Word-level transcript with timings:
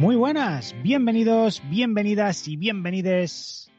Muy 0.00 0.16
buenas, 0.16 0.74
bienvenidos, 0.82 1.62
bienvenidas 1.68 2.48
y 2.48 2.56
bienvenides 2.56 3.70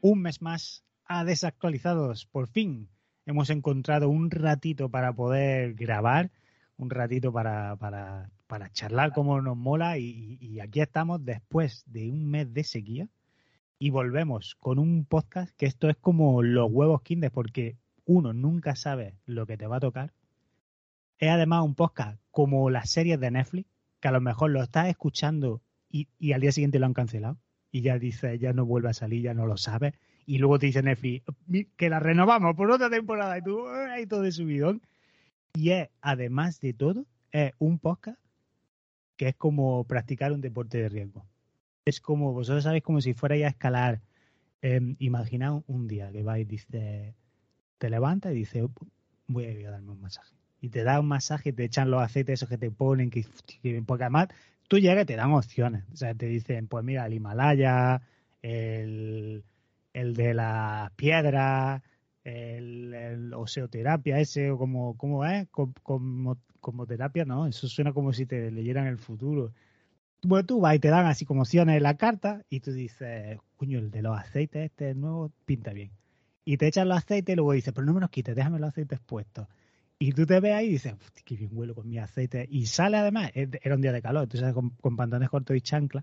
un 0.00 0.22
mes 0.22 0.40
más 0.40 0.86
a 1.04 1.22
Desactualizados. 1.22 2.24
Por 2.24 2.48
fin 2.48 2.88
hemos 3.26 3.50
encontrado 3.50 4.08
un 4.08 4.30
ratito 4.30 4.88
para 4.88 5.12
poder 5.12 5.74
grabar, 5.74 6.30
un 6.78 6.88
ratito 6.88 7.30
para, 7.30 7.76
para, 7.76 8.30
para 8.46 8.72
charlar 8.72 9.12
como 9.12 9.42
nos 9.42 9.54
mola 9.54 9.98
y, 9.98 10.38
y 10.40 10.60
aquí 10.60 10.80
estamos 10.80 11.22
después 11.26 11.84
de 11.84 12.10
un 12.10 12.30
mes 12.30 12.54
de 12.54 12.64
sequía 12.64 13.08
y 13.78 13.90
volvemos 13.90 14.56
con 14.60 14.78
un 14.78 15.04
podcast 15.04 15.54
que 15.58 15.66
esto 15.66 15.90
es 15.90 15.96
como 15.98 16.42
los 16.42 16.70
huevos 16.72 17.02
kinder 17.02 17.30
porque 17.30 17.76
uno 18.06 18.32
nunca 18.32 18.76
sabe 18.76 19.18
lo 19.26 19.44
que 19.44 19.58
te 19.58 19.66
va 19.66 19.76
a 19.76 19.80
tocar. 19.80 20.14
Es 21.18 21.28
además 21.28 21.64
un 21.64 21.74
podcast 21.74 22.18
como 22.30 22.70
las 22.70 22.88
series 22.88 23.20
de 23.20 23.30
Netflix, 23.30 23.69
que 24.00 24.08
a 24.08 24.12
lo 24.12 24.20
mejor 24.20 24.50
lo 24.50 24.62
estás 24.62 24.88
escuchando 24.88 25.62
y, 25.90 26.08
y 26.18 26.32
al 26.32 26.40
día 26.40 26.52
siguiente 26.52 26.78
lo 26.78 26.86
han 26.86 26.94
cancelado 26.94 27.38
y 27.72 27.82
ya 27.82 27.98
dice, 27.98 28.38
ya 28.38 28.52
no 28.52 28.66
vuelve 28.66 28.90
a 28.90 28.94
salir, 28.94 29.22
ya 29.22 29.34
no 29.34 29.46
lo 29.46 29.56
sabes. 29.56 29.94
Y 30.26 30.38
luego 30.38 30.58
te 30.58 30.66
dice 30.66 30.82
Netflix 30.82 31.24
que 31.76 31.90
la 31.90 32.00
renovamos 32.00 32.54
por 32.56 32.70
otra 32.70 32.90
temporada 32.90 33.38
y 33.38 33.42
tú, 33.42 33.66
ahí 33.68 34.06
todo 34.06 34.22
de 34.22 34.32
subidón. 34.32 34.82
Y 35.54 35.70
es, 35.70 35.88
además 36.00 36.60
de 36.60 36.72
todo, 36.72 37.06
es 37.32 37.52
un 37.58 37.78
podcast 37.78 38.18
que 39.16 39.28
es 39.28 39.36
como 39.36 39.84
practicar 39.84 40.32
un 40.32 40.40
deporte 40.40 40.78
de 40.78 40.88
riesgo. 40.88 41.26
Es 41.84 42.00
como, 42.00 42.32
vosotros 42.32 42.64
sabéis, 42.64 42.82
como 42.82 43.00
si 43.00 43.14
fuerais 43.14 43.44
a 43.44 43.48
escalar. 43.48 44.00
Eh, 44.62 44.94
imaginaos 44.98 45.64
un 45.66 45.88
día 45.88 46.12
que 46.12 46.22
vais, 46.22 46.46
dice, 46.46 47.14
te 47.78 47.90
levantas 47.90 48.32
y 48.32 48.36
dices, 48.36 48.64
voy 49.26 49.46
a 49.46 49.68
a 49.68 49.72
darme 49.72 49.92
un 49.92 50.00
masaje. 50.00 50.39
Y 50.60 50.68
te 50.68 50.84
da 50.84 51.00
un 51.00 51.08
masaje, 51.08 51.52
te 51.52 51.64
echan 51.64 51.90
los 51.90 52.02
aceites 52.02 52.34
esos 52.34 52.48
que 52.48 52.58
te 52.58 52.70
ponen, 52.70 53.10
que, 53.10 53.24
que 53.62 53.82
porque 53.86 54.04
además 54.04 54.28
tú 54.68 54.78
llegas 54.78 55.02
y 55.04 55.06
te 55.06 55.16
dan 55.16 55.32
opciones. 55.32 55.84
O 55.92 55.96
sea, 55.96 56.14
te 56.14 56.26
dicen, 56.26 56.68
pues 56.68 56.84
mira, 56.84 57.06
el 57.06 57.14
Himalaya, 57.14 58.02
el, 58.42 59.42
el 59.92 60.14
de 60.14 60.34
las 60.34 60.90
piedras, 60.92 61.82
el, 62.24 62.94
el, 62.94 63.34
oseoterapia 63.34 64.20
ese, 64.20 64.50
o 64.50 64.58
como, 64.58 64.96
¿cómo 64.96 65.24
es? 65.24 65.48
Como, 65.50 65.72
como, 65.82 66.38
como, 66.60 66.86
terapia, 66.86 67.24
no, 67.24 67.46
eso 67.46 67.68
suena 67.68 67.92
como 67.92 68.12
si 68.12 68.26
te 68.26 68.50
leyeran 68.50 68.86
el 68.86 68.98
futuro. 68.98 69.52
Bueno, 70.22 70.46
tú 70.46 70.60
vas 70.60 70.76
y 70.76 70.78
te 70.80 70.88
dan 70.88 71.06
así 71.06 71.24
como 71.24 71.42
opciones 71.42 71.76
en 71.76 71.82
la 71.82 71.96
carta 71.96 72.44
y 72.50 72.60
tú 72.60 72.72
dices, 72.72 73.38
coño, 73.56 73.78
el 73.78 73.90
de 73.90 74.02
los 74.02 74.18
aceites 74.18 74.66
este 74.66 74.94
nuevo 74.94 75.32
pinta 75.46 75.72
bien. 75.72 75.90
Y 76.44 76.58
te 76.58 76.66
echan 76.66 76.88
los 76.88 76.98
aceites 76.98 77.32
y 77.32 77.36
luego 77.36 77.52
dices, 77.52 77.72
pero 77.74 77.86
no 77.86 77.94
me 77.94 78.00
los 78.00 78.10
quites, 78.10 78.36
déjame 78.36 78.58
los 78.58 78.70
aceites 78.70 79.00
puestos. 79.00 79.48
Y 80.02 80.12
tú 80.12 80.24
te 80.24 80.40
ves 80.40 80.54
ahí 80.54 80.68
y 80.68 80.70
dices, 80.70 80.94
qué 81.26 81.36
bien 81.36 81.50
huelo 81.52 81.74
con 81.74 81.86
mi 81.86 81.98
aceite. 81.98 82.46
Y 82.50 82.64
sale 82.64 82.96
además, 82.96 83.32
era 83.34 83.74
un 83.74 83.82
día 83.82 83.92
de 83.92 84.00
calor, 84.00 84.22
entonces 84.22 84.54
con, 84.54 84.70
con 84.70 84.96
pantalones 84.96 85.28
cortos 85.28 85.54
y 85.54 85.60
chancla, 85.60 86.02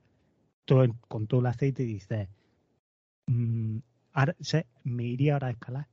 con 1.07 1.25
todo 1.25 1.39
el 1.39 1.47
aceite 1.47 1.81
y 1.81 1.87
dices, 1.87 2.29
mmm, 3.25 3.79
ahora, 4.13 4.35
sé, 4.39 4.67
me 4.83 5.03
iría 5.03 5.33
ahora 5.33 5.47
a 5.47 5.51
escalar. 5.51 5.87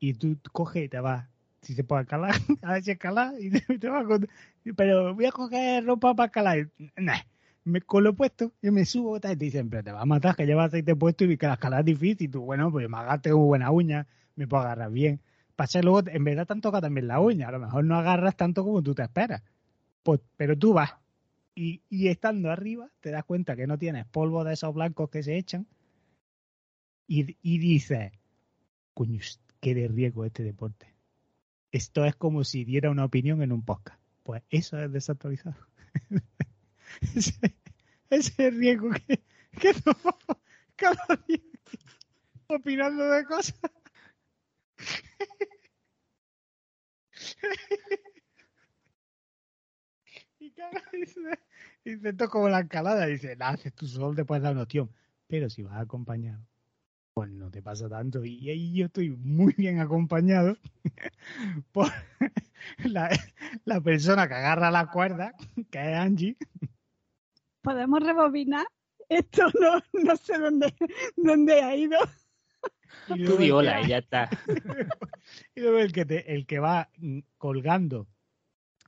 Y 0.00 0.14
tú 0.14 0.36
coges 0.50 0.86
y 0.86 0.88
te 0.88 0.98
vas, 0.98 1.28
si 1.62 1.74
se 1.74 1.84
puede 1.84 2.02
escalar, 2.02 2.34
a 2.62 2.72
ver 2.72 2.82
si 2.82 2.90
escalar, 2.90 3.32
y 3.38 3.50
te, 3.50 3.88
vas 3.88 4.04
con, 4.04 4.28
pero 4.76 5.14
voy 5.14 5.26
a 5.26 5.32
coger 5.32 5.84
ropa 5.84 6.16
para 6.16 6.26
escalar. 6.26 6.68
Nah, 6.96 7.20
me, 7.62 7.82
con 7.82 8.02
lo 8.02 8.14
puesto, 8.16 8.52
yo 8.60 8.72
me 8.72 8.84
subo 8.84 9.16
y 9.18 9.20
te 9.20 9.36
dicen, 9.36 9.70
pero 9.70 9.84
te 9.84 9.92
vas 9.92 10.02
a 10.02 10.06
matar, 10.06 10.34
que 10.34 10.44
llevas 10.44 10.70
aceite 10.70 10.96
puesto 10.96 11.24
y 11.24 11.36
que 11.36 11.46
la 11.46 11.54
escalada 11.54 11.80
es 11.80 11.86
difícil. 11.86 12.26
Y 12.26 12.28
tú, 12.32 12.40
bueno, 12.40 12.72
pues 12.72 12.88
me 12.88 12.96
una 12.98 13.32
buena 13.32 13.70
uña, 13.70 14.08
me 14.34 14.48
puedo 14.48 14.64
agarrar 14.64 14.90
bien 14.90 15.20
pasa 15.58 15.82
luego, 15.82 16.04
en 16.06 16.22
verdad 16.22 16.46
te 16.46 16.60
toca 16.60 16.80
también 16.80 17.08
la 17.08 17.18
uña, 17.18 17.48
a 17.48 17.50
lo 17.50 17.58
mejor 17.58 17.84
no 17.84 17.96
agarras 17.96 18.36
tanto 18.36 18.62
como 18.62 18.80
tú 18.80 18.94
te 18.94 19.02
esperas. 19.02 19.42
Pues, 20.04 20.20
pero 20.36 20.56
tú 20.56 20.72
vas 20.72 20.94
y, 21.56 21.82
estando 21.90 22.52
arriba 22.52 22.88
te 23.00 23.10
das 23.10 23.24
cuenta 23.24 23.56
que 23.56 23.66
no 23.66 23.76
tienes 23.76 24.06
polvo 24.06 24.44
de 24.44 24.52
esos 24.52 24.72
blancos 24.72 25.10
que 25.10 25.24
se 25.24 25.36
echan 25.36 25.66
y, 27.08 27.36
y 27.42 27.58
dices, 27.58 28.12
coño, 28.94 29.20
qué 29.58 29.74
de 29.74 29.88
riesgo 29.88 30.24
este 30.24 30.44
deporte. 30.44 30.94
Esto 31.72 32.04
es 32.04 32.14
como 32.14 32.44
si 32.44 32.64
diera 32.64 32.92
una 32.92 33.04
opinión 33.04 33.42
en 33.42 33.50
un 33.50 33.64
podcast. 33.64 34.00
Pues 34.22 34.44
eso 34.50 34.78
es 34.78 34.92
desactualizado. 34.92 35.56
ese, 37.16 37.56
ese 38.10 38.50
riesgo 38.50 38.90
que, 38.90 39.24
que 39.58 39.74
tomamos 39.74 40.38
opinando 42.46 43.10
de 43.10 43.24
cosas. 43.24 43.58
y 50.40 50.52
esto 52.06 52.24
es 52.24 52.30
como 52.30 52.48
la 52.48 52.60
escalada, 52.60 53.06
dice, 53.06 53.36
la 53.36 53.50
haces 53.50 53.74
tú 53.74 53.86
solo 53.86 54.14
te 54.14 54.24
puedes 54.24 54.42
dar 54.42 54.52
una 54.52 54.62
opción, 54.62 54.90
pero 55.26 55.50
si 55.50 55.62
vas 55.62 55.80
acompañado, 55.80 56.42
pues 57.14 57.30
no 57.30 57.50
te 57.50 57.62
pasa 57.62 57.88
tanto. 57.88 58.24
Y 58.24 58.50
ahí 58.50 58.74
yo 58.74 58.86
estoy 58.86 59.10
muy 59.10 59.54
bien 59.56 59.80
acompañado 59.80 60.56
por 61.72 61.88
la, 62.84 63.10
la 63.64 63.80
persona 63.80 64.28
que 64.28 64.34
agarra 64.34 64.70
la 64.70 64.90
cuerda, 64.90 65.34
que 65.70 65.78
es 65.78 65.96
Angie. 65.96 66.36
¿Podemos 67.62 68.00
rebobinar? 68.00 68.66
Esto 69.08 69.44
no, 69.60 69.80
no 70.04 70.16
sé 70.16 70.38
dónde, 70.38 70.74
dónde 71.16 71.62
ha 71.62 71.74
ido. 71.74 71.98
Y 73.08 73.24
Tú 73.24 73.36
di 73.36 73.50
hola 73.50 73.82
y 73.82 73.88
ya 73.88 73.98
está. 73.98 74.28
y 75.54 75.60
luego 75.60 75.78
el 75.78 75.92
que, 75.92 76.04
te, 76.04 76.34
el 76.34 76.46
que 76.46 76.58
va 76.58 76.90
colgando, 77.36 78.06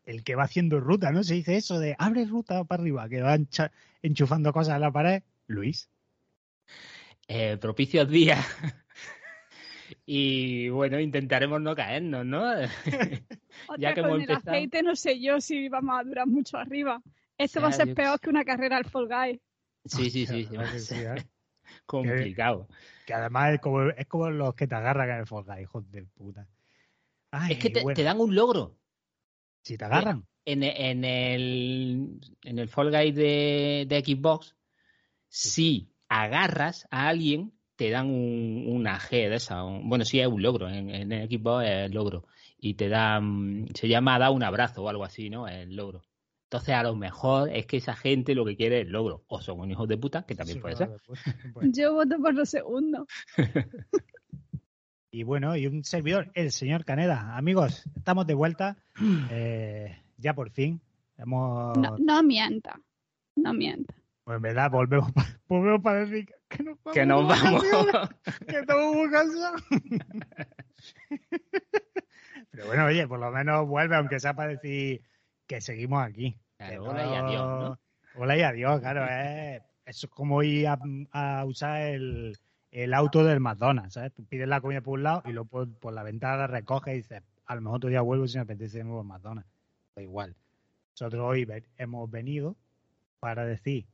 el 0.05 0.25
que 0.25 0.35
va 0.35 0.45
haciendo 0.45 0.81
ruta, 0.81 1.11
¿no? 1.13 1.23
Se 1.25 1.35
dice 1.35 1.57
eso 1.57 1.79
de 1.79 1.97
abre 1.99 2.25
ruta 2.27 2.65
para 2.65 2.83
arriba, 2.83 3.09
que 3.09 3.23
va 3.23 3.39
enchufando 4.03 4.53
cosas 4.53 4.75
a 4.75 4.79
la 4.79 4.91
pared. 4.91 5.23
Luis. 5.47 5.91
Eh, 7.29 7.57
propicios 7.59 8.09
días. 8.09 8.45
y 10.07 10.69
bueno, 10.69 10.99
intentaremos 10.99 11.61
no 11.61 11.75
caernos, 11.75 12.27
¿no? 12.27 12.43
ya 13.79 13.95
que 13.95 14.01
con 14.01 14.11
hemos 14.11 14.17
el 14.17 14.31
empezado... 14.31 14.51
aceite 14.51 14.83
no 14.83 14.97
sé 14.97 15.21
yo 15.21 15.41
si 15.41 15.69
vamos 15.69 15.99
a 15.99 16.05
durar 16.05 16.27
mucho 16.27 16.57
arriba. 16.57 17.03
Esto 17.39 17.61
va 17.61 17.69
a 17.69 17.73
ser 17.73 17.95
peor 17.95 18.21
que 18.21 18.29
una 18.29 18.45
carrera 18.45 18.77
al 18.77 18.85
Fall 18.85 19.09
Guy. 19.09 19.41
Sí, 19.87 20.11
sí, 20.11 20.27
sí. 20.27 20.45
sí, 20.45 20.57
va 20.57 20.65
a 20.65 20.79
ser 20.79 21.27
complicado. 21.87 22.69
Que 23.11 23.15
además 23.15 23.55
es 23.55 23.61
como, 23.61 23.83
es 23.83 24.07
como 24.07 24.31
los 24.31 24.55
que 24.55 24.69
te 24.69 24.77
agarran 24.77 25.11
en 25.11 25.17
el 25.17 25.27
Fall 25.27 25.43
Guys, 25.43 25.63
hijos 25.63 25.91
de 25.91 26.05
puta. 26.05 26.47
Ay, 27.33 27.55
es 27.55 27.59
que 27.59 27.71
te, 27.71 27.83
bueno. 27.83 27.97
te, 27.97 28.05
dan 28.05 28.21
un 28.21 28.37
logro. 28.37 28.77
Si 29.63 29.77
te 29.77 29.85
agarran. 29.85 30.29
En, 30.45 30.63
en 30.63 31.05
el, 31.05 32.21
en 32.45 32.59
el 32.61 32.69
Fall 32.69 32.93
Guys 32.93 33.17
de, 33.17 33.85
de 33.89 34.01
Xbox, 34.05 34.55
sí. 35.29 35.51
si 35.51 35.95
agarras 36.09 36.87
a 36.93 37.09
alguien, 37.09 37.53
te 37.75 37.91
dan 37.91 38.07
un, 38.07 38.67
una 38.69 39.01
G 39.01 39.29
de 39.29 39.35
esa. 39.35 39.65
Un, 39.65 39.89
bueno, 39.89 40.05
sí, 40.05 40.21
es 40.21 40.29
un 40.29 40.41
logro. 40.41 40.69
En, 40.69 40.89
en 40.91 41.11
el 41.11 41.29
Xbox 41.29 41.65
es 41.65 41.87
el 41.87 41.93
logro. 41.93 42.29
Y 42.59 42.75
te 42.75 42.89
dan. 42.89 43.67
Se 43.75 43.89
llama 43.89 44.21
da 44.21 44.31
un 44.31 44.45
abrazo 44.45 44.85
o 44.85 44.89
algo 44.89 45.03
así, 45.03 45.31
¿no? 45.31 45.49
El 45.49 45.75
logro. 45.75 46.03
Entonces, 46.51 46.75
a 46.75 46.83
lo 46.83 46.97
mejor 46.97 47.49
es 47.51 47.65
que 47.67 47.77
esa 47.77 47.95
gente 47.95 48.35
lo 48.35 48.45
que 48.45 48.57
quiere 48.57 48.81
es 48.81 48.87
el 48.87 48.93
logro. 48.93 49.23
O 49.29 49.41
son 49.41 49.61
un 49.61 49.71
hijos 49.71 49.87
de 49.87 49.97
puta, 49.97 50.25
que 50.27 50.35
también 50.35 50.57
sí, 50.57 50.61
puede 50.61 50.75
ser. 50.75 50.91
Pues, 51.07 51.21
bueno. 51.55 51.71
Yo 51.73 51.95
voto 51.95 52.19
por 52.19 52.35
lo 52.35 52.45
segundo. 52.45 53.07
y 55.13 55.23
bueno, 55.23 55.55
y 55.57 55.69
un 55.69 55.85
servidor, 55.85 56.33
el 56.35 56.51
señor 56.51 56.85
Caneda. 56.85 57.37
Amigos, 57.37 57.85
estamos 57.95 58.27
de 58.27 58.35
vuelta. 58.35 58.77
Eh, 59.31 59.97
ya 60.17 60.35
por 60.35 60.51
fin. 60.51 60.81
Hemos... 61.17 61.79
No, 61.79 61.97
no 61.99 62.23
mienta. 62.25 62.81
No 63.37 63.55
mienta. 63.55 63.95
Pues 64.25 64.37
en 64.37 64.43
verdad, 64.43 64.73
volvemos, 64.73 65.13
volvemos 65.49 65.81
para 65.83 66.05
decir 66.05 66.29
que 66.49 66.65
nos 66.65 66.83
vamos. 66.83 66.95
Que 66.95 67.07
nos 67.07 67.29
vamos. 67.29 67.65
que 68.49 68.59
estamos 68.59 68.97
muy 68.97 69.09
cansados. 69.09 69.63
Pero 72.51 72.67
bueno, 72.67 72.87
oye, 72.87 73.07
por 73.07 73.21
lo 73.21 73.31
menos 73.31 73.69
vuelve, 73.69 73.95
aunque 73.95 74.19
sea 74.19 74.35
para 74.35 74.51
decir 74.51 75.03
que 75.51 75.61
seguimos 75.61 76.01
aquí. 76.05 76.37
Claro, 76.59 76.85
hola 76.85 77.05
y 77.05 77.15
adiós, 77.17 77.61
¿no? 77.61 77.81
Hola 78.15 78.37
y 78.37 78.43
adiós, 78.43 78.81
claro. 78.81 79.05
Es, 79.05 79.61
eso 79.85 80.07
es 80.07 80.13
como 80.13 80.45
ir 80.45 80.69
a, 80.69 80.79
a 81.11 81.45
usar 81.45 81.83
el, 81.83 82.39
el, 82.71 82.95
auto 82.95 83.25
del 83.25 83.41
McDonald's, 83.41 83.95
¿sabes? 83.95 84.13
Tú 84.15 84.25
pides 84.25 84.47
la 84.47 84.61
comida 84.61 84.81
por 84.81 84.95
un 84.95 85.03
lado 85.03 85.23
y 85.25 85.33
luego 85.33 85.49
por, 85.49 85.75
por 85.75 85.93
la 85.93 86.05
ventana 86.05 86.37
la 86.37 86.47
recoges 86.47 86.95
y 86.95 86.97
dices, 86.99 87.23
a 87.47 87.57
lo 87.57 87.63
mejor 87.63 87.79
otro 87.79 87.91
día 87.91 88.01
vuelvo 88.01 88.29
si 88.29 88.37
me 88.37 88.43
apetece 88.43 88.79
de 88.79 88.85
nuevo 88.85 89.01
el 89.01 89.09
McDonald's. 89.09 89.51
Da 89.97 90.03
igual. 90.03 90.37
Nosotros 90.93 91.21
hoy 91.21 91.49
hemos 91.79 92.09
venido 92.09 92.55
para 93.19 93.45
decir 93.45 93.87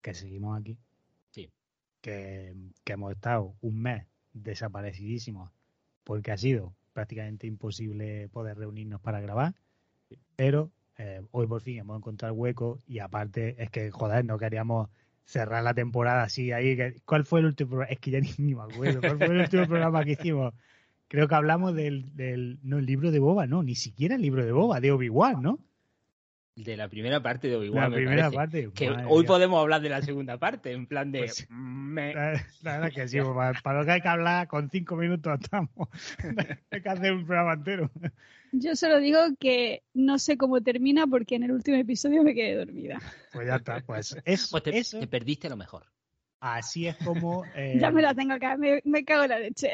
que 0.00 0.14
seguimos 0.14 0.58
aquí. 0.58 0.78
Sí. 1.28 1.50
Que, 2.00 2.54
que 2.84 2.92
hemos 2.94 3.12
estado 3.12 3.54
un 3.60 3.82
mes 3.82 4.06
desaparecidísimos 4.32 5.50
porque 6.04 6.32
ha 6.32 6.38
sido 6.38 6.72
prácticamente 6.94 7.46
imposible 7.46 8.30
poder 8.30 8.56
reunirnos 8.56 9.02
para 9.02 9.20
grabar. 9.20 9.54
Pero 10.36 10.70
eh, 10.98 11.22
hoy 11.30 11.46
por 11.46 11.60
fin 11.60 11.78
hemos 11.78 11.98
encontrado 11.98 12.34
hueco 12.34 12.78
y 12.86 13.00
aparte 13.00 13.62
es 13.62 13.70
que, 13.70 13.90
joder, 13.90 14.24
no 14.24 14.38
queríamos 14.38 14.88
cerrar 15.24 15.62
la 15.62 15.74
temporada 15.74 16.22
así 16.22 16.52
ahí. 16.52 16.76
Que, 16.76 17.00
¿Cuál 17.04 17.24
fue 17.24 17.40
el 17.40 17.46
último 17.46 17.70
programa? 17.70 17.92
Es 17.92 17.98
que 18.00 18.10
ya 18.10 18.20
ni, 18.20 18.30
ni, 18.38 18.54
me 18.54 18.62
acuerdo. 18.62 19.00
¿Cuál 19.00 19.18
fue 19.18 19.26
el 19.26 19.40
último 19.40 19.66
programa 19.68 20.04
que 20.04 20.12
hicimos? 20.12 20.54
Creo 21.08 21.28
que 21.28 21.34
hablamos 21.34 21.74
del, 21.74 22.16
del, 22.16 22.58
no 22.62 22.78
el 22.78 22.86
libro 22.86 23.10
de 23.10 23.18
Boba, 23.18 23.46
no, 23.46 23.62
ni 23.62 23.74
siquiera 23.74 24.16
el 24.16 24.22
libro 24.22 24.44
de 24.44 24.52
Boba, 24.52 24.80
de 24.80 24.90
Obi-Wan, 24.90 25.42
¿no? 25.42 25.60
De 26.56 26.76
la 26.76 26.88
primera 26.88 27.22
parte 27.22 27.48
de 27.48 27.56
Obi-Wan. 27.56 27.90
La 27.90 27.96
primera 27.96 28.30
parte. 28.30 28.70
Que 28.74 28.90
hoy 28.90 29.24
podemos 29.24 29.60
hablar 29.60 29.82
de 29.82 29.90
la 29.90 30.00
segunda 30.00 30.38
parte, 30.38 30.72
en 30.72 30.86
plan 30.86 31.12
de. 31.12 31.20
Pues, 31.20 31.46
la, 31.50 32.78
verdad 32.78 32.92
que 32.92 33.06
sí, 33.08 33.18
para, 33.62 33.78
lo 33.78 33.84
que 33.84 33.92
hay 33.92 34.00
que 34.00 34.08
hablar, 34.08 34.48
con 34.48 34.70
cinco 34.70 34.96
minutos 34.96 35.38
estamos. 35.40 35.88
hay 36.70 36.80
que 36.80 36.88
hacer 36.88 37.12
un 37.12 37.26
programa 37.26 37.52
entero. 37.52 37.90
Yo 38.52 38.74
solo 38.74 38.98
digo 38.98 39.20
que 39.38 39.82
no 39.92 40.18
sé 40.18 40.38
cómo 40.38 40.62
termina 40.62 41.06
porque 41.06 41.36
en 41.36 41.42
el 41.42 41.52
último 41.52 41.76
episodio 41.76 42.22
me 42.22 42.34
quedé 42.34 42.56
dormida. 42.56 43.00
Pues 43.32 43.46
ya 43.46 43.56
está, 43.56 43.82
pues, 43.82 44.16
es, 44.24 44.48
pues 44.50 44.62
te, 44.62 45.06
perdiste 45.06 45.50
lo 45.50 45.56
mejor. 45.58 45.84
Así 46.40 46.86
es 46.86 46.96
como. 46.96 47.44
ya 47.78 47.90
me 47.90 48.00
la 48.00 48.14
tengo 48.14 48.32
acá, 48.32 48.56
me, 48.56 48.80
me 48.84 49.04
cago 49.04 49.24
en 49.24 49.30
la 49.30 49.38
leche. 49.40 49.70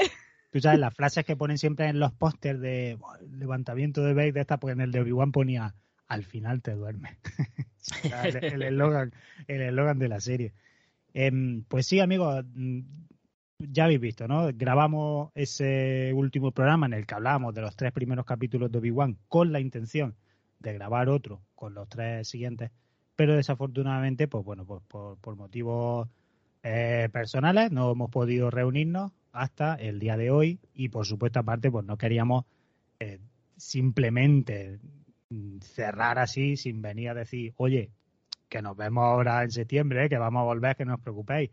Tú 0.50 0.60
sabes, 0.60 0.80
las 0.80 0.94
frases 0.94 1.24
que 1.24 1.36
ponen 1.36 1.58
siempre 1.58 1.86
en 1.86 2.00
los 2.00 2.12
pósters 2.12 2.60
de 2.60 2.98
levantamiento 3.30 4.02
de 4.02 4.14
Bake 4.14 4.32
de 4.32 4.40
esta, 4.40 4.58
porque 4.58 4.72
en 4.72 4.80
el 4.80 4.92
de 4.92 5.00
Obi-Wan 5.00 5.32
ponía 5.32 5.74
al 6.12 6.24
final 6.24 6.60
te 6.60 6.72
duermes. 6.72 7.16
el 8.42 8.62
eslogan 8.62 9.12
el 9.48 9.98
de 9.98 10.08
la 10.08 10.20
serie. 10.20 10.52
Em, 11.14 11.64
pues 11.64 11.86
sí, 11.86 12.00
amigos, 12.00 12.44
mm, 12.54 12.80
ya 13.58 13.84
habéis 13.84 14.00
visto, 14.00 14.28
¿no? 14.28 14.50
Grabamos 14.52 15.30
ese 15.34 16.12
último 16.14 16.52
programa 16.52 16.84
en 16.84 16.92
el 16.92 17.06
que 17.06 17.14
hablábamos 17.14 17.54
de 17.54 17.62
los 17.62 17.74
tres 17.76 17.92
primeros 17.92 18.26
capítulos 18.26 18.70
de 18.70 18.78
Obi-Wan 18.78 19.16
con 19.28 19.52
la 19.52 19.60
intención 19.60 20.14
de 20.58 20.74
grabar 20.74 21.08
otro 21.08 21.40
con 21.54 21.72
los 21.72 21.88
tres 21.88 22.28
siguientes, 22.28 22.70
pero 23.16 23.34
desafortunadamente, 23.34 24.28
pues 24.28 24.44
bueno, 24.44 24.66
pues 24.66 24.82
por, 24.86 25.36
motivos 25.36 26.08
eh, 26.62 27.08
personales 27.10 27.72
no 27.72 27.90
hemos 27.90 28.10
podido 28.10 28.50
reunirnos 28.50 29.12
hasta 29.32 29.76
el 29.76 29.98
día 29.98 30.18
de 30.18 30.30
hoy 30.30 30.60
y 30.74 30.90
por 30.90 31.06
supuesto 31.06 31.40
aparte 31.40 31.70
pues 31.70 31.86
no 31.86 31.96
queríamos 31.96 32.44
eh, 33.00 33.18
simplemente 33.56 34.78
cerrar 35.60 36.18
así 36.18 36.56
sin 36.56 36.82
venir 36.82 37.10
a 37.10 37.14
decir, 37.14 37.54
oye, 37.56 37.90
que 38.48 38.62
nos 38.62 38.76
vemos 38.76 39.04
ahora 39.04 39.42
en 39.42 39.50
septiembre, 39.50 40.08
que 40.08 40.18
vamos 40.18 40.40
a 40.40 40.44
volver, 40.44 40.76
que 40.76 40.84
no 40.84 40.94
os 40.94 41.00
preocupéis. 41.00 41.50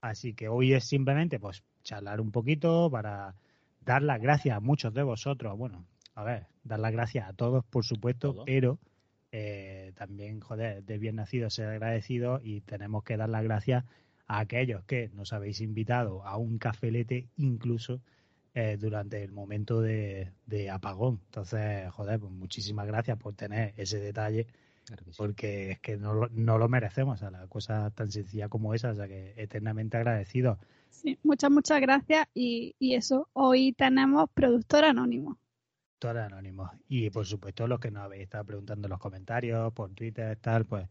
Así 0.00 0.34
que 0.34 0.48
hoy 0.48 0.72
es 0.72 0.84
simplemente 0.84 1.38
pues 1.38 1.62
charlar 1.82 2.20
un 2.20 2.30
poquito 2.30 2.90
para 2.90 3.34
dar 3.80 4.02
las 4.02 4.20
gracias 4.20 4.56
a 4.56 4.60
muchos 4.60 4.94
de 4.94 5.02
vosotros. 5.02 5.56
Bueno, 5.58 5.84
a 6.14 6.24
ver, 6.24 6.46
dar 6.64 6.78
las 6.78 6.92
gracias 6.92 7.28
a 7.28 7.32
todos, 7.32 7.64
por 7.64 7.84
supuesto, 7.84 8.44
pero 8.46 8.78
eh, 9.32 9.92
también, 9.96 10.40
joder, 10.40 10.84
de 10.84 10.98
bien 10.98 11.16
nacido 11.16 11.50
ser 11.50 11.68
agradecido 11.68 12.40
y 12.42 12.60
tenemos 12.62 13.04
que 13.04 13.16
dar 13.16 13.28
las 13.28 13.42
gracias 13.42 13.84
a 14.26 14.40
aquellos 14.40 14.84
que 14.84 15.08
nos 15.14 15.32
habéis 15.32 15.60
invitado 15.60 16.24
a 16.24 16.36
un 16.36 16.58
cafelete 16.58 17.28
incluso 17.36 18.00
eh, 18.52 18.76
durante 18.80 19.22
el 19.22 19.30
momento 19.30 19.80
de, 19.80 20.32
apagón. 20.72 21.20
Entonces, 21.26 21.88
joder, 21.92 22.18
pues 22.18 22.32
muchísimas 22.32 22.86
gracias 22.86 23.16
por 23.16 23.34
tener 23.34 23.74
ese 23.76 24.00
detalle, 24.00 24.48
porque 25.16 25.70
es 25.72 25.78
que 25.78 25.96
no, 25.96 26.26
no 26.32 26.58
lo 26.58 26.68
merecemos, 26.68 27.22
a 27.22 27.30
la 27.30 27.46
cosa 27.46 27.90
tan 27.90 28.10
sencilla 28.10 28.48
como 28.48 28.74
esa, 28.74 28.90
o 28.90 28.94
sea 28.96 29.06
que 29.06 29.34
eternamente 29.36 29.96
agradecido. 29.96 30.58
Sí, 30.88 31.16
muchas, 31.22 31.50
muchas 31.52 31.80
gracias 31.80 32.26
y, 32.34 32.74
y 32.80 32.96
eso, 32.96 33.28
hoy 33.34 33.72
tenemos 33.72 34.28
productor 34.34 34.84
anónimo. 34.84 35.38
Productor 36.00 36.18
anónimo. 36.18 36.70
Y 36.88 37.10
por 37.10 37.26
supuesto, 37.26 37.68
los 37.68 37.78
que 37.78 37.92
nos 37.92 38.02
habéis 38.02 38.24
estado 38.24 38.44
preguntando 38.46 38.88
en 38.88 38.90
los 38.90 38.98
comentarios, 38.98 39.72
por 39.72 39.94
Twitter, 39.94 40.36
tal, 40.40 40.64
pues 40.64 40.88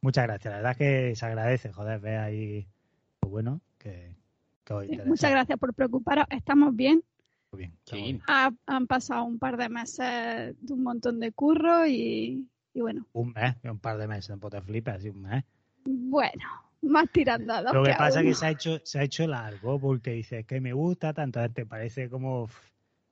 muchas 0.00 0.24
gracias. 0.24 0.50
La 0.50 0.56
verdad 0.56 0.72
es 0.72 0.78
que 0.78 1.16
se 1.16 1.26
agradece, 1.26 1.72
joder, 1.72 2.00
ve 2.00 2.16
ahí, 2.16 2.68
pues 3.20 3.30
bueno, 3.30 3.60
que, 3.78 4.16
muchas 5.06 5.30
gracias 5.30 5.58
por 5.58 5.74
preocuparos. 5.74 6.26
¿Estamos 6.30 6.74
bien? 6.74 7.02
bien. 7.52 8.22
han 8.66 8.86
pasado 8.86 9.24
un 9.24 9.38
par 9.38 9.56
de 9.56 9.68
meses 9.68 10.54
de 10.60 10.72
un 10.72 10.82
montón 10.82 11.20
de 11.20 11.32
curro 11.32 11.86
y, 11.86 12.48
bueno. 12.74 13.06
Un 13.12 13.32
mes, 13.32 13.56
un 13.64 13.78
par 13.78 13.98
de 13.98 14.08
meses, 14.08 14.30
en 14.30 14.40
te 14.40 14.60
flipas, 14.62 14.96
así 14.96 15.10
un 15.10 15.22
mes. 15.22 15.44
Bueno, 15.84 16.44
más 16.82 17.10
tirando 17.10 17.52
a 17.52 17.62
Lo 17.62 17.82
que, 17.82 17.92
pasa 17.92 18.20
es 18.20 18.26
que 18.26 18.34
se 18.34 18.46
ha 18.46 18.50
hecho 18.50 18.80
se 18.84 18.98
ha 18.98 19.02
hecho 19.02 19.26
largo 19.26 19.80
porque 19.80 20.12
dices 20.12 20.46
que 20.46 20.60
me 20.60 20.72
gusta 20.72 21.12
tanto, 21.12 21.40
te 21.50 21.66
parece 21.66 22.08
como 22.08 22.48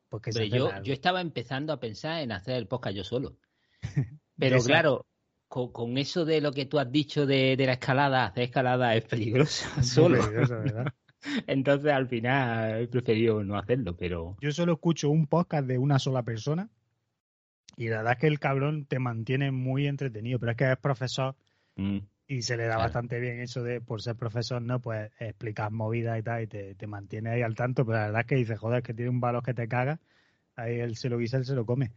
porque 0.08 0.32
yo, 0.49 0.82
yo 0.82 0.93
estaba 0.93 1.20
empezando 1.20 1.73
a 1.73 1.81
pensar 1.81 2.20
en 2.20 2.32
hacer 2.32 2.56
el 2.56 2.67
podcast 2.67 2.97
yo 2.97 3.05
solo. 3.05 3.37
Pero 4.38 4.58
claro, 4.61 5.06
con, 5.49 5.99
eso 5.99 6.25
de 6.25 6.41
lo 6.41 6.52
que 6.52 6.67
tú 6.67 6.79
has 6.79 6.91
dicho 6.91 7.26
de, 7.26 7.56
de 7.56 7.67
la 7.67 7.75
escalada, 7.75 8.26
hacer 8.26 8.44
escalada 8.44 8.97
es 8.97 9.05
peligroso 9.05 9.69
solo. 9.82 10.19
Peligroso, 10.20 10.58
¿verdad? 10.61 10.87
Entonces 11.46 11.93
al 11.93 12.08
final 12.08 12.82
he 12.82 12.88
preferido 12.88 13.43
no 13.44 13.58
hacerlo, 13.58 13.96
pero... 13.96 14.37
Yo 14.40 14.52
solo 14.52 14.75
escucho 14.75 15.11
un 15.11 15.26
podcast 15.26 15.67
de 15.67 15.78
una 15.78 15.99
sola 15.99 16.22
persona 16.22 16.69
y 17.76 17.88
la 17.88 17.99
verdad 17.99 18.12
es 18.14 18.19
que 18.19 18.26
el 18.26 18.38
cabrón 18.38 18.84
te 18.87 18.99
mantiene 18.99 19.50
muy 19.52 19.87
entretenido, 19.87 20.38
pero 20.38 20.52
es 20.52 20.58
que 20.58 20.70
es 20.70 20.78
profesor 20.78 21.34
mm, 21.76 21.99
y 22.26 22.43
se 22.43 22.56
le 22.56 22.67
da 22.67 22.76
bastante 22.76 23.19
bien 23.19 23.40
eso 23.40 23.62
de, 23.62 23.81
por 23.81 24.02
ser 24.02 24.17
profesor, 24.17 24.62
¿no? 24.62 24.81
Pues 24.81 25.11
explicar 25.19 25.70
movidas 25.70 26.19
y 26.19 26.22
tal 26.22 26.43
y 26.43 26.46
te, 26.46 26.87
mantiene 26.87 27.31
ahí 27.31 27.43
al 27.43 27.55
tanto, 27.55 27.84
pero 27.84 27.99
la 27.99 28.05
verdad 28.06 28.20
es 28.20 28.26
que 28.26 28.34
dice, 28.37 28.56
joder, 28.56 28.82
que 28.82 28.94
tiene 28.94 29.11
un 29.11 29.21
valor 29.21 29.42
que 29.42 29.54
te 29.54 29.66
caga, 29.66 29.99
ahí 30.56 30.78
él 30.78 30.97
se 30.97 31.09
lo 31.09 31.18
guisa, 31.18 31.38
él 31.38 31.44
se 31.44 31.54
lo 31.54 31.66
come. 31.66 31.92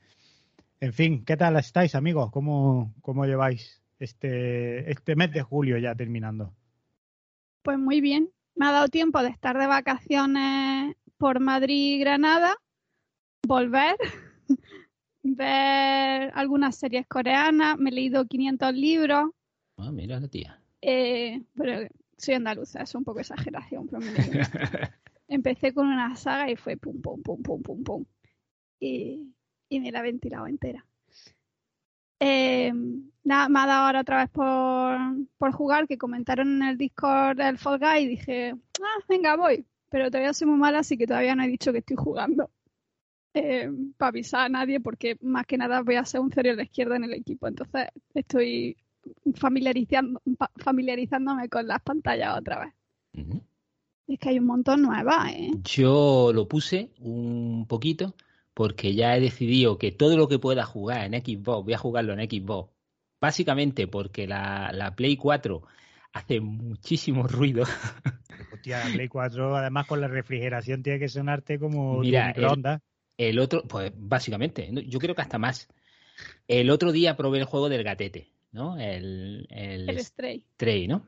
En 0.80 0.94
fin, 0.94 1.24
¿qué 1.24 1.38
tal 1.38 1.56
estáis, 1.58 1.96
amigos? 1.96 2.32
¿Cómo, 2.32 2.94
cómo 3.02 3.26
lleváis 3.26 3.82
este, 4.00 4.90
este 4.92 5.16
mes 5.16 5.32
de 5.32 5.42
julio 5.42 5.78
ya 5.78 5.96
terminando? 5.96 6.54
Pues 7.62 7.78
muy 7.78 8.02
bien, 8.02 8.30
me 8.56 8.68
ha 8.68 8.72
dado 8.72 8.88
tiempo 8.88 9.22
de 9.22 9.30
estar 9.30 9.58
de 9.58 9.68
vacaciones 9.68 10.96
por 11.18 11.40
Madrid 11.40 11.96
y 11.96 12.00
Granada, 12.00 12.56
volver, 13.48 13.96
ver 15.24 16.32
algunas 16.36 16.76
series 16.76 17.08
coreanas, 17.08 17.78
me 17.78 17.90
he 17.90 17.94
leído 17.94 18.26
500 18.26 18.74
libros. 18.74 19.32
Ah, 19.78 19.92
mira 19.92 20.20
la 20.20 20.28
tía. 20.28 20.60
Eh, 20.82 21.42
pero 21.56 21.88
soy 22.18 22.36
andaluza, 22.36 22.82
es 22.82 22.94
un 22.96 23.04
poco 23.04 23.20
exageración. 23.20 23.88
Pero 23.88 24.02
Empecé 25.28 25.74
con 25.74 25.88
una 25.88 26.16
saga 26.16 26.52
y 26.52 26.56
fue 26.56 26.78
pum, 26.78 27.02
pum, 27.02 27.22
pum, 27.24 27.42
pum, 27.42 27.62
pum, 27.62 27.84
pum. 27.84 28.06
Y, 28.80 29.34
y 29.70 29.80
me 29.80 29.92
la 29.92 30.00
he 30.00 30.04
ventilado 30.04 30.48
entera. 30.48 30.86
Eh, 32.26 32.72
nada, 33.26 33.50
me 33.50 33.60
ha 33.60 33.66
dado 33.66 33.86
ahora 33.86 34.00
otra 34.00 34.18
vez 34.20 34.30
por, 34.30 35.52
jugar, 35.52 35.88
que 35.90 35.98
comentaron 35.98 36.62
en 36.62 36.70
el 36.70 36.78
Discord 36.78 37.36
del 37.36 37.58
Fall 37.58 37.80
Guy 37.80 38.04
y 38.04 38.08
dije, 38.08 38.56
ah, 38.82 39.04
venga, 39.10 39.36
voy. 39.36 39.66
Pero 39.90 40.10
todavía 40.10 40.34
soy 40.34 40.48
muy 40.48 40.58
mala, 40.58 40.80
así 40.80 40.98
que 40.98 41.06
todavía 41.06 41.36
no 41.36 41.44
he 41.44 41.50
dicho 41.50 41.74
que 41.74 41.80
estoy 41.80 41.98
jugando. 41.98 42.50
Eh, 43.34 43.70
para 43.98 44.10
avisar 44.10 44.46
a 44.46 44.50
nadie, 44.50 44.80
porque 44.80 45.18
más 45.20 45.46
que 45.46 45.58
nada 45.58 45.82
voy 45.82 45.96
a 45.96 46.06
ser 46.06 46.22
un 46.22 46.32
cereal 46.32 46.56
de 46.56 46.64
izquierda 46.64 46.96
en 46.96 47.04
el 47.04 47.14
equipo. 47.14 47.46
Entonces 47.48 47.88
estoy 48.14 48.78
familiarizando, 49.36 50.22
familiarizándome 50.56 51.50
con 51.50 51.68
las 51.68 51.82
pantallas 51.82 52.38
otra 52.38 52.66
vez. 52.66 52.74
Es 54.08 54.20
que 54.20 54.30
hay 54.30 54.40
un 54.40 54.46
montón 54.46 54.82
nuevas, 54.82 55.30
¿eh? 55.30 55.52
Yo 55.66 56.32
lo 56.34 56.48
puse 56.48 56.92
un 57.00 57.66
poquito 57.68 58.16
porque 58.54 58.94
ya 58.94 59.16
he 59.16 59.20
decidido 59.20 59.78
que 59.78 59.92
todo 59.92 60.18
lo 60.18 60.28
que 60.28 60.40
pueda 60.40 60.64
jugar 60.64 61.06
en 61.06 61.22
Xbox, 61.22 61.66
voy 61.66 61.74
a 61.74 61.78
jugarlo 61.78 62.14
en 62.14 62.30
Xbox. 62.30 62.72
Básicamente 63.20 63.88
porque 63.88 64.28
la, 64.28 64.94
Play 64.96 65.18
4 65.18 65.64
hace 66.14 66.40
muchísimo 66.40 67.24
ruido. 67.28 67.64
Hostia, 68.54 68.86
la 68.86 68.94
Play 68.94 69.08
4, 69.08 69.56
además 69.56 69.88
con 69.88 70.02
la 70.02 70.08
refrigeración, 70.08 70.84
tiene 70.84 71.00
que 71.00 71.10
sonarte 71.10 71.58
como 71.58 72.00
Mira, 72.00 72.32
el, 72.32 72.82
el, 73.18 73.40
otro, 73.40 73.64
pues 73.64 73.92
básicamente, 73.96 74.70
yo 74.88 75.00
creo 75.00 75.16
que 75.16 75.22
hasta 75.22 75.38
más. 75.38 75.68
El 76.48 76.70
otro 76.70 76.92
día 76.92 77.16
probé 77.16 77.40
el 77.40 77.46
juego 77.46 77.70
del 77.70 77.84
gatete, 77.84 78.30
¿no? 78.52 78.78
El, 78.78 79.48
el, 79.50 80.00
Stray. 80.00 80.46
Stray, 80.54 80.88
¿no? 80.88 81.08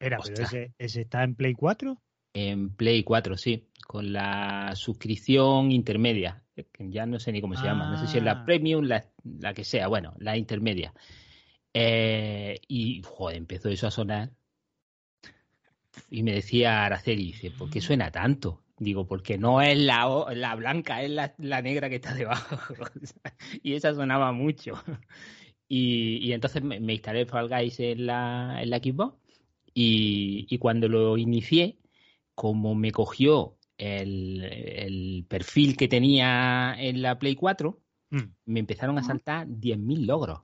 Era, 0.00 0.18
pero 0.24 0.42
ese, 0.42 0.72
ese 0.78 1.02
está 1.02 1.22
en 1.22 1.34
Play 1.34 1.54
4. 1.54 2.00
En 2.32 2.74
Play 2.74 3.04
4, 3.04 3.36
sí, 3.36 3.68
con 3.86 4.12
la 4.12 4.72
suscripción 4.74 5.72
intermedia, 5.72 6.39
ya 6.78 7.06
no 7.06 7.18
sé 7.18 7.32
ni 7.32 7.40
cómo 7.40 7.56
se 7.56 7.64
llama, 7.64 7.90
no 7.90 7.98
sé 7.98 8.06
si 8.06 8.18
es 8.18 8.24
la 8.24 8.32
ah. 8.32 8.44
Premium, 8.44 8.84
la, 8.84 9.04
la 9.24 9.54
que 9.54 9.64
sea, 9.64 9.88
bueno, 9.88 10.14
la 10.18 10.36
intermedia. 10.36 10.92
Eh, 11.74 12.60
y, 12.68 13.02
joder, 13.04 13.36
empezó 13.36 13.68
eso 13.68 13.86
a 13.86 13.90
sonar. 13.90 14.30
Y 16.08 16.22
me 16.22 16.32
decía 16.32 16.84
Araceli, 16.84 17.26
dice, 17.26 17.50
¿por 17.50 17.70
qué 17.70 17.80
suena 17.80 18.10
tanto? 18.10 18.62
Digo, 18.78 19.06
porque 19.06 19.38
no 19.38 19.60
es 19.60 19.78
la, 19.78 20.26
la 20.34 20.54
blanca, 20.54 21.02
es 21.02 21.10
la, 21.10 21.34
la 21.38 21.62
negra 21.62 21.88
que 21.88 21.96
está 21.96 22.14
debajo. 22.14 22.56
y 23.62 23.74
esa 23.74 23.94
sonaba 23.94 24.32
mucho. 24.32 24.82
Y, 25.68 26.18
y 26.26 26.32
entonces 26.32 26.62
me, 26.62 26.76
instalé 26.78 27.26
Fall 27.26 27.48
Guys 27.48 27.78
en 27.80 28.06
la, 28.06 28.58
en 28.60 28.70
la 28.70 28.78
Xbox. 28.78 29.16
Y, 29.74 30.46
y 30.50 30.58
cuando 30.58 30.88
lo 30.88 31.16
inicié, 31.16 31.78
como 32.34 32.74
me 32.74 32.90
cogió 32.90 33.56
el, 33.80 35.24
perfil 35.28 35.76
que 35.76 35.88
tenía 35.88 36.74
en 36.78 37.02
la 37.02 37.18
Play 37.18 37.34
4, 37.34 37.80
mm. 38.10 38.18
me 38.46 38.60
empezaron 38.60 38.98
a 38.98 39.02
saltar 39.02 39.46
10.000 39.46 40.06
logros. 40.06 40.40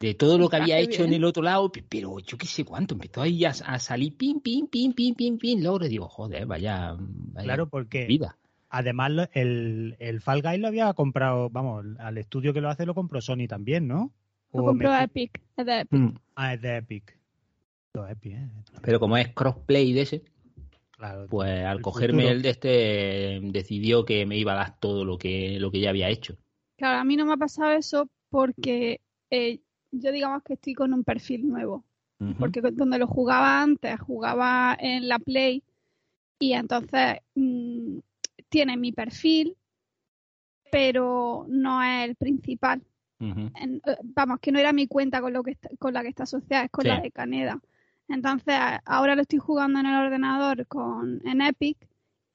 De 0.00 0.14
todo 0.14 0.38
lo 0.38 0.48
que 0.48 0.56
había 0.56 0.78
hecho 0.78 1.02
en 1.02 1.12
el 1.12 1.24
otro 1.24 1.42
lado, 1.42 1.72
pero 1.88 2.20
yo 2.20 2.38
qué 2.38 2.46
sé 2.46 2.64
cuánto, 2.64 2.94
empezó 2.94 3.20
ahí 3.20 3.44
a, 3.44 3.52
salir 3.52 4.16
pim, 4.16 4.40
pim, 4.40 4.68
pim, 4.68 4.92
pim, 4.92 5.14
pim, 5.14 5.38
pim, 5.38 5.60
logros. 5.60 5.88
Digo, 5.88 6.08
joder, 6.08 6.46
vaya, 6.46 6.96
claro, 7.34 7.68
porque 7.68 8.06
vida. 8.06 8.38
Además, 8.70 9.28
el, 9.32 9.96
el 9.98 10.20
Fall 10.20 10.42
Guy 10.42 10.58
lo 10.58 10.68
había 10.68 10.92
comprado, 10.92 11.48
vamos, 11.50 11.84
al 11.98 12.18
estudio 12.18 12.52
que 12.52 12.60
lo 12.60 12.68
hace 12.68 12.86
lo 12.86 12.94
compró 12.94 13.20
Sony 13.20 13.48
también, 13.48 13.88
¿no? 13.88 14.12
Lo 14.52 14.64
compró 14.64 14.90
me- 14.90 15.02
Epic. 15.02 15.40
Es 15.56 15.66
de 15.66 15.80
Epic. 15.80 15.98
Mm. 15.98 16.14
Ah, 16.36 16.54
es 16.54 16.62
de 16.62 16.76
Epic, 16.76 17.18
¿eh? 18.24 18.48
Pero 18.82 19.00
como 19.00 19.16
es 19.16 19.28
crossplay 19.28 19.92
de 19.92 20.02
ese, 20.02 20.22
Claro. 20.98 21.26
pues 21.30 21.64
al 21.64 21.76
El 21.78 21.82
cogerme 21.82 22.22
futuro. 22.22 22.36
el 22.36 22.42
de 22.42 22.50
este 22.50 23.40
decidió 23.44 24.04
que 24.04 24.26
me 24.26 24.36
iba 24.36 24.52
a 24.52 24.56
dar 24.56 24.78
todo 24.80 25.04
lo 25.04 25.16
que, 25.16 25.58
lo 25.60 25.70
que 25.70 25.80
ya 25.80 25.90
había 25.90 26.08
hecho. 26.10 26.36
Claro, 26.76 26.98
a 26.98 27.04
mí 27.04 27.16
no 27.16 27.24
me 27.24 27.32
ha 27.34 27.36
pasado 27.36 27.70
eso 27.72 28.08
porque 28.30 29.00
eh, 29.30 29.60
yo 29.92 30.10
digamos 30.12 30.42
que 30.42 30.54
estoy 30.54 30.74
con 30.74 30.92
un 30.92 31.04
perfil 31.04 31.48
nuevo. 31.48 31.84
Porque 32.40 32.60
donde 32.60 32.98
lo 32.98 33.06
jugaba 33.06 33.62
antes, 33.62 34.00
jugaba 34.00 34.76
en 34.80 35.06
la 35.06 35.20
Play 35.20 35.62
y 36.40 36.52
entonces 36.54 37.18
mm, 37.36 37.98
tiene 38.48 38.76
mi 38.76 38.90
perfil, 38.90 39.56
pero 40.70 41.46
no 41.48 41.80
es 41.82 42.08
el 42.08 42.16
principal. 42.16 42.82
En- 43.20 43.80
eh, 43.86 43.96
vamos, 44.02 44.38
que 44.40 44.50
no 44.52 44.58
era 44.58 44.72
mi 44.72 44.86
cuenta 44.88 45.20
con, 45.20 45.32
lo 45.32 45.42
que 45.44 45.52
está- 45.52 45.70
con 45.78 45.94
la 45.94 46.02
que 46.02 46.08
está 46.08 46.24
asociada, 46.24 46.64
es 46.64 46.70
con 46.70 46.82
Sí. 46.82 46.88
la 46.88 47.00
de 47.00 47.10
Caneda. 47.12 47.60
Entonces, 48.08 48.54
ahora 48.84 49.14
lo 49.14 49.22
estoy 49.22 49.38
jugando 49.38 49.80
en 49.80 49.86
el 49.86 50.06
ordenador 50.06 50.66
con 50.66 51.20
en 51.26 51.42
Epic 51.42 51.76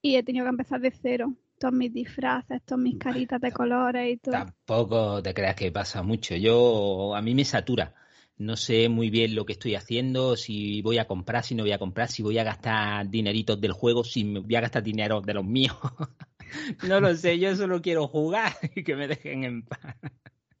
y 0.00 0.16
he 0.16 0.22
tenido 0.22 0.44
que 0.44 0.50
empezar 0.50 0.80
de 0.80 0.90
cero. 0.90 1.34
Todos 1.58 1.74
mis 1.74 1.92
disfraces, 1.92 2.62
todas 2.64 2.82
mis 2.82 2.98
caritas 2.98 3.40
de 3.40 3.52
colores 3.52 4.12
y 4.12 4.16
todo. 4.18 4.32
Tampoco 4.32 5.22
te 5.22 5.32
creas 5.32 5.54
que 5.54 5.72
pasa 5.72 6.02
mucho. 6.02 6.36
Yo, 6.36 7.14
a 7.14 7.22
mí 7.22 7.34
me 7.34 7.44
satura. 7.44 7.94
No 8.36 8.56
sé 8.56 8.88
muy 8.88 9.10
bien 9.10 9.36
lo 9.36 9.46
que 9.46 9.52
estoy 9.52 9.76
haciendo, 9.76 10.36
si 10.36 10.82
voy 10.82 10.98
a 10.98 11.06
comprar, 11.06 11.44
si 11.44 11.54
no 11.54 11.62
voy 11.62 11.70
a 11.70 11.78
comprar, 11.78 12.08
si 12.08 12.22
voy 12.22 12.36
a 12.38 12.44
gastar 12.44 13.08
dineritos 13.08 13.60
del 13.60 13.72
juego, 13.72 14.02
si 14.02 14.24
voy 14.24 14.56
a 14.56 14.60
gastar 14.60 14.82
dinero 14.82 15.20
de 15.20 15.34
los 15.34 15.44
míos. 15.44 15.76
no 16.88 17.00
lo 17.00 17.14
sé, 17.14 17.38
yo 17.38 17.54
solo 17.54 17.80
quiero 17.80 18.08
jugar 18.08 18.52
y 18.74 18.82
que 18.82 18.96
me 18.96 19.06
dejen 19.06 19.44
en 19.44 19.62
paz. 19.62 19.96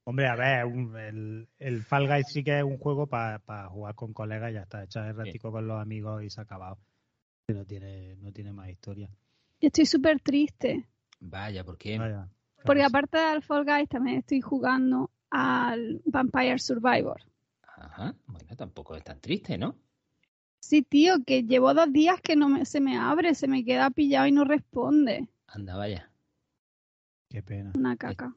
Hombre, 0.04 0.26
a 0.28 0.36
ver, 0.36 0.66
un- 0.66 0.96
el, 0.98 1.48
el 1.58 1.82
Fall 1.82 2.06
Guys 2.06 2.26
sí 2.28 2.44
que 2.44 2.58
es 2.58 2.64
un 2.64 2.76
juego 2.78 3.06
para 3.06 3.68
jugar 3.68 3.94
con 3.94 4.12
colegas 4.12 4.50
y 4.50 4.54
ya 4.54 4.62
está. 4.62 4.82
Echar 4.84 5.08
el 5.08 5.16
ratico 5.16 5.50
con 5.50 5.66
los 5.66 5.80
amigos 5.80 6.22
y 6.22 6.30
se 6.30 6.40
ha 6.40 6.44
acabado. 6.44 6.78
No 7.48 7.64
tiene, 7.64 8.16
no 8.16 8.32
tiene 8.32 8.52
más 8.52 8.68
historia. 8.68 9.08
Yo 9.60 9.68
estoy 9.68 9.86
súper 9.86 10.20
triste. 10.20 10.86
Vaya, 11.20 11.64
¿por 11.64 11.78
qué? 11.78 11.98
Vaya. 11.98 12.28
Porque 12.64 12.82
aparte 12.82 13.18
del 13.18 13.42
Fall 13.42 13.64
Guys 13.64 13.88
también 13.88 14.18
estoy 14.18 14.40
jugando 14.40 15.10
al 15.30 16.00
Vampire 16.06 16.58
Survivor. 16.58 17.20
Ajá, 17.76 18.14
bueno, 18.26 18.56
tampoco 18.56 18.94
es 18.96 19.04
tan 19.04 19.20
triste, 19.20 19.58
¿no? 19.58 19.74
Sí, 20.60 20.82
tío, 20.82 21.16
que 21.26 21.42
llevo 21.42 21.74
dos 21.74 21.92
días 21.92 22.20
que 22.22 22.36
no 22.36 22.48
me- 22.48 22.64
se 22.64 22.80
me 22.80 22.96
abre, 22.96 23.34
se 23.34 23.48
me 23.48 23.64
queda 23.64 23.90
pillado 23.90 24.26
y 24.26 24.32
no 24.32 24.44
responde. 24.44 25.28
Anda, 25.46 25.76
vaya. 25.76 26.10
Qué 27.28 27.42
pena. 27.42 27.72
Una 27.76 27.96
caca. 27.96 28.34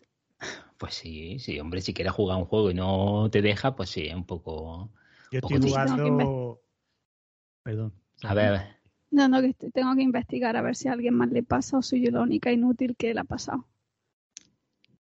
Pues 0.77 0.93
sí, 0.93 1.39
sí, 1.39 1.59
hombre, 1.59 1.81
si 1.81 1.93
quieres 1.93 2.13
jugar 2.13 2.37
un 2.37 2.45
juego 2.45 2.69
y 2.69 2.73
no 2.73 3.29
te 3.31 3.41
deja, 3.41 3.75
pues 3.75 3.89
sí, 3.89 4.07
es 4.07 4.15
un 4.15 4.25
poco... 4.25 4.91
Yo 5.31 5.41
Poco 5.41 5.55
estoy 5.55 5.71
jugando. 5.71 6.61
Perdón. 7.63 7.93
A 8.23 8.33
ver, 8.33 8.45
a 8.45 8.51
ver. 8.51 8.61
No, 9.11 9.27
no, 9.27 9.41
que 9.41 9.47
estoy- 9.47 9.71
tengo 9.71 9.95
que 9.95 10.01
investigar 10.03 10.55
a 10.55 10.61
ver 10.61 10.75
si 10.75 10.87
a 10.87 10.93
alguien 10.93 11.13
más 11.15 11.29
le 11.31 11.43
pasa 11.43 11.77
o 11.77 11.81
soy 11.81 12.03
yo 12.05 12.11
la 12.11 12.21
única 12.21 12.51
inútil 12.51 12.95
que 12.95 13.13
le 13.13 13.19
ha 13.19 13.23
pasado. 13.23 13.65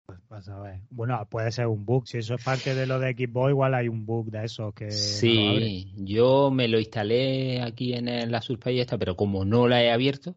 Pues 0.06 0.18
vas 0.28 0.48
a 0.48 0.58
ver. 0.60 0.80
Bueno, 0.90 1.26
puede 1.30 1.50
ser 1.50 1.66
un 1.66 1.84
bug. 1.86 2.06
Si 2.06 2.18
eso 2.18 2.34
es 2.34 2.42
parte 2.42 2.74
de 2.74 2.86
lo 2.86 2.98
de 2.98 3.12
Xbox, 3.12 3.50
igual 3.50 3.74
hay 3.74 3.88
un 3.88 4.04
bug 4.04 4.30
de 4.30 4.44
esos 4.44 4.74
que. 4.74 4.84
no. 4.86 4.90
Sí, 4.98 5.92
yo 5.96 6.50
me 6.50 6.68
lo 6.68 6.78
instalé 6.78 7.62
aquí 7.62 7.94
en 7.94 8.30
la 8.30 8.42
Surface 8.42 8.80
esta, 8.80 8.98
pero 8.98 9.16
como 9.16 9.44
no 9.44 9.66
la 9.66 9.82
he 9.82 9.90
abierto, 9.90 10.36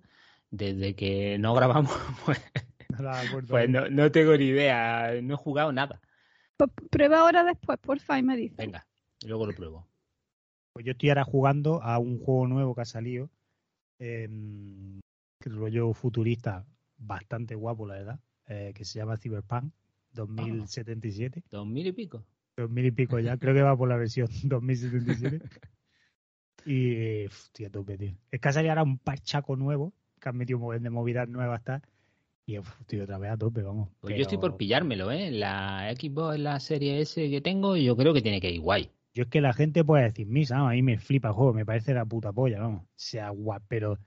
desde 0.52 0.96
que 0.96 1.38
no 1.38 1.54
grabamos, 1.54 1.92
pues, 2.26 2.42
Pues 3.48 3.70
no, 3.70 3.90
no 3.90 4.12
tengo 4.12 4.36
ni 4.38 4.46
idea, 4.46 5.12
no 5.22 5.34
he 5.36 5.38
jugado 5.38 5.72
nada. 5.72 6.02
Pues 6.58 6.72
prueba 6.90 7.20
ahora 7.22 7.44
después, 7.44 7.78
porfa, 7.80 8.18
y 8.18 8.24
me 8.24 8.36
dice. 8.36 8.56
Venga, 8.58 8.86
luego 9.26 9.46
lo 9.46 9.54
pruebo. 9.54 9.88
Pues 10.74 10.86
yo 10.86 10.92
estoy 10.92 11.10
ahora 11.10 11.24
jugando 11.24 11.82
a 11.82 11.98
un 12.00 12.20
juego 12.20 12.48
nuevo 12.48 12.76
que 12.76 12.82
ha 12.82 12.86
salido. 12.86 13.30
em, 14.00 15.00
que 15.40 15.50
rollo 15.50 15.94
futurista, 15.94 16.66
bastante 16.98 17.56
guapo, 17.56 17.88
la 17.88 17.96
verdad. 17.96 18.20
eh, 18.48 18.72
que 18.76 18.86
se 18.86 18.98
llama 19.00 19.18
Cyberpunk 19.18 19.74
2077. 20.14 21.44
¿Dos 21.52 21.68
mil 21.68 21.86
y 21.88 21.92
pico? 21.92 22.24
Dos 22.56 22.70
mil 22.70 22.86
y 22.86 22.92
pico 22.92 23.20
ya. 23.20 23.38
Creo 23.38 23.54
que 23.54 23.62
va 23.62 23.76
por 23.76 23.90
la 23.90 23.98
versión 23.98 24.28
2077. 24.44 25.42
y, 26.66 27.26
uf, 27.28 27.50
tío, 27.52 27.68
a 27.68 27.70
tope, 27.70 27.98
tío. 27.98 28.16
Es 28.32 28.40
que 28.40 28.48
ha 28.48 28.54
salido 28.54 28.72
ahora 28.72 28.84
un 28.84 28.98
parchaco 29.00 29.56
nuevo. 29.56 29.94
Que 30.20 30.30
han 30.30 30.38
metido 30.38 30.60
un 30.60 30.82
de 30.82 30.90
movidas 30.90 31.28
nuevas, 31.30 31.60
está. 31.60 31.82
Y, 32.50 32.58
tío, 32.86 33.04
otra 33.04 33.18
vez 33.18 33.32
a 33.32 33.38
tope, 33.38 33.62
vamos. 33.62 33.90
Pues 34.00 34.16
yo 34.16 34.22
estoy 34.22 34.38
por 34.38 34.56
pillármelo, 34.56 35.12
¿eh? 35.12 35.32
La 35.32 35.94
Xbox, 35.94 36.40
la 36.40 36.60
serie 36.62 37.02
S 37.02 37.30
que 37.30 37.42
tengo, 37.42 37.76
yo 37.76 37.98
creo 37.98 38.14
que 38.14 38.22
tiene 38.22 38.40
que 38.40 38.50
ir 38.50 38.62
guay. 38.62 38.90
Yo 39.14 39.24
es 39.24 39.30
que 39.30 39.42
la 39.42 39.52
gente 39.52 39.84
puede 39.84 40.06
decir 40.06 40.28
misa, 40.28 40.58
a 40.60 40.70
mí 40.72 40.82
me 40.82 40.98
flipa 40.98 41.28
el 41.28 41.34
juego, 41.34 41.52
me 41.54 41.66
parece 41.66 41.94
la 41.94 42.06
puta 42.06 42.32
polla, 42.32 42.62
vamos. 42.62 42.84
Sea 42.96 43.32
guap, 43.32 43.64
pero 43.68 44.00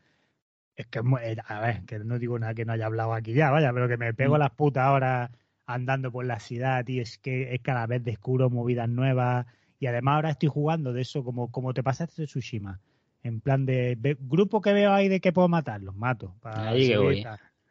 es 0.74 0.86
que, 0.86 1.00
eh, 1.00 1.36
a 1.46 1.60
ver, 1.60 1.84
que 1.84 1.98
no 1.98 2.18
digo 2.18 2.38
nada 2.38 2.54
que 2.54 2.64
no 2.64 2.72
haya 2.72 2.86
hablado 2.86 3.12
aquí 3.12 3.34
ya, 3.34 3.50
vaya, 3.50 3.72
pero 3.74 3.88
que 3.88 3.98
me 3.98 4.14
pego 4.14 4.36
Mm. 4.36 4.38
las 4.40 4.50
putas 4.52 4.88
horas 4.88 5.30
andando 5.66 6.10
por 6.10 6.24
la 6.24 6.40
ciudad, 6.40 6.82
tío, 6.84 7.02
es 7.02 7.18
que 7.18 7.54
es 7.54 7.60
cada 7.60 7.86
vez 7.86 8.02
descubro 8.02 8.48
movidas 8.48 8.88
nuevas 8.88 9.44
y 9.78 9.86
además 9.86 10.14
ahora 10.14 10.30
estoy 10.30 10.48
jugando 10.48 10.94
de 10.94 11.02
eso 11.02 11.22
como, 11.24 11.50
como 11.50 11.74
te 11.74 11.82
pasaste 11.82 12.22
de 12.22 12.26
Tsushima. 12.26 12.80
En 13.22 13.40
plan 13.42 13.66
de 13.66 13.98
grupo 14.20 14.62
que 14.62 14.72
veo 14.72 14.92
ahí 14.94 15.08
de 15.08 15.20
que 15.20 15.30
puedo 15.32 15.46
matar, 15.48 15.82
los 15.82 15.94
mato. 15.94 16.34
para 16.40 16.70
Ahí 16.70 16.88
que 16.88 16.96
voy. 16.96 17.18
y. 17.18 17.24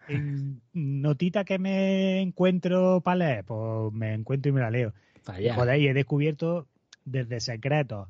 En 0.09 0.61
notita 0.73 1.43
que 1.43 1.59
me 1.59 2.21
encuentro 2.21 3.01
para 3.01 3.15
leer, 3.17 3.43
pues 3.45 3.93
me 3.93 4.13
encuentro 4.13 4.49
y 4.49 4.53
me 4.53 4.61
la 4.61 4.71
leo. 4.71 4.93
Allá. 5.27 5.55
Joder, 5.55 5.79
y 5.79 5.87
he 5.87 5.93
descubierto 5.93 6.67
desde 7.05 7.39
secretos 7.39 8.07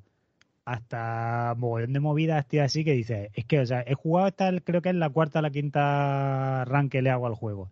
hasta 0.65 1.55
mogollón 1.57 1.93
de 1.93 1.99
movidas, 1.99 2.47
tío, 2.47 2.63
así 2.63 2.83
que 2.85 2.93
dices, 2.93 3.29
es 3.33 3.45
que, 3.45 3.59
o 3.59 3.65
sea, 3.65 3.83
he 3.87 3.95
jugado 3.95 4.27
hasta, 4.27 4.49
el- 4.49 4.61
creo 4.63 4.81
que 4.81 4.89
es 4.89 4.95
la 4.95 5.09
cuarta 5.09 5.39
o 5.39 5.41
la 5.41 5.49
quinta 5.49 6.63
rank 6.65 6.91
que 6.91 7.01
le 7.01 7.09
hago 7.09 7.25
al 7.27 7.33
juego. 7.33 7.71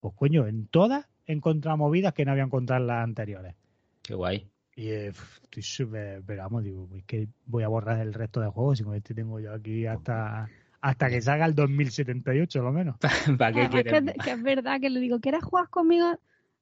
Pues 0.00 0.14
coño, 0.14 0.46
en 0.46 0.66
todas 0.66 1.06
he 1.26 1.32
encontrado 1.32 1.76
movidas 1.78 2.12
que 2.12 2.24
no 2.24 2.32
había 2.32 2.44
encontrado 2.44 2.82
en 2.82 2.88
las 2.88 3.02
anteriores. 3.04 3.54
Qué 4.02 4.14
guay. 4.14 4.46
Y 4.74 4.88
eh, 4.88 5.12
estoy 5.44 5.62
súper, 5.62 6.22
pero 6.26 6.42
vamos, 6.42 6.62
digo, 6.62 6.86
es 6.94 7.04
que 7.04 7.28
voy 7.46 7.62
a 7.62 7.68
borrar 7.68 8.00
el 8.00 8.12
resto 8.12 8.40
de 8.40 8.48
juegos 8.48 8.80
y 8.80 8.84
con 8.84 8.94
este 8.94 9.14
tengo 9.14 9.40
yo 9.40 9.54
aquí 9.54 9.86
hasta 9.86 10.50
hasta 10.86 11.10
que 11.10 11.20
salga 11.20 11.46
el 11.46 11.54
2078, 11.56 12.62
lo 12.62 12.70
menos. 12.72 12.96
¿Para 13.38 13.52
qué 13.52 13.62
que, 13.62 13.82
quieres? 13.82 14.14
es- 14.16 14.24
que 14.24 14.30
es 14.30 14.42
verdad 14.42 14.80
que 14.80 14.88
le 14.88 15.00
digo, 15.00 15.18
¿quieres 15.18 15.42
jugar 15.42 15.68
conmigo? 15.68 16.20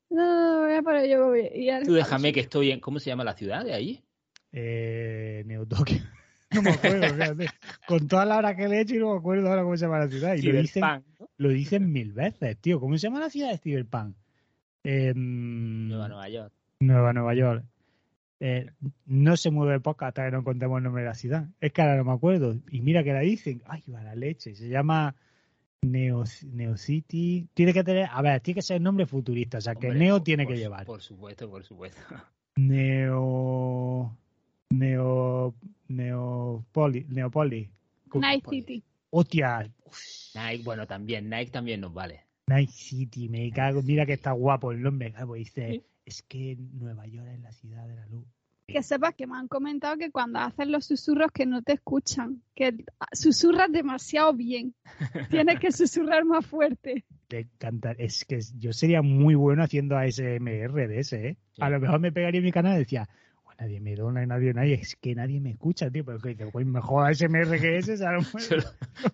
No, 0.08 0.16
no, 0.16 0.60
no, 0.60 0.66
voy 0.66 0.72
a 0.76 0.82
por 0.82 1.06
yo 1.06 1.26
voy. 1.26 1.50
Y 1.54 1.68
Tú 1.84 1.92
déjame 1.92 2.32
que 2.32 2.40
estoy 2.40 2.70
en... 2.70 2.80
¿Cómo 2.80 3.00
se 3.00 3.10
llama 3.10 3.22
la 3.24 3.34
ciudad 3.34 3.64
de 3.64 3.74
ahí? 3.74 4.02
Eh, 4.52 5.42
Neo 5.46 5.66
Tokio. 5.66 5.98
No 6.54 6.62
me 6.62 6.70
acuerdo, 6.70 7.12
fíjate. 7.14 7.46
Con 7.88 8.06
todas 8.06 8.28
las 8.28 8.38
horas 8.38 8.54
que 8.54 8.68
le 8.68 8.76
he 8.76 8.80
hecho 8.82 8.94
y 8.94 8.98
no 8.98 9.12
me 9.12 9.18
acuerdo 9.18 9.48
ahora 9.48 9.62
cómo 9.64 9.76
se 9.76 9.86
llama 9.86 9.98
la 9.98 10.08
ciudad. 10.08 10.34
Y 10.36 10.42
lo 10.42 10.60
dicen, 10.60 10.84
lo 11.36 11.48
dicen 11.48 11.92
mil 11.92 12.12
veces, 12.12 12.56
tío. 12.58 12.78
¿Cómo 12.78 12.96
se 12.96 13.08
llama 13.08 13.18
la 13.18 13.28
ciudad 13.28 13.50
de 13.50 13.58
Cyberpunk? 13.58 14.14
Eh, 14.84 15.12
Nueva 15.16 16.06
Nueva 16.08 16.28
York. 16.28 16.52
Nueva 16.78 17.12
Nueva 17.12 17.34
York. 17.34 17.64
Eh, 18.46 18.70
no 19.06 19.38
se 19.38 19.50
mueve 19.50 19.72
el 19.74 19.80
podcast 19.80 20.10
hasta 20.18 20.26
que 20.26 20.36
no 20.36 20.44
contemos 20.44 20.76
el 20.76 20.84
nombre 20.84 21.02
de 21.02 21.08
la 21.08 21.14
ciudad. 21.14 21.48
Es 21.62 21.72
que 21.72 21.80
ahora 21.80 21.96
no 21.96 22.04
me 22.04 22.12
acuerdo. 22.12 22.54
Y 22.70 22.82
mira 22.82 23.02
que 23.02 23.14
la 23.14 23.20
dicen. 23.20 23.62
Ay, 23.64 23.82
va 23.90 24.02
la 24.02 24.14
leche. 24.14 24.54
Se 24.54 24.68
llama 24.68 25.14
Neo, 25.80 26.24
Neo 26.52 26.76
City. 26.76 27.48
Tiene 27.54 27.72
que 27.72 27.82
tener. 27.82 28.06
A 28.12 28.20
ver, 28.20 28.40
tiene 28.42 28.56
que 28.56 28.62
ser 28.62 28.82
nombre 28.82 29.06
futurista. 29.06 29.56
O 29.56 29.60
sea, 29.62 29.74
que 29.76 29.88
Neo 29.94 30.16
por- 30.16 30.24
tiene 30.24 30.44
por 30.44 30.52
que 30.52 30.58
llevar. 30.60 30.84
Por 30.84 31.00
supuesto, 31.00 31.48
por 31.48 31.64
supuesto. 31.64 31.98
Neo. 32.56 34.14
Neo. 34.70 35.54
Neopoli. 35.88 37.06
Neopoli. 37.08 37.70
Night 38.14 38.44
Poli. 38.44 38.60
City. 38.60 38.84
Hostia. 39.10 39.70
Nike, 40.34 40.62
bueno, 40.64 40.86
también, 40.86 41.30
Nike 41.30 41.50
también 41.50 41.80
nos 41.80 41.94
vale. 41.94 42.20
Night 42.46 42.68
City, 42.70 43.28
me 43.28 43.50
cago. 43.52 43.80
Mira 43.82 44.04
que 44.04 44.12
está 44.12 44.32
guapo 44.32 44.70
el 44.72 44.82
nombre. 44.82 45.14
Dice, 45.34 45.82
es 46.04 46.22
que 46.22 46.56
Nueva 46.74 47.06
York 47.06 47.28
es 47.32 47.40
la 47.40 47.52
ciudad 47.52 47.86
de 47.88 47.94
la 47.96 48.06
luz. 48.06 48.26
Que 48.66 48.82
sepas 48.82 49.14
que 49.14 49.26
me 49.26 49.36
han 49.36 49.46
comentado 49.46 49.96
que 49.98 50.10
cuando 50.10 50.38
haces 50.38 50.66
los 50.66 50.86
susurros 50.86 51.30
que 51.32 51.44
no 51.44 51.62
te 51.62 51.74
escuchan, 51.74 52.42
que 52.54 52.74
susurras 53.12 53.70
demasiado 53.70 54.32
bien. 54.32 54.74
Tienes 55.30 55.60
que 55.60 55.70
susurrar 55.70 56.24
más 56.24 56.46
fuerte. 56.46 57.04
de 57.28 57.46
cantar. 57.58 57.96
Es 57.98 58.24
que 58.24 58.38
yo 58.58 58.72
sería 58.72 59.02
muy 59.02 59.34
bueno 59.34 59.62
haciendo 59.64 59.96
ASMR 59.98 60.88
de 60.88 60.98
ese, 60.98 61.28
¿eh? 61.28 61.36
Sí. 61.52 61.62
A 61.62 61.68
lo 61.68 61.78
mejor 61.80 62.00
me 62.00 62.10
pegaría 62.12 62.38
en 62.38 62.44
mi 62.44 62.52
canal 62.52 62.76
y 62.76 62.78
decía, 62.78 63.08
"Oh, 63.44 63.50
nadie 63.58 63.80
me 63.80 63.94
dona, 63.96 64.24
nadie, 64.24 64.54
nadie, 64.54 64.74
es 64.74 64.96
que 64.96 65.14
nadie 65.14 65.40
me 65.40 65.50
escucha, 65.50 65.90
tío. 65.90 66.04
Pero 66.04 66.18
que 66.20 66.30
dice, 66.30 66.46
pues 66.50 66.64
mejor 66.66 67.06
ASMR 67.06 67.60
que 67.60 67.76
ese, 67.78 67.96
¿sabes? 67.98 68.28
Solo, 68.38 68.62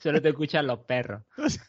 solo 0.01 0.23
te 0.23 0.29
escuchan 0.29 0.67
los 0.67 0.79
perros. 0.81 1.23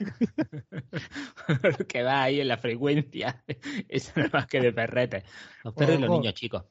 que 1.88 2.03
va 2.03 2.23
ahí 2.23 2.41
en 2.41 2.47
la 2.47 2.57
frecuencia. 2.57 3.43
Eso 3.88 4.11
no 4.17 4.25
es 4.25 4.33
más 4.33 4.45
que 4.45 4.59
de 4.59 4.71
perrete. 4.73 5.23
Los 5.63 5.73
perros 5.73 5.97
y 5.97 6.01
los 6.01 6.09
Ojo. 6.09 6.19
niños 6.19 6.33
chicos. 6.35 6.63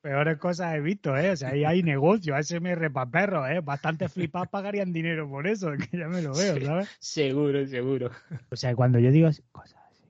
Peores 0.00 0.38
cosas 0.38 0.74
he 0.76 0.80
visto, 0.80 1.16
¿eh? 1.16 1.30
O 1.32 1.36
sea, 1.36 1.50
ahí 1.50 1.64
hay 1.64 1.82
negocio, 1.82 2.36
ASMR 2.36 2.90
para 2.92 3.10
perros, 3.10 3.48
¿eh? 3.50 3.60
Bastante 3.60 4.08
flipados 4.08 4.48
pagarían 4.48 4.92
dinero 4.92 5.28
por 5.28 5.46
eso, 5.46 5.72
que 5.90 5.98
ya 5.98 6.08
me 6.08 6.22
lo 6.22 6.32
veo, 6.34 6.56
Sí. 6.56 6.64
¿sabes? 6.64 6.88
Seguro, 7.00 7.66
seguro. 7.66 8.10
O 8.50 8.56
sea, 8.56 8.74
cuando 8.76 8.98
yo 9.00 9.10
digo 9.10 9.26
así, 9.26 9.42
cosas 9.50 9.80
así, 9.90 10.04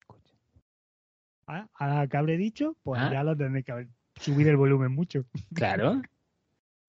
escucha. 0.00 0.34
Ah, 1.46 1.68
Ahora 1.74 2.06
que 2.06 2.16
habré 2.16 2.36
dicho, 2.38 2.76
pues 2.82 3.00
Ah. 3.02 3.10
ya 3.12 3.22
lo 3.22 3.36
tendréis 3.36 3.66
que 3.66 3.72
haber 3.72 3.88
subir 4.16 4.48
el 4.48 4.56
volumen 4.56 4.92
mucho. 4.92 5.24
Claro. 5.54 6.00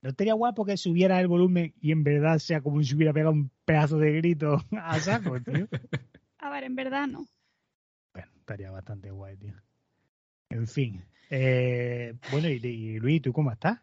¿No 0.02 0.10
estaría 0.10 0.34
guapo 0.34 0.66
que 0.66 0.76
subiera 0.78 1.20
el 1.22 1.28
volumen 1.28 1.74
y 1.80 1.92
en 1.94 2.04
verdad 2.04 2.38
sea 2.40 2.62
como 2.62 2.82
si 2.84 2.94
hubiera 2.96 3.14
pegado 3.14 3.32
un 3.32 3.52
pedazo 3.66 3.98
de 3.98 4.12
grito 4.14 4.62
a 4.82 5.00
saco, 5.00 5.40
tío? 5.42 5.68
A 6.40 6.50
ver, 6.50 6.64
en 6.66 6.76
verdad 6.76 7.08
no. 7.08 7.26
Bueno, 8.14 8.30
estaría 8.38 8.70
bastante 8.72 9.12
guay, 9.12 9.38
tío. 9.38 9.54
En 10.50 10.68
fin. 10.68 11.04
Eh, 11.30 12.14
bueno, 12.32 12.50
y, 12.50 12.56
y 12.66 13.00
Luis, 13.00 13.22
¿tú 13.22 13.34
cómo 13.34 13.52
estás? 13.52 13.80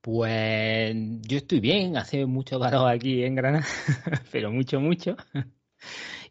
Pues 0.00 0.94
yo 1.22 1.38
estoy 1.38 1.60
bien, 1.60 1.96
hace 1.96 2.26
mucho 2.26 2.60
calor 2.60 2.90
aquí 2.90 3.24
en 3.24 3.34
Granada, 3.34 3.64
pero 4.32 4.52
mucho, 4.52 4.80
mucho. 4.80 5.16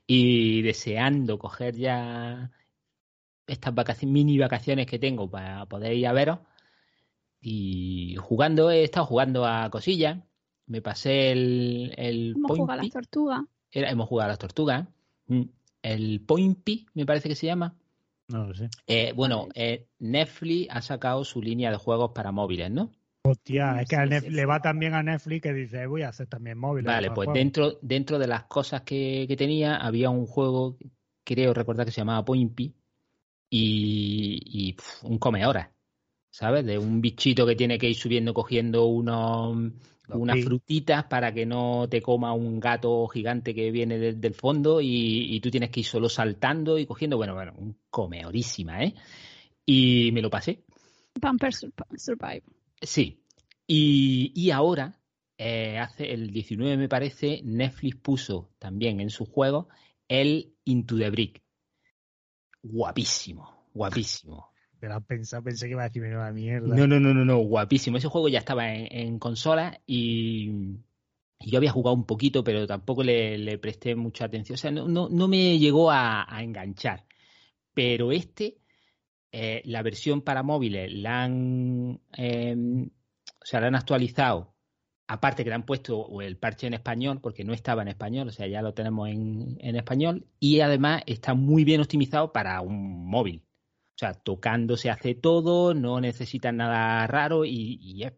Y 0.05 0.61
deseando 0.61 1.39
coger 1.39 1.75
ya 1.75 2.51
estas 3.47 3.73
vacaciones, 3.73 4.13
mini 4.13 4.37
vacaciones 4.37 4.85
que 4.85 4.99
tengo 4.99 5.29
para 5.29 5.65
poder 5.65 5.93
ir 5.93 6.07
a 6.07 6.13
veros. 6.13 6.39
Y 7.41 8.15
jugando, 8.19 8.69
he 8.71 8.83
estado 8.83 9.05
jugando 9.05 9.45
a 9.45 9.69
cosillas. 9.69 10.19
Me 10.65 10.81
pasé 10.81 11.31
el. 11.31 11.93
el 11.97 12.33
Hemos 12.37 12.57
jugado 12.57 12.79
a 12.79 12.83
las 12.83 12.91
tortugas. 12.91 13.41
Era- 13.71 13.89
hemos 13.89 14.07
jugado 14.07 14.25
a 14.27 14.31
las 14.33 14.39
tortugas. 14.39 14.87
Mm. 15.27 15.43
El 15.81 16.21
Point 16.21 16.63
Pi, 16.63 16.85
me 16.93 17.05
parece 17.05 17.27
que 17.27 17.35
se 17.35 17.47
llama. 17.47 17.75
No 18.29 18.47
lo 18.47 18.53
sé. 18.53 18.69
Eh, 18.87 19.13
bueno, 19.15 19.47
eh, 19.53 19.87
Netflix 19.99 20.67
ha 20.71 20.81
sacado 20.81 21.23
su 21.23 21.41
línea 21.41 21.71
de 21.71 21.77
juegos 21.77 22.11
para 22.13 22.31
móviles, 22.31 22.71
¿no? 22.71 22.91
Hostia, 23.25 23.81
es 23.81 23.87
que 23.89 23.95
a 23.95 24.05
le 24.05 24.45
va 24.45 24.61
también 24.61 24.93
a 24.93 25.03
Netflix 25.03 25.41
que 25.41 25.53
dice, 25.53 25.85
voy 25.87 26.01
a 26.01 26.09
hacer 26.09 26.27
también 26.27 26.57
móviles. 26.57 26.87
Vale, 26.87 27.07
pues 27.07 27.15
juegos". 27.15 27.33
dentro, 27.35 27.79
dentro 27.81 28.19
de 28.19 28.27
las 28.27 28.43
cosas 28.45 28.81
que, 28.81 29.25
que 29.27 29.37
tenía 29.37 29.77
había 29.77 30.09
un 30.09 30.25
juego, 30.25 30.77
creo 31.23 31.53
recordar 31.53 31.85
que 31.85 31.91
se 31.91 32.01
llamaba 32.01 32.25
Point 32.25 32.53
Pi, 32.53 32.75
y, 33.49 34.41
y, 34.45 34.73
pf, 34.73 35.05
un 35.05 35.19
come 35.19 35.45
horas, 35.45 35.69
¿sabes? 36.33 36.65
De 36.65 36.79
un 36.79 36.99
bichito 36.99 37.45
que 37.45 37.55
tiene 37.55 37.77
que 37.77 37.87
ir 37.89 37.95
subiendo 37.95 38.33
cogiendo 38.33 38.85
unos, 38.87 39.71
unas 40.09 40.43
frutitas 40.43 41.03
para 41.05 41.31
que 41.31 41.45
no 41.45 41.87
te 41.87 42.01
coma 42.01 42.33
un 42.33 42.59
gato 42.59 43.07
gigante 43.07 43.53
que 43.53 43.69
viene 43.69 43.99
desde 43.99 44.27
el 44.27 44.33
fondo 44.33 44.81
y, 44.81 45.35
y 45.35 45.39
tú 45.41 45.51
tienes 45.51 45.69
que 45.69 45.81
ir 45.81 45.85
solo 45.85 46.09
saltando 46.09 46.79
y 46.79 46.87
cogiendo, 46.87 47.17
bueno, 47.17 47.35
bueno, 47.35 47.53
un 47.55 47.77
comeorísima, 47.91 48.83
¿eh? 48.83 48.95
Y 49.63 50.09
me 50.11 50.23
lo 50.23 50.31
pasé. 50.31 50.63
Pamper 51.21 51.51
Surp- 51.51 51.85
Survive. 51.97 52.41
Sí. 52.81 53.19
Y, 53.67 54.31
y 54.35 54.49
ahora, 54.49 54.99
eh, 55.37 55.77
hace 55.77 56.13
el 56.13 56.31
19 56.31 56.77
me 56.77 56.89
parece, 56.89 57.41
Netflix 57.43 57.97
puso 57.97 58.49
también 58.57 58.99
en 59.01 59.11
su 59.11 59.25
juego 59.25 59.69
el 60.07 60.55
Into 60.65 60.97
the 60.97 61.11
Brick. 61.11 61.43
Guapísimo, 62.63 63.67
guapísimo. 63.73 64.52
Pensé 65.07 65.65
que 65.65 65.71
iba 65.71 65.83
a 65.83 65.87
decirme 65.87 66.15
una 66.15 66.31
mierda. 66.31 66.75
No, 66.75 66.87
no, 66.87 66.99
no, 66.99 67.13
no, 67.13 67.23
no, 67.23 67.37
guapísimo. 67.37 67.97
Ese 67.97 68.07
juego 68.07 68.27
ya 68.27 68.39
estaba 68.39 68.73
en, 68.73 69.17
consola 69.19 69.79
y, 69.87 70.77
yo 71.39 71.57
había 71.57 71.71
jugado 71.71 71.95
un 71.95 72.05
poquito, 72.05 72.43
pero 72.43 72.67
tampoco 72.67 73.03
le, 73.03 73.57
presté 73.59 73.95
mucha 73.95 74.25
atención. 74.25 74.55
O 74.55 74.57
sea, 74.57 74.71
no, 74.71 74.87
no, 74.87 75.09
no 75.09 75.27
me 75.27 75.57
llegó 75.57 75.91
a, 75.91 76.27
enganchar. 76.41 77.05
Pero 77.73 78.11
este, 78.11 78.57
eh, 79.31 79.61
la 79.65 79.81
versión 79.83 80.21
para 80.21 80.43
móviles 80.43 80.91
la 80.91 81.23
han, 81.23 82.01
eh, 82.17 82.55
o 83.41 83.45
sea, 83.45 83.61
la 83.61 83.67
han 83.67 83.75
actualizado. 83.75 84.53
Aparte 85.07 85.43
que 85.43 85.49
le 85.49 85.55
han 85.55 85.65
puesto 85.65 86.21
el 86.21 86.37
parche 86.37 86.67
en 86.67 86.73
español, 86.73 87.19
porque 87.21 87.43
no 87.43 87.53
estaba 87.53 87.81
en 87.81 87.89
español, 87.89 88.29
o 88.29 88.31
sea, 88.31 88.47
ya 88.47 88.61
lo 88.61 88.73
tenemos 88.73 89.09
en, 89.09 89.57
en 89.59 89.75
español. 89.75 90.25
Y 90.39 90.61
además 90.61 91.03
está 91.05 91.33
muy 91.33 91.63
bien 91.63 91.81
optimizado 91.81 92.31
para 92.31 92.61
un 92.61 93.05
móvil. 93.07 93.43
O 94.07 94.11
sea, 94.11 94.13
tocando 94.23 94.75
se 94.77 94.89
hace 94.89 95.15
todo, 95.15 95.73
no 95.73 95.99
necesitan 96.01 96.57
nada 96.57 97.07
raro 97.07 97.45
y, 97.45 97.79
y 97.81 98.03
es 98.03 98.13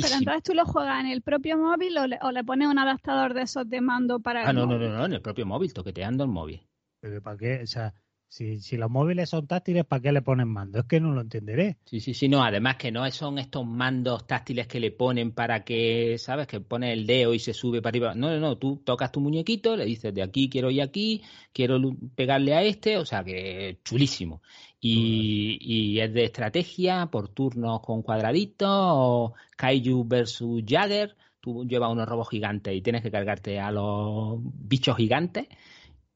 Pero 0.00 0.14
chulísimo. 0.14 0.18
entonces 0.18 0.42
tú 0.42 0.54
lo 0.54 0.64
juegas 0.66 1.00
en 1.00 1.06
el 1.06 1.22
propio 1.22 1.56
móvil 1.56 1.96
o 1.98 2.06
le, 2.08 2.18
o 2.22 2.32
le 2.32 2.42
pones 2.44 2.66
un 2.68 2.78
adaptador 2.80 3.32
de 3.34 3.42
esos 3.42 3.68
de 3.68 3.80
mando 3.80 4.18
para 4.20 4.42
Ah, 4.42 4.52
no, 4.52 4.66
no, 4.66 4.78
móvil? 4.78 4.78
no, 4.78 4.96
no, 4.98 5.04
en 5.06 5.12
el 5.12 5.22
propio 5.22 5.46
móvil, 5.46 5.72
toqueteando 5.72 6.24
el 6.24 6.30
móvil. 6.30 6.68
Pero 7.00 7.22
¿para 7.22 7.36
qué? 7.38 7.60
O 7.62 7.66
sea, 7.66 7.94
si, 8.28 8.60
si 8.60 8.76
los 8.76 8.90
móviles 8.90 9.30
son 9.30 9.46
táctiles, 9.46 9.84
¿para 9.86 10.02
qué 10.02 10.12
le 10.12 10.20
ponen 10.20 10.48
mando? 10.48 10.80
Es 10.80 10.84
que 10.84 11.00
no 11.00 11.12
lo 11.12 11.22
entenderé. 11.22 11.78
Sí, 11.86 12.00
sí, 12.00 12.12
sí, 12.12 12.28
no, 12.28 12.42
además 12.44 12.76
que 12.76 12.92
no 12.92 13.10
son 13.10 13.38
estos 13.38 13.66
mandos 13.66 14.26
táctiles 14.26 14.66
que 14.66 14.80
le 14.80 14.90
ponen 14.90 15.32
para 15.32 15.64
que, 15.64 16.16
¿sabes? 16.18 16.46
Que 16.46 16.60
pone 16.60 16.92
el 16.92 17.06
dedo 17.06 17.32
y 17.32 17.38
se 17.38 17.54
sube 17.54 17.80
para 17.80 17.90
arriba. 17.90 18.14
No, 18.14 18.30
no, 18.30 18.38
no, 18.38 18.58
tú 18.58 18.82
tocas 18.84 19.10
tu 19.10 19.20
muñequito, 19.20 19.76
le 19.76 19.86
dices 19.86 20.12
de 20.12 20.22
aquí 20.22 20.50
quiero 20.50 20.70
ir 20.70 20.82
aquí, 20.82 21.22
quiero 21.52 21.80
pegarle 22.14 22.54
a 22.54 22.62
este, 22.62 22.98
o 22.98 23.06
sea 23.06 23.24
que 23.24 23.78
chulísimo. 23.82 24.42
Y, 24.80 25.58
y 25.60 26.00
es 26.00 26.12
de 26.12 26.24
estrategia 26.24 27.06
por 27.06 27.30
turnos 27.30 27.80
con 27.80 28.02
cuadraditos, 28.02 28.68
o 28.70 29.34
Kaiju 29.56 30.04
versus 30.06 30.62
Jagger, 30.66 31.16
tú 31.40 31.64
llevas 31.64 31.90
unos 31.90 32.06
robos 32.08 32.28
gigantes 32.28 32.74
y 32.74 32.82
tienes 32.82 33.02
que 33.02 33.10
cargarte 33.10 33.58
a 33.58 33.72
los 33.72 34.38
bichos 34.42 34.96
gigantes. 34.96 35.48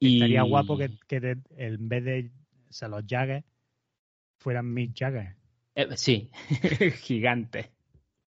Y... 0.03 0.15
Estaría 0.17 0.43
guapo 0.43 0.77
que, 0.77 0.91
que 1.07 1.21
de- 1.21 1.39
en 1.57 1.89
vez 1.89 2.05
de 2.05 2.31
o 2.69 2.73
sea, 2.73 2.89
los 2.89 3.05
Jagger 3.07 3.45
fueran 4.39 4.73
mis 4.73 4.91
Jagger. 4.95 5.37
Eh, 5.75 5.89
sí, 5.97 6.31
gigantes. 7.03 7.69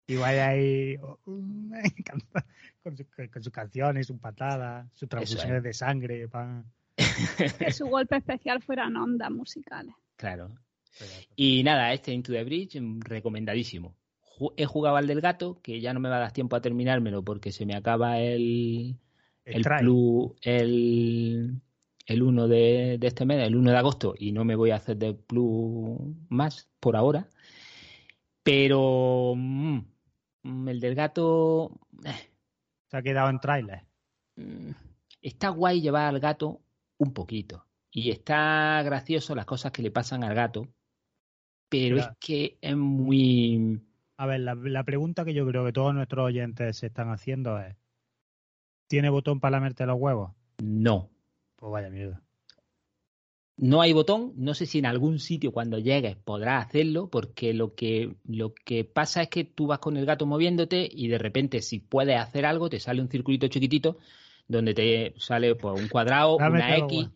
Y 0.08 0.16
vaya 0.16 0.50
ahí 0.50 0.96
oh, 1.02 1.20
me 1.26 1.80
encanta, 1.80 2.46
con, 2.84 2.96
su- 2.96 3.06
con 3.32 3.44
sus 3.44 3.52
canciones, 3.52 4.08
sus 4.08 4.20
patadas, 4.20 4.88
sus 4.94 5.10
transfusiones 5.10 5.64
de 5.64 5.74
sangre. 5.74 6.28
pa. 6.30 6.64
Que 7.60 7.72
su 7.72 7.88
golpe 7.88 8.18
especial 8.18 8.62
fueran 8.62 8.96
ondas 8.96 9.32
musicales. 9.32 9.94
Claro. 10.16 10.56
Y 11.36 11.64
nada, 11.64 11.92
este 11.92 12.14
Into 12.14 12.32
the 12.32 12.44
Bridge, 12.44 12.80
mm, 12.80 13.02
recomendadísimo. 13.02 13.96
He 14.58 14.66
jugado 14.66 14.98
al 14.98 15.08
del 15.08 15.22
gato, 15.22 15.60
que 15.62 15.80
ya 15.82 15.94
no 15.94 16.00
me 16.00 16.10
va 16.10 16.18
a 16.18 16.20
dar 16.20 16.32
tiempo 16.32 16.56
a 16.56 16.62
terminármelo 16.62 17.24
porque 17.24 17.52
se 17.52 17.66
me 17.66 17.76
acaba 17.76 18.20
el, 18.20 18.98
El 19.46 19.64
el 19.66 20.32
el, 20.42 21.62
el 22.06 22.22
1 22.24 22.48
de, 22.48 22.98
de 23.00 23.08
este 23.08 23.26
mes, 23.26 23.42
el 23.46 23.56
1 23.56 23.72
de 23.72 23.78
agosto, 23.78 24.14
y 24.18 24.32
no 24.32 24.46
me 24.46 24.56
voy 24.56 24.72
a 24.72 24.76
hacer 24.76 24.98
de 24.98 25.14
plus 25.14 26.00
más 26.30 26.70
por 26.80 26.96
ahora. 26.96 27.28
Pero 28.44 29.34
mm, 29.36 30.68
el 30.68 30.80
del 30.80 30.96
gato 30.96 31.72
eh, 32.04 32.30
Se 32.90 32.98
ha 32.98 33.02
quedado 33.02 33.30
en 33.30 33.40
trailer. 33.40 33.82
mm, 34.36 34.72
está 35.22 35.50
guay 35.50 35.82
llevar 35.82 36.08
al 36.14 36.20
gato 36.20 36.62
un 36.98 37.14
poquito. 37.14 37.66
Y 37.92 38.12
está 38.12 38.82
gracioso 38.84 39.36
las 39.36 39.46
cosas 39.46 39.72
que 39.72 39.82
le 39.82 39.90
pasan 39.92 40.24
al 40.24 40.36
gato. 40.36 40.68
Pero 41.70 41.96
Claro. 41.96 42.12
es 42.12 42.18
que 42.20 42.58
es 42.62 42.76
muy. 42.76 43.82
A 44.18 44.26
ver, 44.28 44.42
la, 44.42 44.54
la 44.56 44.84
pregunta 44.84 45.26
que 45.26 45.34
yo 45.34 45.46
creo 45.48 45.66
que 45.66 45.74
todos 45.74 45.94
nuestros 45.94 46.26
oyentes 46.26 46.78
se 46.78 46.88
están 46.88 47.10
haciendo 47.10 47.58
es: 47.60 47.76
¿tiene 48.88 49.10
botón 49.10 49.40
para 49.40 49.58
lamerte 49.58 49.86
los 49.86 49.98
huevos? 50.00 50.32
No. 50.62 51.10
Pues 51.66 51.72
vaya 51.72 51.90
mierda. 51.90 52.22
No 53.58 53.82
hay 53.82 53.92
botón. 53.92 54.34
No 54.36 54.54
sé 54.54 54.68
si 54.68 54.78
en 54.78 54.86
algún 54.86 55.18
sitio 55.18 55.52
cuando 55.52 55.80
llegues 55.80 56.16
podrás 56.16 56.68
hacerlo, 56.68 57.10
porque 57.10 57.56
lo 57.56 57.74
que, 57.74 58.18
lo 58.24 58.54
que 58.54 58.86
pasa 58.86 59.24
es 59.24 59.30
que 59.30 59.46
tú 59.46 59.66
vas 59.66 59.80
con 59.80 59.98
el 59.98 60.06
gato 60.06 60.28
moviéndote 60.28 60.88
y 60.92 61.08
de 61.08 61.18
repente, 61.18 61.64
si 61.64 61.80
puedes 61.80 62.20
hacer 62.20 62.46
algo, 62.46 62.70
te 62.70 62.80
sale 62.80 63.02
un 63.02 63.10
circulito 63.10 63.48
chiquitito 63.48 63.98
donde 64.48 64.76
te 64.76 65.16
sale 65.18 65.56
pues, 65.56 65.82
un 65.82 65.88
cuadrado, 65.88 66.38
una 66.38 66.78
X. 66.78 67.10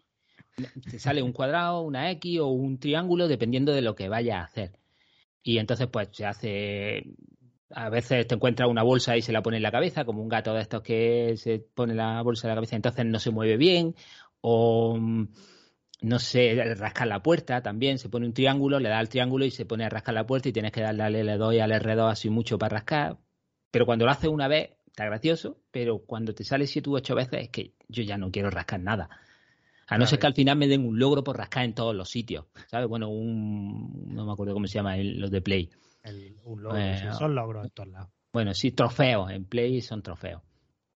Te 0.90 0.98
sale 0.98 1.22
un 1.22 1.32
cuadrado, 1.32 1.82
una 1.82 2.10
X 2.14 2.40
o 2.40 2.48
un 2.48 2.80
triángulo, 2.80 3.28
dependiendo 3.28 3.72
de 3.72 3.84
lo 3.84 3.94
que 3.94 4.10
vayas 4.10 4.38
a 4.38 4.46
hacer. 4.46 4.72
Y 5.44 5.60
entonces, 5.60 5.86
pues 5.92 6.10
se 6.12 6.26
hace. 6.26 7.04
A 7.72 7.90
veces 7.90 8.26
te 8.26 8.34
encuentras 8.34 8.68
una 8.68 8.82
bolsa 8.82 9.16
y 9.16 9.22
se 9.22 9.32
la 9.32 9.44
pone 9.44 9.58
en 9.58 9.64
la 9.64 9.72
cabeza, 9.72 10.06
como 10.06 10.24
un 10.24 10.28
gato 10.28 10.56
de 10.56 10.62
estos 10.62 10.82
que 10.82 11.36
se 11.38 11.60
pone 11.60 11.94
la 11.94 12.24
bolsa 12.24 12.48
en 12.48 12.50
la 12.50 12.56
cabeza, 12.56 12.76
entonces 12.76 13.06
no 13.06 13.20
se 13.20 13.30
mueve 13.30 13.58
bien. 13.58 13.94
O 14.42 14.98
mm, 14.98 15.28
no 16.02 16.20
sé, 16.20 16.56
rascar 16.76 17.08
la 17.08 17.22
puerta 17.22 17.62
también, 17.62 17.98
se 17.98 18.10
pone 18.10 18.26
un 18.26 18.34
triángulo, 18.34 18.80
le 18.80 18.90
da 18.90 19.00
al 19.00 19.10
triángulo 19.10 19.46
y 19.46 19.52
se 19.52 19.66
pone 19.66 19.86
a 19.86 19.90
rascar 19.90 20.14
la 20.16 20.26
puerta 20.26 20.50
y 20.50 20.54
tienes 20.54 20.72
que 20.72 20.82
darle 20.82 21.04
al 21.04 21.16
L2 21.16 21.56
y 21.56 21.60
al 21.60 21.72
R2 21.72 22.12
así 22.12 22.30
mucho 22.30 22.58
para 22.58 22.78
rascar. 22.78 23.18
Pero 23.72 23.86
cuando 23.86 24.06
lo 24.06 24.12
haces 24.12 24.30
una 24.30 24.48
vez, 24.48 24.72
está 24.88 25.06
gracioso, 25.06 25.58
pero 25.72 26.00
cuando 26.00 26.34
te 26.34 26.44
sale 26.44 26.68
siete 26.68 26.90
u 26.90 26.96
ocho 26.96 27.16
veces 27.16 27.44
es 27.44 27.50
que 27.50 27.74
yo 27.88 28.04
ya 28.04 28.18
no 28.18 28.32
quiero 28.32 28.50
rascar 28.50 28.80
nada. 28.80 29.10
A 29.88 29.98
no 29.98 30.06
ser 30.06 30.20
que 30.20 30.28
al 30.28 30.36
final 30.36 30.56
me 30.56 30.68
den 30.68 30.86
un 30.86 31.00
logro 31.00 31.24
por 31.24 31.36
rascar 31.36 31.66
en 31.66 31.74
todos 31.74 31.96
los 31.96 32.10
sitios, 32.10 32.46
¿sabes? 32.68 32.88
Bueno, 32.88 33.10
un... 33.10 34.06
no 34.14 34.26
me 34.26 34.32
acuerdo 34.32 34.54
cómo 34.54 34.68
se 34.68 34.76
llama, 34.76 34.96
los 34.98 35.32
de 35.32 35.42
Play. 35.42 35.70
El, 36.04 36.38
un 36.44 36.62
logro, 36.62 36.80
Eh, 36.80 37.00
sí, 37.02 37.18
son 37.18 37.34
logros 37.34 37.66
en 37.66 37.72
todos 37.72 37.90
lados. 37.90 38.10
Bueno, 38.32 38.54
sí, 38.54 38.72
trofeos, 38.72 39.32
en 39.32 39.46
Play 39.46 39.82
son 39.82 40.04
trofeos. 40.04 40.44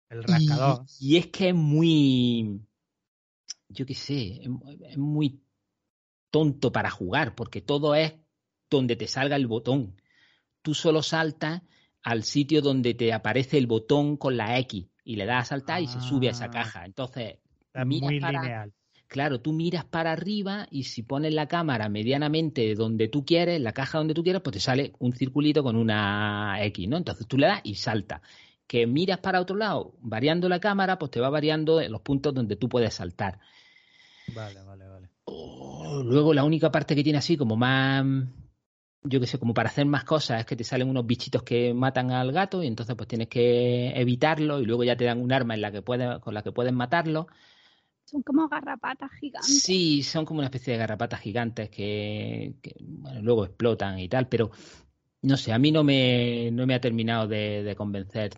El 0.10 0.24
rascador. 0.24 0.86
Y, 1.00 1.16
y 1.16 1.18
es 1.18 1.28
que 1.28 1.50
es 1.50 1.56
muy, 1.56 2.60
yo 3.72 3.86
qué 3.86 3.94
sé, 3.96 4.42
es, 4.90 4.98
muy 4.98 5.42
tonto 6.30 6.72
para 6.72 6.90
jugar, 6.90 7.36
porque 7.36 7.62
todo 7.62 7.96
es 7.96 8.14
donde 8.70 8.96
te 8.96 9.08
salga 9.08 9.36
el 9.36 9.48
botón. 9.48 9.96
Tú 10.62 10.74
solo 10.74 11.02
saltas 11.04 11.62
al 12.04 12.24
sitio 12.24 12.62
donde 12.62 12.94
te 12.94 13.14
aparece 13.14 13.58
el 13.58 13.68
botón 13.68 14.18
con 14.18 14.38
la 14.38 14.58
X 14.60 14.88
y 15.04 15.16
le 15.16 15.26
das 15.26 15.44
a 15.48 15.56
saltar 15.56 15.82
y 15.82 15.88
se 15.88 16.00
sube 16.00 16.28
a 16.28 16.32
esa 16.32 16.46
Ah. 16.46 16.52
caja. 16.52 16.86
Entonces, 16.86 17.40
es 17.74 17.86
muy 17.86 18.20
para- 18.20 18.42
lineal. 18.42 18.74
claro, 19.08 19.42
tú 19.42 19.52
miras 19.52 19.84
para 19.86 20.14
arriba 20.14 20.68
y 20.72 20.84
si 20.84 21.04
pones 21.04 21.34
la 21.34 21.48
cámara 21.48 21.90
medianamente 21.90 22.76
donde 22.76 23.10
tú 23.10 23.26
quieres, 23.26 23.60
la 23.60 23.74
caja 23.74 23.98
donde 23.98 24.14
tú 24.14 24.24
quieras, 24.24 24.42
pues 24.42 24.54
te 24.54 24.60
sale 24.62 24.94
un 25.00 25.12
circulito 25.14 25.64
con 25.64 25.76
una 25.76 26.64
X, 26.66 26.88
¿no? 26.88 26.96
Entonces 26.98 27.28
tú 27.28 27.38
le 27.38 27.48
das 27.48 27.60
y 27.64 27.76
salta. 27.76 28.22
Que 28.68 28.88
miras 28.88 29.20
para 29.20 29.42
otro 29.42 29.58
lado, 29.58 29.96
variando 30.00 30.48
la 30.48 30.62
cámara, 30.62 30.98
pues 30.98 31.12
te 31.12 31.20
va 31.20 31.30
variando 31.30 31.82
los 31.90 32.02
puntos 32.02 32.34
donde 32.34 32.56
tú 32.56 32.70
puedes 32.70 32.94
saltar. 32.94 33.40
Vale, 34.28 34.64
vale, 34.64 34.88
vale. 34.88 35.10
Oh, 35.26 36.02
luego 36.04 36.34
la 36.34 36.44
única 36.44 36.72
parte 36.72 36.96
que 36.96 37.04
tiene 37.04 37.20
así 37.20 37.38
como 37.38 37.56
más, 37.56 38.06
yo 39.04 39.20
qué 39.20 39.28
sé, 39.28 39.40
como 39.40 39.54
para 39.54 39.70
hacer 39.70 39.86
más 39.86 40.04
cosas 40.04 40.40
es 40.40 40.46
que 40.46 40.56
te 40.56 40.64
salen 40.64 40.90
unos 40.90 41.06
bichitos 41.06 41.44
que 41.44 41.74
matan 41.74 42.12
al 42.12 42.32
gato 42.32 42.64
y 42.64 42.68
entonces 42.68 42.96
pues 42.96 43.08
tienes 43.08 43.28
que 43.28 43.90
evitarlo 43.90 44.60
y 44.60 44.66
luego 44.66 44.84
ya 44.84 44.96
te 44.96 45.06
dan 45.06 45.22
un 45.22 45.32
arma 45.32 45.56
en 45.56 45.62
la 45.62 45.72
que 45.72 45.82
puedes, 45.82 46.20
con 46.20 46.34
la 46.34 46.44
que 46.44 46.52
puedes 46.52 46.74
matarlo. 46.74 47.28
Son 48.06 48.22
como 48.24 48.48
garrapatas 48.48 49.12
gigantes. 49.20 49.64
Sí, 49.64 50.04
son 50.04 50.26
como 50.26 50.40
una 50.40 50.48
especie 50.48 50.74
de 50.74 50.80
garrapatas 50.80 51.22
gigantes 51.22 51.70
que, 51.70 52.56
que, 52.62 52.76
bueno, 52.80 53.22
luego 53.22 53.46
explotan 53.46 54.00
y 54.00 54.10
tal, 54.10 54.28
pero 54.28 54.52
no 55.22 55.38
sé, 55.38 55.54
a 55.54 55.60
mí 55.60 55.72
no 55.72 55.84
me, 55.84 56.50
no 56.52 56.66
me 56.68 56.74
ha 56.74 56.82
terminado 56.82 57.28
de, 57.28 57.64
de 57.64 57.76
convencer. 57.76 58.32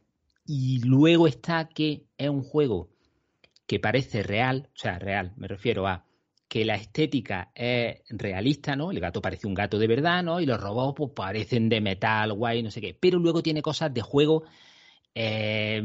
Y 0.46 0.80
luego 0.84 1.28
está 1.28 1.70
que 1.70 2.06
es 2.18 2.30
un 2.30 2.44
juego 2.44 2.93
que 3.66 3.80
parece 3.80 4.24
real, 4.24 4.70
o 4.74 4.78
sea, 4.78 5.00
real, 5.00 5.34
me 5.38 5.48
refiero 5.48 5.88
a 5.88 6.06
que 6.48 6.66
la 6.66 6.76
estética 6.76 7.52
es 7.56 8.04
realista, 8.10 8.76
¿no? 8.76 8.92
El 8.92 9.00
gato 9.00 9.22
parece 9.22 9.48
un 9.48 9.56
gato 9.56 9.80
de 9.80 9.88
verdad, 9.88 10.22
¿no? 10.22 10.40
Y 10.40 10.46
los 10.46 10.62
robots 10.62 10.96
pues, 10.96 11.12
parecen 11.16 11.68
de 11.68 11.82
metal, 11.82 12.34
guay, 12.34 12.62
no 12.62 12.70
sé 12.70 12.80
qué. 12.80 12.94
Pero 12.94 13.18
luego 13.18 13.42
tiene 13.42 13.64
cosas 13.64 13.92
de 13.92 14.02
juego, 14.02 14.44
eh, 15.16 15.82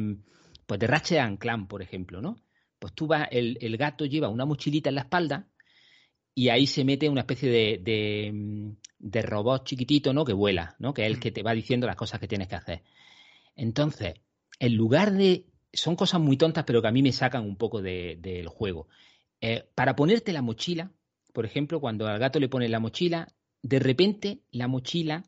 pues 0.66 0.78
de 0.78 0.86
Ratchet 0.86 1.20
and 1.20 1.38
Clank, 1.38 1.68
por 1.68 1.80
ejemplo, 1.80 2.20
¿no? 2.20 2.36
Pues 2.78 2.92
tú 2.92 3.06
vas, 3.06 3.28
el, 3.30 3.56
el, 3.60 3.76
gato 3.78 4.04
lleva 4.04 4.28
una 4.28 4.44
mochilita 4.44 4.90
en 4.90 4.96
la 4.96 5.00
espalda 5.02 5.48
y 6.34 6.50
ahí 6.50 6.66
se 6.66 6.84
mete 6.84 7.08
una 7.08 7.22
especie 7.22 7.50
de, 7.50 7.80
de, 7.82 8.74
de 8.98 9.22
robot 9.22 9.64
chiquitito, 9.64 10.12
¿no? 10.12 10.24
Que 10.24 10.34
vuela, 10.34 10.76
¿no? 10.78 10.92
Que 10.92 11.02
es 11.02 11.08
el 11.08 11.18
que 11.18 11.32
te 11.32 11.42
va 11.42 11.54
diciendo 11.54 11.86
las 11.86 11.96
cosas 11.96 12.20
que 12.20 12.28
tienes 12.28 12.46
que 12.46 12.56
hacer. 12.56 12.82
Entonces, 13.56 14.14
en 14.58 14.76
lugar 14.76 15.12
de... 15.12 15.46
Son 15.72 15.96
cosas 15.96 16.20
muy 16.20 16.37
tontas, 16.37 16.64
pero 16.64 16.81
que 16.81 16.88
a 16.88 16.92
mí 16.92 17.02
me 17.02 17.12
sacan 17.12 17.44
un 17.44 17.57
poco 17.57 17.83
del 17.83 18.20
de, 18.20 18.44
juego. 18.46 18.88
Eh, 19.40 19.68
para 19.74 19.94
ponerte 19.94 20.33
la 20.33 20.42
mochila, 20.42 20.92
por 21.33 21.44
ejemplo, 21.44 21.81
cuando 21.81 22.07
al 22.07 22.18
gato 22.18 22.40
le 22.40 22.48
pones 22.48 22.70
la 22.70 22.81
mochila, 22.81 23.28
de 23.62 23.78
repente 23.78 24.42
la 24.50 24.68
mochila 24.68 25.24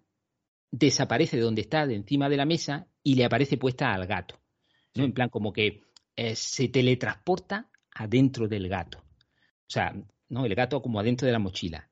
desaparece 0.70 1.37
de 1.37 1.42
donde 1.42 1.62
está, 1.62 1.87
de 1.87 1.96
encima 1.96 2.29
de 2.29 2.37
la 2.37 2.46
mesa, 2.46 2.87
y 3.03 3.14
le 3.14 3.24
aparece 3.24 3.57
puesta 3.57 3.92
al 3.92 4.07
gato. 4.07 4.40
¿no? 4.94 5.05
En 5.05 5.12
plan, 5.12 5.29
como 5.29 5.53
que 5.53 5.83
eh, 6.16 6.35
se 6.35 6.68
teletransporta 6.68 7.70
adentro 7.94 8.48
del 8.48 8.68
gato. 8.68 8.98
O 8.98 9.72
sea, 9.72 9.94
¿no? 10.29 10.46
El 10.46 10.55
gato 10.55 10.81
como 10.83 11.00
adentro 11.00 11.26
de 11.26 11.33
la 11.33 11.38
mochila. 11.38 11.88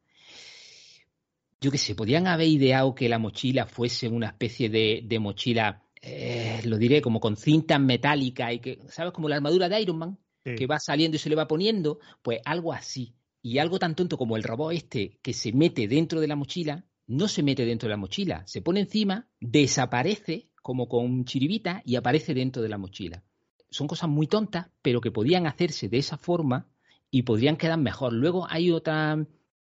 Yo 1.61 1.70
qué 1.70 1.78
sé, 1.78 1.94
podrían 1.94 2.26
haber 2.26 2.46
ideado 2.46 2.94
que 2.94 3.08
la 3.08 3.18
mochila 3.18 3.66
fuese 3.66 4.08
una 4.08 4.28
especie 4.28 4.68
de, 4.68 5.02
de 5.04 5.18
mochila, 5.18 5.82
eh, 6.02 6.61
lo 6.64 6.78
diré, 6.78 7.02
como 7.02 7.20
con 7.20 7.37
cintas 7.37 7.80
metálicas 7.80 8.52
y 8.52 8.58
que, 8.61 8.80
¿sabes? 8.88 9.12
Como 9.12 9.28
la 9.28 9.37
armadura 9.37 9.68
de 9.68 9.80
Iron 9.80 9.98
Man, 9.98 10.18
sí. 10.44 10.54
que 10.54 10.66
va 10.66 10.78
saliendo 10.78 11.16
y 11.16 11.18
se 11.18 11.28
le 11.28 11.37
va 11.37 11.48
poniendo, 11.48 11.98
pues 12.22 12.40
algo 12.44 12.72
así. 12.72 13.14
Y 13.42 13.58
algo 13.58 13.78
tan 13.78 13.94
tonto 13.94 14.18
como 14.18 14.37
el 14.37 14.42
robot 14.42 14.72
este 14.72 15.18
que 15.22 15.32
se 15.32 15.52
mete 15.52 15.88
dentro 15.88 16.20
de 16.20 16.26
la 16.26 16.37
mochila, 16.37 16.84
no 17.06 17.28
se 17.28 17.42
mete 17.42 17.64
dentro 17.64 17.88
de 17.88 17.92
la 17.92 17.96
mochila, 17.96 18.46
se 18.46 18.61
pone 18.61 18.80
encima, 18.80 19.28
desaparece 19.40 20.50
como 20.62 20.88
con 20.88 21.24
chiribita 21.24 21.82
y 21.84 21.96
aparece 21.96 22.34
dentro 22.34 22.62
de 22.62 22.68
la 22.68 22.78
mochila. 22.78 23.22
Son 23.70 23.87
cosas 23.87 24.11
muy 24.11 24.26
tontas, 24.26 24.68
pero 24.82 25.00
que 25.00 25.11
podían 25.11 25.46
hacerse 25.46 25.88
de 25.88 25.98
esa 25.98 26.18
forma 26.18 26.68
y 27.11 27.22
podrían 27.22 27.56
quedar 27.56 27.78
mejor. 27.78 28.12
Luego 28.12 28.46
hay 28.50 28.70
otra, 28.70 29.24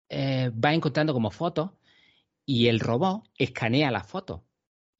eh, 0.09 0.51
va 0.51 0.73
encontrando 0.73 1.13
como 1.13 1.31
fotos 1.31 1.71
y 2.45 2.67
el 2.67 2.79
robot 2.79 3.23
escanea 3.37 3.89
las 3.91 4.07
fotos 4.07 4.41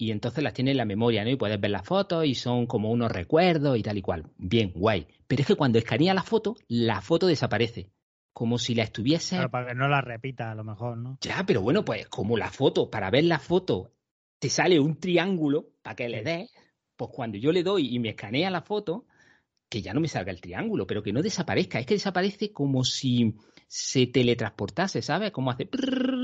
y 0.02 0.10
entonces 0.10 0.44
las 0.44 0.56
tiene 0.56 0.72
en 0.72 0.78
la 0.78 0.86
memoria, 0.86 1.24
¿no? 1.24 1.30
Y 1.30 1.36
puedes 1.36 1.62
ver 1.62 1.70
las 1.70 1.86
fotos 1.86 2.26
y 2.26 2.34
son 2.34 2.66
como 2.66 2.90
unos 2.90 3.12
recuerdos 3.12 3.78
y 3.78 3.84
tal 3.84 4.00
y 4.00 4.02
cual. 4.02 4.26
Bien, 4.36 4.72
guay. 4.74 5.06
Pero 5.28 5.42
es 5.44 5.48
que 5.48 5.54
cuando 5.54 5.78
escanea 5.78 6.16
la 6.16 6.24
foto, 6.24 6.56
la 6.68 7.02
foto 7.02 7.28
desaparece. 7.28 7.92
Como 8.34 8.58
si 8.58 8.74
la 8.74 8.82
estuviese. 8.82 9.36
Pero 9.36 9.52
para 9.52 9.68
que 9.68 9.76
no 9.76 9.88
la 9.88 10.02
repita, 10.02 10.50
a 10.50 10.56
lo 10.56 10.64
mejor, 10.64 10.98
¿no? 10.98 11.20
Ya, 11.22 11.44
pero 11.46 11.62
bueno, 11.62 11.86
pues 11.86 12.08
como 12.08 12.36
la 12.36 12.50
foto, 12.50 12.90
para 12.90 13.12
ver 13.12 13.26
la 13.26 13.38
foto, 13.38 13.92
te 14.40 14.50
sale 14.50 14.80
un 14.80 15.00
triángulo 15.00 15.68
para 15.84 15.96
que 15.96 16.10
le 16.10 16.24
des, 16.24 16.50
pues 16.96 17.12
cuando 17.14 17.38
yo 17.38 17.52
le 17.52 17.62
doy 17.62 17.94
y 17.94 18.00
me 18.00 18.10
escanea 18.10 18.50
la 18.50 18.64
foto, 18.64 19.06
que 19.70 19.84
ya 19.84 19.94
no 19.94 20.00
me 20.00 20.08
salga 20.08 20.32
el 20.32 20.42
triángulo, 20.42 20.88
pero 20.88 21.04
que 21.04 21.14
no 21.14 21.22
desaparezca. 21.22 21.80
Es 21.80 21.86
que 21.86 21.94
desaparece 21.94 22.52
como 22.52 22.84
si 22.86 23.36
se 23.68 24.08
teletransportase, 24.08 25.04
¿sabes? 25.04 25.30
Como 25.30 25.52
hace 25.52 25.70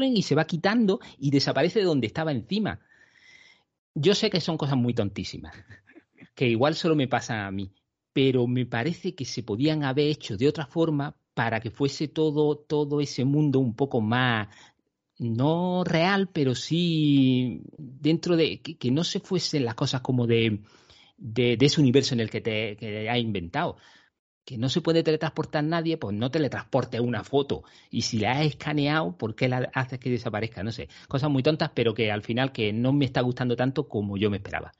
y 0.01 0.23
se 0.23 0.33
va 0.33 0.45
quitando 0.45 0.99
y 1.19 1.29
desaparece 1.29 1.77
de 1.77 1.85
donde 1.85 2.07
estaba 2.07 2.31
encima. 2.31 2.79
Yo 3.99 4.13
sé 4.13 4.29
que 4.29 4.41
son 4.41 4.57
cosas 4.57 4.77
muy 4.77 4.93
tontísimas, 4.93 5.55
que 6.35 6.47
igual 6.47 6.75
solo 6.75 6.95
me 6.95 7.07
pasa 7.07 7.47
a 7.47 7.51
mí, 7.51 7.71
pero 8.13 8.45
me 8.45 8.67
parece 8.67 9.15
que 9.15 9.25
se 9.25 9.41
podían 9.41 9.83
haber 9.83 10.07
hecho 10.07 10.37
de 10.37 10.47
otra 10.47 10.67
forma 10.67 11.17
para 11.33 11.59
que 11.59 11.71
fuese 11.71 12.07
todo, 12.07 12.57
todo 12.57 13.01
ese 13.01 13.25
mundo 13.25 13.57
un 13.59 13.75
poco 13.75 13.99
más, 13.99 14.49
no 15.17 15.83
real, 15.83 16.29
pero 16.31 16.53
sí 16.53 17.61
dentro 17.79 18.37
de, 18.37 18.61
que, 18.61 18.91
no 18.91 19.03
se 19.03 19.19
fuesen 19.19 19.65
las 19.65 19.73
cosas 19.73 20.01
como 20.01 20.27
de, 20.27 20.61
de, 21.17 21.57
ese 21.59 21.81
universo 21.81 22.13
en 22.13 22.19
el 22.19 22.29
que 22.29 22.41
te 22.41 22.77
que 22.77 23.09
has 23.09 23.17
inventado. 23.17 23.77
Que 24.47 24.57
no 24.57 24.69
se 24.69 24.79
puede 24.79 25.03
teletransportar 25.03 25.61
nadie, 25.61 25.97
pues 25.97 26.15
no 26.15 26.31
teletransporte 26.31 27.01
una 27.01 27.25
foto. 27.25 27.65
Y 27.89 28.03
si 28.03 28.17
la 28.17 28.31
has 28.31 28.45
escaneado, 28.45 29.17
¿por 29.17 29.35
qué 29.35 29.49
la 29.49 29.69
haces 29.73 29.99
que 29.99 30.09
desaparezca? 30.09 30.63
No 30.63 30.71
sé. 30.71 30.87
Cosas 31.09 31.29
muy 31.29 31.43
tontas, 31.43 31.71
pero 31.75 31.93
que 31.93 32.13
al 32.13 32.21
final 32.21 32.53
que 32.53 32.71
no 32.71 32.93
me 32.93 33.03
está 33.03 33.19
gustando 33.19 33.57
tanto 33.57 33.89
como 33.89 34.15
yo 34.15 34.29
me 34.29 34.37
esperaba. 34.37 34.71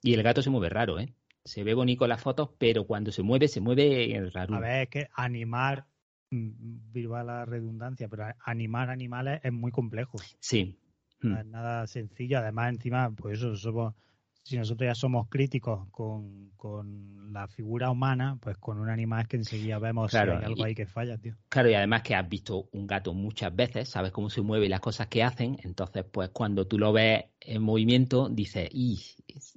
Y 0.00 0.14
el 0.14 0.22
gato 0.22 0.40
se 0.40 0.48
mueve 0.48 0.70
raro, 0.70 0.98
¿eh? 0.98 1.12
Se 1.44 1.62
ve 1.62 1.74
bonito 1.74 2.06
las 2.06 2.22
fotos, 2.22 2.52
pero 2.56 2.86
cuando 2.86 3.12
se 3.12 3.22
mueve, 3.22 3.48
se 3.48 3.60
mueve 3.60 4.30
raro. 4.32 4.54
A 4.54 4.60
ver, 4.60 4.84
es 4.84 4.88
que 4.88 5.08
animar, 5.14 5.84
viva 6.30 7.22
la 7.22 7.44
redundancia, 7.44 8.08
pero 8.08 8.24
animar 8.46 8.88
animales 8.88 9.40
es 9.44 9.52
muy 9.52 9.72
complejo. 9.72 10.16
Sí. 10.40 10.78
No 11.20 11.38
es 11.38 11.44
nada 11.44 11.86
sencillo. 11.86 12.38
Además, 12.38 12.70
encima, 12.70 13.10
pues 13.10 13.40
eso, 13.40 13.56
somos 13.56 13.94
si 14.42 14.56
nosotros 14.56 14.88
ya 14.88 14.94
somos 14.94 15.28
críticos 15.28 15.88
con, 15.90 16.50
con, 16.56 17.32
la 17.32 17.48
figura 17.48 17.90
humana, 17.90 18.36
pues 18.40 18.58
con 18.58 18.78
un 18.78 18.90
animal 18.90 19.22
es 19.22 19.28
que 19.28 19.36
enseguida 19.36 19.78
vemos 19.78 20.10
claro, 20.10 20.32
si 20.32 20.38
hay 20.38 20.44
algo 20.44 20.58
y, 20.58 20.68
ahí 20.68 20.74
que 20.74 20.86
falla, 20.86 21.16
tío. 21.16 21.34
Claro, 21.48 21.70
y 21.70 21.74
además 21.74 22.02
que 22.02 22.14
has 22.14 22.28
visto 22.28 22.68
un 22.72 22.86
gato 22.86 23.14
muchas 23.14 23.54
veces, 23.54 23.88
sabes 23.88 24.12
cómo 24.12 24.28
se 24.28 24.42
mueve 24.42 24.66
y 24.66 24.68
las 24.68 24.80
cosas 24.80 25.06
que 25.06 25.22
hacen, 25.22 25.56
entonces 25.62 26.04
pues 26.04 26.28
cuando 26.30 26.66
tú 26.66 26.78
lo 26.78 26.92
ves 26.92 27.24
en 27.40 27.62
movimiento, 27.62 28.28
dices, 28.28 28.68
y 28.70 29.00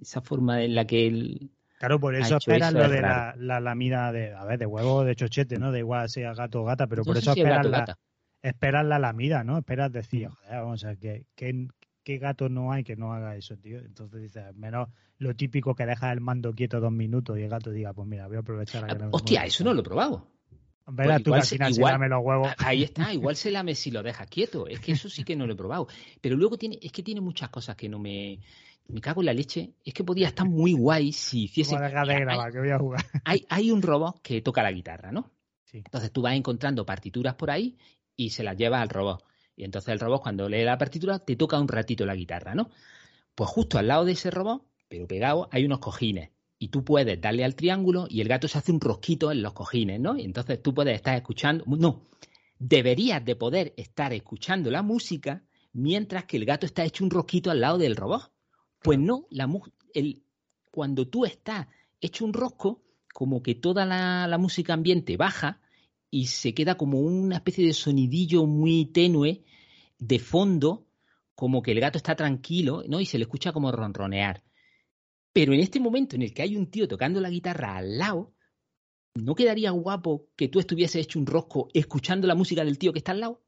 esa 0.02 0.22
forma 0.22 0.64
en 0.64 0.76
la 0.76 0.86
que 0.86 1.08
él... 1.08 1.52
Claro, 1.80 2.00
por 2.00 2.16
eso 2.16 2.38
esperas 2.38 2.74
lo 2.74 2.88
de 2.88 3.02
la, 3.02 3.36
la, 3.38 3.60
lamida 3.60 4.14
de, 4.14 4.34
a 4.34 4.46
ver, 4.46 4.58
de 4.58 4.66
huevo 4.66 5.04
de 5.04 5.16
chochete, 5.16 5.60
¿no? 5.60 5.74
Da 5.74 5.80
igual 5.80 6.10
sea 6.10 6.34
gato 6.34 6.62
o 6.62 6.66
gata, 6.66 6.88
pero 6.88 7.02
no 7.02 7.06
por 7.06 7.18
eso 7.18 7.34
si 7.34 7.42
esperas, 7.42 7.66
la, 7.66 7.98
esperas 8.42 8.86
la 8.86 9.00
lamida, 9.00 9.44
¿no? 9.44 9.58
Esperas 9.58 9.92
decir, 9.92 10.30
joder, 10.30 10.62
vamos 10.62 10.84
a 10.86 10.88
ver, 10.90 10.98
que, 11.00 11.26
que, 11.36 11.68
¿qué 12.06 12.20
gato 12.20 12.48
no 12.48 12.72
hay 12.72 12.84
que 12.84 12.96
no 12.96 13.12
haga 13.12 13.36
eso, 13.36 13.58
tío? 13.58 13.80
Entonces 13.80 14.22
dices, 14.22 14.56
menos 14.56 14.88
lo 15.18 15.36
típico 15.36 15.76
que 15.76 15.86
deja 15.86 16.12
el 16.14 16.22
mando 16.22 16.54
quieto 16.54 16.80
dos 16.80 16.92
minutos 16.92 17.38
y 17.38 17.42
el 17.42 17.50
gato 17.50 17.72
diga, 17.72 17.94
pues 17.94 18.08
mira, 18.08 18.28
voy 18.28 18.38
a 18.38 18.42
aprovechar 18.42 18.86
a 18.86 18.88
que 18.88 19.00
no 19.00 19.06
me 19.06 19.12
Hostia, 19.12 19.44
eso 19.44 19.64
no 19.64 19.74
lo 19.74 19.82
he 19.82 19.84
probado. 19.84 20.32
Verás 20.88 21.16
pues 21.16 21.24
tú 21.24 21.32
que 21.32 21.38
al 21.38 21.44
final 21.44 21.74
se, 21.74 21.80
igual, 21.80 21.92
se 21.92 21.94
lame 21.96 22.10
los 22.10 22.24
huevos. 22.24 22.54
Ahí 22.60 22.84
está, 22.84 23.12
igual 23.12 23.36
se 23.36 23.50
lame 23.50 23.74
si 23.74 23.90
lo 23.90 24.04
dejas 24.04 24.28
quieto. 24.28 24.68
Es 24.68 24.80
que 24.80 24.92
eso 24.92 25.10
sí 25.10 25.24
que 25.24 25.36
no 25.36 25.48
lo 25.48 25.54
he 25.54 25.56
probado. 25.56 25.88
Pero 26.22 26.38
luego 26.38 26.58
tiene, 26.60 26.78
es 26.80 26.92
que 26.92 27.02
tiene 27.02 27.22
muchas 27.22 27.50
cosas 27.50 27.76
que 27.76 27.90
no 27.90 28.00
me. 28.00 28.40
Me 28.88 29.02
cago 29.02 29.24
en 29.24 29.26
la 29.26 29.34
leche. 29.34 29.74
Es 29.84 29.96
que 29.96 30.04
podría 30.04 30.28
estar 30.28 30.48
muy 30.48 30.74
guay 30.74 31.12
si 31.12 31.46
hiciese. 31.46 31.76
de 31.76 31.90
grabar, 31.90 32.52
que 32.52 32.60
voy 32.60 32.70
a 32.70 32.78
jugar. 32.78 33.04
Hay, 33.26 33.44
hay 33.50 33.72
un 33.72 33.82
robot 33.82 34.22
que 34.22 34.44
toca 34.44 34.62
la 34.62 34.72
guitarra, 34.72 35.12
¿no? 35.12 35.32
Sí. 35.64 35.78
Entonces 35.78 36.12
tú 36.12 36.22
vas 36.22 36.36
encontrando 36.36 36.86
partituras 36.86 37.34
por 37.34 37.50
ahí 37.50 37.80
y 38.16 38.30
se 38.30 38.44
las 38.44 38.56
llevas 38.56 38.84
al 38.84 38.90
robot. 38.90 39.24
Y 39.56 39.64
entonces 39.64 39.90
el 39.90 40.00
robot, 40.00 40.22
cuando 40.22 40.50
lee 40.50 40.64
la 40.64 40.78
partitura, 40.78 41.20
te 41.20 41.36
toca 41.36 41.60
un 41.60 41.68
ratito 41.68 42.06
la 42.06 42.16
guitarra, 42.16 42.56
¿no? 42.56 42.70
Pues 43.36 43.50
justo 43.50 43.78
al 43.78 43.88
lado 43.88 44.06
de 44.06 44.14
ese 44.14 44.32
robot, 44.32 44.66
pero 44.88 45.08
pegado, 45.08 45.48
hay 45.52 45.66
unos 45.66 45.80
cojines. 45.80 46.32
Y 46.58 46.70
tú 46.70 46.84
puedes 46.84 47.20
darle 47.20 47.44
al 47.44 47.56
triángulo 47.56 48.08
y 48.10 48.22
el 48.22 48.28
gato 48.28 48.48
se 48.48 48.58
hace 48.58 48.72
un 48.72 48.80
rosquito 48.80 49.32
en 49.32 49.42
los 49.42 49.54
cojines, 49.54 50.00
¿no? 50.00 50.18
Y 50.18 50.24
entonces 50.24 50.62
tú 50.62 50.74
puedes 50.74 50.96
estar 50.96 51.16
escuchando. 51.16 51.64
No, 51.68 52.08
deberías 52.60 53.24
de 53.24 53.36
poder 53.36 53.74
estar 53.78 54.14
escuchando 54.14 54.72
la 54.72 54.82
música 54.82 55.44
mientras 55.74 56.26
que 56.26 56.38
el 56.38 56.46
gato 56.46 56.66
está 56.66 56.84
hecho 56.86 57.04
un 57.04 57.10
rosquito 57.10 57.52
al 57.52 57.62
lado 57.62 57.78
del 57.78 57.96
robot. 57.96 58.32
Pues 58.82 59.00
no, 59.00 59.28
la, 59.30 59.50
el, 59.94 60.24
cuando 60.72 61.08
tú 61.08 61.26
estás 61.26 61.68
hecho 62.00 62.24
un 62.26 62.34
rosco, 62.34 62.84
como 63.14 63.42
que 63.42 63.56
toda 63.56 63.86
la, 63.86 64.28
la 64.28 64.38
música 64.38 64.74
ambiente 64.74 65.18
baja 65.18 65.62
y 66.16 66.28
se 66.28 66.54
queda 66.54 66.78
como 66.78 67.02
una 67.02 67.36
especie 67.36 67.66
de 67.66 67.74
sonidillo 67.74 68.46
muy 68.46 68.86
tenue 68.86 69.44
de 70.00 70.18
fondo, 70.20 70.88
como 71.36 71.62
que 71.62 71.72
el 71.74 71.82
gato 71.82 71.98
está 71.98 72.16
tranquilo, 72.16 72.84
¿no? 72.88 73.02
Y 73.02 73.06
se 73.06 73.18
le 73.18 73.24
escucha 73.26 73.52
como 73.52 73.70
ronronear. 73.70 74.42
Pero 75.34 75.52
en 75.54 75.60
este 75.60 75.82
momento 75.82 76.16
en 76.16 76.22
el 76.22 76.34
que 76.34 76.42
hay 76.42 76.56
un 76.56 76.68
tío 76.72 76.88
tocando 76.88 77.20
la 77.20 77.30
guitarra 77.30 77.76
al 77.76 77.98
lado, 77.98 78.34
¿no 79.16 79.36
quedaría 79.36 79.72
guapo 79.72 80.30
que 80.38 80.48
tú 80.48 80.62
estuvieses 80.62 81.04
hecho 81.04 81.20
un 81.20 81.26
rosco 81.26 81.68
escuchando 81.74 82.28
la 82.28 82.36
música 82.36 82.64
del 82.64 82.78
tío 82.78 82.94
que 82.94 83.00
está 83.00 83.12
al 83.12 83.20
lado? 83.20 83.44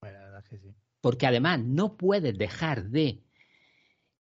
Pues 0.00 0.12
la 0.12 0.18
verdad 0.18 0.40
es 0.42 0.48
que 0.48 0.58
sí. 0.58 0.74
Porque 1.00 1.28
además 1.28 1.60
no 1.62 1.96
puedes 1.96 2.36
dejar 2.36 2.90
de... 2.90 3.22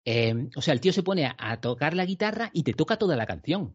eh, 0.04 0.50
o 0.54 0.62
sea, 0.62 0.74
el 0.74 0.82
tío 0.82 0.92
se 0.92 1.04
pone 1.04 1.26
a, 1.28 1.36
a 1.38 1.62
tocar 1.62 1.94
la 1.94 2.04
guitarra 2.06 2.50
y 2.52 2.64
te 2.64 2.74
toca 2.74 2.98
toda 2.98 3.16
la 3.16 3.26
canción. 3.26 3.74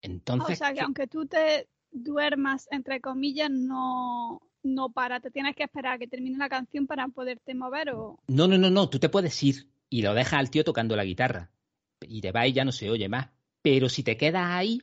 Entonces, 0.00 0.54
o 0.54 0.58
sea, 0.58 0.68
que 0.68 0.74
¿qué- 0.78 0.84
aunque 0.84 1.06
tú 1.08 1.26
te 1.26 1.68
duermas, 2.02 2.68
entre 2.70 3.00
comillas, 3.00 3.50
no, 3.50 4.40
no 4.62 4.90
para. 4.90 5.20
Te 5.20 5.30
tienes 5.30 5.56
que 5.56 5.64
esperar 5.64 5.94
a 5.94 5.98
que 5.98 6.06
termine 6.06 6.38
la 6.38 6.48
canción 6.48 6.86
para 6.86 7.08
poderte 7.08 7.54
mover 7.54 7.90
o... 7.90 8.18
no, 8.28 8.46
no, 8.48 8.58
no, 8.58 8.70
no, 8.70 8.88
tú 8.88 8.98
te 8.98 9.08
puedes 9.08 9.42
ir 9.42 9.66
y 9.88 10.02
lo 10.02 10.14
dejas 10.14 10.34
al 10.34 10.50
tío 10.50 10.64
tocando 10.64 10.96
la 10.96 11.04
guitarra. 11.04 11.50
Y 12.02 12.20
te 12.20 12.32
vas 12.32 12.48
y 12.48 12.52
ya 12.52 12.64
no 12.64 12.72
se 12.72 12.90
oye 12.90 13.08
más. 13.08 13.28
Pero 13.62 13.88
si 13.88 14.02
te 14.02 14.16
quedas 14.16 14.46
ahí, 14.50 14.82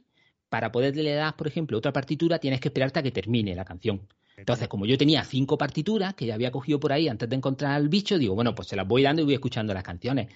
para 0.49 0.71
poderle 0.71 1.13
dar, 1.13 1.36
por 1.36 1.47
ejemplo, 1.47 1.78
otra 1.78 1.93
partitura, 1.93 2.39
tienes 2.39 2.60
que 2.60 2.67
esperarte 2.67 2.99
a 2.99 3.04
que 3.04 3.12
termine 3.12 3.56
la 3.56 3.65
canción. 3.65 4.08
Entonces, 4.36 4.67
como 4.67 4.86
yo 4.86 4.97
tenía 4.97 5.23
cinco 5.23 5.58
partituras 5.58 6.15
que 6.15 6.26
ya 6.26 6.34
había 6.34 6.52
cogido 6.52 6.80
por 6.80 6.91
ahí 6.91 7.08
antes 7.08 7.30
de 7.30 7.36
encontrar 7.36 7.73
al 7.73 7.88
bicho, 7.88 8.17
digo, 8.17 8.36
bueno, 8.36 8.56
pues 8.56 8.67
se 8.67 8.76
las 8.76 8.88
voy 8.88 9.04
dando 9.04 9.21
y 9.21 9.26
voy 9.26 9.34
escuchando 9.36 9.73
las 9.73 9.84
canciones. 9.84 10.30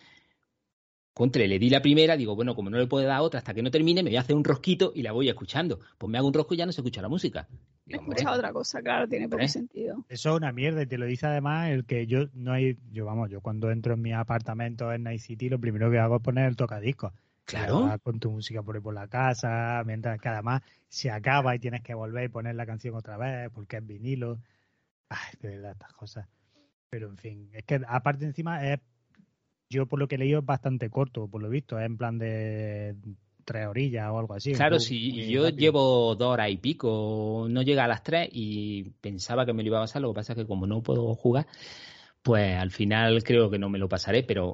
Contre, 1.17 1.47
le 1.47 1.57
di 1.57 1.71
la 1.71 1.81
primera, 1.81 2.15
digo, 2.15 2.35
bueno, 2.35 2.53
como 2.53 2.69
no 2.69 2.77
le 2.77 2.85
puedo 2.85 3.07
dar 3.07 3.21
otra 3.21 3.39
hasta 3.39 3.51
que 3.51 3.63
no 3.63 3.71
termine, 3.71 4.03
me 4.03 4.11
voy 4.11 4.17
a 4.17 4.19
hacer 4.19 4.35
un 4.35 4.43
rosquito 4.43 4.91
y 4.93 5.01
la 5.01 5.13
voy 5.13 5.27
escuchando. 5.27 5.79
Pues 5.97 6.11
me 6.11 6.19
hago 6.19 6.27
un 6.27 6.33
rosco 6.35 6.53
y 6.53 6.57
ya 6.57 6.67
no 6.67 6.71
se 6.71 6.81
escucha 6.81 7.01
la 7.01 7.09
música. 7.09 7.47
Digo, 7.87 8.01
Escucha 8.01 8.31
otra 8.31 8.53
cosa, 8.53 8.83
claro, 8.83 9.07
tiene 9.07 9.27
poco 9.27 9.47
sentido. 9.47 10.05
Eso 10.09 10.29
es 10.29 10.37
una 10.37 10.51
mierda 10.51 10.83
y 10.83 10.85
te 10.85 10.99
lo 10.99 11.07
dice 11.07 11.25
además 11.25 11.71
el 11.71 11.85
que 11.85 12.05
yo 12.05 12.27
no 12.35 12.51
hay, 12.51 12.77
yo 12.91 13.05
vamos, 13.05 13.31
yo 13.31 13.41
cuando 13.41 13.71
entro 13.71 13.95
en 13.95 14.01
mi 14.03 14.13
apartamento 14.13 14.93
en 14.93 15.01
Night 15.01 15.21
City 15.21 15.49
lo 15.49 15.59
primero 15.59 15.89
que 15.89 15.97
hago 15.97 16.17
es 16.17 16.21
poner 16.21 16.47
el 16.47 16.55
tocadiscos. 16.55 17.13
Claro. 17.45 17.99
Con 18.03 18.19
tu 18.19 18.29
música 18.29 18.61
por 18.61 18.75
ahí 18.75 18.81
por 18.83 18.93
la 18.93 19.07
casa, 19.07 19.81
mientras 19.87 20.21
que 20.21 20.29
además 20.29 20.61
se 20.87 21.09
acaba 21.09 21.55
y 21.55 21.59
tienes 21.59 21.81
que 21.81 21.95
volver 21.95 22.25
y 22.25 22.29
poner 22.29 22.53
la 22.53 22.67
canción 22.67 22.93
otra 22.93 23.17
vez 23.17 23.49
porque 23.55 23.77
es 23.77 23.87
vinilo. 23.87 24.37
Ay, 25.09 25.33
de 25.41 25.49
verdad, 25.49 25.71
estas 25.71 25.93
cosas. 25.93 26.27
Pero 26.91 27.09
en 27.09 27.17
fin, 27.17 27.49
es 27.53 27.63
que 27.63 27.81
aparte 27.87 28.23
encima 28.23 28.71
es, 28.71 28.79
yo 29.69 29.85
por 29.85 29.99
lo 29.99 30.07
que 30.07 30.15
he 30.15 30.17
leído 30.17 30.39
es 30.39 30.45
bastante 30.45 30.89
corto, 30.89 31.27
por 31.27 31.41
lo 31.41 31.49
visto, 31.49 31.79
es 31.79 31.85
en 31.85 31.97
plan 31.97 32.17
de 32.17 32.95
tres 33.45 33.67
orillas 33.67 34.09
o 34.11 34.19
algo 34.19 34.33
así. 34.33 34.53
Claro, 34.53 34.79
si 34.79 35.27
yo 35.29 35.43
rápido. 35.45 35.57
llevo 35.59 36.15
dos 36.15 36.33
horas 36.33 36.49
y 36.49 36.57
pico, 36.57 37.47
no 37.49 37.61
llega 37.61 37.85
a 37.85 37.87
las 37.87 38.03
tres 38.03 38.29
y 38.31 38.89
pensaba 39.01 39.45
que 39.45 39.53
me 39.53 39.63
lo 39.63 39.67
iba 39.67 39.77
a 39.79 39.83
pasar, 39.83 40.01
lo 40.01 40.09
que 40.09 40.15
pasa 40.15 40.33
es 40.33 40.39
que 40.39 40.45
como 40.47 40.67
no 40.67 40.81
puedo 40.83 41.13
jugar, 41.15 41.47
pues 42.21 42.55
al 42.57 42.71
final 42.71 43.23
creo 43.23 43.49
que 43.49 43.57
no 43.59 43.69
me 43.69 43.79
lo 43.79 43.87
pasaré, 43.87 44.23
pero 44.23 44.53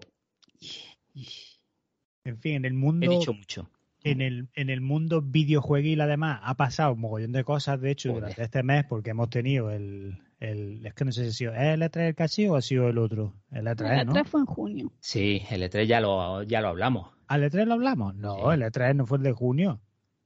En 2.24 2.38
fin, 2.40 2.56
en 2.56 2.66
el 2.66 2.74
he 2.74 2.76
mundo... 2.76 3.10
dicho 3.12 3.34
mucho. 3.34 3.70
en 4.04 4.22
el, 4.22 4.50
en 4.56 4.70
el 4.70 4.82
mundo 4.82 5.22
videojueguil 5.22 6.02
además 6.02 6.40
ha 6.44 6.56
pasado 6.56 6.94
un 6.94 7.00
mogollón 7.02 7.32
de 7.32 7.44
cosas, 7.44 7.80
de 7.82 7.92
hecho, 7.92 8.10
Joder. 8.10 8.22
durante 8.24 8.44
este 8.44 8.64
mes, 8.64 8.86
porque 8.88 9.10
hemos 9.12 9.30
tenido 9.30 9.72
el, 9.72 10.18
el 10.44 10.86
es 10.86 10.94
que 10.94 11.06
no 11.06 11.12
sé 11.12 11.24
si 11.24 11.30
ha 11.30 11.34
sido 11.34 11.54
¿es 11.54 11.74
el 11.74 11.82
E3 11.82 11.98
el 12.10 12.16
que 12.16 12.24
ha 12.24 12.28
sido 12.28 12.54
o 12.54 12.56
ha 12.58 12.62
sido 12.62 12.90
el 12.90 12.98
otro, 12.98 13.34
el 13.52 13.66
E3, 13.66 14.02
El 14.02 14.08
¿no? 14.08 14.14
E3 14.14 14.26
fue 14.26 14.40
en 14.42 14.46
junio. 14.46 14.92
Sí, 15.00 15.42
el 15.50 15.64
E3 15.64 15.86
ya 15.86 16.00
lo, 16.02 16.44
ya 16.44 16.62
lo 16.62 16.70
hablamos. 16.70 17.12
¿Al 17.28 17.44
E3 17.44 17.66
lo 17.66 17.74
hablamos? 17.74 18.16
No, 18.16 18.36
Sí. 18.36 18.42
el 18.54 18.62
E3 18.64 18.96
no 18.96 19.06
fue 19.06 19.18
el 19.18 19.24
de 19.24 19.32
junio. 19.32 19.80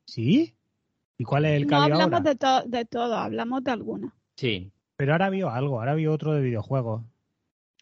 ¿Sí? 0.05 0.53
¿Y 1.17 1.23
cuál 1.23 1.45
es 1.45 1.53
el 1.53 1.65
que 1.65 1.71
No 1.71 1.81
había 1.81 1.95
hablamos 1.95 2.13
ahora? 2.19 2.29
de, 2.29 2.35
to- 2.35 2.63
de 2.67 2.85
todo, 2.85 3.15
hablamos 3.17 3.63
de 3.63 3.71
alguna. 3.71 4.13
Sí. 4.35 4.71
Pero 4.95 5.11
ahora 5.13 5.29
vio 5.29 5.49
algo, 5.49 5.79
ahora 5.79 5.93
vio 5.95 6.11
otro 6.13 6.33
de 6.33 6.41
videojuegos. 6.41 7.03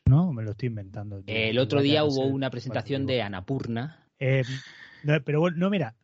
No, 0.06 0.32
me 0.34 0.43
lo 0.43 0.52
estoy 0.52 0.67
inventando. 0.67 1.21
tío. 1.21 1.34
El 1.36 1.58
otro 1.60 1.82
día 1.82 2.02
no 2.02 2.08
hubo 2.08 2.26
una 2.28 2.50
presentación 2.50 3.06
de 3.06 3.21
Anapurna. 3.21 4.06
Eh, 4.19 4.43
no, 5.04 5.19
pero 5.24 5.39
bueno, 5.39 5.58
no, 5.58 5.69
mira, 5.69 5.95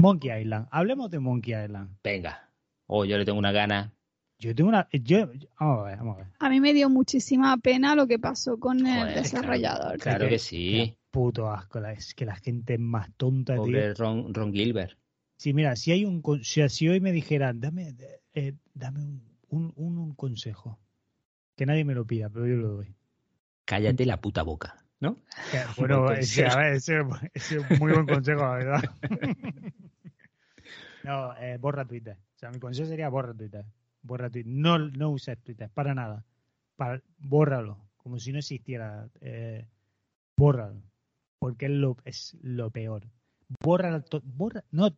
Monkey 0.00 0.30
Island. 0.40 0.66
Hablemos 0.70 1.10
de 1.10 1.18
Monkey 1.20 1.54
Island. 1.54 1.96
Venga. 2.02 2.48
Oh, 2.86 3.04
yo 3.04 3.18
le 3.18 3.24
tengo 3.24 3.38
una 3.38 3.52
gana. 3.52 3.92
Yo 4.38 4.54
tengo 4.54 4.68
una... 4.68 4.88
Yo, 4.92 5.30
vamos 5.58 5.80
a 5.80 5.82
ver, 5.88 5.96
vamos 5.98 6.16
a 6.16 6.18
ver. 6.18 6.26
A 6.38 6.48
mí 6.50 6.60
me 6.60 6.74
dio 6.74 6.90
muchísima 6.90 7.56
pena 7.56 7.94
lo 7.94 8.06
que 8.06 8.18
pasó 8.18 8.58
con 8.58 8.86
el 8.86 9.14
desarrollador. 9.14 9.98
Claro 9.98 10.24
que- 10.26 10.30
que 10.32 10.38
sí. 10.38 10.96
Puto 11.10 11.50
asco, 11.50 11.78
es 11.86 12.14
que 12.14 12.26
la 12.26 12.36
gente 12.36 12.74
es 12.74 12.80
más 12.80 13.10
tonta, 13.16 13.54
tío. 13.54 13.62
Pobre 13.62 13.94
Ron, 13.94 14.34
Ron 14.34 14.52
Gilbert. 14.52 14.98
Sí, 15.38 15.54
mira, 15.54 15.74
si 15.76 15.92
hay 15.92 16.04
un 16.04 16.22
si, 16.42 16.68
si 16.68 16.88
hoy 16.88 17.00
me 17.00 17.12
dijeran, 17.12 17.58
dame, 17.60 17.94
eh, 18.34 18.52
dame 18.74 19.00
un, 19.00 19.22
un, 19.48 19.72
un- 19.76 19.98
un 19.98 20.14
consejo, 20.14 20.78
que 21.56 21.64
nadie 21.64 21.84
me 21.86 21.94
lo 21.94 22.06
pida, 22.06 22.28
pero 22.28 22.46
yo 22.46 22.56
lo 22.56 22.68
doy. 22.68 22.94
Cállate 23.64 24.04
la 24.04 24.20
puta 24.20 24.42
boca, 24.42 24.84
¿no? 25.00 25.16
Bueno, 25.78 26.02
Buen 26.02 26.18
ese, 26.18 26.42
consejo. 26.44 26.58
a 26.58 26.62
ver, 26.62 26.72
ese, 26.74 27.00
ese 27.32 27.56
es 27.56 27.60
un 27.70 27.78
muy 27.78 27.92
buen 27.92 28.06
consejo, 28.06 28.40
la 28.42 28.50
verdad. 28.56 28.84
no, 31.04 31.34
eh, 31.38 31.56
borra 31.58 31.86
Twitter. 31.86 32.16
O 32.34 32.38
sea, 32.38 32.50
mi 32.50 32.58
consejo 32.58 32.88
sería 32.88 33.08
borra 33.08 33.32
Twitter. 33.32 33.64
Borra 34.06 34.30
Twitter. 34.30 34.50
No, 34.52 34.78
no 34.78 35.10
uses 35.10 35.38
Twitter, 35.42 35.68
para 35.68 35.94
nada. 35.94 36.24
Para, 36.76 37.02
bórralo, 37.18 37.78
como 37.96 38.18
si 38.18 38.32
no 38.32 38.38
existiera. 38.38 39.08
Eh, 39.20 39.66
bórralo, 40.36 40.80
porque 41.38 41.66
es 41.66 41.72
lo, 41.72 41.96
es 42.04 42.36
lo 42.42 42.70
peor. 42.70 43.02
Borra, 43.62 44.00
to- 44.00 44.22
borra, 44.24 44.64
no, 44.70 44.94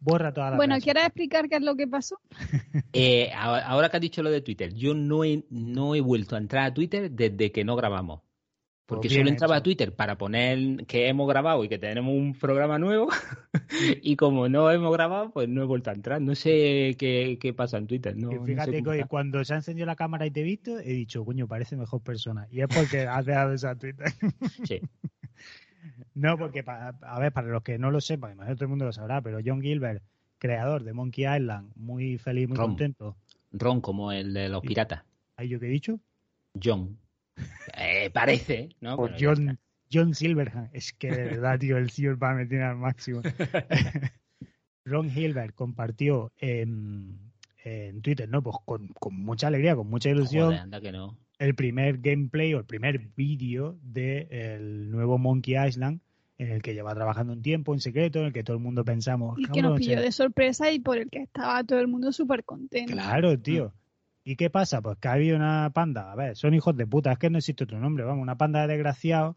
borra 0.00 0.32
toda 0.32 0.50
la 0.50 0.56
Bueno, 0.56 0.76
¿quieres 0.80 1.04
explicar 1.04 1.48
qué 1.48 1.56
es 1.56 1.62
lo 1.62 1.76
que 1.76 1.86
pasó? 1.86 2.18
Eh, 2.94 3.30
ahora 3.34 3.88
que 3.88 3.96
has 3.96 4.00
dicho 4.02 4.22
lo 4.22 4.30
de 4.30 4.42
Twitter, 4.42 4.74
yo 4.74 4.92
no 4.92 5.24
he, 5.24 5.44
no 5.50 5.94
he 5.94 6.00
vuelto 6.02 6.34
a 6.36 6.38
entrar 6.38 6.64
a 6.66 6.74
Twitter 6.74 7.10
desde 7.10 7.50
que 7.50 7.64
no 7.64 7.74
grabamos. 7.76 8.20
Porque 8.94 9.08
solo 9.10 9.28
entraba 9.28 9.56
a 9.56 9.62
Twitter 9.62 9.94
para 9.94 10.16
poner 10.18 10.86
que 10.86 11.08
hemos 11.08 11.28
grabado 11.28 11.64
y 11.64 11.68
que 11.68 11.78
tenemos 11.78 12.14
un 12.14 12.34
programa 12.34 12.78
nuevo. 12.78 13.08
y 14.02 14.16
como 14.16 14.48
no 14.48 14.70
hemos 14.70 14.92
grabado, 14.92 15.30
pues 15.30 15.48
no 15.48 15.62
he 15.62 15.64
vuelto 15.64 15.90
a 15.90 15.92
entrar. 15.94 16.20
No 16.20 16.34
sé 16.34 16.94
qué, 16.98 17.38
qué 17.40 17.52
pasa 17.54 17.78
en 17.78 17.86
Twitter. 17.86 18.16
No, 18.16 18.32
Y 18.32 18.34
no 18.34 18.40
sé 18.40 18.52
fíjate 18.52 18.82
que 18.82 19.04
cuando 19.06 19.44
se 19.44 19.54
ha 19.54 19.56
encendido 19.56 19.86
la 19.86 19.96
cámara 19.96 20.26
y 20.26 20.30
te 20.30 20.40
he 20.40 20.44
visto, 20.44 20.78
he 20.78 20.92
dicho, 20.92 21.24
coño, 21.24 21.46
parece 21.48 21.76
mejor 21.76 22.00
persona. 22.02 22.46
Y 22.50 22.60
es 22.60 22.68
porque 22.68 23.06
has 23.06 23.24
dejado 23.26 23.50
de 23.50 23.54
usar 23.56 23.78
Twitter. 23.78 24.06
Sí. 24.64 24.80
no, 26.14 26.36
porque, 26.38 26.62
pa- 26.62 26.94
a 27.00 27.18
ver, 27.18 27.32
para 27.32 27.48
los 27.48 27.62
que 27.62 27.78
no 27.78 27.90
lo 27.90 28.00
sepan, 28.00 28.32
imagino 28.32 28.54
que 28.54 28.58
todo 28.58 28.64
el 28.66 28.70
mundo 28.70 28.84
lo 28.84 28.92
sabrá, 28.92 29.20
pero 29.22 29.38
John 29.44 29.60
Gilbert, 29.62 30.02
creador 30.38 30.84
de 30.84 30.92
Monkey 30.92 31.24
Island, 31.24 31.72
muy 31.76 32.18
feliz, 32.18 32.48
muy 32.48 32.56
Ron. 32.56 32.68
contento. 32.68 33.16
Ron, 33.52 33.80
como 33.80 34.12
el 34.12 34.32
de 34.34 34.48
los 34.48 34.62
piratas. 34.62 35.02
¿Ahí 35.36 35.48
yo 35.48 35.58
qué 35.60 35.66
he 35.66 35.70
dicho? 35.70 35.98
John. 36.62 36.98
Eh, 37.76 38.10
parece, 38.10 38.70
¿no? 38.80 38.96
Pero 38.96 39.16
ya 39.16 39.28
John, 39.28 39.58
John 39.92 40.14
Silverhand. 40.14 40.70
Es 40.72 40.92
que 40.92 41.10
de 41.10 41.24
verdad, 41.24 41.58
tío, 41.58 41.76
el 41.78 41.90
Silverhand 41.90 42.38
me 42.38 42.46
tiene 42.46 42.64
al 42.64 42.76
máximo. 42.76 43.22
Ron 44.84 45.10
Gilbert 45.10 45.54
compartió 45.54 46.32
en, 46.38 47.32
en 47.64 48.02
Twitter, 48.02 48.28
¿no? 48.28 48.42
Pues 48.42 48.56
con, 48.64 48.88
con 48.88 49.14
mucha 49.14 49.46
alegría, 49.46 49.76
con 49.76 49.88
mucha 49.88 50.10
ilusión, 50.10 50.46
Joder, 50.46 50.58
anda 50.60 50.80
que 50.80 50.92
no. 50.92 51.16
el 51.38 51.54
primer 51.54 51.98
gameplay 51.98 52.52
o 52.54 52.58
el 52.58 52.64
primer 52.64 52.98
vídeo 53.16 53.78
del 53.82 54.90
nuevo 54.90 55.18
Monkey 55.18 55.54
Island 55.66 56.00
en 56.38 56.48
el 56.50 56.62
que 56.62 56.74
lleva 56.74 56.92
trabajando 56.94 57.32
un 57.34 57.42
tiempo 57.42 57.72
en 57.72 57.78
secreto, 57.78 58.18
en 58.18 58.26
el 58.26 58.32
que 58.32 58.42
todo 58.42 58.56
el 58.56 58.62
mundo 58.62 58.84
pensamos, 58.84 59.38
Y 59.38 59.42
que 59.44 59.62
nos 59.62 59.72
"Cabrón, 59.72 59.76
pilló 59.78 60.00
de 60.00 60.10
sorpresa 60.10 60.72
y 60.72 60.80
por 60.80 60.98
el 60.98 61.08
que 61.08 61.20
estaba 61.22 61.62
todo 61.62 61.78
el 61.78 61.86
mundo 61.86 62.10
súper 62.10 62.42
contento. 62.44 62.92
Claro, 62.92 63.38
tío. 63.38 63.72
¿Y 64.24 64.36
qué 64.36 64.50
pasa? 64.50 64.80
Pues 64.80 64.98
que 64.98 65.08
había 65.08 65.34
una 65.36 65.70
panda, 65.74 66.12
a 66.12 66.14
ver, 66.16 66.36
son 66.36 66.54
hijos 66.54 66.76
de 66.76 66.86
puta, 66.86 67.12
es 67.12 67.18
que 67.18 67.30
no 67.30 67.38
existe 67.38 67.64
otro 67.64 67.78
nombre, 67.80 68.04
vamos, 68.04 68.22
una 68.22 68.36
panda 68.38 68.62
de 68.62 68.68
desgraciados 68.74 69.36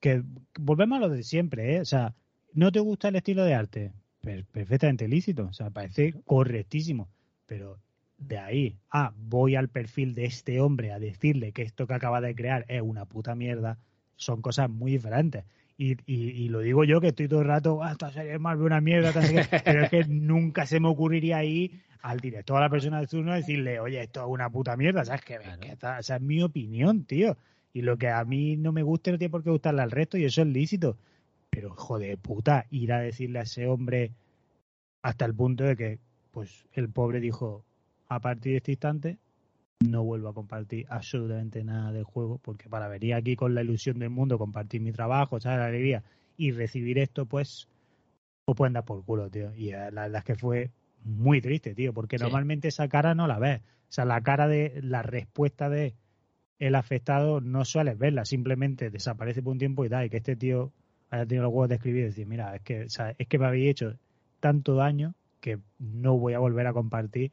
que 0.00 0.22
volvemos 0.58 0.98
a 0.98 1.00
lo 1.00 1.08
de 1.08 1.22
siempre, 1.22 1.76
¿eh? 1.76 1.80
O 1.80 1.84
sea, 1.84 2.14
¿no 2.52 2.70
te 2.70 2.80
gusta 2.80 3.08
el 3.08 3.16
estilo 3.16 3.44
de 3.44 3.54
arte? 3.54 3.92
Per- 4.20 4.44
perfectamente 4.46 5.08
lícito, 5.08 5.46
o 5.46 5.52
sea, 5.52 5.70
parece 5.70 6.12
correctísimo, 6.24 7.08
pero 7.46 7.78
de 8.18 8.38
ahí 8.38 8.76
a 8.90 9.12
voy 9.16 9.54
al 9.54 9.68
perfil 9.68 10.14
de 10.14 10.24
este 10.26 10.60
hombre 10.60 10.92
a 10.92 10.98
decirle 10.98 11.52
que 11.52 11.62
esto 11.62 11.86
que 11.86 11.94
acaba 11.94 12.20
de 12.20 12.34
crear 12.34 12.64
es 12.68 12.82
una 12.82 13.04
puta 13.06 13.34
mierda, 13.34 13.78
son 14.16 14.42
cosas 14.42 14.68
muy 14.68 14.90
diferentes. 14.92 15.44
Y, 15.76 15.92
y, 16.06 16.30
y 16.30 16.48
lo 16.48 16.58
digo 16.58 16.82
yo 16.82 17.00
que 17.00 17.08
estoy 17.08 17.28
todo 17.28 17.42
el 17.42 17.46
rato, 17.46 17.82
ah, 17.84 17.92
esta 17.92 18.10
serie 18.10 18.34
es 18.34 18.40
Marvel 18.40 18.66
una 18.66 18.80
mierda, 18.80 19.12
tal, 19.12 19.22
no 19.22 19.42
sé 19.42 19.48
qué", 19.48 19.60
pero 19.64 19.84
es 19.84 19.90
que 19.90 20.04
nunca 20.08 20.66
se 20.66 20.80
me 20.80 20.88
ocurriría 20.88 21.38
ahí 21.38 21.80
al 22.02 22.20
director 22.20 22.56
a 22.56 22.60
la 22.60 22.70
persona 22.70 23.00
de 23.00 23.06
turno 23.06 23.34
decirle, 23.34 23.80
oye, 23.80 24.02
esto 24.02 24.20
es 24.22 24.28
una 24.28 24.50
puta 24.50 24.76
mierda, 24.76 25.04
¿sabes? 25.04 25.22
Claro. 25.22 25.60
que 25.60 25.68
esta- 25.68 25.98
esa 25.98 26.16
es 26.16 26.22
mi 26.22 26.42
opinión, 26.42 27.04
tío. 27.04 27.36
Y 27.72 27.82
lo 27.82 27.96
que 27.98 28.08
a 28.08 28.24
mí 28.24 28.56
no 28.56 28.72
me 28.72 28.82
guste 28.82 29.12
no 29.12 29.18
tiene 29.18 29.30
por 29.30 29.42
qué 29.44 29.50
gustarle 29.50 29.82
al 29.82 29.90
resto 29.90 30.16
y 30.16 30.24
eso 30.24 30.42
es 30.42 30.48
lícito. 30.48 30.96
Pero, 31.50 31.70
joder, 31.70 32.18
puta, 32.18 32.66
ir 32.70 32.92
a 32.92 33.00
decirle 33.00 33.40
a 33.40 33.42
ese 33.42 33.66
hombre 33.66 34.12
hasta 35.02 35.24
el 35.24 35.34
punto 35.34 35.64
de 35.64 35.76
que, 35.76 35.98
pues, 36.30 36.66
el 36.72 36.88
pobre 36.88 37.20
dijo, 37.20 37.64
a 38.08 38.20
partir 38.20 38.52
de 38.52 38.56
este 38.58 38.72
instante, 38.72 39.18
no 39.80 40.02
vuelvo 40.02 40.28
a 40.28 40.34
compartir 40.34 40.86
absolutamente 40.88 41.62
nada 41.62 41.92
del 41.92 42.04
juego, 42.04 42.38
porque 42.42 42.68
para 42.68 42.88
venir 42.88 43.14
aquí 43.14 43.36
con 43.36 43.54
la 43.54 43.62
ilusión 43.62 43.98
del 43.98 44.10
mundo, 44.10 44.38
compartir 44.38 44.80
mi 44.80 44.92
trabajo, 44.92 45.40
¿sabes? 45.40 45.58
La 45.60 45.66
alegría 45.66 46.02
y 46.36 46.50
recibir 46.52 46.98
esto, 46.98 47.26
pues, 47.26 47.68
pues 48.44 48.56
pueden 48.56 48.72
dar 48.72 48.84
por 48.84 49.04
culo, 49.04 49.30
tío. 49.30 49.54
Y 49.54 49.70
eh, 49.70 49.90
la 49.92 50.02
verdad 50.02 50.16
es 50.18 50.24
que 50.24 50.34
fue 50.36 50.70
muy 51.04 51.40
triste, 51.40 51.74
tío, 51.74 51.92
porque 51.92 52.18
Sí. 52.18 52.22
normalmente 52.24 52.68
esa 52.68 52.88
cara 52.88 53.14
no 53.14 53.26
la 53.26 53.38
ves. 53.38 53.60
O 53.60 53.92
sea, 53.92 54.04
la 54.04 54.20
cara 54.20 54.48
de 54.48 54.80
la 54.82 55.02
respuesta 55.02 55.68
de 55.68 55.94
el 56.58 56.74
afectado 56.74 57.40
no 57.40 57.64
sueles 57.64 57.96
verla, 57.98 58.24
simplemente 58.24 58.90
desaparece 58.90 59.42
por 59.42 59.52
un 59.52 59.58
tiempo 59.58 59.84
y 59.84 59.88
da, 59.88 60.04
y 60.04 60.10
que 60.10 60.16
este 60.18 60.34
tío 60.36 60.72
haya 61.10 61.24
tenido 61.24 61.44
los 61.44 61.52
huevos 61.52 61.68
de 61.68 61.76
escribir 61.76 62.02
y 62.02 62.06
decir, 62.06 62.26
mira, 62.26 62.54
es 62.56 62.62
que, 62.62 62.82
o 62.84 62.88
sea, 62.90 63.14
es 63.16 63.26
que 63.28 63.38
me 63.38 63.46
habéis 63.46 63.70
hecho 63.70 63.96
tanto 64.40 64.74
daño 64.74 65.14
que 65.40 65.58
no 65.78 66.18
voy 66.18 66.34
a 66.34 66.38
volver 66.40 66.66
a 66.66 66.72
compartir 66.72 67.30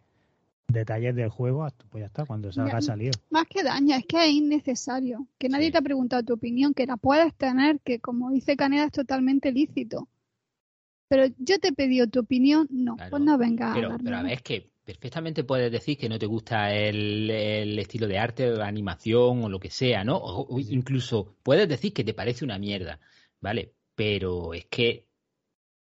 detalles 0.68 1.16
del 1.16 1.30
juego, 1.30 1.64
hasta- 1.64 1.86
pues 1.90 2.02
ya 2.02 2.08
está, 2.08 2.26
cuando 2.26 2.52
salga 2.52 2.74
Ya. 2.74 2.82
salido. 2.82 3.12
Más 3.30 3.46
que 3.48 3.64
daña, 3.64 3.98
es 3.98 4.06
que 4.06 4.24
es 4.26 4.32
innecesario. 4.32 5.28
Que 5.38 5.50
nadie 5.50 5.68
Sí. 5.68 5.72
te 5.72 5.78
ha 5.78 5.82
preguntado 5.82 6.24
tu 6.24 6.34
opinión, 6.34 6.74
que 6.74 6.86
la 6.86 6.98
puedes 6.98 7.34
tener, 7.36 7.80
que 7.82 8.00
como 8.00 8.32
dice 8.32 8.56
Caneda 8.56 8.86
es 8.86 8.92
totalmente 8.92 9.52
lícito. 9.52 10.08
Pero 11.08 11.26
yo 11.38 11.60
te 11.60 11.70
he 11.70 11.74
pedido 11.74 12.08
tu 12.08 12.20
opinión, 12.20 12.68
no, 12.72 12.96
Claro, 12.96 13.12
pues 13.12 13.24
no 13.24 13.38
venga 13.38 13.72
a 13.72 13.76
Pero, 13.76 13.94
a 13.94 14.24
ver, 14.24 14.34
es 14.34 14.42
que 14.42 14.70
perfectamente 14.84 15.44
puedes 15.44 15.72
decir 15.72 15.98
que 15.98 16.10
no 16.10 16.18
te 16.20 16.26
gusta 16.26 16.74
el, 16.76 17.30
el 17.30 17.78
estilo 17.80 18.08
de 18.08 18.18
arte, 18.20 18.48
la 18.50 18.68
animación 18.68 19.44
o 19.44 19.50
lo 19.50 19.60
que 19.60 19.70
sea, 19.70 20.04
¿no? 20.04 20.18
O, 20.18 20.60
incluso 20.60 21.36
puedes 21.44 21.68
decir 21.70 21.94
que 21.94 22.04
te 22.04 22.14
parece 22.14 22.46
una 22.46 22.58
mierda, 22.60 23.00
¿vale? 23.42 23.74
Pero 23.96 24.54
es 24.54 24.66
que 24.66 25.06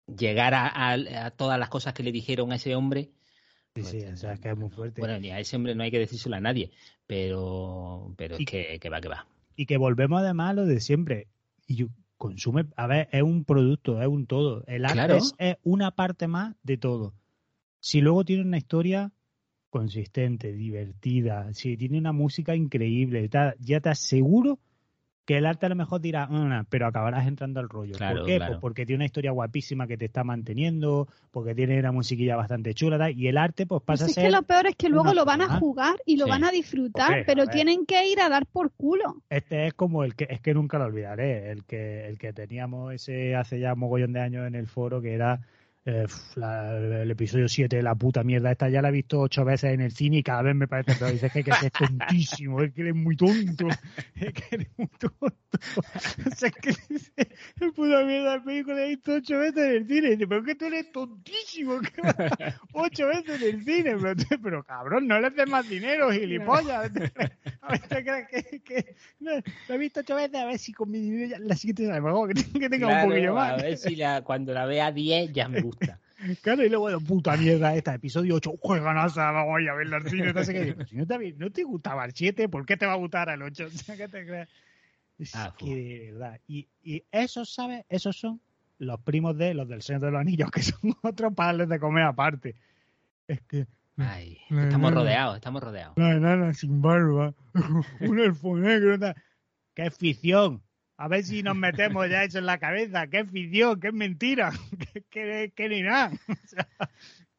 llegar 0.08 0.54
a, 0.54 0.68
a- 0.68 1.26
a 1.26 1.32
todas 1.32 1.60
las 1.60 1.70
cosas 1.70 1.94
que 1.94 2.04
le 2.04 2.12
dijeron 2.12 2.52
a 2.52 2.56
ese 2.56 2.76
hombre, 2.76 3.12
Sí, 3.76 3.82
Pues, 3.82 3.88
sí, 3.92 4.04
o 4.04 4.18
sea, 4.18 4.34
es 4.34 4.40
que 4.40 4.50
es 4.50 4.58
muy 4.58 4.70
fuerte. 4.72 5.00
bueno, 5.00 5.20
ni 5.20 5.30
a 5.30 5.40
ese 5.40 5.56
hombre 5.56 5.76
no 5.76 5.84
hay 5.84 5.92
que 5.92 6.00
decírselo 6.00 6.36
a 6.36 6.40
nadie, 6.42 6.72
pero, 7.06 8.14
pero 8.18 8.36
es 8.36 8.42
Y- 8.42 8.46
que, 8.46 8.80
que 8.80 8.90
va, 8.90 9.00
que 9.00 9.08
va. 9.08 9.28
Y 9.56 9.68
que 9.68 9.78
volvemos 9.78 10.20
además 10.22 10.50
a 10.50 10.54
lo 10.54 10.66
de 10.66 10.80
siempre. 10.80 11.28
Y 11.68 11.76
yo 11.76 11.88
consume, 12.20 12.68
a 12.76 12.86
ver, 12.86 13.10
es 13.12 13.24
un 13.24 13.46
producto, 13.46 14.00
es 14.00 14.08
un 14.08 14.28
todo. 14.28 14.64
El 14.68 14.86
arte 14.86 14.96
Claro. 14.96 15.16
es, 15.16 15.34
es 15.40 15.56
una 15.64 15.90
parte 15.92 16.28
más 16.28 16.56
de 16.62 16.78
todo. 16.78 17.16
Si 17.80 18.02
luego 18.02 18.24
tiene 18.26 18.44
una 18.44 18.58
historia 18.58 19.12
consistente, 19.72 20.52
divertida, 20.54 21.52
si 21.54 21.78
tiene 21.78 21.98
una 21.98 22.12
música 22.12 22.56
increíble, 22.56 23.30
ya 23.60 23.80
te 23.80 23.90
aseguro 23.90 24.60
que 25.30 25.38
el 25.38 25.46
arte 25.46 25.68
a 25.68 25.70
lo 25.70 25.76
mejor 25.76 26.02
dirá, 26.02 26.26
"Mm", 26.26 26.66
pero 26.72 26.88
acabarás 26.88 27.28
entrando 27.28 27.60
al 27.60 27.70
rollo. 27.70 27.96
Claro, 27.98 28.22
¿Por 28.22 28.26
qué? 28.26 28.38
claro. 28.38 28.54
Pues 28.54 28.62
porque 28.62 28.84
tiene 28.88 28.96
una 28.98 29.06
historia 29.06 29.30
guapísima 29.30 29.86
que 29.86 29.96
te 29.96 30.06
está 30.06 30.24
manteniendo, 30.24 31.08
porque 31.30 31.54
tiene 31.54 31.78
una 31.78 31.92
musiquilla 31.92 32.36
bastante 32.36 32.74
chula, 32.74 33.12
y 33.12 33.28
el 33.28 33.38
arte 33.38 33.68
pues 33.68 33.84
Pues 33.86 34.00
pasa 34.00 34.06
es 34.06 34.18
a 34.18 34.22
ser... 34.22 34.24
que 34.32 34.36
lo 34.36 34.42
peor 34.42 34.66
es 34.66 34.76
que 34.76 34.90
luego 34.90 35.14
lo 35.14 35.26
van 35.26 35.42
a 35.44 35.60
jugar 35.60 35.98
y 36.04 36.18
lo 36.18 36.26
Sí. 36.26 36.32
van 36.32 36.46
a 36.46 36.50
disfrutar, 36.50 37.26
pero 37.28 37.46
tienen 37.46 37.86
que 37.86 38.08
ir 38.08 38.20
a 38.20 38.28
dar 38.30 38.48
por 38.48 38.72
culo. 38.72 39.18
Este 39.30 39.68
es 39.68 39.76
como 39.76 40.04
el 40.04 40.16
que 40.16 40.26
es 40.32 40.42
que 40.42 40.56
nunca 40.56 40.80
lo 40.80 40.86
olvidaré, 40.86 41.52
el 41.52 41.64
que 41.64 42.08
el 42.08 42.18
que 42.18 42.34
teníamos 42.34 42.92
ese 42.92 43.36
hace 43.36 43.60
ya 43.60 43.76
mogollón 43.76 44.14
de 44.14 44.22
años 44.22 44.48
en 44.48 44.56
el 44.56 44.66
foro 44.66 45.00
que 45.00 45.14
era 45.14 45.42
eh, 45.90 46.06
la- 46.36 46.78
el 47.02 47.12
episodio 47.12 47.48
7 47.48 47.78
de 47.78 47.84
la 47.84 47.96
puta 47.96 48.24
mierda. 48.24 48.52
Esta 48.52 48.70
ya 48.70 48.82
la 48.82 48.90
he 48.90 48.92
visto 48.92 49.20
ocho 49.20 49.44
veces 49.44 49.74
en 49.74 49.82
el 49.82 49.92
cine 49.92 50.18
y 50.18 50.24
cada 50.24 50.42
vez 50.44 50.56
me 50.56 50.68
parece 50.68 50.96
peor. 50.96 51.12
Dices 51.12 51.32
que, 51.32 51.44
que 51.44 51.52
es 51.52 51.72
tontísimo, 51.72 52.62
es 52.62 52.74
que 52.74 52.82
eres 52.82 52.96
muy 52.96 53.16
tonto, 53.16 53.68
es 54.16 54.34
que 54.34 54.44
eres 54.56 54.68
muy 54.78 54.88
tonto. 54.88 55.36
O 55.72 56.36
sea, 56.36 56.50
es 56.50 56.56
que 56.56 56.70
el 57.66 57.74
puta 57.74 58.04
mierda 58.06 58.34
de 58.34 58.42
película 58.42 58.76
la 58.76 58.86
he 58.86 58.90
visto 58.90 59.14
ocho 59.14 59.40
veces 59.40 59.58
en 59.58 59.72
el 59.72 59.88
cine. 59.88 60.10
Dice, 60.12 60.28
pero 60.28 60.42
es 60.42 60.46
que 60.48 60.56
tú 60.56 60.66
eres 60.66 60.92
tontísimo, 60.92 61.80
que 61.82 62.02
ocho 62.74 63.08
veces 63.08 63.42
en 63.42 63.56
el 63.56 63.64
cine. 63.64 63.96
Pero, 64.02 64.16
pero 64.44 64.64
cabrón, 64.64 65.08
no 65.08 65.20
le 65.20 65.30
des 65.32 65.48
más 65.50 65.68
dinero, 65.68 66.12
gilipollas. 66.12 66.92
A 67.62 67.72
ver, 67.72 67.82
¿te 67.82 68.04
crees 68.04 68.28
que, 68.30 68.60
que- 68.62 68.96
no, 69.20 69.32
lo 69.68 69.76
he 69.76 69.78
visto 69.78 70.00
ocho 70.00 70.16
veces, 70.16 70.36
a 70.36 70.46
ver 70.46 70.58
si 70.60 70.72
con 70.72 70.90
mi 70.90 71.00
dinero 71.00 71.28
ya- 71.30 71.40
la 71.40 71.56
siguiente 71.56 71.92
a 71.92 71.98
lo 72.00 72.04
mejor 72.04 72.34
que, 72.34 72.70
tenga 72.70 72.78
Claro, 72.88 73.04
un 73.08 73.10
poquillo 73.10 73.32
a 73.32 73.34
más. 73.36 73.62
ver 73.62 73.78
si 73.78 73.96
la- 73.96 74.22
cuando 74.24 74.54
la 74.54 74.66
vea 74.66 74.92
10 74.92 75.32
ya 75.34 75.48
me 75.48 75.62
gusta. 75.62 75.79
Claro, 76.42 76.66
y 76.66 76.68
luego, 76.70 76.84
bueno, 76.84 77.00
puta 77.00 77.38
mierda 77.38 77.74
esta, 77.76 77.94
episodio 77.96 78.36
8, 78.36 78.52
juega 78.60 78.94
NASA, 78.94 79.32
vamos 79.32 79.58
a 79.70 79.74
verla 79.74 79.98
al 79.98 80.10
cine, 80.10 80.34
no 80.34 80.44
sé 80.44 80.54
qué. 80.54 80.74
Pero 80.74 80.86
si 80.88 80.96
no 80.98 81.08
te, 81.08 81.34
no 81.38 81.50
te 81.50 81.64
gustaba 81.64 82.04
el 82.04 82.12
7, 82.14 82.50
¿por 82.50 82.66
qué 82.66 82.76
te 82.76 82.86
va 82.86 82.92
a 82.92 82.98
gustar 82.98 83.30
el 83.30 83.42
8? 83.42 83.66
O 83.68 83.70
sea, 83.70 83.96
¿qué 83.96 84.08
te 84.10 84.26
crees? 84.26 84.50
Es 85.18 85.34
Ah, 85.36 85.54
que 85.58 85.66
fu. 85.66 85.72
de 85.74 86.12
verdad. 86.12 86.40
Y, 86.46 86.68
y 86.84 87.04
esos, 87.12 87.54
¿sabes? 87.54 87.86
Esos 87.88 88.18
son 88.18 88.42
los 88.80 89.00
primos 89.02 89.38
de 89.38 89.54
los 89.54 89.68
del 89.70 89.82
Señor 89.82 90.02
de 90.02 90.12
los 90.12 90.20
Anillos, 90.20 90.52
que 90.52 90.62
son 90.62 90.80
otros 91.04 91.34
padres 91.34 91.70
de 91.70 91.80
comer 91.80 92.04
aparte. 92.04 92.56
Es 93.26 93.40
que 93.44 93.66
Ay, 93.96 94.38
No, 94.50 94.64
estamos 94.64 94.92
no, 94.92 94.98
rodeados, 95.00 95.36
estamos 95.36 95.64
rodeados. 95.64 95.98
la 95.98 96.12
enana 96.16 96.54
sin 96.54 96.82
barba, 96.82 97.34
un 98.02 98.20
elfo 98.20 98.58
negro. 98.58 98.98
¡Qué 99.74 99.90
ficción! 99.92 100.62
A 101.02 101.08
ver 101.08 101.24
si 101.24 101.44
nos 101.44 101.56
metemos 101.56 102.10
ya 102.10 102.26
eso 102.26 102.40
en 102.40 102.46
la 102.46 102.58
cabeza. 102.58 103.08
¡Qué 103.08 103.24
ficción! 103.24 103.80
¡Qué 103.80 103.94
mentira! 103.94 104.52
¡Qué, 104.94 105.06
qué, 105.10 105.54
qué 105.56 105.70
ni 105.70 105.82
nada! 105.82 106.12
O 106.28 106.48
sea, 106.48 106.68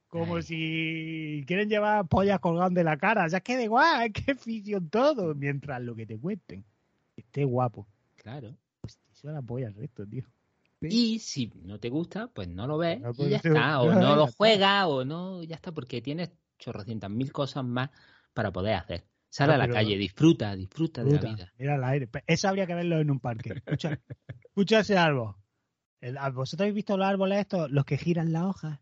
como 0.08 0.36
Ay. 0.36 0.42
si 0.42 1.44
quieren 1.46 1.68
llevar 1.68 2.08
pollas 2.08 2.40
colgando 2.40 2.78
de 2.80 2.84
la 2.84 2.96
cara. 2.96 3.26
O 3.26 3.28
sea, 3.28 3.36
es 3.38 3.44
que 3.44 3.56
da 3.56 3.62
igual, 3.62 4.06
es 4.06 4.12
que 4.14 4.34
ficción 4.34 4.88
todo. 4.88 5.34
Mientras 5.34 5.82
lo 5.82 5.94
que 5.94 6.06
te 6.06 6.18
cuenten 6.18 6.64
esté 7.16 7.44
guapo. 7.44 7.86
Claro. 8.16 8.56
Eso 8.82 9.30
la 9.30 9.42
polla 9.42 9.68
el 9.68 9.74
resto, 9.74 10.06
tío. 10.06 10.24
Y 10.80 11.18
si 11.18 11.52
no 11.62 11.78
te 11.78 11.90
gusta, 11.90 12.28
pues 12.28 12.48
no 12.48 12.66
lo 12.66 12.78
ves 12.78 12.98
No, 12.98 13.10
y 13.10 13.14
pues 13.14 13.28
ya 13.28 13.36
está. 13.36 13.82
O 13.82 13.92
no 13.92 14.16
lo 14.16 14.26
juegas 14.28 14.86
o 14.86 15.04
no, 15.04 15.42
ya 15.42 15.56
está, 15.56 15.70
porque 15.70 16.00
tienes 16.00 16.30
chorrocientas 16.58 17.10
mil 17.10 17.30
cosas 17.30 17.62
más 17.62 17.90
para 18.32 18.50
poder 18.50 18.76
hacer. 18.76 19.04
Sal 19.30 19.50
Ah, 19.50 19.54
a 19.54 19.58
la 19.58 19.68
calle, 19.68 19.96
disfruta, 19.96 20.54
disfruta 20.56 21.04
de 21.04 21.12
la 21.14 21.20
vida. 21.20 21.52
Mira 21.56 21.74
al 21.76 21.84
aire. 21.84 22.08
Eso 22.26 22.48
habría 22.48 22.66
que 22.66 22.74
verlo 22.74 22.98
en 22.98 23.10
un 23.10 23.20
parque. 23.20 23.52
Escucha, 23.64 23.98
escucha 24.44 24.80
ese 24.80 24.98
árbol. 24.98 25.36
El- 26.00 26.18
¿Vosotros 26.34 26.60
habéis 26.62 26.74
visto 26.74 26.96
los 26.96 27.06
árboles 27.06 27.38
estos? 27.38 27.70
Los 27.70 27.84
que 27.84 27.96
giran 27.96 28.32
las 28.32 28.42
hojas 28.42 28.80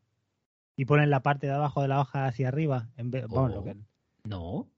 y 0.77 0.85
ponen 0.87 1.11
la 1.11 1.21
parte 1.23 1.47
de 1.49 1.53
abajo 1.53 1.83
de 1.83 1.89
la 1.89 2.01
hoja 2.01 2.27
hacia 2.27 2.49
arriba. 2.49 2.89
En 2.97 3.11
vez, 3.11 3.27
bueno, 3.27 3.49
lo 3.49 3.61
Oh. 3.61 3.65
que- 3.65 3.77
No. 4.25 4.71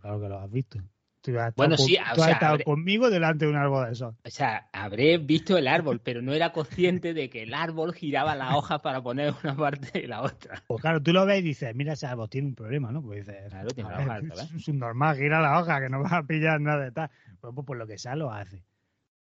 claro 0.00 0.20
que 0.20 0.28
lo 0.28 0.38
has 0.38 0.50
visto. 0.50 0.78
Tú 1.22 1.38
has 1.38 1.54
Bueno, 1.54 1.76
sí, 1.76 1.94
tú 1.96 2.02
o 2.02 2.04
has 2.04 2.24
sea, 2.24 2.32
estado 2.34 2.54
habré- 2.54 2.64
conmigo 2.64 3.08
delante 3.08 3.44
de 3.44 3.50
un 3.52 3.56
árbol 3.56 3.86
de 3.86 3.92
esos. 3.92 4.14
O 4.24 4.30
sea, 4.30 4.68
habré 4.72 5.18
visto 5.18 5.56
el 5.56 5.68
árbol, 5.68 6.00
pero 6.00 6.20
no 6.20 6.32
era 6.32 6.52
consciente 6.52 7.14
de 7.14 7.30
que 7.30 7.44
el 7.44 7.54
árbol 7.54 7.94
giraba 7.94 8.34
las 8.34 8.54
hojas 8.54 8.80
para 8.80 9.02
poner 9.02 9.32
una 9.44 9.56
parte 9.56 10.00
y 10.00 10.06
la 10.08 10.22
otra. 10.22 10.62
Pues 10.66 10.80
claro, 10.80 11.00
tú 11.00 11.12
lo 11.12 11.24
ves 11.24 11.38
y 11.38 11.42
dices, 11.42 11.74
mira, 11.76 11.92
ese 11.92 12.06
árbol 12.06 12.28
tiene 12.28 12.48
un 12.48 12.54
problema, 12.56 12.90
¿no? 12.90 13.02
Pues 13.02 13.24
dices, 13.24 13.48
Claro, 13.50 13.68
tiene 13.70 13.90
la 13.90 13.98
ver, 13.98 14.08
hoja 14.08 14.18
es 14.56 14.68
normal, 14.74 15.16
gira 15.16 15.40
la 15.40 15.60
hoja, 15.60 15.80
que 15.80 15.88
no 15.88 16.02
vas 16.02 16.12
a 16.12 16.22
pillar 16.24 16.60
nada 16.60 16.82
de 16.84 16.90
tal. 16.90 17.10
Pues, 17.40 17.54
pues 17.54 17.66
por 17.66 17.76
lo 17.76 17.86
que 17.86 17.98
sea 17.98 18.16
lo 18.16 18.32
hace. 18.32 18.64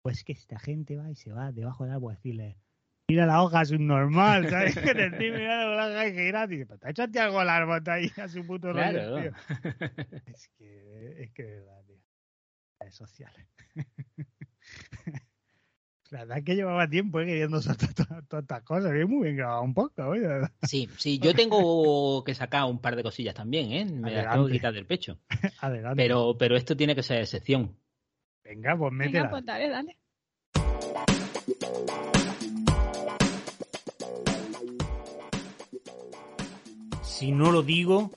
Pues 0.01 0.23
que 0.25 0.34
esta 0.34 0.60
gente 0.60 0.97
va 0.97 1.10
y 1.10 1.15
se 1.15 1.31
va 1.31 1.51
debajo 1.53 1.86
del 1.86 1.93
árbol 1.93 2.12
a 2.12 2.15
decirle, 2.15 2.58
mira 3.07 3.25
la 3.25 3.41
hoja, 3.43 3.61
es 3.61 3.71
un 3.71 3.87
normal, 3.87 4.49
¿sabes? 4.49 4.75
Que 4.79 4.93
te 4.95 5.05
estoy 5.07 5.31
mirando 5.31 5.75
la 5.75 5.87
hoja 5.87 6.07
y 6.07 6.13
gira, 6.13 6.45
y 6.45 6.47
dice, 6.47 6.65
pues 6.65 6.79
te 6.79 6.87
ha 6.87 6.89
hecho 6.91 7.03
a 7.03 7.07
ti 7.07 7.19
algo 7.19 7.39
al 7.39 7.49
árbol, 7.49 7.83
ahí 7.87 8.11
a 8.17 8.27
su 8.27 8.45
puto 8.45 8.73
rollo, 8.73 8.91
Claro. 8.91 9.21
tío. 9.21 9.31
Es 10.27 10.49
que, 10.57 11.23
es 11.23 11.31
que 11.31 11.43
de 11.43 11.59
verdad, 11.59 11.83
tío. 11.85 11.97
Es 12.81 12.95
sociales. 12.95 13.47
La 16.12 16.19
verdad 16.19 16.37
es 16.37 16.43
que 16.45 16.56
llevaba 16.56 16.87
tiempo 16.87 17.19
eh, 17.19 17.25
queriendo 17.25 17.60
soltar 17.62 17.91
to- 17.95 18.06
todas 18.27 18.43
estas 18.43 18.62
cosas. 18.62 18.91
que 18.91 19.01
es 19.01 19.08
muy 19.08 19.23
bien 19.23 19.37
grabado 19.37 19.63
un 19.63 19.73
poco, 19.73 20.12
verdad. 20.12 20.51
Sí, 20.62 20.87
sí, 20.97 21.17
yo 21.17 21.33
tengo 21.33 22.23
que 22.23 22.35
sacar 22.35 22.65
un 22.65 22.79
par 22.79 22.95
de 22.95 23.01
cosillas 23.01 23.33
también, 23.33 23.71
¿eh? 23.71 23.85
Me 23.85 24.12
las 24.12 24.25
tengo 24.25 24.45
Adelante. 24.45 24.47
que 24.51 24.53
quitar 24.58 24.73
del 24.73 24.85
pecho. 24.85 25.19
Adelante. 25.62 25.95
Pero, 26.03 26.37
pero 26.37 26.56
esto 26.56 26.77
tiene 26.77 26.93
que 26.95 27.01
ser 27.01 27.21
excepción. 27.21 27.75
Venga, 28.43 28.77
pues 28.77 28.93
métela. 28.93 29.17
Venga, 29.23 29.29
pues 29.31 29.45
dale, 29.45 29.69
dale. 29.69 29.97
Si 37.17 37.31
no 37.31 37.49
lo 37.49 37.63
digo, 37.63 38.11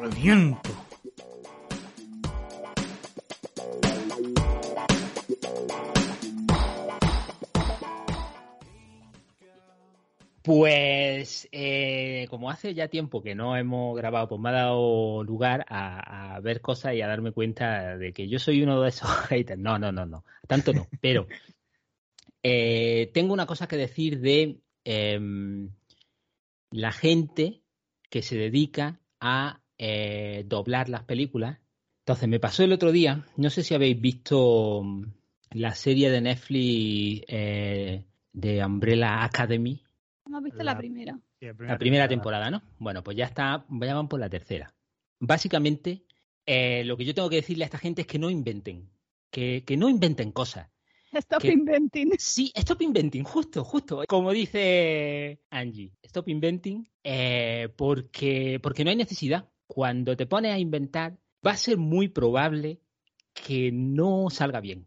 reviento. 0.00 0.70
Pues 10.42 11.48
eh, 11.50 12.28
como 12.30 12.48
hace 12.48 12.74
ya 12.74 12.86
tiempo 12.86 13.24
que 13.24 13.34
no 13.34 13.56
hemos 13.56 13.96
grabado, 13.96 14.28
pues 14.28 14.40
me 14.40 14.50
ha 14.50 14.52
dado 14.52 15.24
lugar 15.24 15.66
a, 15.68 16.38
ver 16.44 16.60
cosas 16.60 16.94
y 16.94 17.02
a 17.02 17.08
darme 17.08 17.32
cuenta 17.32 17.96
de 17.96 18.12
que 18.12 18.28
yo 18.28 18.38
soy 18.38 18.62
uno 18.62 18.80
de 18.82 18.90
esos 18.90 19.10
haters. 19.30 19.58
No, 19.58 19.80
no, 19.80 19.90
no, 19.90 20.06
no, 20.06 20.24
tanto 20.46 20.72
no. 20.72 20.86
Pero 21.00 21.26
eh, 22.44 23.10
tengo 23.12 23.32
una 23.32 23.46
cosa 23.46 23.66
que 23.66 23.76
decir 23.76 24.20
de 24.20 24.60
em, 24.84 25.70
la 26.70 26.92
gente 26.92 27.61
que 28.12 28.20
se 28.20 28.36
dedica 28.36 29.00
a 29.20 29.62
eh, 29.78 30.44
doblar 30.46 30.90
las 30.90 31.04
películas. 31.04 31.58
Entonces 32.00 32.28
me 32.28 32.38
pasó 32.38 32.62
el 32.62 32.72
otro 32.74 32.92
día, 32.92 33.24
no 33.38 33.48
sé 33.48 33.62
si 33.62 33.74
habéis 33.74 33.98
visto 33.98 34.82
mm, 34.84 35.04
la 35.52 35.74
serie 35.74 36.10
de 36.10 36.20
Netflix 36.20 37.24
eh, 37.26 38.04
de 38.34 38.62
Umbrella 38.66 39.24
Academy. 39.24 39.82
Hemos 40.26 40.42
visto 40.42 40.62
La- 40.62 40.72
la 40.74 40.78
primera. 40.78 41.18
Sí, 41.40 41.46
La 41.46 41.78
primera 41.78 42.06
temporada, 42.06 42.50
¿no? 42.50 42.62
Bueno, 42.78 43.02
pues 43.02 43.16
ya 43.16 43.24
está, 43.24 43.64
ya 43.70 43.94
van 43.94 44.08
por 44.08 44.20
la 44.20 44.28
tercera. 44.28 44.74
Básicamente, 45.18 46.04
eh, 46.44 46.84
lo 46.84 46.98
que 46.98 47.06
yo 47.06 47.14
tengo 47.14 47.30
que 47.30 47.36
decirle 47.36 47.64
a 47.64 47.68
esta 47.68 47.78
gente 47.78 48.02
es 48.02 48.06
que 48.06 48.18
no 48.18 48.28
inventen, 48.28 48.90
que, 49.30 49.64
que 49.64 49.78
no 49.78 49.88
inventen 49.88 50.32
cosas. 50.32 50.68
Stop 51.20 51.44
inventing. 51.44 52.12
Sí, 52.18 52.52
stop 52.56 52.80
inventing, 52.80 53.24
justo, 53.24 53.64
justo. 53.64 54.02
Como 54.08 54.32
dice 54.32 55.40
Angie, 55.50 55.92
stop 56.02 56.28
inventing, 56.28 56.88
eh, 57.04 57.68
porque, 57.76 58.58
porque 58.62 58.82
no 58.84 58.90
hay 58.90 58.96
necesidad. 58.96 59.48
Cuando 59.66 60.16
te 60.16 60.26
pones 60.26 60.52
a 60.52 60.58
inventar, 60.58 61.18
va 61.46 61.52
a 61.52 61.56
ser 61.56 61.76
muy 61.76 62.08
probable 62.08 62.80
que 63.34 63.70
no 63.72 64.30
salga 64.30 64.60
bien. 64.60 64.86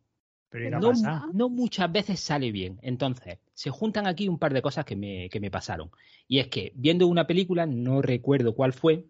Pero 0.50 0.66
¿y 0.66 0.70
qué 0.70 1.08
ha 1.08 1.26
no, 1.34 1.50
muchas 1.50 1.92
veces 1.92 2.20
sale 2.20 2.52
bien. 2.52 2.80
Entonces, 2.82 3.40
se 3.54 3.70
juntan 3.70 4.08
aquí 4.08 4.28
un 4.28 4.40
par 4.40 4.54
de 4.54 4.62
cosas 4.62 4.86
que 4.86 4.96
me, 4.96 5.30
que 5.30 5.40
me 5.40 5.52
pasaron. 5.52 5.92
Y 6.28 6.40
es 6.40 6.48
que, 6.48 6.72
viendo 6.76 7.08
una 7.08 7.28
película, 7.28 7.66
no 7.66 8.02
recuerdo 8.02 8.56
cuál 8.56 8.74
fue, 8.74 9.06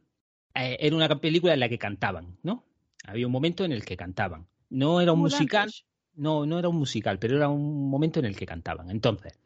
eh, 0.53 0.77
era 0.79 0.95
una 0.95 1.07
película 1.19 1.53
en 1.53 1.59
la 1.59 1.69
que 1.69 1.77
cantaban, 1.77 2.37
¿no? 2.43 2.65
Había 3.05 3.27
un 3.27 3.31
momento 3.31 3.63
en 3.63 3.71
el 3.71 3.85
que 3.85 3.95
cantaban. 3.95 4.47
No 4.69 4.99
era 4.99 5.13
un 5.13 5.19
musical. 5.19 5.71
No, 6.15 6.45
no 6.45 6.59
era 6.59 6.69
un 6.69 6.77
musical, 6.77 7.19
pero 7.19 7.37
era 7.37 7.49
un 7.49 7.89
momento 7.89 8.19
en 8.19 8.25
el 8.25 8.35
que 8.35 8.45
cantaban. 8.45 8.89
Entonces, 8.89 9.39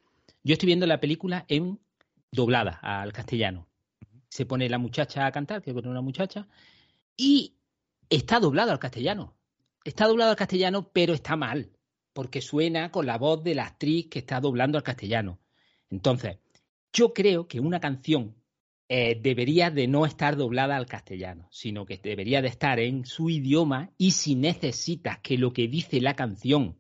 yo 0.44 0.54
estoy 0.54 0.68
viendo 0.68 0.88
la 0.88 1.00
película 1.00 1.46
en 1.48 1.80
doblada 2.32 2.80
al 2.82 3.14
castellano. 3.14 3.68
Se 4.30 4.46
pone 4.46 4.70
la 4.70 4.78
muchacha 4.78 5.26
a 5.26 5.32
cantar, 5.32 5.62
que 5.62 5.72
es 5.72 5.76
una 5.76 6.02
muchacha, 6.02 6.48
y 7.18 7.56
está 8.10 8.40
doblado 8.40 8.72
al 8.72 8.80
castellano. 8.80 9.36
Está 9.84 10.08
doblado 10.08 10.32
al 10.32 10.38
castellano, 10.38 10.92
pero 10.94 11.14
está 11.14 11.36
mal, 11.36 11.72
porque 12.14 12.42
suena 12.42 12.92
con 12.92 13.06
la 13.06 13.18
voz 13.18 13.44
de 13.44 13.56
la 13.56 13.66
actriz 13.66 14.08
que 14.08 14.20
está 14.20 14.40
doblando 14.40 14.78
al 14.78 14.84
castellano. 14.84 15.40
Entonces, 15.90 16.38
yo 16.94 17.14
creo 17.14 17.48
que 17.48 17.60
una 17.60 17.80
canción 17.80 18.36
eh, 18.90 19.20
debería 19.22 19.70
de 19.70 19.88
no 19.88 20.06
estar 20.06 20.36
doblada 20.36 20.76
al 20.76 20.88
castellano, 20.88 21.48
sino 21.52 21.86
que 21.86 21.98
debería 21.98 22.42
de 22.42 22.48
estar 22.50 22.80
en 22.80 23.06
su 23.06 23.30
idioma 23.30 23.92
y 23.98 24.12
si 24.12 24.36
necesitas 24.36 25.20
que 25.20 25.38
lo 25.38 25.54
que 25.54 25.68
dice 25.68 26.02
la 26.02 26.16
canción 26.16 26.76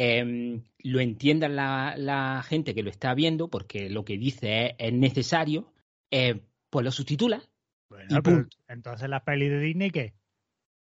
eh, 0.00 0.62
lo 0.84 1.00
entienda 1.00 1.48
la, 1.48 1.94
la, 1.96 2.42
gente 2.44 2.72
que 2.72 2.84
lo 2.84 2.90
está 2.90 3.14
viendo, 3.14 3.48
porque 3.48 3.90
lo 3.90 4.04
que 4.04 4.16
dice 4.16 4.66
es, 4.66 4.74
es 4.78 4.92
necesario, 4.92 5.72
eh, 6.12 6.40
pues 6.70 6.84
lo 6.84 6.92
subtitula. 6.92 7.42
Bueno, 7.90 8.22
pero 8.22 8.46
entonces 8.68 9.08
las 9.08 9.22
pelis 9.22 9.50
de 9.50 9.58
Disney, 9.58 9.90
¿qué? 9.90 10.14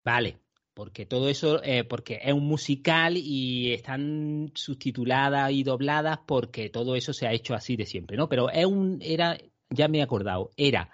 Vale, 0.05 0.39
porque 0.75 1.07
todo 1.07 1.31
eso, 1.31 1.63
eh, 1.65 1.85
porque 1.85 2.21
es 2.23 2.35
un 2.35 2.47
musical 2.47 3.17
y 3.17 3.73
están 3.73 4.53
subtituladas 4.55 5.51
y 5.51 5.63
dobladas 5.63 6.19
porque 6.27 6.69
todo 6.69 6.95
eso 6.95 7.15
se 7.15 7.27
ha 7.27 7.33
hecho 7.33 7.55
así 7.55 7.77
de 7.77 7.87
siempre, 7.87 8.19
¿no? 8.19 8.29
Pero 8.29 8.51
es 8.51 8.67
un, 8.67 8.99
era, 9.01 9.39
ya 9.77 9.89
me 9.89 9.99
he 9.99 10.03
acordado, 10.03 10.51
era 10.57 10.91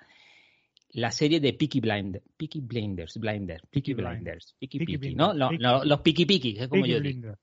la 0.91 1.11
serie 1.11 1.41
de 1.41 1.55
Peaky 1.55 1.81
Blinders, 1.81 2.25
Peaky 2.37 2.61
Blinders, 2.61 3.17
Blinders, 3.19 3.63
Peaky 3.71 3.95
Peaky 3.95 3.95
Blinders, 3.95 4.55
Peaky 4.59 4.79
Peaky 4.79 5.15
¿no? 5.15 5.33
Peaky- 5.33 5.59
lo- 5.59 5.85
los 5.85 6.01
Peaky 6.01 6.59
es 6.59 6.69
como 6.69 6.85
yo 6.87 7.01
digo. 7.01 7.35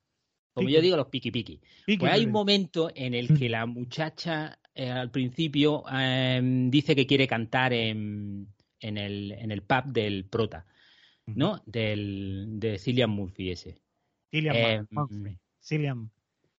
Como 0.54 0.70
yo 0.70 0.82
digo, 0.82 0.98
los 0.98 1.08
Peaky 1.08 1.32
Peaky. 1.32 1.62
Pues 1.98 2.12
hay 2.12 2.26
un 2.26 2.32
momento 2.32 2.92
en 2.94 3.14
el 3.14 3.38
que 3.38 3.48
la 3.50 3.66
muchacha 3.66 4.60
eh, 4.76 4.90
al 4.90 5.10
principio 5.10 5.84
eh, 5.92 6.42
dice 6.70 6.96
que 6.96 7.08
quiere 7.08 7.28
cantar 7.28 7.72
en, 7.74 8.48
en, 8.80 8.98
el, 8.98 9.32
en 9.32 9.52
el 9.52 9.62
pub 9.64 9.86
del 9.86 10.26
prota, 10.26 10.66
¿no? 11.28 11.62
Del, 11.66 12.46
de 12.60 12.78
Cillian 12.78 13.10
Murphy 13.10 13.52
ese. 13.52 13.78
Cillian 14.30 14.56
Eh, 14.56 14.82
Murphy. 14.90 15.38
Cillian. 15.62 16.12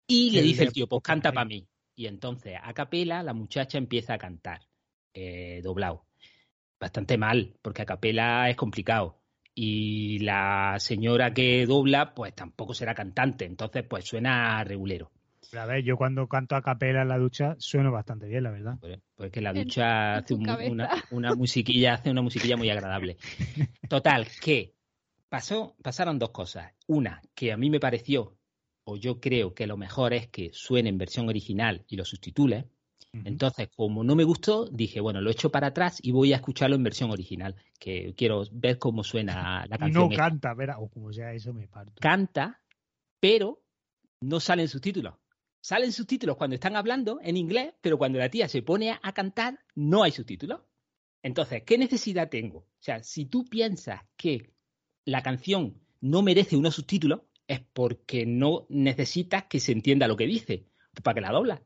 Y 0.06 0.30
le 0.30 0.42
dice 0.42 0.64
el 0.64 0.72
tío, 0.72 0.86
pues 0.88 1.02
canta 1.02 1.30
para 1.32 1.44
mí. 1.44 1.66
Y 1.94 2.06
entonces, 2.06 2.56
a 2.62 2.72
capela, 2.72 3.22
la 3.22 3.34
muchacha 3.34 3.76
empieza 3.78 4.14
a 4.14 4.18
cantar, 4.18 4.62
eh, 5.14 5.60
doblado. 5.62 6.04
Bastante 6.78 7.18
mal, 7.18 7.54
porque 7.62 7.82
a 7.82 7.86
capela 7.86 8.48
es 8.48 8.56
complicado. 8.56 9.18
Y 9.54 10.20
la 10.20 10.76
señora 10.78 11.34
que 11.34 11.66
dobla, 11.66 12.14
pues 12.14 12.34
tampoco 12.34 12.72
será 12.72 12.94
cantante. 12.94 13.44
Entonces, 13.44 13.84
pues 13.88 14.04
suena 14.06 14.62
regulero. 14.64 15.10
Pero 15.50 15.62
a 15.62 15.66
ver, 15.66 15.82
yo 15.82 15.96
cuando 15.96 16.26
canto 16.28 16.54
a 16.54 16.62
capela 16.62 17.02
en 17.02 17.08
la 17.08 17.18
ducha 17.18 17.56
sueno 17.58 17.90
bastante 17.90 18.26
bien, 18.28 18.44
la 18.44 18.50
verdad. 18.50 18.78
Pues, 18.80 18.98
pues 19.16 19.30
que 19.32 19.40
la 19.40 19.52
ducha 19.52 20.12
en 20.12 20.18
hace 20.24 20.34
un- 20.34 20.86
una 21.10 21.34
musiquilla, 21.34 21.94
hace 21.94 22.10
una 22.10 22.22
musiquilla 22.22 22.56
muy 22.56 22.70
agradable. 22.70 23.16
Total, 23.88 24.26
que 24.40 24.74
pasó, 25.28 25.74
pasaron 25.82 26.18
dos 26.18 26.30
cosas. 26.30 26.72
Una, 26.86 27.20
que 27.34 27.52
a 27.52 27.56
mí 27.56 27.68
me 27.68 27.80
pareció, 27.80 28.36
o 28.84 28.96
yo 28.96 29.20
creo 29.20 29.52
que 29.54 29.66
lo 29.66 29.76
mejor 29.76 30.14
es 30.14 30.28
que 30.28 30.50
suene 30.52 30.88
en 30.88 30.98
versión 30.98 31.28
original 31.28 31.84
y 31.88 31.96
lo 31.96 32.04
sustitule. 32.04 32.68
Entonces, 33.12 33.68
como 33.76 34.04
no 34.04 34.14
me 34.14 34.24
gustó, 34.24 34.66
dije, 34.66 35.00
bueno, 35.00 35.20
lo 35.20 35.30
echo 35.30 35.50
para 35.50 35.68
atrás 35.68 35.98
y 36.02 36.12
voy 36.12 36.32
a 36.32 36.36
escucharlo 36.36 36.76
en 36.76 36.84
versión 36.84 37.10
original, 37.10 37.56
que 37.78 38.14
quiero 38.16 38.44
ver 38.52 38.78
cómo 38.78 39.02
suena 39.04 39.66
la 39.66 39.76
Y 39.76 39.78
canción. 39.78 40.08
no 40.08 40.10
esta. 40.10 40.30
canta, 40.30 40.54
verá, 40.54 40.78
o 40.78 40.88
como 40.88 41.12
sea 41.12 41.32
eso 41.34 41.52
me 41.52 41.66
parto. 41.68 41.92
Canta, 42.00 42.60
pero 43.18 43.62
no 44.20 44.38
salen 44.40 44.68
subtítulos. 44.68 45.14
Salen 45.62 45.92
subtítulos 45.92 46.36
cuando 46.36 46.54
están 46.54 46.76
hablando 46.76 47.18
en 47.22 47.36
inglés, 47.36 47.74
pero 47.80 47.98
cuando 47.98 48.18
la 48.18 48.30
tía 48.30 48.48
se 48.48 48.62
pone 48.62 48.98
a 49.02 49.12
cantar, 49.12 49.58
no 49.74 50.02
hay 50.02 50.12
subtítulos. 50.12 50.60
Entonces, 51.22 51.64
¿qué 51.64 51.76
necesidad 51.76 52.30
tengo? 52.30 52.58
O 52.60 52.82
sea, 52.82 53.02
si 53.02 53.26
tú 53.26 53.44
piensas 53.44 54.00
que 54.16 54.54
la 55.04 55.22
canción 55.22 55.80
no 56.00 56.22
merece 56.22 56.56
unos 56.56 56.76
subtítulos, 56.76 57.20
es 57.46 57.60
porque 57.60 58.24
no 58.24 58.66
necesitas 58.70 59.44
que 59.44 59.60
se 59.60 59.72
entienda 59.72 60.08
lo 60.08 60.16
que 60.16 60.26
dice, 60.26 60.66
para 61.02 61.14
que 61.16 61.20
la 61.20 61.32
doblas. 61.32 61.60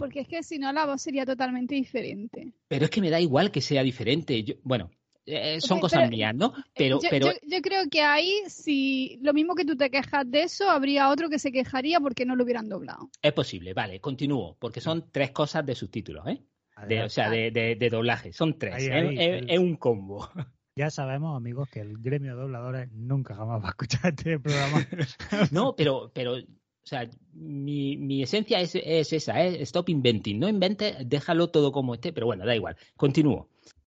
Porque 0.00 0.20
es 0.20 0.28
que 0.28 0.42
si 0.42 0.58
no 0.58 0.72
la 0.72 0.86
voz 0.86 1.00
sería 1.02 1.24
totalmente 1.24 1.74
diferente. 1.76 2.52
Pero 2.68 2.84
es 2.86 2.90
que 2.90 3.00
me 3.00 3.10
da 3.10 3.20
igual 3.20 3.50
que 3.50 3.60
sea 3.60 3.82
diferente. 3.82 4.42
Yo- 4.42 4.54
bueno, 4.64 4.90
eh, 5.26 5.60
son 5.60 5.78
cosas 5.78 6.00
pero- 6.00 6.10
mías, 6.10 6.34
¿no? 6.34 6.52
Pero, 6.74 7.00
yo, 7.00 7.08
pero 7.10 7.26
yo- 7.26 7.38
yo 7.46 7.60
creo 7.62 7.88
que 7.90 8.00
ahí, 8.02 8.32
si 8.48 9.18
lo 9.22 9.32
mismo 9.32 9.54
que 9.54 9.64
tú 9.64 9.76
te 9.76 9.90
quejas 9.90 10.28
de 10.30 10.42
eso, 10.44 10.68
habría 10.68 11.08
otro 11.10 11.28
que 11.28 11.38
se 11.38 11.52
quejaría 11.52 12.00
porque 12.00 12.24
no 12.24 12.34
lo 12.36 12.44
hubieran 12.44 12.68
doblado. 12.68 13.10
es 13.22 13.32
posible. 13.32 13.74
Vale, 13.74 14.00
continúo, 14.00 14.56
porque 14.58 14.80
son 14.80 15.10
tres 15.12 15.30
cosas 15.30 15.64
de 15.66 15.74
subtítulos, 15.74 16.26
¿eh? 16.26 16.42
De- 16.88 17.02
o 17.02 17.10
sea, 17.10 17.28
de, 17.28 17.50
de- 17.50 17.76
de 17.76 17.90
doblaje. 17.90 18.32
Son 18.32 18.58
tres. 18.58 18.74
Ahí, 18.74 18.86
es, 18.86 18.90
ahí, 18.92 19.14
es- 19.18 19.42
el- 19.42 19.50
es 19.50 19.58
un 19.58 19.76
combo. 19.76 20.28
Ya 20.76 20.88
sabemos, 20.88 21.36
amigos, 21.36 21.68
que 21.68 21.80
el 21.80 21.98
gremio 21.98 22.34
de 22.34 22.40
dobladores 22.42 22.90
nunca 22.92 23.34
jamás 23.34 23.60
va 23.62 23.66
a 23.66 23.70
escuchar 23.70 24.14
este 24.16 24.38
programa. 24.38 24.86
No, 25.52 25.74
pero, 25.76 26.10
pero, 26.14 26.36
o 26.84 26.86
sea, 26.86 27.08
mi, 27.32 27.96
mi 27.96 28.22
esencia 28.22 28.60
es, 28.60 28.74
es 28.74 29.12
esa, 29.12 29.42
es 29.44 29.60
stop 29.62 29.88
inventing. 29.90 30.38
No 30.38 30.48
inventes, 30.48 30.96
déjalo 31.08 31.50
todo 31.50 31.72
como 31.72 31.94
esté, 31.94 32.12
pero 32.12 32.26
bueno, 32.26 32.44
da 32.46 32.54
igual. 32.56 32.76
Continúo. 32.96 33.48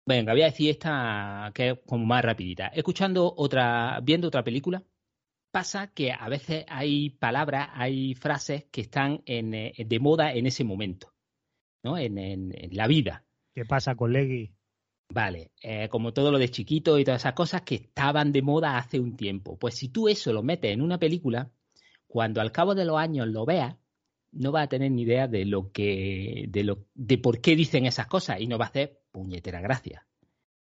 Venga, 0.07 0.32
voy 0.32 0.43
a 0.43 0.47
decir 0.47 0.70
esta 0.70 1.51
que 1.55 1.70
es 1.70 1.78
como 1.86 2.07
más 2.07 2.24
rapidita. 2.24 2.68
Escuchando 2.68 3.32
otra, 3.36 4.01
viendo 4.03 4.28
otra 4.28 4.43
película, 4.43 4.82
pasa 5.51 5.89
que 5.93 6.12
a 6.12 6.28
veces 6.28 6.64
hay 6.68 7.11
palabras, 7.11 7.68
hay 7.74 8.14
frases 8.14 8.64
que 8.70 8.80
están 8.82 9.22
en, 9.26 9.55
eh, 9.55 9.74
de 9.78 9.99
moda 10.01 10.32
en 10.32 10.47
ese 10.47 10.64
momento, 10.64 11.14
¿no? 11.84 11.99
En, 11.99 12.18
en- 12.18 12.53
en 12.57 12.76
la 12.76 12.86
vida. 12.86 13.24
¿Qué 13.55 13.64
pasa 13.64 13.95
con 13.97 14.12
Leggy? 14.12 14.53
Vale, 15.12 15.53
eh, 15.62 15.89
como 15.89 16.12
todo 16.12 16.30
lo 16.32 16.39
de 16.39 16.51
chiquito 16.51 16.99
y 16.99 17.05
todas 17.05 17.22
esas 17.22 17.32
cosas 17.34 17.62
que 17.62 17.76
estaban 17.76 18.32
de 18.32 18.43
moda 18.43 18.76
hace 18.78 19.01
un 19.01 19.16
tiempo. 19.16 19.59
Pues 19.59 19.74
si 19.74 19.89
tú 19.89 20.09
eso 20.09 20.32
lo 20.32 20.43
metes 20.43 20.72
en 20.72 20.82
una 20.82 20.99
película, 20.99 21.51
cuando 22.09 22.41
al 22.41 22.51
cabo 22.51 22.75
de 22.75 22.85
los 22.85 22.99
años 22.99 23.29
lo 23.29 23.47
veas, 23.47 23.77
no 24.33 24.53
vas 24.53 24.65
a 24.65 24.69
tener 24.69 24.91
ni 24.91 25.03
idea 25.03 25.29
de 25.29 25.45
lo 25.45 25.71
que, 25.71 26.47
de 26.49 26.65
lo, 26.65 26.87
de 26.95 27.19
por 27.19 27.41
qué 27.41 27.55
dicen 27.55 27.87
esas 27.87 28.07
cosas 28.07 28.41
y 28.41 28.47
no 28.47 28.59
va 28.59 28.67
a 28.67 28.69
hacer 28.69 29.01
puñetera 29.13 29.61
gracia. 29.61 30.07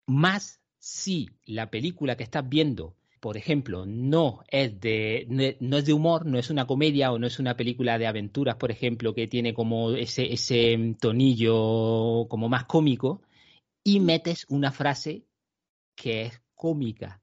Más 0.08 0.62
si 0.80 1.30
la 1.46 1.70
película 1.70 2.18
que 2.18 2.24
estás 2.24 2.48
viendo, 2.48 2.96
por 3.20 3.38
ejemplo, 3.38 3.86
no 3.86 4.44
es 4.50 4.80
de, 4.80 5.58
no 5.60 5.78
es 5.78 5.86
de 5.86 5.94
humor, 5.94 6.26
no 6.26 6.38
es 6.38 6.50
una 6.50 6.68
comedia 6.68 7.12
o 7.12 7.20
no 7.20 7.28
es 7.28 7.40
una 7.40 7.58
película 7.58 7.98
de 7.98 8.08
aventuras, 8.08 8.56
por 8.56 8.72
ejemplo, 8.72 9.14
que 9.14 9.28
tiene 9.28 9.54
como 9.54 9.92
ese, 9.92 10.32
ese 10.32 10.96
tonillo 11.00 12.28
como 12.30 12.48
más 12.48 12.66
cómico, 12.66 13.22
y 13.84 14.00
metes 14.00 14.46
una 14.50 14.72
frase 14.72 15.26
que 15.96 16.24
es 16.24 16.42
cómica, 16.56 17.22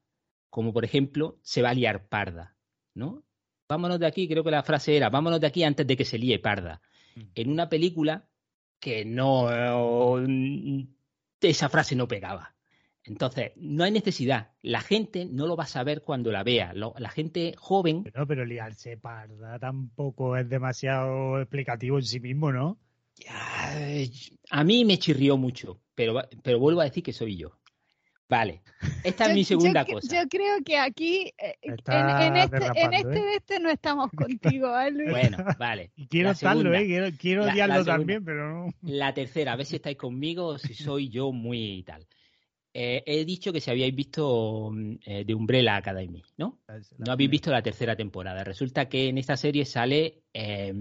como 0.50 0.72
por 0.72 0.84
ejemplo, 0.84 1.38
se 1.42 1.62
va 1.62 1.70
a 1.70 1.74
liar 1.74 2.08
parda, 2.08 2.56
¿no? 2.94 3.23
Vámonos 3.68 3.98
de 3.98 4.06
aquí, 4.06 4.28
creo 4.28 4.44
que 4.44 4.50
la 4.50 4.62
frase 4.62 4.96
era, 4.96 5.08
vámonos 5.10 5.40
de 5.40 5.46
aquí 5.46 5.62
antes 5.64 5.86
de 5.86 5.96
que 5.96 6.04
se 6.04 6.18
líe 6.18 6.38
parda. 6.38 6.80
Mm. 7.16 7.20
En 7.34 7.50
una 7.50 7.68
película 7.68 8.28
que 8.78 9.04
no, 9.04 9.48
esa 11.40 11.68
frase 11.68 11.96
no 11.96 12.06
pegaba. 12.08 12.54
Entonces, 13.06 13.52
no 13.56 13.84
hay 13.84 13.90
necesidad. 13.90 14.52
La 14.62 14.80
gente 14.80 15.26
no 15.26 15.46
lo 15.46 15.56
va 15.56 15.64
a 15.64 15.68
saber 15.68 16.02
cuando 16.02 16.32
la 16.32 16.42
vea. 16.42 16.72
Lo- 16.72 16.94
la 16.98 17.10
gente 17.10 17.54
joven, 17.58 18.02
Pero, 18.04 18.26
pero 18.26 18.44
liarse 18.46 18.96
parda 18.96 19.58
tampoco 19.58 20.36
es 20.36 20.48
demasiado 20.48 21.38
explicativo 21.40 21.98
en 21.98 22.04
sí 22.04 22.20
mismo, 22.20 22.50
¿no? 22.50 22.78
Ay, 23.28 24.10
a 24.50 24.64
mí 24.64 24.84
me 24.84 24.98
chirrió 24.98 25.36
mucho, 25.36 25.80
pero, 25.94 26.22
pero 26.42 26.58
vuelvo 26.58 26.80
a 26.80 26.84
decir 26.84 27.02
que 27.02 27.12
soy 27.12 27.36
yo. 27.36 27.58
Vale, 28.28 28.62
esta 29.04 29.26
es 29.26 29.34
mi 29.34 29.44
segunda 29.44 29.84
yo, 29.84 29.94
cosa. 29.94 30.22
Yo 30.22 30.28
creo 30.28 30.56
que 30.64 30.78
aquí, 30.78 31.32
eh, 31.38 31.56
en, 31.62 31.74
este, 31.74 31.92
en 32.80 32.94
este 32.94 33.18
¿eh? 33.18 33.22
de 33.22 33.34
este 33.36 33.60
no 33.60 33.70
estamos 33.70 34.10
contigo, 34.16 34.78
¿eh, 34.80 34.90
Luis? 34.90 35.10
Bueno, 35.10 35.36
vale. 35.58 35.90
Y 35.94 36.06
quiero 36.06 36.30
estarlo. 36.30 36.74
¿eh? 36.74 36.86
Quiero, 36.86 37.08
quiero 37.18 37.44
La- 37.46 37.84
también, 37.84 38.24
pero 38.24 38.64
no. 38.66 38.74
La 38.82 39.12
tercera, 39.12 39.52
a 39.52 39.56
ver 39.56 39.66
si 39.66 39.76
estáis 39.76 39.96
conmigo 39.98 40.46
o 40.46 40.58
si 40.58 40.74
soy 40.74 41.10
yo 41.10 41.32
muy 41.32 41.82
tal. 41.84 42.06
Eh, 42.76 43.04
he 43.06 43.24
dicho 43.24 43.52
que 43.52 43.60
si 43.60 43.70
habíais 43.70 43.94
visto 43.94 44.70
mm, 44.72 44.94
eh, 45.06 45.24
The 45.24 45.34
Umbrella 45.34 45.76
Academy, 45.76 46.22
¿no? 46.38 46.58
No 46.98 47.12
habéis 47.12 47.30
visto 47.30 47.50
la 47.52 47.62
tercera 47.62 47.94
temporada. 47.94 48.42
Resulta 48.42 48.88
que 48.88 49.08
en 49.08 49.18
esta 49.18 49.36
serie 49.36 49.64
sale 49.64 50.22
eh, 50.32 50.74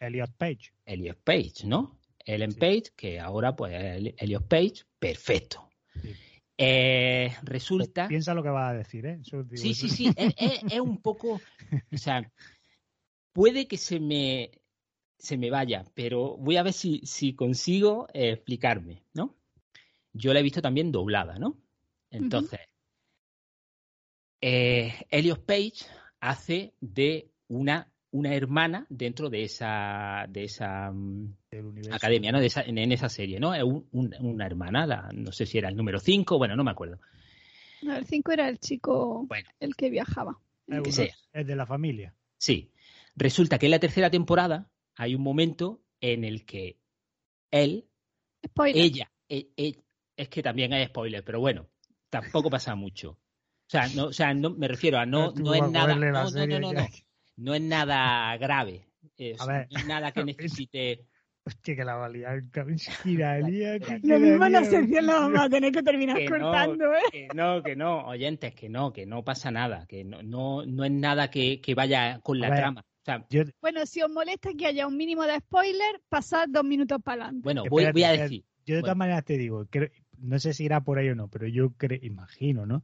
Elliot 0.00 0.30
Page. 0.38 0.72
Elliot 0.86 1.18
Page, 1.22 1.66
¿no? 1.66 1.98
Ellen 2.24 2.52
Sí. 2.52 2.58
Page, 2.60 2.84
que 2.96 3.20
ahora 3.20 3.54
pues 3.54 3.74
El- 3.74 4.14
Elliot 4.16 4.46
Page, 4.48 4.84
perfecto. 4.98 5.68
Sí. 6.00 6.14
Eh, 6.56 7.34
resulta... 7.42 8.06
Piensa 8.08 8.34
lo 8.34 8.42
que 8.42 8.48
vas 8.50 8.70
a 8.70 8.74
decir, 8.74 9.06
¿eh? 9.06 9.18
Eso 9.20 9.42
digo, 9.42 9.60
Sí, 9.62 9.70
eso- 9.72 9.88
sí, 9.88 9.88
sí, 9.88 10.10
es, 10.16 10.34
es- 10.36 10.62
es 10.72 10.80
un 10.80 11.00
poco, 11.02 11.40
o 11.92 11.96
sea, 11.98 12.30
puede 13.32 13.66
que 13.66 13.76
se 13.76 13.98
me, 14.00 14.50
se 15.18 15.36
me 15.36 15.50
vaya, 15.50 15.84
pero 15.94 16.36
voy 16.36 16.56
a 16.56 16.62
ver 16.62 16.72
si, 16.72 17.00
si 17.04 17.34
consigo 17.34 18.06
eh, 18.14 18.30
explicarme, 18.32 19.02
¿no? 19.14 19.34
Yo 20.12 20.32
la 20.32 20.40
he 20.40 20.44
visto 20.44 20.62
también 20.62 20.92
doblada, 20.92 21.38
¿no? 21.38 21.56
Entonces, 22.10 22.60
eh, 24.40 24.92
Elliot 25.10 25.44
Page 25.44 25.86
hace 26.20 26.74
de 26.80 27.30
una, 27.48 27.92
una 28.14 28.32
hermana 28.32 28.86
dentro 28.88 29.28
de 29.28 29.42
esa, 29.42 30.26
de 30.28 30.44
esa 30.44 30.92
mm, 30.92 31.34
academia, 31.90 32.30
¿no? 32.30 32.38
De 32.38 32.46
esa, 32.46 32.62
en, 32.62 32.92
esa 32.92 33.08
serie, 33.08 33.40
¿no? 33.40 33.54
Es 33.54 33.64
una 33.90 34.46
hermana, 34.46 35.08
no 35.12 35.32
sé 35.32 35.46
si 35.46 35.58
era 35.58 35.68
el 35.68 35.74
número 35.74 35.98
5, 35.98 36.38
bueno, 36.38 36.54
no 36.54 36.62
me 36.62 36.70
acuerdo. 36.70 37.00
No, 37.82 37.96
el 37.96 38.06
5 38.06 38.30
era 38.30 38.48
el 38.48 38.60
chico, 38.60 39.26
el 39.58 39.74
que 39.74 39.90
viajaba. 39.90 40.38
Es, 40.68 41.00
es 41.32 41.46
de 41.46 41.56
la 41.56 41.66
familia. 41.66 42.14
Sí. 42.38 42.70
Resulta 43.16 43.58
que 43.58 43.66
en 43.66 43.72
la 43.72 43.80
tercera 43.80 44.10
temporada 44.10 44.70
hay 44.94 45.16
un 45.16 45.22
momento 45.22 45.82
en 46.00 46.22
el 46.22 46.46
que 46.46 46.78
él, 47.50 47.88
ella, 48.66 49.10
e, 49.28 49.48
e, 49.56 49.74
es 50.16 50.28
que 50.28 50.42
también 50.42 50.72
hay 50.72 50.86
spoiler, 50.86 51.24
pero 51.24 51.40
bueno, 51.40 51.66
tampoco 52.10 52.48
pasa 52.48 52.76
mucho. 52.76 53.10
O 53.10 53.70
sea, 53.70 53.88
no, 53.88 54.06
o 54.06 54.12
sea, 54.12 54.32
no 54.34 54.50
me 54.50 54.68
refiero 54.68 54.98
a 54.98 55.06
no, 55.06 55.32
no 55.32 55.52
es 55.52 55.68
nada, 55.68 55.96
no, 55.96 56.30
no, 56.30 56.46
no, 56.46 56.72
no, 56.72 56.86
no, 57.36 57.44
no 57.44 57.54
es 57.54 57.62
nada 57.62 58.36
grave, 58.36 58.86
es, 59.16 59.38
no 59.38 59.54
es 59.54 59.86
nada 59.86 60.12
que 60.12 60.24
necesite 60.24 61.06
Hostia, 61.46 61.76
que 61.76 61.84
la 61.84 61.96
valía 61.96 62.42
giraría. 63.02 63.78
Lo 64.02 64.18
mismo 64.18 64.48
la 64.48 64.64
sección 64.64 65.04
la 65.04 65.14
vamos 65.14 65.40
a 65.40 65.48
tener 65.50 65.72
que 65.72 65.82
terminar 65.82 66.18
cortando, 66.26 66.94
¿eh? 66.94 67.02
Que 67.12 67.28
no, 67.34 67.62
que 67.62 67.76
no, 67.76 68.06
oyentes, 68.06 68.54
que 68.54 68.70
no, 68.70 68.94
que 68.94 69.04
no 69.04 69.22
pasa 69.22 69.50
nada, 69.50 69.84
que 69.86 70.04
no, 70.04 70.22
no, 70.22 70.64
no 70.64 70.84
es 70.84 70.90
nada 70.90 71.30
que, 71.30 71.60
que 71.60 71.74
vaya 71.74 72.18
con 72.20 72.40
la 72.40 72.54
trama. 72.54 72.84
Bueno, 73.60 73.84
si 73.84 74.00
os 74.00 74.10
molesta 74.10 74.50
que 74.56 74.66
haya 74.66 74.86
un 74.86 74.96
mínimo 74.96 75.24
de 75.24 75.38
spoiler, 75.38 76.00
pasad 76.08 76.46
dos 76.48 76.64
minutos 76.64 76.98
para 77.04 77.24
adelante. 77.24 77.44
Bueno, 77.44 77.64
voy, 77.68 77.84
a 78.04 78.12
decir. 78.12 78.44
Yo 78.64 78.76
de 78.76 78.80
todas 78.80 78.96
maneras 78.96 79.24
te 79.26 79.36
digo, 79.36 79.66
no 80.18 80.38
sé 80.38 80.54
si 80.54 80.64
irá 80.64 80.80
por 80.80 80.98
ahí 80.98 81.10
o 81.10 81.14
no, 81.14 81.28
pero 81.28 81.46
yo 81.46 81.74
creo, 81.76 81.98
imagino, 82.02 82.64
¿no? 82.64 82.82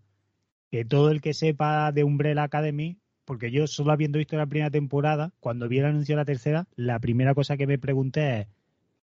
Que 0.71 0.85
todo 0.85 1.11
el 1.11 1.23
que 1.23 1.33
sepa 1.33 1.91
de 1.93 2.05
Umbrella 2.05 2.43
Academy, 2.43 2.99
porque 3.31 3.53
yo 3.53 3.69
solo 3.69 3.93
habiendo 3.93 4.19
visto 4.19 4.37
la 4.37 4.47
primera 4.47 4.73
temporada, 4.73 5.33
cuando 5.39 5.69
vi 5.69 5.79
el 5.79 5.85
anuncio 5.85 6.17
de 6.17 6.21
la 6.21 6.25
tercera, 6.25 6.67
la 6.75 6.99
primera 6.99 7.33
cosa 7.33 7.57
que 7.57 7.69
me 7.69 7.79
pregunté 7.79 8.41
es 8.41 8.47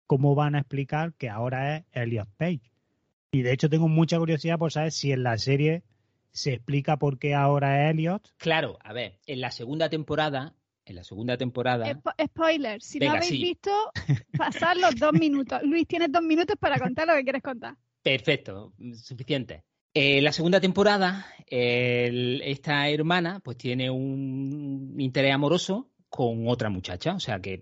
cómo 0.08 0.34
van 0.34 0.56
a 0.56 0.62
explicar 0.62 1.14
que 1.14 1.30
ahora 1.30 1.78
es 1.78 1.84
Elliot 1.92 2.28
Page. 2.36 2.72
Y 3.30 3.44
de 3.44 3.54
hecho 3.54 3.70
tengo 3.70 3.88
mucha 3.88 4.18
curiosidad 4.18 4.58
por 4.58 4.72
saber 4.72 4.94
si 4.94 5.12
en 5.12 5.22
la 5.22 5.38
serie 5.38 5.84
se 6.32 6.54
explica 6.54 6.98
por 6.98 7.20
qué 7.20 7.36
ahora 7.36 7.86
es 7.86 7.94
Elliot. 7.94 8.34
Claro, 8.38 8.80
a 8.82 8.94
ver, 8.94 9.20
en 9.28 9.42
la 9.42 9.52
segunda 9.52 9.90
temporada 9.90 10.56
en 10.86 10.96
la 10.96 11.04
segunda 11.04 11.38
temporada. 11.38 11.86
spoiler, 12.20 12.82
si 12.82 12.98
no 12.98 13.12
habéis 13.12 13.30
visto, 13.30 13.92
pasad 14.40 14.76
los 14.78 14.96
dos 14.96 15.14
minutos. 15.14 15.62
Luis, 15.62 15.88
tienes 15.88 16.12
dos 16.12 16.24
minutos 16.24 16.56
para 16.60 16.80
contar 16.80 17.06
lo 17.06 17.14
que 17.14 17.24
quieres 17.26 17.44
contar. 17.44 17.76
Perfecto, 18.02 18.74
suficiente. 18.96 19.64
En 19.98 20.26
la 20.26 20.34
segunda 20.34 20.60
temporada, 20.60 21.26
esta 21.48 22.90
hermana 22.90 23.40
pues 23.40 23.58
tiene 23.58 23.90
un 23.90 24.94
interés 25.00 25.34
amoroso 25.34 25.90
con 26.10 26.50
otra 26.50 26.70
muchacha, 26.70 27.16
o 27.16 27.20
sea 27.22 27.40
que, 27.40 27.62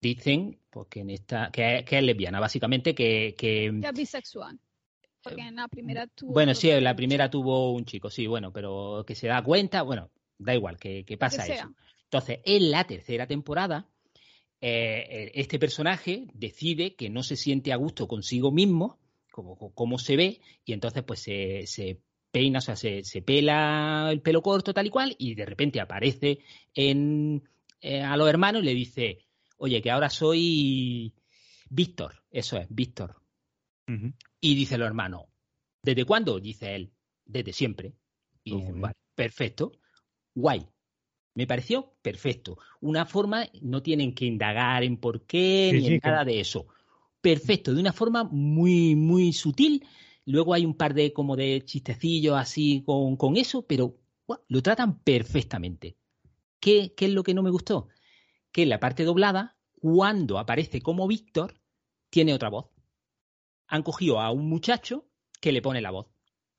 dicen 0.00 0.60
pues, 0.70 0.86
que, 0.88 1.00
en 1.00 1.10
esta, 1.10 1.50
que, 1.52 1.84
es 1.84 2.02
lesbiana, 2.04 2.38
básicamente 2.38 2.94
que... 2.94 3.34
que 3.36 3.68
ya 3.80 3.90
bisexual. 3.90 4.60
Porque 5.20 5.42
en 5.42 5.56
la 5.56 5.66
primera 5.66 6.06
tuvo... 6.06 6.32
Bueno, 6.32 6.54
sí, 6.54 6.70
en 6.70 6.84
la 6.84 6.94
primera 6.94 7.28
tuvo 7.28 7.72
un 7.72 7.84
chico, 7.84 8.10
sí, 8.10 8.28
bueno, 8.28 8.52
pero 8.52 9.02
que 9.04 9.16
se 9.16 9.26
da 9.26 9.42
cuenta, 9.42 9.82
bueno, 9.82 10.12
da 10.38 10.54
igual, 10.54 10.78
que, 10.78 11.04
pasa 11.18 11.44
eso. 11.46 11.74
Entonces, 12.04 12.38
en 12.44 12.70
la 12.70 12.84
tercera 12.84 13.26
temporada, 13.26 13.88
eh, 14.60 15.04
eh, 15.10 15.32
este 15.34 15.58
personaje 15.58 16.28
decide 16.32 16.94
que 16.94 17.10
no 17.10 17.24
se 17.24 17.34
siente 17.34 17.72
a 17.72 17.76
gusto 17.76 18.06
consigo 18.06 18.52
mismo, 18.52 19.00
como, 19.74 19.98
se 19.98 20.16
ve, 20.16 20.40
y 20.64 20.72
entonces 20.72 21.02
pues 21.02 21.20
se, 21.20 22.00
peina, 22.30 22.58
o 22.58 22.62
sea, 22.62 22.76
se, 22.76 23.02
pela 23.24 24.08
el 24.10 24.20
pelo 24.20 24.42
corto 24.42 24.74
tal 24.74 24.86
y 24.86 24.90
cual, 24.90 25.14
y 25.18 25.34
de 25.34 25.46
repente 25.46 25.80
aparece 25.80 26.40
en, 26.74 27.42
eh, 27.80 28.02
a 28.02 28.16
los 28.16 28.28
hermanos 28.28 28.62
y 28.62 28.66
le 28.66 28.74
dice, 28.74 29.18
oye, 29.58 29.80
que 29.82 29.90
ahora 29.90 30.10
soy 30.10 31.14
Víctor, 31.70 32.22
eso 32.30 32.56
es, 32.56 32.66
Víctor. 32.68 33.16
Y 34.40 34.54
dice 34.54 34.76
los 34.76 34.86
hermanos, 34.86 35.22
¿desde 35.82 36.04
cuándo? 36.04 36.38
Dice 36.40 36.74
él, 36.74 36.92
desde 37.24 37.54
siempre. 37.54 37.94
Y 38.44 38.56
dice, 38.56 38.72
vale, 38.72 38.94
perfecto, 39.14 39.72
guay. 40.34 40.66
Me 41.34 41.46
pareció 41.46 41.94
perfecto. 42.02 42.58
Una 42.80 43.06
forma, 43.06 43.46
no 43.62 43.80
tienen 43.82 44.12
que 44.14 44.26
indagar 44.26 44.82
en 44.82 44.96
por 44.96 45.24
qué 45.24 45.70
ni 45.72 45.86
en 45.86 46.00
nada 46.02 46.24
de 46.24 46.40
eso. 46.40 46.66
Perfecto, 47.28 47.74
de 47.74 47.80
una 47.80 47.92
forma 47.92 48.24
muy, 48.24 48.96
muy 48.96 49.34
sutil. 49.34 49.86
Luego 50.24 50.54
hay 50.54 50.64
un 50.64 50.72
par 50.74 50.94
de 50.94 51.12
como 51.12 51.36
de 51.36 51.62
chistecillos 51.62 52.34
así 52.38 52.82
con, 52.86 53.36
eso, 53.36 53.66
pero 53.66 53.98
lo 54.48 54.62
tratan 54.62 55.00
perfectamente. 55.00 55.98
¿Qué, 56.58 56.94
¿Qué 56.96 57.04
es 57.04 57.12
lo 57.12 57.22
que 57.22 57.34
no 57.34 57.42
me 57.42 57.50
gustó? 57.50 57.88
Que 58.50 58.62
en 58.62 58.70
la 58.70 58.80
parte 58.80 59.04
doblada, 59.04 59.58
cuando 59.74 60.38
aparece 60.38 60.80
como 60.80 61.06
Víctor, 61.06 61.60
tiene 62.08 62.32
otra 62.32 62.48
voz. 62.48 62.70
Han 63.66 63.82
cogido 63.82 64.20
a 64.20 64.30
un 64.30 64.48
muchacho 64.48 65.06
que 65.38 65.52
le 65.52 65.60
pone 65.60 65.82
la 65.82 65.90
voz. 65.90 66.06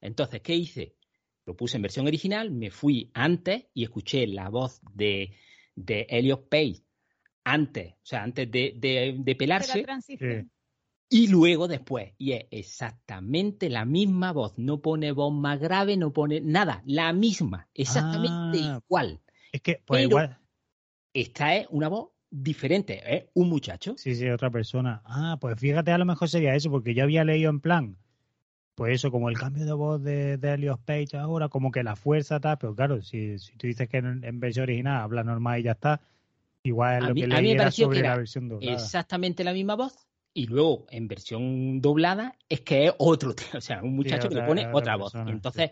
Entonces, 0.02 0.42
¿qué 0.42 0.54
hice? 0.56 1.00
lo 1.48 1.56
puse 1.56 1.78
en 1.78 1.82
versión 1.82 2.06
original, 2.06 2.52
me 2.52 2.70
fui 2.70 3.10
antes 3.16 3.66
y 3.74 3.82
escuché 3.84 4.28
la 4.28 4.50
voz 4.50 4.82
de, 4.94 5.36
de 5.76 6.06
Elliot 6.08 6.48
Page 6.48 6.84
antes, 7.44 7.94
o 7.94 8.06
sea, 8.06 8.22
antes 8.22 8.52
de, 8.52 8.76
de, 8.78 9.36
pelarse. 9.36 9.84
Y 11.12 11.28
luego 11.28 11.68
después, 11.68 12.14
y 12.20 12.34
es 12.34 12.46
exactamente 12.52 13.70
la 13.70 13.84
misma 13.84 14.32
voz, 14.32 14.54
no 14.58 14.80
pone 14.80 15.12
voz 15.12 15.34
más 15.34 15.60
grave, 15.60 15.98
no 15.98 16.14
pone 16.14 16.40
nada, 16.40 16.84
la 16.86 17.14
misma, 17.14 17.68
exactamente 17.74 18.60
ah, 18.62 18.80
igual. 18.86 19.20
Es 19.52 19.62
que, 19.62 19.82
pues 19.86 20.04
igual. 20.04 20.38
Esta 21.12 21.56
es 21.56 21.68
una 21.72 21.88
voz 21.88 22.10
diferente, 22.30 23.02
es 23.06 23.26
un 23.34 23.50
muchacho. 23.50 23.96
Sí, 23.98 24.14
sí, 24.14 24.30
otra 24.30 24.52
persona. 24.52 25.02
Ah, 25.04 25.38
pues 25.42 25.60
fíjate, 25.60 25.92
a 25.92 25.98
lo 25.98 26.06
mejor 26.06 26.30
sería 26.30 26.54
eso, 26.54 26.70
porque 26.70 26.94
yo 26.94 27.04
había 27.04 27.24
leído 27.24 27.50
en 27.50 27.60
plan, 27.60 27.98
pues 28.76 28.94
eso, 28.94 29.10
como 29.10 29.30
el 29.30 29.38
cambio 29.38 29.66
de 29.66 29.74
voz 29.74 30.04
de, 30.04 30.38
de 30.38 30.78
Page 30.86 31.18
ahora, 31.18 31.50
como 31.50 31.72
que 31.72 31.84
la 31.84 31.96
fuerza 31.96 32.40
tal, 32.40 32.60
pero 32.60 32.76
claro, 32.76 33.02
si, 33.02 33.40
si 33.40 33.58
tú 33.58 33.66
dices 33.66 33.90
que 33.90 33.98
en, 33.98 34.40
versión 34.40 34.64
original 34.64 35.02
habla 35.02 35.24
normal 35.24 35.60
y 35.60 35.64
ya 35.64 35.72
está, 35.72 36.02
igual 36.62 37.02
es 37.02 37.10
lo 37.10 37.16
que 37.16 37.28
leí 37.28 37.72
sobre 37.72 38.02
la 38.02 38.18
versión 38.18 38.48
doblada. 38.48 38.74
Exactamente 38.74 39.44
la 39.44 39.54
misma 39.54 39.76
voz, 39.76 40.08
y 40.34 40.48
luego 40.48 40.86
en 40.90 41.08
versión 41.08 41.82
doblada 41.82 42.38
es 42.48 42.62
que 42.62 42.88
es 42.88 42.94
otro, 42.98 43.34
o 43.58 43.62
sea, 43.62 43.82
un 43.84 43.96
muchacho 43.96 44.30
que 44.30 44.36
le 44.36 44.44
pone 44.44 44.72
otra, 44.74 44.96
voz. 44.96 45.14
entonces, 45.16 45.72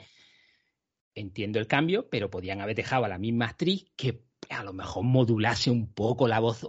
entiendo 1.13 1.59
el 1.59 1.67
cambio, 1.67 2.09
pero 2.09 2.29
podían 2.29 2.61
haber 2.61 2.75
dejado 2.75 3.05
a 3.05 3.09
la 3.09 3.17
misma 3.17 3.45
actriz 3.45 3.85
que 3.95 4.23
a 4.49 4.63
lo 4.63 4.73
mejor 4.73 5.03
modulase 5.03 5.71
un 5.71 5.91
poco 5.93 6.27
la 6.27 6.39
voz 6.39 6.67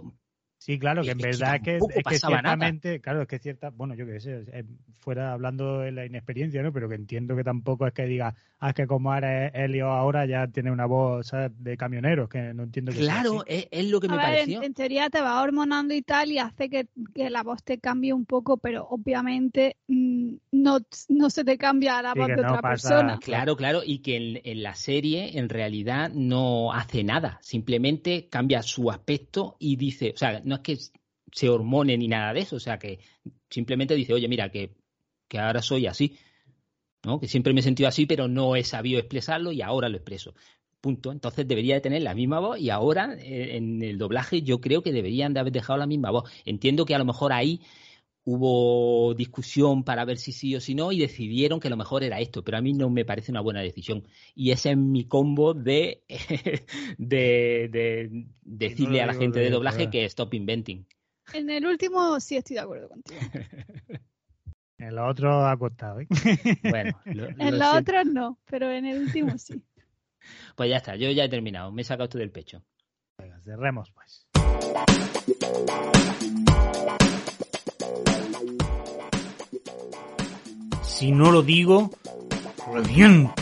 Sí, 0.59 0.77
claro, 0.77 1.03
que 1.03 1.11
en 1.11 1.17
verdad 1.19 1.55
es 1.55 1.61
que, 1.61 1.77
es 1.77 2.03
que 2.03 2.19
ciertamente, 2.19 2.99
claro, 2.99 3.21
es 3.21 3.29
que 3.29 3.39
cierta, 3.39 3.69
bueno, 3.69 3.95
yo 3.95 4.05
qué 4.05 4.19
sé, 4.19 4.65
fuera 4.99 5.31
hablando 5.31 5.79
de 5.79 5.93
la 5.93 6.05
inexperiencia, 6.05 6.61
¿no? 6.61 6.73
Pero 6.73 6.89
que 6.89 6.95
entiendo 6.95 7.33
que 7.37 7.45
tampoco 7.45 7.87
es 7.87 7.93
que 7.93 8.03
diga, 8.05 8.35
ah, 8.59 8.69
es 8.69 8.75
que 8.75 8.85
como 8.85 9.13
ahora 9.13 9.47
Helio 9.47 9.87
ahora 9.87 10.25
ya 10.25 10.47
tiene 10.47 10.69
una 10.69 10.85
voz 10.85 11.31
de 11.57 11.77
camioneros, 11.77 12.27
que 12.27 12.53
no 12.53 12.63
entiendo 12.63 12.91
que 12.91 12.97
Claro, 12.97 13.45
es, 13.47 13.89
lo 13.89 14.01
que 14.01 14.09
me 14.09 14.17
pareció. 14.17 14.61
En, 14.61 14.73
teoría 14.73 15.09
te 15.09 15.21
va 15.21 15.41
hormonando 15.41 15.93
y 15.93 16.01
tal 16.01 16.29
y 16.29 16.39
hace 16.39 16.69
que, 16.69 16.87
la 17.15 17.41
voz 17.41 17.63
te 17.63 17.79
cambie 17.79 18.11
un 18.11 18.25
poco, 18.25 18.57
pero 18.57 18.85
obviamente 18.89 19.77
mm, 19.87 20.33
no, 20.51 20.79
no 21.07 21.29
se 21.29 21.45
te 21.45 21.57
cambia 21.57 22.01
la 22.01 22.13
voz 22.13 22.27
de 22.27 22.33
otra 22.33 22.61
persona. 22.61 23.17
Claro, 23.19 23.55
claro, 23.55 23.81
y 23.85 23.99
que 23.99 24.17
en, 24.17 24.41
en 24.43 24.61
la 24.61 24.75
serie 24.75 25.39
en 25.39 25.47
realidad 25.47 26.11
no 26.13 26.73
hace 26.73 27.05
nada, 27.05 27.39
simplemente 27.41 28.27
cambia 28.29 28.61
su 28.61 28.91
aspecto 28.91 29.55
y 29.57 29.77
dice, 29.77 30.11
o 30.13 30.17
sea, 30.17 30.41
no 30.49 30.55
es 30.55 30.61
que 30.61 30.77
se 31.31 31.49
hormone 31.49 31.97
ni 31.97 32.07
nada 32.07 32.33
de 32.33 32.41
eso, 32.41 32.57
o 32.57 32.59
sea 32.59 32.77
que 32.77 32.99
simplemente 33.49 33.95
dice, 33.95 34.13
oye, 34.13 34.27
mira, 34.27 34.49
que, 34.49 34.75
que 35.27 35.39
ahora 35.39 35.61
soy 35.61 35.87
así, 35.87 36.17
¿no? 37.03 37.19
Que 37.19 37.27
siempre 37.27 37.53
me 37.53 37.61
he 37.61 37.63
sentido 37.63 37.87
así, 37.87 38.05
pero 38.05 38.27
no 38.27 38.55
he 38.55 38.63
sabido 38.63 38.99
expresarlo 38.99 39.51
y 39.51 39.61
ahora 39.61 39.89
lo 39.89 39.97
expreso. 39.97 40.33
Punto. 40.81 41.11
Entonces 41.11 41.47
debería 41.47 41.75
de 41.75 41.81
tener 41.81 42.01
la 42.01 42.15
misma 42.15 42.39
voz 42.39 42.59
y 42.59 42.69
ahora 42.69 43.13
eh, 43.19 43.57
en 43.57 43.81
el 43.83 43.97
doblaje 43.97 44.41
yo 44.41 44.61
creo 44.61 44.81
que 44.81 44.93
deberían 44.93 45.33
de 45.33 45.41
haber 45.41 45.53
dejado 45.53 45.77
la 45.77 45.85
misma 45.85 46.09
voz. 46.09 46.29
Entiendo 46.45 46.85
que 46.85 46.95
a 46.95 46.99
lo 46.99 47.05
mejor 47.05 47.33
ahí 47.33 47.61
hubo 48.31 49.15
discusión 49.15 49.83
para 49.83 50.05
ver 50.05 50.17
si 50.17 50.31
sí 50.31 50.55
o 50.55 50.61
si 50.61 50.75
no 50.75 50.91
y 50.91 50.99
decidieron 50.99 51.59
que 51.59 51.69
lo 51.69 51.77
mejor 51.77 52.03
era 52.03 52.19
esto, 52.19 52.43
pero 52.43 52.57
a 52.57 52.61
mí 52.61 52.73
no 52.73 52.89
me 52.89 53.03
parece 53.03 53.31
una 53.31 53.41
buena 53.41 53.61
decisión. 53.61 54.07
Y 54.35 54.51
ese 54.51 54.71
es 54.71 54.77
mi 54.77 55.05
combo 55.05 55.55
de, 55.55 56.03
de, 56.99 58.27
decirle 58.43 59.01
a 59.01 59.07
la 59.07 59.15
gente 59.15 59.39
de 59.39 59.49
doblaje 59.49 59.89
que 59.89 60.05
stop 60.05 60.35
inventing. 60.35 60.85
En 61.33 61.49
el 61.49 61.65
último 61.65 62.19
sí 62.19 62.37
estoy 62.37 62.55
de 62.55 62.59
acuerdo 62.59 62.89
contigo. 62.89 63.19
en 64.77 64.95
lo 64.95 65.07
otro 65.07 65.47
ha 65.47 65.57
costado. 65.57 65.99
¿eh? 66.01 66.07
Bueno, 66.69 67.01
en 67.05 67.57
lo 67.57 67.71
otro 67.75 68.03
no, 68.03 68.37
pero 68.45 68.69
en 68.71 68.85
el 68.85 69.01
último 69.01 69.37
sí. 69.39 69.63
Pues 70.55 70.69
ya 70.69 70.77
está, 70.77 70.95
yo 70.95 71.09
ya 71.09 71.23
he 71.23 71.29
terminado, 71.29 71.71
me 71.71 71.81
he 71.81 71.85
sacado 71.85 72.03
esto 72.05 72.19
del 72.19 72.31
pecho. 72.31 72.63
Venga, 73.17 73.41
cerremos 73.41 73.91
pues. 73.91 74.27
Si 80.99 81.13
no 81.13 81.31
lo 81.31 81.41
digo, 81.43 81.91
reviento. 82.73 83.41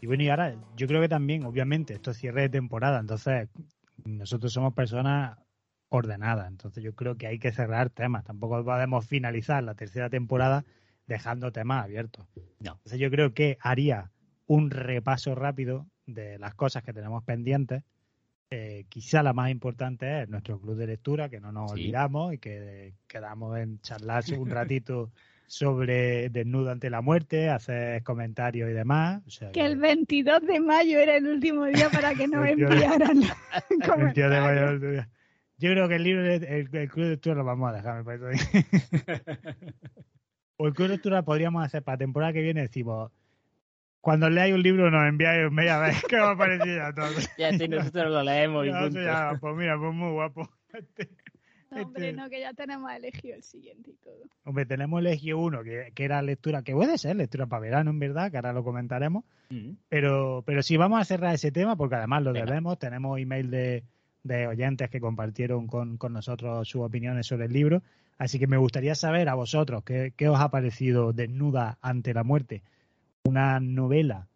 Y 0.00 0.06
bueno, 0.06 0.22
y 0.22 0.28
ahora 0.28 0.54
yo 0.76 0.86
creo 0.86 1.00
que 1.00 1.08
también, 1.08 1.44
obviamente, 1.44 1.94
esto 1.94 2.12
es 2.12 2.18
cierre 2.18 2.42
de 2.42 2.50
temporada, 2.50 3.00
entonces 3.00 3.48
nosotros 4.04 4.52
somos 4.52 4.74
personas 4.74 5.38
ordenadas, 5.88 6.46
entonces 6.46 6.84
yo 6.84 6.94
creo 6.94 7.16
que 7.16 7.26
hay 7.26 7.40
que 7.40 7.50
cerrar 7.50 7.90
temas, 7.90 8.22
tampoco 8.22 8.64
podemos 8.64 9.04
finalizar 9.08 9.64
la 9.64 9.74
tercera 9.74 10.08
temporada 10.08 10.64
dejando 11.08 11.50
temas 11.50 11.82
abiertos. 11.82 12.28
No. 12.60 12.74
Entonces 12.74 13.00
yo 13.00 13.10
creo 13.10 13.34
que 13.34 13.58
haría 13.60 14.12
un 14.46 14.70
repaso 14.70 15.34
rápido 15.34 15.88
de 16.06 16.38
las 16.38 16.54
cosas 16.54 16.84
que 16.84 16.92
tenemos 16.92 17.24
pendientes. 17.24 17.82
Eh, 18.56 18.84
quizá 18.88 19.20
la 19.24 19.32
más 19.32 19.50
importante 19.50 20.22
es 20.22 20.28
nuestro 20.28 20.60
club 20.60 20.76
de 20.76 20.86
lectura, 20.86 21.28
que 21.28 21.40
no 21.40 21.50
nos 21.50 21.72
Sí. 21.72 21.80
olvidamos 21.80 22.34
y 22.34 22.38
que 22.38 22.94
quedamos 23.08 23.58
en 23.58 23.80
charlar 23.80 24.22
un 24.38 24.48
ratito 24.48 25.10
sobre 25.48 26.28
Desnudo 26.30 26.70
ante 26.70 26.88
la 26.88 27.00
muerte, 27.00 27.50
hacer 27.50 28.04
comentarios 28.04 28.70
y 28.70 28.72
demás. 28.72 29.22
O 29.26 29.30
sea, 29.30 29.50
Que 29.50 29.66
el 29.66 29.76
22 29.76 30.42
de 30.46 30.60
mayo 30.60 31.00
era 31.00 31.16
el 31.16 31.26
último 31.26 31.64
día 31.64 31.90
para 31.90 32.14
que 32.14 32.28
nos 32.28 32.42
22 32.44 32.70
de- 32.70 32.76
enviaran 32.76 33.20
de 34.80 35.06
Yo 35.58 35.70
creo 35.70 35.88
que 35.88 35.96
el 35.96 36.02
libro, 36.04 36.22
de- 36.22 36.36
el, 36.36 36.68
el 36.72 36.88
club 36.88 37.04
de 37.06 37.10
lectura 37.10 37.34
lo 37.34 37.44
vamos 37.44 37.70
a 37.70 37.72
dejar, 37.74 38.04
me 38.04 38.18
parece. 38.18 38.66
o 40.56 40.66
el 40.68 40.74
club 40.74 40.88
de 40.88 40.94
lectura 40.94 41.22
podríamos 41.22 41.64
hacer 41.64 41.82
para 41.82 41.94
la 41.94 41.98
temporada 41.98 42.32
que 42.32 42.42
viene, 42.42 42.60
decimos, 42.62 43.10
cuando 44.04 44.28
leáis 44.28 44.54
un 44.54 44.62
libro 44.62 44.90
nos 44.90 45.08
enviáis 45.08 45.48
un 45.48 45.54
mail 45.54 45.70
a 45.70 45.78
ver 45.78 45.94
qué 46.08 46.16
os 46.20 46.28
ha 46.28 46.36
parecido 46.36 46.84
a 46.84 46.92
todos. 46.94 47.30
Ya 47.38 47.52
sí, 47.56 47.66
nosotros 47.68 48.12
lo 48.12 48.22
leemos 48.22 48.66
y 48.66 48.70
punto. 48.70 49.02
ya, 49.02 49.36
pues 49.40 49.56
mira, 49.56 49.78
pues 49.78 49.94
muy 49.94 50.12
guapo. 50.12 50.48
No, 51.70 51.82
hombre, 51.82 52.10
Este- 52.10 52.12
no, 52.20 52.28
que 52.28 52.40
ya 52.40 52.52
tenemos 52.52 52.92
elegido 52.92 53.34
el 53.34 53.42
siguiente 53.42 53.90
y 53.90 53.94
todo. 53.94 54.18
Hombre, 54.44 54.66
tenemos 54.66 55.02
Legio 55.02 55.38
1, 55.38 55.62
que, 55.64 55.90
que 55.94 56.04
era 56.04 56.20
lectura, 56.22 56.62
que 56.62 56.72
puede 56.74 56.98
ser 56.98 57.16
lectura 57.16 57.46
para 57.46 57.60
verano, 57.60 57.90
en 57.90 57.98
verdad, 57.98 58.30
que 58.30 58.36
ahora 58.36 58.52
lo 58.52 58.62
comentaremos. 58.62 59.24
Mm. 59.48 59.70
Pero, 59.88 60.42
pero 60.46 60.62
sí, 60.62 60.76
vamos 60.76 61.00
a 61.00 61.04
cerrar 61.04 61.34
ese 61.34 61.50
tema 61.50 61.74
porque 61.76 61.94
además 61.96 62.22
lo 62.22 62.32
Venga. 62.34 62.46
debemos. 62.46 62.78
Tenemos 62.78 63.18
email 63.18 63.50
de, 63.50 63.82
de 64.22 64.46
oyentes 64.46 64.90
que 64.90 65.00
compartieron 65.00 65.66
con, 65.66 65.96
con 65.96 66.12
nosotros 66.12 66.68
sus 66.68 66.82
opiniones 66.82 67.26
sobre 67.26 67.46
el 67.46 67.52
libro. 67.52 67.82
Así 68.18 68.38
que 68.38 68.46
me 68.46 68.58
gustaría 68.58 68.94
saber 68.94 69.28
a 69.28 69.34
vosotros 69.34 69.82
qué, 69.82 70.12
qué 70.16 70.28
os 70.28 70.38
ha 70.38 70.50
parecido 70.50 71.12
Desnuda 71.12 71.78
ante 71.80 72.12
la 72.14 72.22
muerte. 72.22 72.62
Una 73.24 73.58
novela 73.58 74.28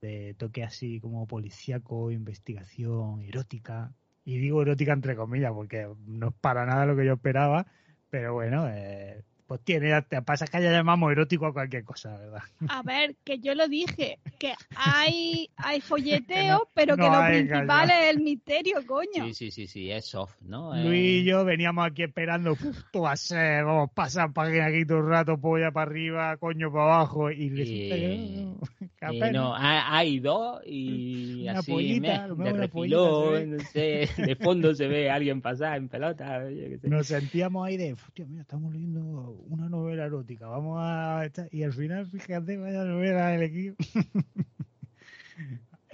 de 0.00 0.34
toque 0.34 0.64
así 0.64 1.00
como 1.00 1.26
policíaco, 1.26 2.10
investigación, 2.10 3.22
erótica. 3.22 3.94
Y 4.24 4.38
digo 4.38 4.62
erótica 4.62 4.92
entre 4.92 5.16
comillas 5.16 5.52
porque 5.52 5.88
no 6.06 6.28
es 6.28 6.34
para 6.40 6.66
nada 6.66 6.86
lo 6.86 6.96
que 6.96 7.06
yo 7.06 7.14
esperaba. 7.14 7.66
Pero 8.10 8.34
bueno, 8.34 8.68
eh, 8.68 9.22
pues 9.46 9.60
tiene, 9.62 10.00
te 10.02 10.22
pasa 10.22 10.46
que 10.46 10.62
ya 10.62 10.70
llamamos 10.70 11.12
erótico 11.12 11.46
a 11.46 11.52
cualquier 11.52 11.84
cosa, 11.84 12.16
¿verdad? 12.16 12.42
A 12.68 12.82
ver, 12.82 13.16
que 13.24 13.38
yo 13.38 13.54
lo 13.54 13.68
dije, 13.68 14.18
que 14.38 14.54
hay, 14.76 15.50
hay 15.56 15.80
folleteo, 15.82 16.58
no- 16.58 16.68
pero 16.74 16.96
que 16.96 17.02
no 17.02 17.20
lo 17.20 17.26
principal 17.26 17.66
calla. 17.66 18.02
es 18.08 18.16
el 18.16 18.22
misterio, 18.22 18.86
coño. 18.86 19.26
Sí, 19.26 19.34
sí, 19.34 19.50
sí, 19.50 19.66
sí, 19.66 19.90
es 19.90 20.06
soft, 20.06 20.36
¿no? 20.42 20.74
Eh, 20.74 20.84
Luis 20.84 21.22
y 21.22 21.24
yo 21.24 21.44
veníamos 21.44 21.86
aquí 21.86 22.02
esperando, 22.02 22.52
"Uf, 22.52 22.78
esto 22.78 23.02
va 23.02 23.12
a 23.12 23.16
ser, 23.16 23.64
vamos 23.64 23.90
a 23.90 23.94
pasar 23.94 24.32
página 24.32 24.66
aquí 24.66 24.86
todo 24.86 24.98
el 24.98 25.08
rato, 25.08 25.38
polla 25.38 25.70
para 25.70 25.90
arriba, 25.90 26.36
coño 26.38 26.72
para 26.72 26.84
abajo, 26.84 27.30
y 27.30 27.50
resulta 27.50 27.94
que 27.96 29.32
no, 29.32 29.52
que 29.52 29.66
eh, 29.66 29.80
hay 29.84 30.20
dos 30.20 30.60
y 30.64 31.42
Una 31.48 31.58
así 31.58 31.70
pollita, 31.72 32.28
me- 32.28 32.44
de 32.44 32.52
refilón, 32.52 33.50
no 33.56 33.62
sé, 33.64 34.08
de 34.16 34.36
fondo 34.36 34.74
se 34.74 34.86
ve 34.88 35.10
a 35.10 35.14
alguien 35.16 35.40
pasar 35.42 35.76
en 35.76 35.88
pelota, 35.88 36.48
yo 36.50 36.68
qué 36.68 36.78
sé. 36.78 36.88
Nos 36.88 37.06
sentíamos 37.06 37.66
ahí 37.66 37.76
de, 37.76 37.92
hostia, 37.94 38.26
mira, 38.26 38.42
estamos 38.42 38.72
leyendo 38.72 39.41
una 39.48 39.68
novela 39.68 40.04
erótica, 40.06 40.46
vamos 40.46 40.78
a... 40.80 41.24
echar-". 41.26 41.48
Y 41.52 41.62
al 41.62 41.72
final, 41.72 42.06
fíjate, 42.06 42.56
vaya 42.56 42.84
novela 42.84 43.28
del 43.28 43.42
equipo. 43.42 43.76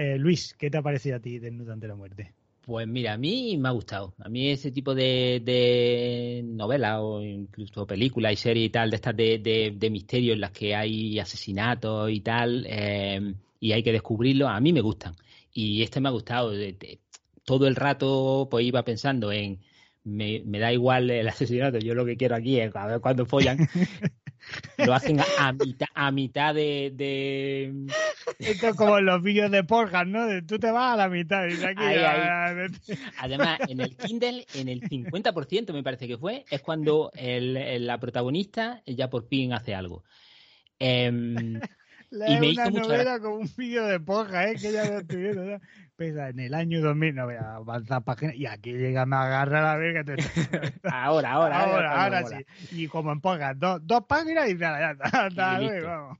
Eh, 0.00 0.16
Luis, 0.16 0.54
¿qué 0.56 0.70
te 0.70 0.78
ha 0.78 0.82
parecido 0.82 1.16
a 1.16 1.18
ti 1.18 1.40
Desnudo 1.40 1.72
ante 1.72 1.88
la 1.88 1.96
muerte? 1.96 2.32
Pues 2.68 2.86
mira, 2.86 3.14
a 3.14 3.16
mí 3.16 3.56
me 3.56 3.68
ha 3.68 3.72
gustado. 3.72 4.14
A 4.20 4.28
mí 4.28 4.50
ese 4.50 4.70
tipo 4.70 4.94
de, 4.94 5.40
de 5.42 6.42
novela 6.44 7.00
o 7.00 7.20
incluso 7.20 7.86
películas 7.86 8.34
y 8.34 8.36
series 8.36 8.66
y 8.66 8.70
tal, 8.70 8.90
de 8.90 8.96
estas 8.96 9.16
de, 9.16 9.74
de, 9.74 9.90
misterio 9.90 10.34
en 10.34 10.40
las 10.40 10.52
que 10.52 10.76
hay 10.76 11.18
asesinatos 11.18 12.10
y 12.10 12.20
tal, 12.20 12.64
eh, 12.68 13.34
y 13.58 13.72
hay 13.72 13.82
que 13.82 13.90
descubrirlo, 13.90 14.48
a 14.48 14.60
mí 14.60 14.72
me 14.72 14.82
gustan. 14.82 15.16
Y 15.52 15.82
este 15.82 16.00
me 16.00 16.10
ha 16.10 16.12
gustado. 16.12 16.52
Todo 17.44 17.66
el 17.66 17.74
rato 17.74 18.48
pues 18.50 18.66
iba 18.66 18.84
pensando 18.84 19.32
en, 19.32 19.58
me, 20.08 20.42
me 20.46 20.58
da 20.58 20.72
igual 20.72 21.10
el 21.10 21.28
asesinato, 21.28 21.78
yo 21.78 21.94
lo 21.94 22.04
que 22.04 22.16
quiero 22.16 22.34
aquí 22.36 22.58
es 22.60 22.74
a 22.74 22.86
ver 22.86 23.00
cuándo 23.00 23.26
follan. 23.26 23.58
Lo 24.78 24.94
hacen 24.94 25.18
a, 25.38 25.52
mitad, 25.52 25.88
a 25.94 26.10
mitad 26.12 26.54
de- 26.54 26.92
de, 26.94 27.74
Esto 28.38 28.68
es 28.68 28.76
como 28.76 28.96
en 28.96 29.04
los 29.04 29.20
vídeos 29.20 29.50
de 29.50 29.64
Pornhub, 29.64 30.06
¿no? 30.06 30.26
De 30.26 30.42
tú 30.42 30.58
te 30.60 30.70
vas 30.70 30.94
a 30.94 30.96
la 30.96 31.08
mitad 31.08 31.46
y 31.48 31.56
de 31.56 31.66
aquí 31.66 31.82
Ahí, 31.82 31.98
a- 31.98 32.68
Además, 33.18 33.58
en 33.68 33.80
el 33.80 33.96
Kindle, 33.96 34.46
en 34.54 34.68
el 34.68 34.82
50% 34.88 35.72
me 35.72 35.82
parece 35.82 36.06
que 36.06 36.16
fue, 36.16 36.44
es 36.50 36.62
cuando 36.62 37.10
el- 37.16 37.56
el- 37.56 37.86
la 37.86 37.98
protagonista 37.98 38.80
ya 38.86 39.10
por 39.10 39.26
fin 39.28 39.52
hace 39.52 39.74
algo. 39.74 40.04
Leer 40.78 41.12
Y 42.10 42.16
me 42.40 42.50
una 42.52 42.68
hizo 42.68 42.70
novela 42.70 43.20
con 43.20 43.32
un 43.32 43.50
vídeo 43.56 43.86
de 43.86 44.00
porja, 44.00 44.50
¿eh? 44.50 44.56
Que 44.56 44.72
ya 44.72 44.84
lo 44.90 45.02
viendo. 45.04 45.44
¿no? 45.44 45.60
Pesa 45.96 46.28
en 46.28 46.40
el 46.40 46.54
año 46.54 46.80
2000, 46.80 47.14
no 47.14 47.26
voy 47.26 47.34
a 47.34 47.56
avanzar 47.56 48.04
páginas. 48.04 48.34
Y 48.36 48.46
aquí 48.46 48.72
llega, 48.72 49.04
me 49.04 49.16
agarra 49.16 49.62
la 49.62 49.76
verga. 49.76 50.04
Te... 50.04 50.14
ahora, 50.90 51.32
ahora, 51.32 51.60
ahora, 51.64 52.04
ahora 52.04 52.20
mola. 52.22 52.38
sí. 52.38 52.82
Y 52.82 52.86
como 52.86 53.12
en 53.12 53.20
porja, 53.20 53.52
dos, 53.54 53.80
dos 53.84 54.04
páginas 54.08 54.48
y 54.48 54.54
nada, 54.54 54.96
ya 54.96 55.26
está. 55.28 55.58
Vamos. 55.84 56.18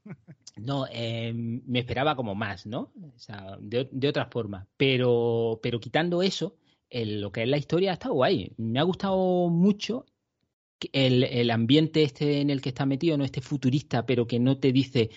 No, 0.57 0.87
em, 0.91 1.63
me 1.67 1.79
esperaba 1.79 2.17
como 2.17 2.35
más, 2.35 2.67
¿no? 2.67 2.91
O 3.15 3.19
sea, 3.19 3.57
de, 3.61 3.89
de 3.93 4.09
otra 4.09 4.27
forma. 4.27 4.67
Pero, 4.77 5.61
pero 5.63 5.79
quitando 5.79 6.21
eso, 6.23 6.57
el- 6.91 7.21
lo 7.21 7.31
que 7.31 7.45
es 7.45 7.49
la 7.49 7.57
historia 7.59 7.93
está 7.93 8.09
guay. 8.09 8.53
Me 8.57 8.81
ha 8.81 8.83
gustado 8.83 9.49
mucho 9.49 10.05
el, 10.93 11.23
el 11.25 11.51
ambiente 11.53 12.03
este 12.03 12.41
en 12.41 12.51
el 12.51 12.61
que 12.61 12.71
está 12.71 12.87
metido, 12.87 13.17
no 13.17 13.25
este 13.25 13.41
futurista, 13.41 14.05
pero 14.07 14.27
que 14.27 14.41
no 14.41 14.59
te 14.59 14.73
dice. 14.73 15.11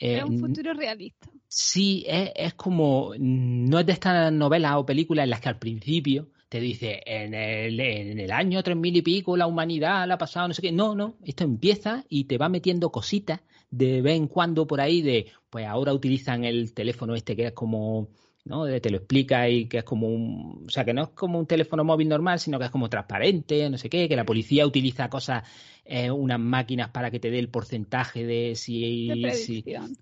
Eh, 0.00 0.18
Es 0.18 0.24
un 0.24 0.38
futuro 0.38 0.74
realista. 0.74 1.30
Sí, 1.46 2.04
es, 2.06 2.30
es 2.34 2.54
como, 2.54 3.12
no 3.18 3.78
es 3.78 3.86
de 3.86 3.92
estas 3.92 4.32
novelas 4.32 4.74
o 4.76 4.86
películas 4.86 5.24
en 5.24 5.30
las 5.30 5.40
que 5.40 5.48
al 5.48 5.58
principio 5.58 6.28
te 6.48 6.58
dice, 6.58 7.00
en 7.06 7.32
el, 7.32 7.78
en 7.78 8.18
el 8.18 8.32
año 8.32 8.60
tres 8.64 8.76
mil 8.76 8.96
y 8.96 9.02
pico 9.02 9.36
la 9.36 9.46
humanidad 9.46 10.06
la 10.08 10.14
ha 10.14 10.18
pasado, 10.18 10.48
no 10.48 10.54
sé 10.54 10.62
qué. 10.62 10.72
No, 10.72 10.96
no, 10.96 11.14
esto 11.24 11.44
empieza 11.44 12.04
y 12.08 12.24
te 12.24 12.38
va 12.38 12.48
metiendo 12.48 12.90
cositas 12.90 13.40
de 13.70 14.02
vez 14.02 14.16
en 14.16 14.26
cuando 14.26 14.66
por 14.66 14.80
ahí 14.80 15.00
de, 15.00 15.26
pues 15.48 15.64
ahora 15.66 15.92
utilizan 15.92 16.44
el 16.44 16.74
teléfono 16.74 17.14
este 17.14 17.36
que 17.36 17.46
es 17.46 17.52
como, 17.52 18.08
¿no? 18.44 18.64
De- 18.64 18.80
Te 18.80 18.90
lo 18.90 18.98
explica 18.98 19.48
y 19.48 19.68
que 19.68 19.78
es 19.78 19.84
como 19.84 20.08
un, 20.08 20.64
o 20.66 20.70
sea, 20.70 20.84
que 20.84 20.94
no 20.94 21.02
es 21.02 21.08
como 21.10 21.38
un 21.38 21.46
teléfono 21.46 21.84
móvil 21.84 22.08
normal, 22.08 22.38
sino 22.40 22.58
que 22.58 22.64
es 22.66 22.70
como 22.70 22.88
transparente, 22.88 23.68
no 23.70 23.78
sé 23.78 23.88
qué, 23.90 24.08
que 24.08 24.16
la 24.16 24.24
policía 24.24 24.66
utiliza 24.66 25.08
cosas, 25.08 25.44
eh, 25.84 26.10
unas 26.10 26.40
máquinas 26.40 26.90
para 26.90 27.10
que 27.10 27.20
te 27.20 27.30
dé 27.30 27.38
el 27.38 27.48
porcentaje 27.48 28.24
de 28.26 28.54
si, 28.56 29.08
De 29.08 29.34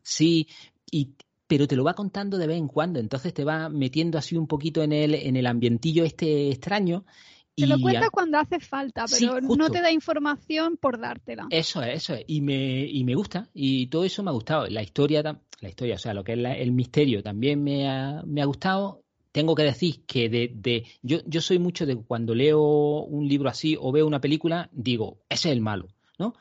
si, 0.03 0.49
y, 0.91 1.11
pero 1.47 1.67
te 1.67 1.77
lo 1.77 1.85
va 1.85 1.95
contando 1.95 2.39
de 2.39 2.47
vez 2.47 2.59
en 2.59 2.69
cuando, 2.69 3.01
entonces 3.01 3.33
te 3.35 3.45
va 3.45 3.69
metiendo 3.69 4.19
así 4.19 4.37
un 4.37 4.47
poquito 4.47 4.83
en 4.83 4.93
el, 4.93 5.15
en 5.15 5.37
el 5.37 5.47
ambientillo 5.47 6.05
este 6.05 6.51
extraño. 6.51 7.05
Te 7.55 7.67
lo 7.67 7.81
cuenta 7.81 8.09
cuando 8.11 8.39
hace 8.39 8.61
falta, 8.61 9.09
Sí, 9.09 9.27
pero 9.29 9.41
no 9.41 9.69
te 9.69 9.81
da 9.81 9.91
información 9.91 10.77
por 10.77 11.01
dártela. 11.01 11.49
Eso 11.51 11.83
es, 11.83 11.97
eso 12.05 12.15
es. 12.15 12.25
Y 12.29 12.41
me, 12.41 12.85
y 12.87 13.03
me 13.05 13.15
gusta, 13.15 13.49
y 13.53 13.89
todo 13.89 14.05
eso 14.05 14.23
me 14.23 14.31
ha 14.31 14.33
gustado. 14.33 14.67
La 14.69 14.83
historia, 14.83 15.23
la 15.61 15.69
historia, 15.69 15.97
o 15.97 15.99
sea, 15.99 16.15
lo 16.15 16.25
que 16.25 16.33
es 16.33 16.39
la- 16.39 16.57
el 16.57 16.73
misterio 16.73 17.23
también 17.23 17.63
me 17.63 17.89
ha, 17.89 18.23
me 18.27 18.43
ha 18.43 18.45
gustado. 18.45 19.03
Tengo 19.33 19.55
que 19.55 19.63
decir 19.63 20.05
que 20.07 20.29
de, 20.29 20.51
de 20.55 20.87
yo, 21.03 21.19
yo 21.27 21.41
soy 21.41 21.59
mucho 21.59 21.87
de 21.87 21.97
cuando 21.97 22.35
leo 22.35 22.61
un 23.05 23.29
libro 23.29 23.49
así 23.49 23.77
o 23.79 23.93
veo 23.93 24.07
una 24.07 24.21
película, 24.21 24.69
digo, 24.73 25.19
ese 25.29 25.49
es 25.51 25.53
el 25.53 25.61
malo, 25.61 25.89
¿no? 26.19 26.35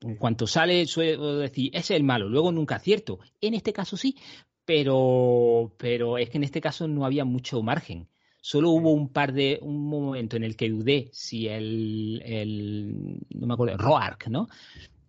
En 0.00 0.16
cuanto 0.16 0.46
sale, 0.46 0.86
suelo 0.86 1.36
decir, 1.36 1.70
ese 1.74 1.94
es 1.94 1.98
el 1.98 2.04
malo. 2.04 2.28
Luego 2.28 2.52
nunca 2.52 2.76
acierto. 2.76 3.18
En 3.40 3.52
este 3.54 3.72
caso 3.72 3.96
sí, 3.98 4.16
pero, 4.64 5.74
pero 5.78 6.16
es 6.16 6.30
que 6.30 6.38
en 6.38 6.44
este 6.44 6.60
caso 6.60 6.88
no 6.88 7.04
había 7.04 7.24
mucho 7.24 7.62
margen. 7.62 8.08
Solo 8.40 8.70
hubo 8.70 8.92
un 8.92 9.10
par 9.12 9.34
de, 9.34 9.58
un 9.60 9.88
momento 9.88 10.36
en 10.36 10.44
el 10.44 10.56
que 10.56 10.70
dudé 10.70 11.10
si 11.12 11.48
el, 11.48 12.22
el 12.24 13.18
no 13.30 13.46
me 13.46 13.52
acuerdo, 13.52 13.76
Roark, 13.76 14.28
¿no? 14.28 14.48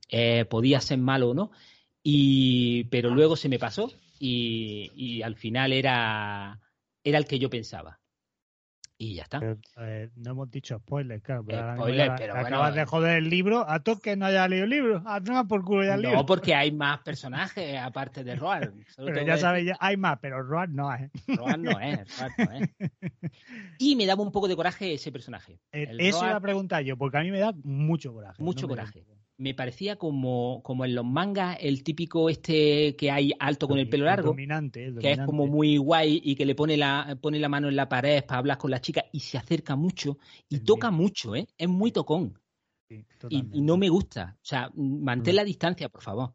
Eh, 0.09 0.43
podía 0.45 0.81
ser 0.81 0.97
malo 0.97 1.29
o 1.29 1.33
no. 1.33 1.51
Y, 2.03 2.85
pero 2.85 3.09
luego 3.11 3.35
se 3.35 3.49
me 3.49 3.59
pasó 3.59 3.91
y, 4.19 4.91
y 4.95 5.21
al 5.21 5.35
final 5.35 5.71
era, 5.73 6.59
era 7.03 7.17
el 7.17 7.25
que 7.25 7.39
yo 7.39 7.49
pensaba. 7.49 7.99
Y 8.97 9.15
ya 9.15 9.23
está. 9.23 9.39
Pero, 9.39 9.57
eh, 9.77 10.11
no 10.15 10.31
hemos 10.31 10.51
dicho 10.51 10.77
spoilers, 10.77 11.23
claro. 11.23 11.43
Pero 11.43 11.71
Eh, 11.71 11.75
spoiler, 11.75 12.01
mismo 12.11 12.15
pero 12.19 12.33
acabas 12.33 12.51
bueno, 12.69 12.75
de 12.75 12.85
joder 12.85 13.17
el 13.17 13.29
libro. 13.31 13.67
A 13.67 13.79
todos 13.81 13.99
que 13.99 14.15
no 14.15 14.27
haya 14.27 14.47
leído 14.47 14.65
el 14.65 14.69
libro. 14.69 15.01
A 15.07 15.19
tomar 15.23 15.47
por 15.47 15.63
culo 15.63 15.83
ya 15.83 15.95
el 15.95 16.01
libro. 16.03 16.17
No, 16.17 16.25
porque 16.27 16.53
hay 16.53 16.71
más 16.71 16.99
personajes 16.99 17.77
aparte 17.79 18.23
de 18.23 18.35
Roar. 18.35 18.71
Solo 18.95 19.07
Pero 19.11 19.25
ya 19.25 19.37
sabéis, 19.37 19.65
ya 19.69 19.77
hay 19.79 19.97
más, 19.97 20.19
pero 20.21 20.43
Roar 20.43 20.69
no 20.69 20.93
es. 20.93 21.09
Roar 21.27 21.57
no 21.57 21.79
es, 21.79 21.99
Roar 22.19 22.31
no 22.37 22.51
es. 22.51 22.69
Y 23.79 23.95
me 23.95 24.05
daba 24.05 24.21
un 24.21 24.31
poco 24.31 24.47
de 24.47 24.55
coraje 24.55 24.93
ese 24.93 25.11
personaje. 25.11 25.53
Eh, 25.71 25.87
El 25.89 25.99
Eso 25.99 26.19
Roar- 26.19 26.27
iba 26.29 26.37
a 26.37 26.41
preguntar 26.41 26.83
yo, 26.83 26.95
porque 26.95 27.17
a 27.17 27.21
mí 27.21 27.31
me 27.31 27.39
da 27.39 27.53
mucho 27.63 28.13
coraje. 28.13 28.43
Mucho 28.43 28.67
no 28.67 28.75
da- 28.75 28.81
coraje. 28.83 29.03
Me 29.41 29.55
parecía 29.55 29.95
como, 29.95 30.61
como 30.63 30.85
en 30.85 30.93
los 30.93 31.03
mangas 31.03 31.57
el 31.61 31.83
típico 31.83 32.29
este 32.29 32.95
que 32.95 33.09
hay 33.09 33.33
alto 33.39 33.67
con 33.67 33.79
el 33.79 33.89
pelo 33.89 34.05
largo. 34.05 34.29
Dominante, 34.29 34.85
el 34.85 34.99
que 34.99 35.13
es 35.13 35.19
como 35.25 35.47
muy 35.47 35.77
guay 35.77 36.21
y 36.23 36.35
que 36.35 36.45
le 36.45 36.53
pone 36.53 36.77
la, 36.77 37.17
pone 37.19 37.39
la 37.39 37.49
mano 37.49 37.67
en 37.67 37.75
la 37.75 37.89
pared 37.89 38.23
para 38.23 38.37
hablar 38.37 38.59
con 38.59 38.69
la 38.69 38.79
chica 38.81 39.03
y 39.11 39.19
se 39.21 39.39
acerca 39.39 39.75
mucho 39.75 40.19
y 40.47 40.59
toca 40.59 40.89
bien. 40.91 41.01
mucho, 41.01 41.35
¿eh? 41.35 41.47
Es 41.57 41.67
muy 41.67 41.91
tocón 41.91 42.39
Sí, 42.87 43.03
y, 43.29 43.41
no 43.61 43.77
me 43.77 43.89
gusta. 43.89 44.35
O 44.37 44.45
sea, 44.45 44.69
mantén 44.75 45.33
Mm. 45.33 45.37
la 45.37 45.43
distancia, 45.43 45.89
por 45.89 46.03
favor. 46.03 46.33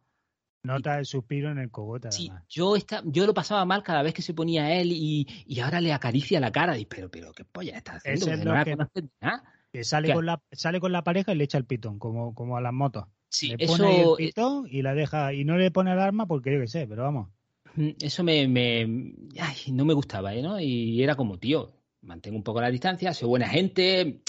Nota 0.64 0.98
el 0.98 1.06
suspiro 1.06 1.52
en 1.52 1.58
el 1.58 1.70
cogote, 1.70 2.10
Sí, 2.10 2.26
además. 2.28 2.44
yo, 2.48 2.74
esta, 2.74 3.02
yo 3.04 3.24
lo 3.24 3.34
pasaba 3.34 3.64
mal 3.64 3.84
cada 3.84 4.02
vez 4.02 4.14
que 4.14 4.22
se 4.22 4.34
ponía 4.34 4.74
él 4.74 4.90
y, 4.90 5.28
y 5.46 5.60
ahora 5.60 5.80
le 5.80 5.92
acaricia 5.92 6.40
la 6.40 6.50
cara. 6.50 6.76
Y, 6.76 6.86
pero, 6.86 7.08
pero, 7.08 7.30
¿qué 7.32 7.44
polla 7.44 7.76
estás 7.76 7.98
haciendo? 7.98 8.26
Ese 8.26 8.34
es 8.40 8.44
lo 8.44 8.52
no 8.52 8.64
que- 8.64 8.76
nada. 9.20 9.44
Que 9.76 9.84
sale 9.84 10.10
con, 10.14 10.24
la, 10.24 10.40
sale 10.52 10.80
con 10.80 10.90
la 10.90 11.04
pareja 11.04 11.32
y 11.32 11.36
le 11.36 11.44
echa 11.44 11.58
el 11.58 11.66
pitón, 11.66 11.98
como, 11.98 12.34
como 12.34 12.56
a 12.56 12.62
las 12.62 12.72
motos. 12.72 13.04
Sí, 13.28 13.48
le 13.48 13.58
pone 13.58 13.96
el 13.98 14.02
eso, 14.04 14.16
pitón 14.16 14.66
y 14.70 14.80
la 14.80 14.94
deja, 14.94 15.34
y 15.34 15.44
no 15.44 15.58
le 15.58 15.70
pone 15.70 15.92
el 15.92 15.98
arma 15.98 16.24
porque 16.26 16.54
yo 16.54 16.60
qué 16.60 16.66
sé, 16.66 16.86
pero 16.86 17.02
vamos. 17.02 17.28
Mm, 17.74 17.90
Eso 18.00 18.24
me, 18.24 18.48
me- 18.48 19.12
ay, 19.38 19.72
no 19.72 19.84
me 19.84 19.92
gustaba, 19.92 20.34
¿eh? 20.34 20.40
¿no? 20.40 20.58
Y 20.58 21.02
era 21.02 21.14
como, 21.14 21.38
tío, 21.38 21.74
mantengo 22.00 22.38
un 22.38 22.42
poco 22.42 22.62
la 22.62 22.70
distancia, 22.70 23.12
soy 23.12 23.28
buena 23.28 23.48
gente, 23.50 24.22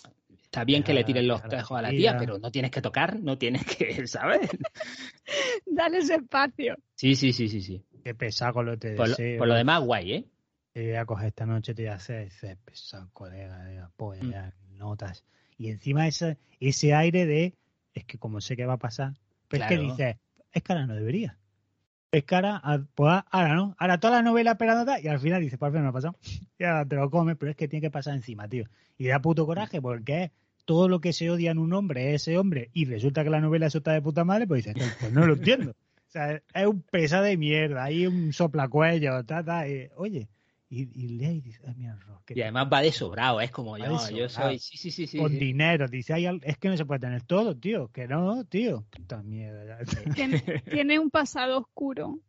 está 0.43 0.65
bien 0.65 0.83
que 0.83 0.93
le 0.93 1.05
tiren 1.05 1.25
los 1.29 1.41
tejos 1.47 1.77
a 1.77 1.81
la 1.81 1.91
tía, 1.91 2.17
pero 2.17 2.37
no 2.39 2.51
tienes 2.51 2.69
que 2.71 2.81
tocar, 2.81 3.17
no 3.17 3.37
tienes 3.37 3.63
que, 3.63 4.05
¿sabes? 4.07 4.49
Dale 5.65 5.99
ese 5.99 6.15
espacio. 6.15 6.75
Sí, 6.95 7.15
sí, 7.15 7.31
sí, 7.31 7.47
sí, 7.47 7.61
sí. 7.61 7.81
Qué 8.03 8.13
pesado 8.15 8.63
lo 8.63 8.77
te 8.77 8.95
Por, 8.95 9.07
deseo. 9.07 9.37
por 9.39 9.47
lo 9.47 9.53
demás, 9.55 9.81
guay, 9.81 10.11
¿eh? 10.13 10.25
Te 10.73 10.83
voy 10.87 10.95
a 10.95 11.05
coger 11.05 11.27
esta 11.27 11.45
noche, 11.45 11.73
te 11.73 11.83
voy 11.83 11.91
a 11.91 11.95
hacer 11.95 12.27
ese 12.27 12.57
pesado, 12.57 13.09
colega, 13.13 13.63
de 13.63 13.75
la 13.77 13.89
polla, 13.95 14.53
Mm. 14.53 14.66
Notas. 14.77 15.25
Y 15.57 15.69
encima 15.69 16.07
ese, 16.07 16.37
ese 16.59 16.93
aire 16.93 17.25
de, 17.25 17.55
es 17.93 18.05
que 18.05 18.17
como 18.17 18.41
sé 18.41 18.55
que 18.55 18.65
va 18.65 18.73
a 18.73 18.79
pasar, 18.79 19.13
pero 19.47 19.63
es 19.63 19.69
que 19.69 19.77
dices, 19.77 20.17
es 20.51 20.63
que 20.63 20.73
ahora 20.73 20.87
no 20.87 20.95
debería. 20.95 21.37
Es 22.11 22.23
que 22.23 22.35
ahora, 22.35 22.61
ah, 22.63 22.79
pues 22.95 23.21
ahora 23.31 23.55
no, 23.55 23.75
ahora 23.77 23.99
toda 23.99 24.17
la 24.17 24.23
novela 24.23 24.51
esperándote 24.51 25.01
y 25.01 25.07
al 25.07 25.19
final 25.19 25.41
dices, 25.41 25.59
por 25.59 25.71
fin 25.71 25.83
no 25.83 25.89
ha 25.89 25.93
pasado. 25.93 26.17
Y 26.59 26.63
ahora 26.63 26.85
te 26.85 26.95
lo 26.95 27.11
comes, 27.11 27.35
pero 27.37 27.51
es 27.51 27.57
que 27.57 27.67
tiene 27.67 27.81
que 27.81 27.91
pasar 27.91 28.15
encima, 28.15 28.47
tío. 28.47 28.65
Y 28.97 29.07
da 29.07 29.19
puto 29.19 29.45
coraje 29.45 29.81
porque 29.81 30.23
es 30.23 30.31
todo 30.65 30.89
lo 30.89 30.99
que 30.99 31.13
se 31.13 31.29
odia 31.29 31.51
en 31.51 31.59
un 31.59 31.73
hombre 31.73 32.13
es 32.13 32.23
ese 32.23 32.37
hombre 32.37 32.69
y 32.73 32.85
resulta 32.85 33.23
que 33.23 33.29
la 33.29 33.39
novela 33.39 33.67
eso 33.67 33.77
está 33.77 33.93
de 33.93 34.01
puta 34.01 34.25
madre, 34.25 34.47
pues 34.47 34.65
dices, 34.65 34.97
pues 34.99 35.11
no 35.13 35.25
lo 35.25 35.33
entiendo. 35.33 35.73
O 36.07 36.09
sea, 36.09 36.41
es 36.53 36.65
un 36.65 36.81
pesa 36.83 37.21
de 37.21 37.35
mierda, 37.35 37.83
hay 37.83 38.07
un 38.07 38.31
soplacuello, 38.31 39.25
ta, 39.25 39.43
ta, 39.43 39.67
y, 39.67 39.89
oye, 39.97 40.29
y, 40.69 40.81
y 40.93 41.07
lee 41.17 41.37
y 41.37 41.41
dice, 41.41 41.61
ay, 41.65 41.75
mira, 41.77 41.97
Y 42.29 42.41
además 42.41 42.67
va 42.71 42.81
de 42.81 42.91
sobrado, 42.91 43.39
es 43.41 43.51
como 43.51 43.77
yo, 43.77 43.85
yo 44.09 44.29
soy, 44.29 44.59
sí, 44.59 44.77
sí, 44.77 44.91
sí, 44.91 45.07
sí. 45.07 45.17
con 45.17 45.29
sí. 45.31 45.37
dinero, 45.37 45.87
dice, 45.87 46.13
"Ay, 46.13 46.25
al- 46.25 46.41
es 46.43 46.57
que 46.57 46.69
no 46.69 46.77
se 46.77 46.85
puede 46.85 46.99
tener 46.99 47.23
todo, 47.23 47.55
tío, 47.57 47.89
que 47.89 48.07
no, 48.07 48.43
tío, 48.45 48.85
puta 48.91 49.23
mierda. 49.23 49.79
ya. 49.83 50.13
Tiene, 50.13 50.41
tiene 50.65 50.99
un 50.99 51.09
pasado 51.09 51.59
oscuro. 51.59 52.19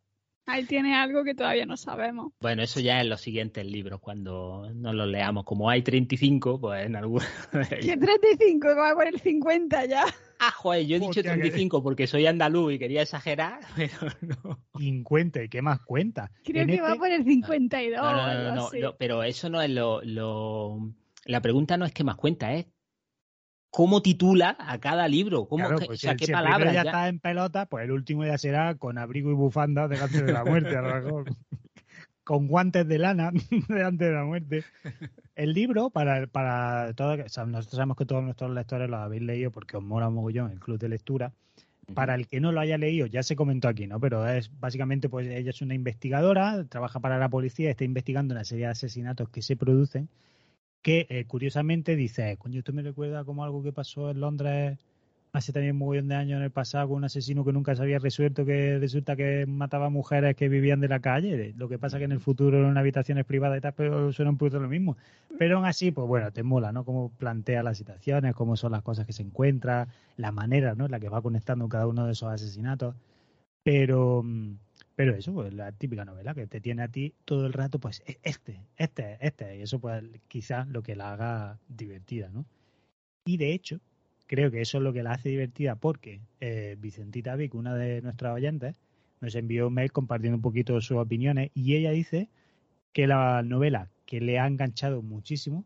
Ahí 0.48 0.64
tiene 0.64 0.94
algo 0.96 1.24
que 1.24 1.34
todavía 1.34 1.66
no 1.66 1.76
sabemos. 1.76 2.32
Bueno, 2.40 2.62
eso 2.62 2.80
ya 2.80 3.00
en 3.00 3.08
los 3.10 3.20
siguientes 3.20 3.66
libros, 3.66 4.00
cuando 4.00 4.70
nos 4.74 4.94
los 4.94 5.06
leamos. 5.06 5.44
Como 5.44 5.68
hay 5.68 5.82
35, 5.82 6.58
pues 6.60 6.86
en 6.86 6.96
algunos... 6.96 7.28
Que 7.52 7.96
35, 7.96 8.66
que 8.68 8.74
va 8.74 8.94
por 8.94 9.06
el 9.06 9.20
50 9.20 9.84
ya. 9.84 10.04
ah, 10.40 10.50
joder, 10.52 10.86
yo 10.86 10.96
he 10.96 11.00
dicho 11.00 11.10
Hostia, 11.10 11.22
que- 11.34 11.40
35 11.40 11.82
porque 11.82 12.06
soy 12.06 12.26
andaluz 12.26 12.72
y 12.72 12.78
quería 12.78 13.02
exagerar, 13.02 13.60
pero 13.76 13.92
no. 14.22 14.58
50, 14.78 15.42
¿y 15.44 15.48
qué 15.50 15.60
más 15.60 15.80
cuenta? 15.80 16.30
Creo 16.44 16.62
En 16.62 16.68
que 16.68 16.74
este- 16.76 16.88
va 16.88 16.94
por 16.96 17.10
el 17.10 17.24
52 17.24 18.00
No, 18.00 18.54
no, 18.54 18.70
no, 18.80 18.96
pero 18.98 19.22
eso 19.22 19.50
no 19.50 19.60
es 19.60 19.68
lo, 19.70 20.00
lo- 20.02 20.94
La 21.26 21.42
pregunta 21.42 21.76
no 21.76 21.84
es 21.84 21.92
qué 21.92 22.04
más 22.04 22.16
cuenta, 22.16 22.54
es 22.54 22.66
cómo 23.70 24.02
titula 24.02 24.56
a 24.58 24.78
cada 24.78 25.08
libro, 25.08 25.46
cómo, 25.46 25.64
Claro, 25.64 25.78
qué- 25.78 25.86
pues 25.86 25.98
o 25.98 26.00
sea, 26.00 26.12
si- 26.12 26.16
qué 26.18 26.26
si 26.26 26.32
el 26.32 26.38
primero 26.38 26.52
palabras 26.58 26.74
ya, 26.74 26.82
ya- 26.84 26.90
está 26.90 27.08
en 27.08 27.18
pelota, 27.20 27.66
pues 27.66 27.84
el 27.84 27.92
último 27.92 28.24
ya 28.24 28.38
será 28.38 28.74
con 28.76 28.98
abrigo 28.98 29.30
y 29.30 29.34
bufanda 29.34 29.88
delante 29.88 30.22
de 30.22 30.32
la 30.32 30.44
muerte, 30.44 30.76
a 30.76 30.82
lo 30.82 30.94
mejor. 30.94 31.24
con 32.24 32.46
guantes 32.46 32.86
de 32.86 32.98
lana 32.98 33.30
delante 33.68 34.04
de 34.06 34.12
la 34.12 34.24
muerte. 34.24 34.64
El 35.34 35.52
libro, 35.54 35.90
para, 35.90 36.26
para 36.26 36.92
todo, 36.94 37.14
o 37.24 37.28
sea, 37.28 37.46
nosotros 37.46 37.76
sabemos 37.76 37.96
que 37.96 38.04
todos 38.04 38.22
nuestros 38.24 38.50
lectores 38.50 38.90
lo 38.90 38.96
habéis 38.98 39.22
leído 39.22 39.50
porque 39.50 39.76
os 39.76 39.82
mola 39.82 40.08
un 40.08 40.14
mogollón 40.14 40.50
el 40.50 40.60
club 40.60 40.78
de 40.78 40.88
lectura. 40.88 41.32
Para 41.94 42.14
el 42.16 42.26
que 42.28 42.38
no 42.38 42.52
lo 42.52 42.60
haya 42.60 42.76
leído, 42.76 43.06
ya 43.06 43.22
se 43.22 43.34
comentó 43.34 43.66
aquí, 43.66 43.86
¿no? 43.86 43.98
Pero 43.98 44.28
es 44.28 44.50
básicamente, 44.60 45.08
pues 45.08 45.26
ella 45.26 45.48
es 45.48 45.62
una 45.62 45.74
investigadora, 45.74 46.64
trabaja 46.68 47.00
para 47.00 47.16
la 47.16 47.30
policía, 47.30 47.70
está 47.70 47.84
investigando 47.84 48.34
una 48.34 48.44
serie 48.44 48.66
de 48.66 48.72
asesinatos 48.72 49.30
que 49.30 49.40
se 49.40 49.56
producen, 49.56 50.10
que 50.82 51.06
eh, 51.10 51.24
curiosamente 51.26 51.96
dice, 51.96 52.36
coño, 52.38 52.60
esto 52.60 52.72
me 52.72 52.82
recuerda 52.82 53.24
como 53.24 53.44
algo 53.44 53.62
que 53.62 53.72
pasó 53.72 54.10
en 54.10 54.20
Londres 54.20 54.78
hace 55.32 55.52
también 55.52 55.72
un 55.72 55.78
mogollón 55.78 56.08
de 56.08 56.14
años 56.14 56.38
en 56.38 56.44
el 56.44 56.50
pasado 56.50 56.88
con 56.88 56.98
un 56.98 57.04
asesino 57.04 57.44
que 57.44 57.52
nunca 57.52 57.74
se 57.74 57.82
había 57.82 57.98
resuelto, 57.98 58.44
que 58.44 58.78
resulta 58.78 59.16
que 59.16 59.46
mataba 59.46 59.90
mujeres 59.90 60.34
que 60.36 60.48
vivían 60.48 60.80
de 60.80 60.88
la 60.88 61.00
calle. 61.00 61.54
Lo 61.56 61.68
que 61.68 61.78
pasa 61.78 61.98
que 61.98 62.04
en 62.04 62.12
el 62.12 62.20
futuro 62.20 62.68
en 62.68 62.76
habitaciones 62.76 63.24
privadas 63.24 63.58
y 63.58 63.60
tal, 63.60 63.74
pero 63.74 64.12
suena 64.12 64.30
un 64.30 64.38
poquito 64.38 64.60
lo 64.60 64.68
mismo. 64.68 64.96
Pero 65.38 65.56
aún 65.56 65.66
así, 65.66 65.90
pues 65.90 66.06
bueno, 66.06 66.32
te 66.32 66.42
mola, 66.42 66.72
¿no? 66.72 66.84
Cómo 66.84 67.10
plantea 67.18 67.62
las 67.62 67.78
situaciones, 67.78 68.34
cómo 68.34 68.56
son 68.56 68.72
las 68.72 68.82
cosas 68.82 69.06
que 69.06 69.12
se 69.12 69.22
encuentra, 69.22 69.88
la 70.16 70.32
manera, 70.32 70.74
¿no? 70.74 70.86
En 70.86 70.90
la 70.90 71.00
que 71.00 71.08
va 71.08 71.22
conectando 71.22 71.68
cada 71.68 71.86
uno 71.86 72.06
de 72.06 72.12
esos 72.12 72.30
asesinatos. 72.32 72.94
Pero, 73.62 74.22
mm, 74.24 74.56
pero 74.98 75.14
eso, 75.14 75.32
pues 75.32 75.54
la 75.54 75.70
típica 75.70 76.04
novela 76.04 76.34
que 76.34 76.48
te 76.48 76.60
tiene 76.60 76.82
a 76.82 76.88
ti 76.88 77.14
todo 77.24 77.46
el 77.46 77.52
rato, 77.52 77.78
pues 77.78 78.02
e- 78.04 78.18
este, 78.24 78.66
este, 78.76 79.16
este. 79.20 79.56
Y 79.56 79.62
eso, 79.62 79.78
pues 79.78 80.02
quizás 80.26 80.66
lo 80.66 80.82
que 80.82 80.96
la 80.96 81.12
haga 81.12 81.60
divertida, 81.68 82.30
¿no? 82.30 82.44
Y 83.24 83.36
de 83.36 83.52
hecho, 83.52 83.80
creo 84.26 84.50
que 84.50 84.60
eso 84.60 84.78
es 84.78 84.84
lo 84.84 84.92
que 84.92 85.04
la 85.04 85.12
hace 85.12 85.28
divertida 85.28 85.76
porque 85.76 86.20
eh, 86.40 86.76
Vicentita 86.80 87.36
Vic, 87.36 87.54
una 87.54 87.76
de 87.76 88.02
nuestras 88.02 88.34
oyentes, 88.34 88.74
nos 89.20 89.36
envió 89.36 89.68
un 89.68 89.74
mail 89.74 89.92
compartiendo 89.92 90.36
un 90.36 90.42
poquito 90.42 90.80
sus 90.80 90.98
opiniones 90.98 91.52
y 91.54 91.76
ella 91.76 91.92
dice 91.92 92.28
que 92.92 93.06
la 93.06 93.42
novela 93.44 93.90
que 94.06 94.20
le 94.20 94.40
ha 94.40 94.46
enganchado 94.48 95.02
muchísimo, 95.02 95.64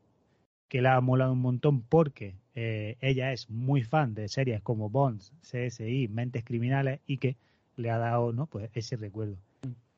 que 0.68 0.82
le 0.82 0.88
ha 0.88 1.00
molado 1.00 1.32
un 1.32 1.40
montón 1.40 1.82
porque 1.82 2.36
eh, 2.54 2.96
ella 3.00 3.32
es 3.32 3.50
muy 3.50 3.82
fan 3.82 4.14
de 4.14 4.28
series 4.28 4.62
como 4.62 4.90
Bonds, 4.90 5.32
CSI, 5.42 6.08
Mentes 6.08 6.44
Criminales 6.44 7.00
y 7.06 7.18
que 7.18 7.36
le 7.76 7.90
ha 7.90 7.98
dado 7.98 8.32
¿no? 8.32 8.46
pues 8.46 8.70
ese 8.74 8.96
recuerdo. 8.96 9.36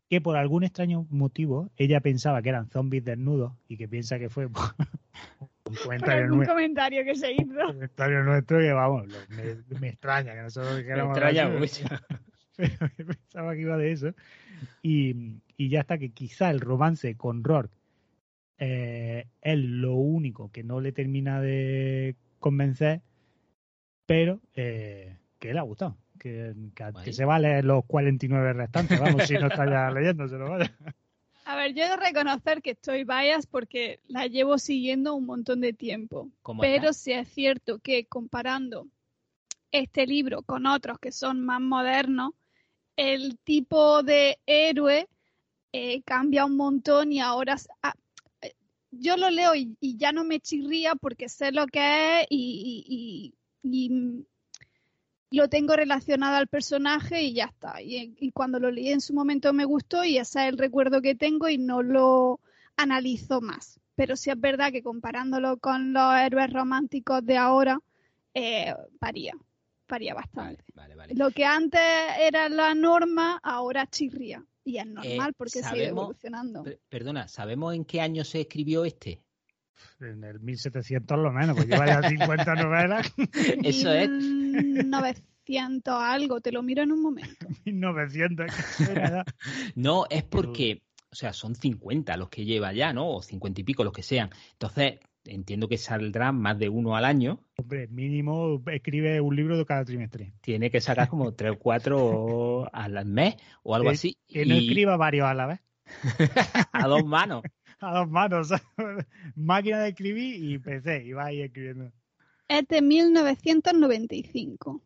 Que 0.08 0.20
por 0.20 0.36
algún 0.36 0.64
extraño 0.64 1.06
motivo 1.10 1.70
ella 1.76 2.00
pensaba 2.00 2.42
que 2.42 2.50
eran 2.50 2.68
zombies 2.68 3.04
desnudos 3.04 3.52
y 3.68 3.76
que 3.76 3.88
piensa 3.88 4.18
que 4.18 4.28
fue 4.28 4.46
un 5.66 5.76
comentario 5.82 6.26
nuestro, 6.28 6.54
comentario 6.54 7.04
que 7.04 7.14
se 7.14 7.32
hizo. 7.32 7.66
comentario 7.66 8.22
nuestro 8.22 8.58
que 8.58 8.72
vamos, 8.72 9.06
lo- 9.08 9.18
me, 9.36 9.78
me 9.80 9.88
extraña 9.88 10.34
que 10.34 10.42
nosotros 10.42 10.74
Me 10.74 10.80
dijéramos 10.82 11.16
extraña 11.16 11.46
algo 11.46 11.58
mucho. 11.58 11.84
pero 12.56 12.90
pensaba 13.06 13.54
que 13.54 13.60
iba 13.62 13.76
de 13.76 13.92
eso. 13.92 14.14
Y, 14.82 15.40
y 15.56 15.68
ya 15.70 15.80
está 15.80 15.98
que 15.98 16.10
quizá 16.10 16.50
el 16.50 16.60
romance 16.60 17.16
con 17.16 17.42
Rourke 17.42 17.74
eh, 18.58 19.26
es 19.42 19.58
lo 19.58 19.94
único 19.94 20.52
que 20.52 20.62
no 20.62 20.80
le 20.80 20.92
termina 20.92 21.40
de 21.40 22.14
convencer, 22.38 23.00
pero 24.06 24.40
eh, 24.54 25.16
que 25.40 25.52
le 25.52 25.58
ha 25.58 25.62
gustado. 25.62 25.96
Que, 26.18 26.54
que, 26.74 26.84
que 27.04 27.12
se 27.12 27.24
va 27.24 27.36
a 27.36 27.38
leer 27.40 27.64
los 27.64 27.84
49 27.86 28.52
restantes, 28.52 28.98
vamos, 28.98 29.24
si 29.26 29.34
no 29.34 29.48
está 29.48 29.66
ya 29.66 29.90
leyéndoselo, 29.94 30.48
vaya. 30.50 30.72
A 31.44 31.56
ver, 31.56 31.74
yo 31.74 31.84
he 31.84 31.88
de 31.88 31.96
reconocer 31.96 32.62
que 32.62 32.70
estoy 32.70 33.04
bias 33.04 33.46
porque 33.46 34.00
la 34.08 34.26
llevo 34.26 34.56
siguiendo 34.58 35.14
un 35.14 35.26
montón 35.26 35.60
de 35.60 35.72
tiempo. 35.74 36.30
¿Cómo 36.42 36.62
Pero 36.62 36.88
está? 36.88 36.92
sí 36.94 37.12
es 37.12 37.28
cierto 37.28 37.78
que 37.80 38.06
comparando 38.06 38.86
este 39.70 40.06
libro 40.06 40.42
con 40.42 40.66
otros 40.66 40.98
que 40.98 41.12
son 41.12 41.44
más 41.44 41.60
modernos, 41.60 42.32
el 42.96 43.36
tipo 43.38 44.02
de 44.02 44.38
héroe 44.46 45.08
eh, 45.72 46.02
cambia 46.02 46.46
un 46.46 46.56
montón 46.56 47.12
y 47.12 47.20
ahora 47.20 47.56
ah, 47.82 47.94
eh, 48.40 48.54
yo 48.92 49.16
lo 49.16 49.28
leo 49.30 49.54
y, 49.54 49.76
y 49.80 49.96
ya 49.98 50.12
no 50.12 50.24
me 50.24 50.40
chirría 50.40 50.94
porque 50.94 51.28
sé 51.28 51.52
lo 51.52 51.66
que 51.66 52.20
es 52.22 52.26
y, 52.30 52.84
y- 52.86 53.34
y- 53.66 53.86
y, 53.86 54.26
lo 55.34 55.48
tengo 55.48 55.76
relacionado 55.76 56.36
al 56.36 56.48
personaje 56.48 57.22
y 57.22 57.34
ya 57.34 57.44
está. 57.46 57.80
Y, 57.82 58.14
y 58.18 58.30
cuando 58.32 58.58
lo 58.58 58.70
leí 58.70 58.90
en 58.90 59.00
su 59.00 59.12
momento 59.14 59.52
me 59.52 59.64
gustó 59.64 60.04
y 60.04 60.18
ese 60.18 60.42
es 60.42 60.48
el 60.48 60.58
recuerdo 60.58 61.00
que 61.02 61.14
tengo 61.14 61.48
y 61.48 61.58
no 61.58 61.82
lo 61.82 62.40
analizo 62.76 63.40
más. 63.40 63.78
Pero 63.96 64.16
sí 64.16 64.30
es 64.30 64.40
verdad 64.40 64.72
que 64.72 64.82
comparándolo 64.82 65.58
con 65.58 65.92
los 65.92 66.14
héroes 66.16 66.52
románticos 66.52 67.24
de 67.24 67.36
ahora, 67.36 67.78
eh, 68.34 68.74
varía, 69.00 69.34
varía 69.88 70.14
bastante. 70.14 70.64
Vale, 70.74 70.94
vale, 70.94 70.94
vale. 70.96 71.14
Lo 71.14 71.30
que 71.30 71.44
antes 71.44 71.80
era 72.18 72.48
la 72.48 72.74
norma, 72.74 73.38
ahora 73.42 73.86
chirría. 73.86 74.44
Y 74.64 74.78
es 74.78 74.86
normal 74.86 75.30
Eh, 75.30 75.34
porque 75.36 75.50
sigue 75.58 75.62
sabemos- 75.64 75.88
evolucionando. 76.04 76.62
Per- 76.64 76.80
Perdona, 76.88 77.28
¿sabemos 77.28 77.74
en 77.74 77.84
qué 77.84 78.00
año 78.00 78.24
se 78.24 78.40
escribió 78.40 78.84
este? 78.84 79.20
En 80.00 80.24
el 80.24 80.40
1700 80.40 81.18
lo 81.18 81.32
menos, 81.32 81.56
pues 81.56 81.68
lleva 81.68 81.86
ya 81.86 82.08
50 82.08 82.54
novelas. 82.56 83.12
Eso 83.62 83.92
es. 83.92 84.08
900 84.10 85.94
algo, 85.94 86.40
te 86.40 86.52
lo 86.52 86.62
miro 86.62 86.82
en 86.82 86.92
un 86.92 87.02
momento. 87.02 87.46
1900. 87.64 88.46
no, 89.74 90.04
es 90.10 90.24
porque, 90.24 90.82
o 91.10 91.14
sea, 91.14 91.32
son 91.32 91.54
50 91.54 92.16
los 92.16 92.28
que 92.28 92.44
lleva 92.44 92.72
ya, 92.72 92.92
¿no? 92.92 93.08
O 93.08 93.22
50 93.22 93.60
y 93.60 93.64
pico 93.64 93.84
los 93.84 93.92
que 93.92 94.02
sean. 94.02 94.30
Entonces, 94.52 95.00
entiendo 95.24 95.68
que 95.68 95.78
saldrán 95.78 96.38
más 96.38 96.58
de 96.58 96.68
uno 96.68 96.96
al 96.96 97.04
año. 97.04 97.40
Hombre, 97.56 97.88
mínimo 97.88 98.62
escribe 98.66 99.20
un 99.20 99.36
libro 99.36 99.56
de 99.56 99.64
cada 99.64 99.84
trimestre. 99.84 100.32
Tiene 100.40 100.70
que 100.70 100.80
sacar 100.80 101.08
como 101.08 101.32
tres 101.32 101.52
o 101.52 101.58
cuatro 101.58 102.68
al 102.72 103.04
mes 103.06 103.36
o 103.62 103.74
algo 103.74 103.90
así. 103.90 104.18
Que 104.28 104.44
no 104.46 104.54
escriba 104.54 104.96
varios 104.96 105.26
a 105.26 105.34
la 105.34 105.46
vez. 105.46 105.60
a 106.72 106.86
dos 106.86 107.04
manos. 107.04 107.42
A 107.84 107.98
dos 107.98 108.08
manos. 108.08 108.48
Máquina 109.34 109.80
de 109.80 109.88
escribir 109.90 110.44
y 110.44 110.58
PC, 110.58 111.04
y 111.04 111.12
va 111.12 111.26
ahí 111.26 111.42
escribiendo. 111.42 111.92
Es 112.48 112.66
de 112.68 112.82
1995. 112.82 114.82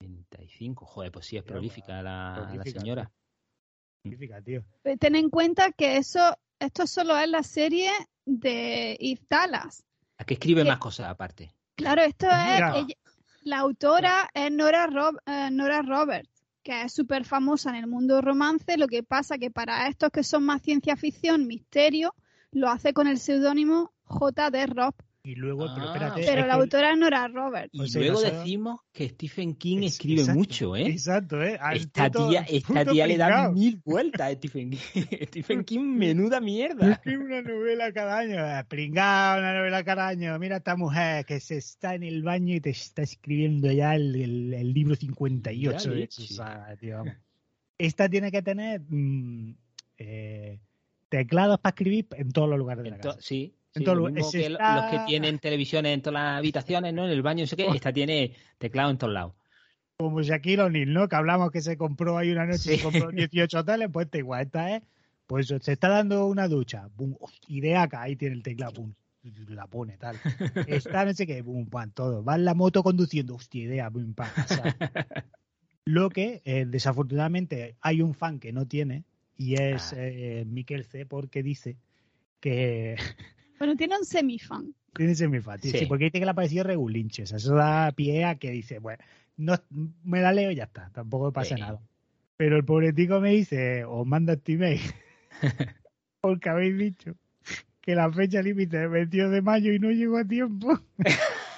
95, 0.00 0.86
joder, 0.86 1.12
pues 1.12 1.26
sí, 1.26 1.36
es 1.36 1.42
prolífica 1.42 2.02
la, 2.02 2.50
la 2.54 2.64
señora. 2.64 3.10
Prolífica, 4.02 4.40
tío. 4.42 4.64
Ten 4.98 5.16
en 5.16 5.30
cuenta 5.30 5.72
que 5.72 5.96
eso, 5.96 6.36
esto 6.58 6.86
solo 6.86 7.16
es 7.18 7.28
la 7.28 7.42
serie 7.42 7.90
de 8.24 8.96
Yves 9.00 9.28
Dallas. 9.28 9.84
¿A 10.18 10.24
qué 10.24 10.34
escribe 10.34 10.64
más 10.64 10.78
cosas 10.78 11.08
aparte? 11.08 11.52
Claro, 11.74 12.02
esto 12.02 12.26
es. 12.26 12.96
la 13.42 13.58
autora 13.58 14.28
es 14.34 14.50
Nora, 14.50 14.88
eh, 15.26 15.50
Nora 15.50 15.82
Roberts, 15.82 16.37
que 16.68 16.82
es 16.82 16.92
súper 16.92 17.24
famosa 17.24 17.70
en 17.70 17.76
el 17.76 17.86
mundo 17.86 18.20
romance. 18.20 18.76
Lo 18.76 18.88
que 18.88 19.02
pasa 19.02 19.38
que 19.38 19.50
para 19.50 19.88
estos 19.88 20.10
que 20.10 20.22
son 20.22 20.44
más 20.44 20.60
ciencia 20.60 20.96
ficción, 20.96 21.46
misterio, 21.46 22.14
lo 22.50 22.68
hace 22.68 22.92
con 22.92 23.06
el 23.06 23.18
seudónimo 23.18 23.94
J.D. 24.02 24.66
Robb. 24.66 24.94
Y 25.28 25.34
luego, 25.34 25.66
pero 25.74 25.90
ah. 25.90 25.92
espérate. 25.92 26.22
Pero 26.24 26.46
la 26.46 26.54
autora 26.54 26.96
no 26.96 27.06
era 27.06 27.28
Robert. 27.28 27.68
Y 27.70 27.92
luego 27.92 28.22
decimos 28.22 28.80
que 28.94 29.10
Stephen 29.10 29.56
King 29.56 29.82
escribe 29.82 30.24
mucho, 30.32 30.74
¿eh? 30.74 30.86
Exacto, 30.86 31.42
¿eh? 31.42 31.58
esta 31.74 32.10
tía, 32.10 32.46
esta 32.48 32.86
tía 32.86 33.06
le 33.06 33.18
da 33.18 33.50
mil 33.52 33.78
vueltas 33.84 34.22
a 34.22 34.32
Stephen 34.32 34.70
King. 34.70 34.78
Stephen 35.28 35.64
King, 35.64 35.80
menuda 35.80 36.40
mierda. 36.40 36.92
Escribe 36.92 37.24
una 37.26 37.42
novela 37.42 37.92
cada 37.92 38.20
año. 38.20 38.38
Eh, 38.38 38.64
pringado, 38.68 39.40
una 39.40 39.52
novela 39.52 39.84
cada 39.84 40.08
año. 40.08 40.38
Mira 40.38 40.56
esta 40.56 40.76
mujer 40.76 41.26
que 41.26 41.40
se 41.40 41.58
está 41.58 41.94
en 41.94 42.04
el 42.04 42.22
baño 42.22 42.54
y 42.54 42.62
te 42.62 42.70
está 42.70 43.02
escribiendo 43.02 43.70
ya 43.70 43.96
el, 43.96 44.14
el, 44.54 44.72
libro 44.72 44.96
58. 44.96 45.92
¿eh? 45.92 46.08
Esta 47.76 48.08
tiene 48.08 48.32
que 48.32 48.40
tener 48.40 48.80
mm, 48.80 49.54
eh, 49.98 50.58
teclados 51.10 51.60
para 51.60 51.74
escribir 51.74 52.06
en 52.12 52.32
todos 52.32 52.48
los 52.48 52.58
lugares 52.58 52.82
de 52.82 52.90
la 52.92 52.96
casa. 52.96 53.18
Sí, 53.20 53.57
los 53.74 54.90
que 54.90 54.98
tienen 55.06 55.38
televisiones 55.38 55.94
en 55.94 56.02
todas 56.02 56.22
las 56.22 56.38
habitaciones, 56.38 56.94
¿no? 56.94 57.04
En 57.04 57.10
el 57.10 57.22
baño, 57.22 57.42
no 57.42 57.46
sé 57.46 57.56
qué, 57.56 57.66
esta 57.66 57.92
tiene 57.92 58.34
teclado 58.58 58.90
en 58.90 58.98
todos 58.98 59.12
lados. 59.12 59.34
Como 59.96 60.22
Shaquille 60.22 60.62
O'Neal, 60.62 60.92
¿no? 60.92 61.08
Que 61.08 61.16
hablamos 61.16 61.50
que 61.50 61.60
se 61.60 61.76
compró 61.76 62.18
ahí 62.18 62.30
una 62.30 62.46
noche, 62.46 62.74
y 62.74 62.78
se 62.78 62.82
compró 62.82 63.10
18 63.12 63.58
hoteles, 63.58 63.88
pues 63.92 64.06
esta 64.06 64.18
igual, 64.18 64.42
esta 64.42 64.76
es, 64.76 64.82
pues 65.26 65.48
se 65.48 65.72
está 65.72 65.88
dando 65.88 66.26
una 66.26 66.48
ducha, 66.48 66.88
boom, 66.94 67.16
idea 67.48 67.82
acá, 67.82 68.02
ahí 68.02 68.16
tiene 68.16 68.36
el 68.36 68.42
teclado, 68.42 68.88
la 69.48 69.66
pone, 69.66 69.96
tal. 69.98 70.16
Está 70.66 71.04
no 71.04 71.12
sé 71.12 71.26
qué, 71.26 71.42
pum, 71.42 71.66
pam, 71.68 71.90
todo. 71.90 72.24
Va 72.24 72.36
en 72.36 72.44
la 72.44 72.54
moto 72.54 72.82
conduciendo, 72.82 73.34
hostia, 73.34 73.64
idea, 73.64 73.90
pum, 73.90 74.14
pam. 74.14 74.28
Lo 75.84 76.10
que, 76.10 76.42
eh, 76.44 76.64
desafortunadamente, 76.66 77.76
hay 77.80 78.02
un 78.02 78.14
fan 78.14 78.38
que 78.38 78.52
no 78.52 78.66
tiene, 78.66 79.04
y 79.36 79.54
es 79.54 79.92
ah. 79.92 79.96
eh, 79.98 80.44
Miquel 80.46 80.84
C, 80.84 81.06
porque 81.06 81.42
dice 81.42 81.76
que 82.40 82.96
bueno, 83.58 83.76
tiene 83.76 83.98
un 83.98 84.04
semifan. 84.04 84.74
Tiene 84.94 85.14
semifan, 85.14 85.60
sí. 85.60 85.70
sí. 85.70 85.86
porque 85.86 86.06
dice 86.06 86.18
que 86.18 86.24
le 86.24 86.30
ha 86.30 86.34
parecido 86.34 86.64
regulinche. 86.64 87.24
O 87.24 87.26
sea, 87.26 87.38
eso 87.38 87.54
da 87.54 87.92
pie 87.92 88.24
a 88.24 88.36
que 88.36 88.50
dice, 88.50 88.78
bueno, 88.78 89.02
no, 89.36 89.54
me 90.04 90.20
la 90.20 90.32
leo 90.32 90.50
y 90.50 90.56
ya 90.56 90.64
está, 90.64 90.90
tampoco 90.92 91.32
pasa 91.32 91.56
nada. 91.56 91.80
Pero 92.36 92.56
el 92.56 92.64
pobre 92.64 92.92
tico 92.92 93.20
me 93.20 93.30
dice, 93.30 93.84
os 93.84 94.06
manda 94.06 94.34
este 94.34 94.52
email, 94.52 94.80
porque 96.20 96.48
habéis 96.48 96.78
dicho 96.78 97.14
que 97.80 97.94
la 97.94 98.12
fecha 98.12 98.42
límite 98.42 98.76
es 98.76 98.82
el 98.82 98.88
22 98.90 99.30
de 99.30 99.42
mayo 99.42 99.72
y 99.72 99.78
no 99.78 99.90
llegó 99.90 100.18
a 100.18 100.24
tiempo. 100.24 100.78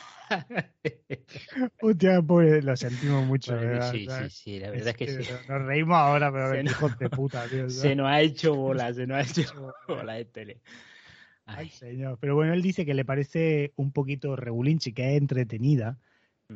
Hostia, 1.82 2.22
pobre, 2.22 2.62
lo 2.62 2.76
sentimos 2.76 3.26
mucho. 3.26 3.58
sí, 3.90 4.06
sí, 4.08 4.30
sí, 4.30 4.60
la 4.60 4.70
verdad 4.70 4.88
es 4.88 4.96
que, 4.96 5.24
sí. 5.24 5.32
Nos 5.48 5.62
reímos 5.62 5.96
ahora, 5.96 6.32
pero 6.32 6.54
el 6.54 6.66
hijo 6.66 6.88
de 6.88 7.10
puta, 7.10 7.48
tío. 7.48 7.68
Se 7.70 7.96
nos 7.96 8.06
ha 8.06 8.20
hecho 8.20 8.54
bola, 8.54 8.94
se 8.94 9.06
nos 9.06 9.18
ha 9.18 9.22
hecho 9.22 9.74
bola 9.88 10.14
de 10.14 10.24
tele. 10.26 10.60
Ay, 11.56 11.68
señor. 11.70 12.18
Pero 12.20 12.34
bueno, 12.34 12.52
él 12.52 12.62
dice 12.62 12.84
que 12.84 12.94
le 12.94 13.04
parece 13.04 13.72
un 13.76 13.92
poquito 13.92 14.36
regulinchi, 14.36 14.92
que 14.92 15.10
es 15.10 15.18
entretenida, 15.20 15.98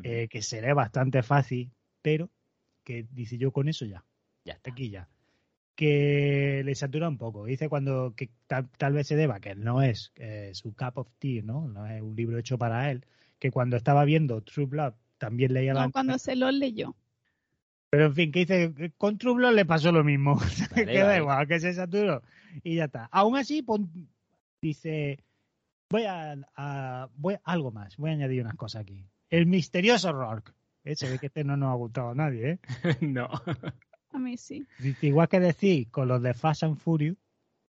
eh, 0.02 0.28
que 0.28 0.42
se 0.42 0.60
lee 0.60 0.72
bastante 0.72 1.22
fácil, 1.22 1.70
pero 2.02 2.30
que 2.82 3.06
dice 3.10 3.38
yo 3.38 3.52
con 3.52 3.68
eso 3.68 3.84
ya. 3.84 4.04
Ya 4.44 4.58
Aquí 4.64 4.90
ya. 4.90 5.08
Que 5.74 6.62
le 6.64 6.74
satura 6.74 7.08
un 7.08 7.18
poco. 7.18 7.44
Dice 7.44 7.68
cuando 7.68 8.14
que 8.16 8.30
tal, 8.46 8.92
vez 8.92 9.06
se 9.06 9.16
deba, 9.16 9.40
que 9.40 9.54
no 9.54 9.82
es 9.82 10.12
eh, 10.16 10.50
su 10.54 10.74
cup 10.74 10.98
of 10.98 11.08
tea, 11.18 11.42
¿no? 11.42 11.66
No 11.66 11.86
es 11.86 12.00
un 12.00 12.14
libro 12.14 12.38
hecho 12.38 12.58
para 12.58 12.90
él. 12.90 13.04
Que 13.38 13.50
cuando 13.50 13.76
estaba 13.76 14.04
viendo 14.04 14.42
True 14.42 14.66
Blood 14.66 14.94
también 15.18 15.52
leía 15.52 15.74
no, 15.74 15.90
cuando 15.90 16.18
se 16.18 16.36
lo 16.36 16.50
leyó. 16.50 16.94
Pero 17.90 18.06
en 18.06 18.14
fin, 18.14 18.32
que 18.32 18.40
dice, 18.40 18.92
con 18.98 19.18
True 19.18 19.34
Blood 19.34 19.54
le 19.54 19.64
pasó 19.64 19.92
lo 19.92 20.04
mismo. 20.04 20.38
que 20.74 20.98
da 20.98 21.16
igual, 21.16 21.46
que 21.46 21.60
se 21.60 21.72
saturó 21.72 22.22
y 22.62 22.76
ya 22.76 22.84
está. 22.84 23.08
Aún 23.10 23.36
así, 23.36 23.64
dice, 24.64 25.18
voy 25.90 26.04
a, 26.06 27.08
voy 27.16 27.36
algo 27.44 27.70
más, 27.70 27.96
voy 27.98 28.10
a 28.10 28.12
añadir 28.14 28.40
unas 28.40 28.56
cosas 28.56 28.82
aquí. 28.82 29.06
El 29.28 29.46
misterioso 29.46 30.12
Rourke. 30.12 30.52
¿Eh? 30.84 30.96
Se 30.96 31.10
ve 31.10 31.18
que 31.18 31.26
este 31.26 31.44
no 31.44 31.56
nos 31.56 31.70
ha 31.70 31.74
gustado 31.74 32.10
a 32.10 32.14
nadie, 32.14 32.50
¿eh? 32.50 32.58
no. 33.00 33.28
A 34.10 34.18
mí 34.18 34.36
sí. 34.36 34.66
igual 35.00 35.28
que 35.28 35.40
decir 35.40 35.90
con 35.90 36.08
los 36.08 36.22
de 36.22 36.34
Fast 36.34 36.62
and 36.62 36.76
Furious, 36.76 37.16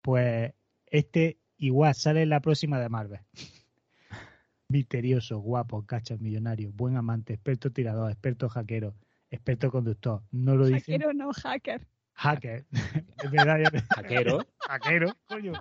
pues 0.01 0.53
este 0.85 1.37
igual 1.57 1.95
sale 1.95 2.23
en 2.23 2.29
la 2.29 2.41
próxima 2.41 2.79
de 2.79 2.89
Marvel. 2.89 3.21
Misterioso, 4.69 5.39
guapo, 5.39 5.85
cachas, 5.85 6.19
millonario, 6.19 6.71
buen 6.73 6.97
amante, 6.97 7.33
experto 7.33 7.71
tirador, 7.71 8.11
experto 8.11 8.49
hackero, 8.49 8.95
experto 9.29 9.71
conductor. 9.71 10.23
No 10.31 10.55
lo 10.55 10.65
dice. 10.65 10.93
Hackero 10.93 11.13
no 11.13 11.31
hacker. 11.33 11.87
Hacker. 12.15 12.65
Es 13.23 13.31
verdad, 13.31 13.59
Hackero. 13.95 14.45
Hackero, 14.59 15.15
coño. 15.27 15.53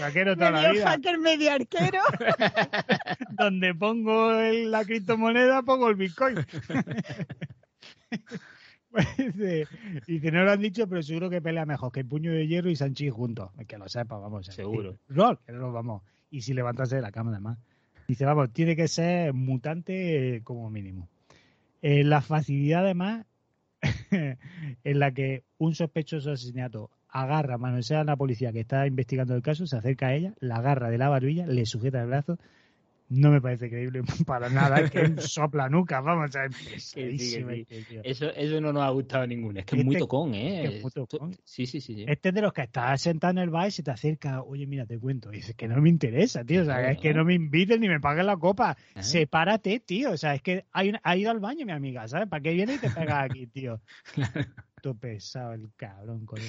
Hackero 0.00 0.34
toda 0.36 0.50
la 0.50 0.72
vida. 0.72 0.90
Hacker 0.90 1.18
medio 1.18 1.52
arquero. 1.52 2.00
Donde 3.30 3.74
pongo 3.74 4.32
la 4.32 4.84
criptomoneda, 4.84 5.62
pongo 5.62 5.88
el 5.88 5.94
Bitcoin. 5.94 6.36
dice, 10.06 10.32
no 10.32 10.44
lo 10.44 10.52
han 10.52 10.60
dicho, 10.60 10.88
pero 10.88 11.02
seguro 11.02 11.30
que 11.30 11.40
pelea 11.40 11.66
mejor 11.66 11.92
que 11.92 12.00
el 12.00 12.06
puño 12.06 12.32
de 12.32 12.48
hierro 12.48 12.70
y 12.70 12.76
Sanchi 12.76 13.10
juntos. 13.10 13.50
Que 13.68 13.78
lo 13.78 13.88
sepa, 13.88 14.18
vamos. 14.18 14.46
Seguro. 14.46 14.98
Rol, 15.08 15.38
que 15.46 15.52
no 15.52 15.72
vamos. 15.72 16.02
Y 16.30 16.42
si 16.42 16.52
levantase 16.52 16.96
de 16.96 17.02
la 17.02 17.12
cama, 17.12 17.30
además. 17.30 17.58
Dice, 18.08 18.24
vamos, 18.24 18.52
tiene 18.52 18.74
que 18.74 18.88
ser 18.88 19.32
mutante 19.34 20.40
como 20.42 20.68
mínimo. 20.68 21.08
Eh, 21.80 22.02
la 22.02 22.22
facilidad, 22.22 22.80
además, 22.80 23.26
en 24.84 24.98
la 24.98 25.12
que 25.12 25.44
un 25.58 25.74
sospechoso 25.74 26.32
asesinato 26.32 26.90
agarra, 27.08 27.58
manosea 27.58 28.00
a 28.00 28.04
la 28.04 28.16
policía 28.16 28.52
que 28.52 28.60
está 28.60 28.86
investigando 28.86 29.34
el 29.34 29.42
caso, 29.42 29.66
se 29.66 29.76
acerca 29.76 30.08
a 30.08 30.14
ella, 30.14 30.34
la 30.40 30.56
agarra 30.56 30.90
de 30.90 30.98
la 30.98 31.08
barbilla, 31.08 31.46
le 31.46 31.64
sujeta 31.66 32.00
el 32.00 32.08
brazo. 32.08 32.38
No 33.08 33.30
me 33.30 33.40
parece 33.40 33.68
creíble 33.68 34.02
para 34.26 34.48
nada, 34.48 34.80
es 34.80 34.90
que 34.90 35.14
sopla 35.20 35.68
nuca, 35.68 36.00
vamos, 36.00 36.34
a 36.36 36.46
eso, 38.02 38.30
eso 38.30 38.60
no 38.60 38.72
nos 38.72 38.82
ha 38.82 38.90
gustado 38.90 39.26
ninguno, 39.26 39.60
es 39.60 39.66
que 39.66 39.76
es 39.76 39.84
muy 39.84 39.94
este 39.94 40.04
tocón, 40.04 40.34
¿eh? 40.34 40.82
Sí, 41.44 41.66
sí, 41.66 41.80
sí, 41.80 42.04
Este 42.08 42.30
es 42.30 42.34
de 42.34 42.40
los 42.40 42.52
que 42.52 42.62
estás 42.62 43.00
sentado 43.00 43.32
en 43.32 43.38
el 43.38 43.50
bar 43.50 43.68
y 43.68 43.70
se 43.70 43.82
te 43.82 43.90
acerca, 43.90 44.42
oye, 44.42 44.66
mira, 44.66 44.86
te 44.86 44.98
cuento, 44.98 45.32
y 45.32 45.36
dices 45.36 45.54
que 45.54 45.68
no 45.68 45.80
me 45.80 45.88
interesa, 45.88 46.44
tío, 46.44 46.62
o 46.62 46.64
sea, 46.64 46.90
es 46.90 46.98
que 46.98 47.12
no 47.12 47.24
me 47.24 47.34
inviten 47.34 47.80
ni 47.80 47.88
me 47.88 48.00
paguen 48.00 48.26
la 48.26 48.36
copa, 48.36 48.76
sepárate, 48.98 49.80
tío, 49.80 50.12
o 50.12 50.16
sea, 50.16 50.34
es 50.34 50.42
que 50.42 50.64
ha 50.72 51.16
ido 51.16 51.30
al 51.30 51.40
baño 51.40 51.66
mi 51.66 51.72
amiga, 51.72 52.08
¿sabes? 52.08 52.28
¿Para 52.28 52.42
qué 52.42 52.52
viene 52.52 52.74
y 52.74 52.78
te 52.78 52.90
pega 52.90 53.22
aquí, 53.22 53.46
tío? 53.46 53.80
Todo 54.82 54.94
pesado 54.94 55.52
el 55.52 55.70
cabrón, 55.76 56.26
con 56.26 56.40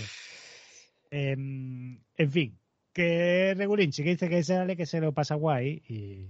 Em, 1.12 2.02
en 2.18 2.32
fin, 2.32 2.60
que 2.92 3.54
Regulinchi 3.56 4.04
que 4.04 4.10
dice 4.12 4.28
que 4.30 4.44
sale, 4.44 4.76
que 4.76 4.86
se 4.86 5.00
lo 5.00 5.14
pasa 5.14 5.36
guay 5.36 5.82
y, 5.88 6.30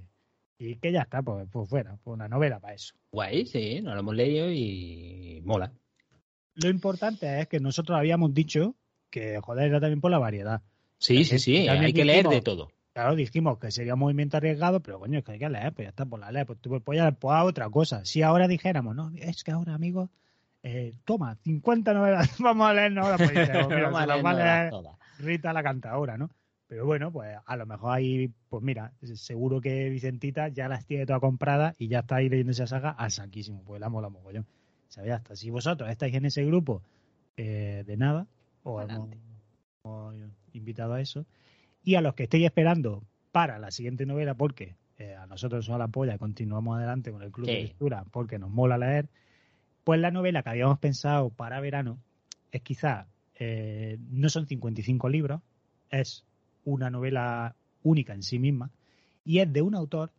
que 0.58 0.92
ya 0.92 1.02
está, 1.02 1.22
pues, 1.22 1.48
pues 1.52 1.70
fuera, 1.70 1.98
pues 2.04 2.14
una 2.14 2.28
novela 2.28 2.60
para 2.60 2.74
eso. 2.74 2.94
Guay, 3.12 3.46
sí, 3.46 3.82
nos 3.82 3.94
lo 3.94 4.00
hemos 4.00 4.16
leído 4.16 4.50
y 4.52 5.42
mola. 5.44 5.72
Lo 6.56 6.70
importante 6.70 7.42
es 7.42 7.48
que 7.48 7.60
nosotros 7.60 7.98
habíamos 7.98 8.34
dicho 8.34 8.76
que, 9.10 9.40
joder, 9.42 9.68
era 9.68 9.80
también 9.80 10.02
por 10.02 10.12
la 10.12 10.20
variedad. 10.20 10.62
Sí, 10.98 11.26
sí, 11.26 11.40
sí, 11.40 11.68
hay 11.68 11.94
que 11.94 12.06
leer 12.06 12.28
de 12.28 12.42
todo. 12.42 12.70
Claro, 12.94 13.16
dijimos 13.16 13.60
que 13.60 13.72
sería 13.72 13.96
un 13.96 14.00
movimiento 14.00 14.38
arriesgado, 14.38 14.80
pero 14.80 15.00
coño, 15.00 15.20
es 15.20 15.26
que 15.26 15.34
hay 15.34 15.40
que 15.40 15.50
leer, 15.50 15.74
pues 15.74 15.86
ya 15.86 15.90
está 15.90 16.06
por 16.06 16.18
la 16.18 16.32
ley, 16.32 16.46
pues 16.46 16.60
tú 16.60 16.80
puedes 16.82 17.04
a, 17.04 17.12
pues, 17.12 17.38
otra 17.44 17.70
cosa. 17.70 18.06
Si 18.06 18.22
ahora 18.22 18.48
dijéramos, 18.48 18.96
no, 18.96 19.12
es 19.18 19.44
que 19.44 19.52
ahora, 19.52 19.74
amigos, 19.74 20.10
eh, 20.64 20.94
toma, 21.04 21.36
50 21.44 21.94
novelas, 21.94 22.30
vamos 22.40 22.68
a 22.68 22.74
leer 22.74 22.98
ahora, 22.98 23.18
pues 23.18 23.34
vamos 23.92 24.26
a 24.26 24.34
leer 24.34 24.74
Rita 25.20 25.52
la 25.52 25.62
cantadora, 25.62 26.18
¿no? 26.18 26.30
Pero 26.68 26.86
bueno, 26.86 27.12
pues 27.12 27.38
a 27.46 27.56
lo 27.58 27.66
mejor 27.66 27.94
ahí, 27.94 28.32
pues 28.50 28.64
mira, 28.64 28.92
seguro 29.14 29.62
que 29.62 29.90
Vicentita 29.90 30.48
ya 30.48 30.68
las 30.68 30.86
tiene 30.86 31.06
todas 31.06 31.22
compradas 31.22 31.76
y 31.78 31.88
ya 31.88 32.00
está 32.00 32.18
ahí 32.18 32.30
leyendo 32.30 32.52
esa 32.52 32.66
saga 32.66 32.90
al 32.90 33.12
saquísimo, 33.12 33.64
pues 33.64 33.80
la 33.80 33.90
mola 33.90 34.10
mogollón. 34.10 34.48
Hasta 35.12 35.36
si 35.36 35.50
vosotros 35.50 35.90
estáis 35.90 36.16
en 36.16 36.26
ese 36.26 36.44
grupo 36.46 36.82
eh, 37.38 37.84
de 37.86 37.98
nada, 37.98 38.28
os 38.64 38.90
hemos, 38.90 39.10
hemos 39.84 40.16
invitado 40.54 40.94
a 40.94 41.02
eso. 41.02 41.26
Y 41.84 41.96
a 41.96 42.02
los 42.02 42.16
que 42.16 42.24
estéis 42.24 42.46
esperando 42.46 43.04
para 43.32 43.60
la 43.60 43.70
siguiente 43.72 44.06
novela, 44.06 44.34
porque 44.34 44.76
eh, 44.98 45.14
a 45.14 45.28
nosotros 45.28 45.68
nos 45.68 45.78
la 45.78 45.90
polla, 45.90 46.18
continuamos 46.18 46.78
adelante 46.78 47.12
con 47.12 47.22
el 47.22 47.32
club 47.32 47.48
de 47.48 47.64
lectura, 47.64 48.06
porque 48.12 48.40
nos 48.40 48.50
mola 48.50 48.78
leer, 48.78 49.10
pues 49.84 50.00
la 50.00 50.10
novela 50.10 50.42
que 50.42 50.50
habíamos 50.50 50.80
pensado 50.80 51.30
para 51.30 51.60
verano 51.60 52.00
es 52.52 52.62
quizá, 52.62 53.08
eh, 53.36 53.98
no 54.10 54.30
son 54.30 54.48
55 54.48 55.10
libros, 55.10 55.42
es 55.90 56.26
una 56.66 56.90
novela 56.90 57.56
única 57.84 58.14
en 58.14 58.24
sí 58.24 58.38
misma, 58.40 58.70
y 59.24 59.40
es 59.40 59.52
de 59.52 59.62
un 59.62 59.76
autor 59.76 60.12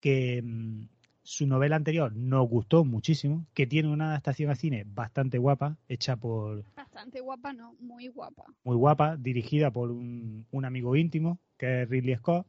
que 0.00 0.40
mm, 0.42 0.88
su 1.22 1.46
novela 1.46 1.76
anterior 1.76 2.14
nos 2.16 2.48
gustó 2.48 2.84
muchísimo, 2.84 3.44
que 3.52 3.66
tiene 3.66 3.90
una 3.90 4.08
adaptación 4.10 4.50
a 4.50 4.54
cine 4.54 4.84
bastante 4.86 5.36
guapa, 5.36 5.76
hecha 5.88 6.16
por 6.16 6.64
Bastante 6.74 7.20
guapa, 7.20 7.52
no, 7.52 7.74
muy 7.80 8.08
guapa. 8.08 8.44
muy 8.64 8.76
guapa, 8.76 9.16
dirigida 9.16 9.70
por 9.70 9.90
un, 9.90 10.46
un 10.50 10.64
amigo 10.64 10.96
íntimo, 10.96 11.38
que 11.58 11.82
es 11.82 11.88
Ridley 11.88 12.16
Scott. 12.16 12.46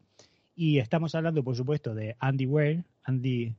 Y 0.56 0.80
estamos 0.80 1.14
hablando, 1.16 1.44
por 1.44 1.56
supuesto, 1.56 1.94
de 1.94 2.16
Andy 2.20 2.46
Weir, 2.46 2.86
Andy, 3.04 3.54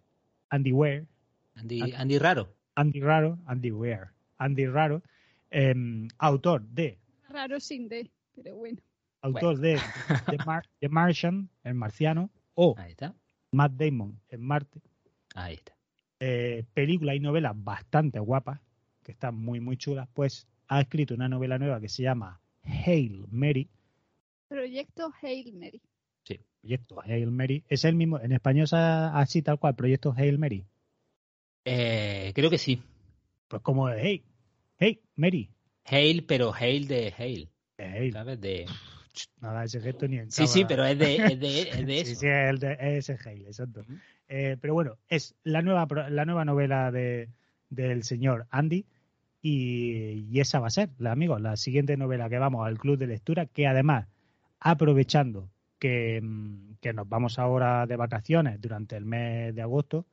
Andy 0.49 0.73
Weir, 0.73 1.07
Andy, 1.55 1.93
Andy 1.93 2.19
Raro. 2.19 2.49
Andy 2.75 3.01
Raro, 3.01 3.39
Andy 3.47 3.71
Weir, 3.73 4.09
Andy 4.39 4.67
Raro, 4.67 5.03
em, 5.51 6.09
autor 6.19 6.63
de 6.63 6.99
Raro 7.29 7.61
sin 7.61 7.89
D, 7.89 8.11
pero 8.35 8.57
bueno. 8.57 8.79
Autor 9.23 9.59
de 9.59 9.79
The, 10.31 10.39
Mar- 10.45 10.69
The 10.81 10.89
Martian, 10.89 11.49
el 11.65 11.75
marciano, 11.75 12.31
o 12.55 12.75
Ahí 12.79 12.93
está. 12.93 13.15
Matt 13.53 13.73
Damon 13.73 14.21
en 14.29 14.41
Marte. 14.43 14.81
Ahí 15.35 15.55
está. 15.55 15.75
eh, 16.21 16.65
películas 16.75 17.17
y 17.17 17.21
novelas 17.21 17.53
bastante 17.57 18.19
guapas, 18.19 18.61
que 19.03 19.13
están 19.13 19.35
muy, 19.37 19.61
muy 19.61 19.77
chulas, 19.77 20.09
pues 20.15 20.47
ha 20.69 20.81
escrito 20.81 21.15
una 21.15 21.29
novela 21.29 21.59
nueva 21.59 21.81
que 21.81 21.89
se 21.89 22.03
llama 22.03 22.41
Hail 22.63 23.25
Mary, 23.31 23.69
Proyecto 24.49 25.13
Hail 25.23 25.53
Mary. 25.57 25.81
Proyecto 26.63 27.01
Hail 27.03 27.31
Mary. 27.31 27.65
Es 27.69 27.85
el 27.85 27.95
mismo, 27.95 28.21
en 28.21 28.33
español 28.33 28.65
es 28.65 28.73
así 28.75 29.41
tal 29.43 29.59
cual, 29.59 29.75
Proyecto 29.77 30.13
Hail 30.17 30.39
Mary. 30.39 30.67
Eh, 31.65 32.33
creo 32.35 32.51
que 32.51 32.59
sí. 32.59 32.83
Pues 33.49 33.63
como 33.63 33.89
de 33.89 34.01
Hey, 34.03 34.25
Hey, 34.79 35.01
Mary. 35.17 35.51
Hail, 35.85 36.25
pero 36.25 36.53
Hail 36.55 36.87
de 36.89 37.15
Hail. 37.17 37.49
Hail. 37.79 38.13
¿Sabes? 38.13 38.41
De... 38.41 38.67
Nada, 39.41 39.65
ese 39.65 39.81
gesto 39.81 40.07
ni 40.09 40.19
en 40.19 40.31
Sí, 40.31 40.47
sí, 40.47 40.65
cámara. 40.65 40.69
pero 40.69 40.85
es 40.87 40.99
de, 40.99 41.17
es 41.33 41.41
de, 41.41 41.61
es 41.81 41.87
de 41.87 42.05
Sí, 42.05 42.13
eso. 42.13 42.21
sí, 42.21 42.27
es 42.29 42.61
de, 42.61 42.77
es 42.99 43.27
Hail, 43.27 43.47
exacto. 43.47 43.85
Eh, 44.29 44.57
pero 44.61 44.75
bueno, 44.75 44.99
es 45.09 45.35
la 45.45 45.63
nueva, 45.63 45.87
la 46.09 46.25
nueva 46.25 46.45
novela 46.45 46.91
de, 46.93 47.29
del 47.69 48.05
señor 48.05 48.47
Andy 48.51 48.85
y, 49.43 50.27
y 50.31 50.41
esa 50.41 50.61
va 50.61 50.69
a 50.69 50.71
ser, 50.71 50.91
la, 50.99 51.13
amigos, 51.13 51.41
la 51.41 51.57
siguiente 51.57 51.97
novela 51.97 52.29
que 52.29 52.39
vamos 52.39 52.67
al 52.67 52.79
club 52.79 52.99
de 52.99 53.07
lectura, 53.09 53.47
que 53.47 53.67
además, 53.67 54.07
aprovechando 54.61 55.49
que, 55.79 56.21
mm, 56.23 56.75
que 56.81 56.93
nos 56.93 57.09
vamos 57.09 57.39
ahora 57.39 57.87
de 57.87 57.97
vacaciones 57.97 58.61
durante 58.61 58.97
el 58.97 59.05
mes 59.07 59.55
de 59.55 59.63
agosto, 59.63 60.07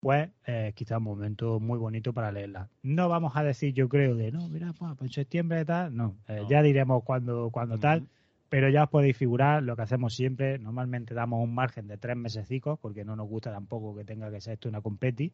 pues 0.00 0.28
eh, 0.46 0.72
quizá 0.74 0.98
un 0.98 1.04
momento 1.04 1.58
muy 1.60 1.78
bonito 1.78 2.12
para 2.12 2.30
leerla. 2.32 2.68
No 2.82 3.08
vamos 3.08 3.36
a 3.36 3.42
decir, 3.42 3.74
yo 3.74 3.88
creo, 3.88 4.14
de 4.14 4.30
no, 4.32 4.48
mira, 4.48 4.72
pues, 4.78 4.92
pues 4.96 5.10
en 5.10 5.14
septiembre 5.14 5.64
tal, 5.64 5.96
no, 5.96 6.16
eh, 6.28 6.40
No. 6.42 6.48
ya 6.48 6.62
diremos 6.62 7.02
cuando, 7.04 7.50
cuando 7.50 7.78
tal, 7.78 8.06
pero 8.48 8.68
ya 8.70 8.84
os 8.84 8.90
podéis 8.90 9.16
figurar 9.16 9.62
lo 9.62 9.76
que 9.76 9.82
hacemos 9.82 10.14
siempre. 10.14 10.58
Normalmente 10.58 11.14
damos 11.14 11.42
un 11.42 11.54
margen 11.54 11.86
de 11.88 11.98
tres 11.98 12.16
mesecicos, 12.16 12.78
porque 12.78 13.04
no 13.04 13.16
nos 13.16 13.28
gusta 13.28 13.52
tampoco 13.52 13.94
que 13.96 14.04
tenga 14.04 14.30
que 14.30 14.40
ser 14.40 14.54
esto 14.54 14.68
una 14.68 14.80
competi. 14.80 15.32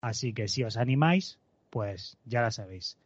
Así 0.00 0.32
que 0.34 0.46
si 0.48 0.62
os 0.62 0.76
animáis, 0.76 1.38
pues 1.70 2.16
ya 2.26 2.42
la 2.42 2.50
sabéis. 2.50 2.98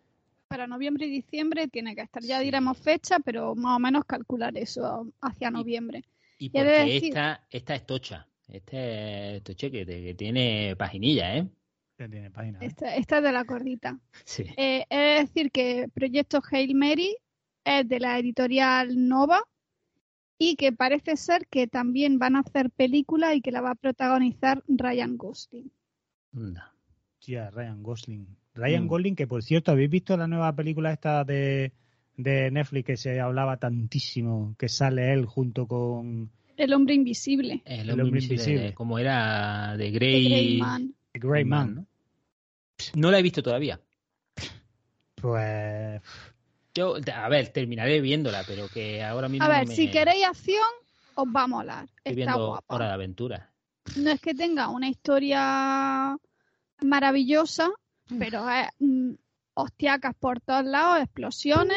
Para 0.49 0.66
noviembre 0.66 1.07
y 1.07 1.11
diciembre 1.11 1.68
tiene 1.68 1.95
que 1.95 2.03
estar. 2.03 2.22
Ya 2.24 2.39
Sí. 2.39 2.45
diremos 2.47 2.76
fecha, 2.78 3.18
pero 3.20 3.55
más 3.55 3.76
o 3.76 3.78
menos 3.78 4.05
calcular 4.05 4.57
eso 4.59 5.07
hacia 5.20 5.51
noviembre. 5.51 6.05
Y 6.39 6.47
Y 6.47 6.59
he 6.59 6.64
de 6.64 6.70
porque 6.70 6.85
decir- 6.95 7.05
esta, 7.11 7.41
esta 7.51 7.74
es 7.76 7.87
tocha. 7.87 8.26
Este 8.53 9.36
es 9.36 9.42
toche 9.44 9.70
que, 9.70 9.86
te- 9.86 10.03
que 10.03 10.14
tiene 10.14 10.74
paginilla, 10.76 11.36
¿eh? 11.36 11.48
Tiene 11.96 12.30
página. 12.30 12.59
¿eh? 12.61 12.66
Esta, 12.66 12.96
esta 12.96 13.18
es 13.18 13.22
de 13.24 13.32
la 13.32 13.44
cordita. 13.44 13.98
Sí. 14.24 14.44
Eh, 14.57 14.84
es 14.88 15.28
decir, 15.28 15.51
que 15.53 15.86
Proyecto 15.92 16.40
Hail 16.51 16.74
Mary 16.74 17.16
es 17.64 17.88
de 17.88 18.01
la 18.01 18.18
editorial 18.18 19.07
Nova 19.09 19.42
y 20.38 20.57
que 20.57 20.72
parece 20.72 21.16
ser 21.16 21.46
que 21.48 21.66
también 21.66 22.18
van 22.18 22.36
a 22.36 22.40
hacer 22.40 22.70
película 22.70 23.34
y 23.34 23.42
que 23.42 23.53
la 23.53 23.61
va 23.61 23.72
a 23.72 23.74
protagonizar 23.74 24.64
Ryan 24.66 25.16
Gosling. 25.18 25.70
Anda. 26.34 26.74
Tía, 27.18 27.51
Ryan 27.51 27.82
Gosling. 27.82 28.26
Ryan 28.55 28.84
Mm. 28.84 28.88
Gosling, 28.88 29.14
que 29.16 29.26
por 29.26 29.42
cierto, 29.42 29.70
¿habéis 29.72 29.90
visto 29.90 30.16
la 30.16 30.26
nueva 30.26 30.55
película 30.57 30.90
esta 30.92 31.22
de, 31.24 31.72
de 32.16 32.51
Netflix 32.51 32.86
que 32.86 32.96
se 32.96 33.20
hablaba 33.20 33.59
tantísimo? 33.59 34.55
Que 34.59 34.70
sale 34.70 35.12
él 35.12 35.26
junto 35.26 35.66
con 35.68 36.30
El 36.62 36.72
hombre 36.74 36.94
invisible. 36.94 37.62
El 37.64 37.80
El 37.80 37.90
hombre 37.92 38.06
invisible, 38.20 38.34
invisible. 38.42 38.74
como 38.74 38.98
era 38.98 39.76
de 39.76 39.90
Grey. 39.90 40.28
Grey 40.28 40.58
Man. 40.58 40.94
The 41.12 41.18
Grey 41.18 41.44
Man. 41.44 41.74
¿no? 41.74 41.86
No 42.94 43.11
la 43.11 43.18
he 43.18 43.22
visto 43.22 43.42
todavía. 43.42 43.80
Pues 45.16 46.00
Yo, 46.74 46.96
a 47.14 47.28
ver, 47.28 47.48
terminaré 47.48 48.00
viéndola, 48.00 48.42
pero 48.46 48.68
que 48.68 49.02
ahora 49.02 49.28
mismo 49.28 49.44
A 49.44 49.48
ver, 49.48 49.66
me- 49.66 49.74
si 49.74 49.90
queréis 49.90 50.24
acción, 50.26 50.62
os 51.14 51.26
va 51.26 51.42
a 51.42 51.46
molar. 51.46 51.84
estoy 51.84 51.98
Está 52.04 52.14
viendo 52.14 52.46
guapa. 52.48 52.74
Hora 52.74 52.86
de 52.88 52.92
Aventura. 52.92 53.52
No 53.96 54.11
es 54.11 54.20
que 54.20 54.34
tenga 54.34 54.68
una 54.68 54.88
historia 54.88 56.16
maravillosa, 56.82 57.70
pero 58.18 58.48
es 58.48 58.68
mm, 58.78 59.12
hostiacas 59.54 60.14
por 60.14 60.40
todos 60.40 60.64
lados, 60.64 61.02
explosiones 61.02 61.76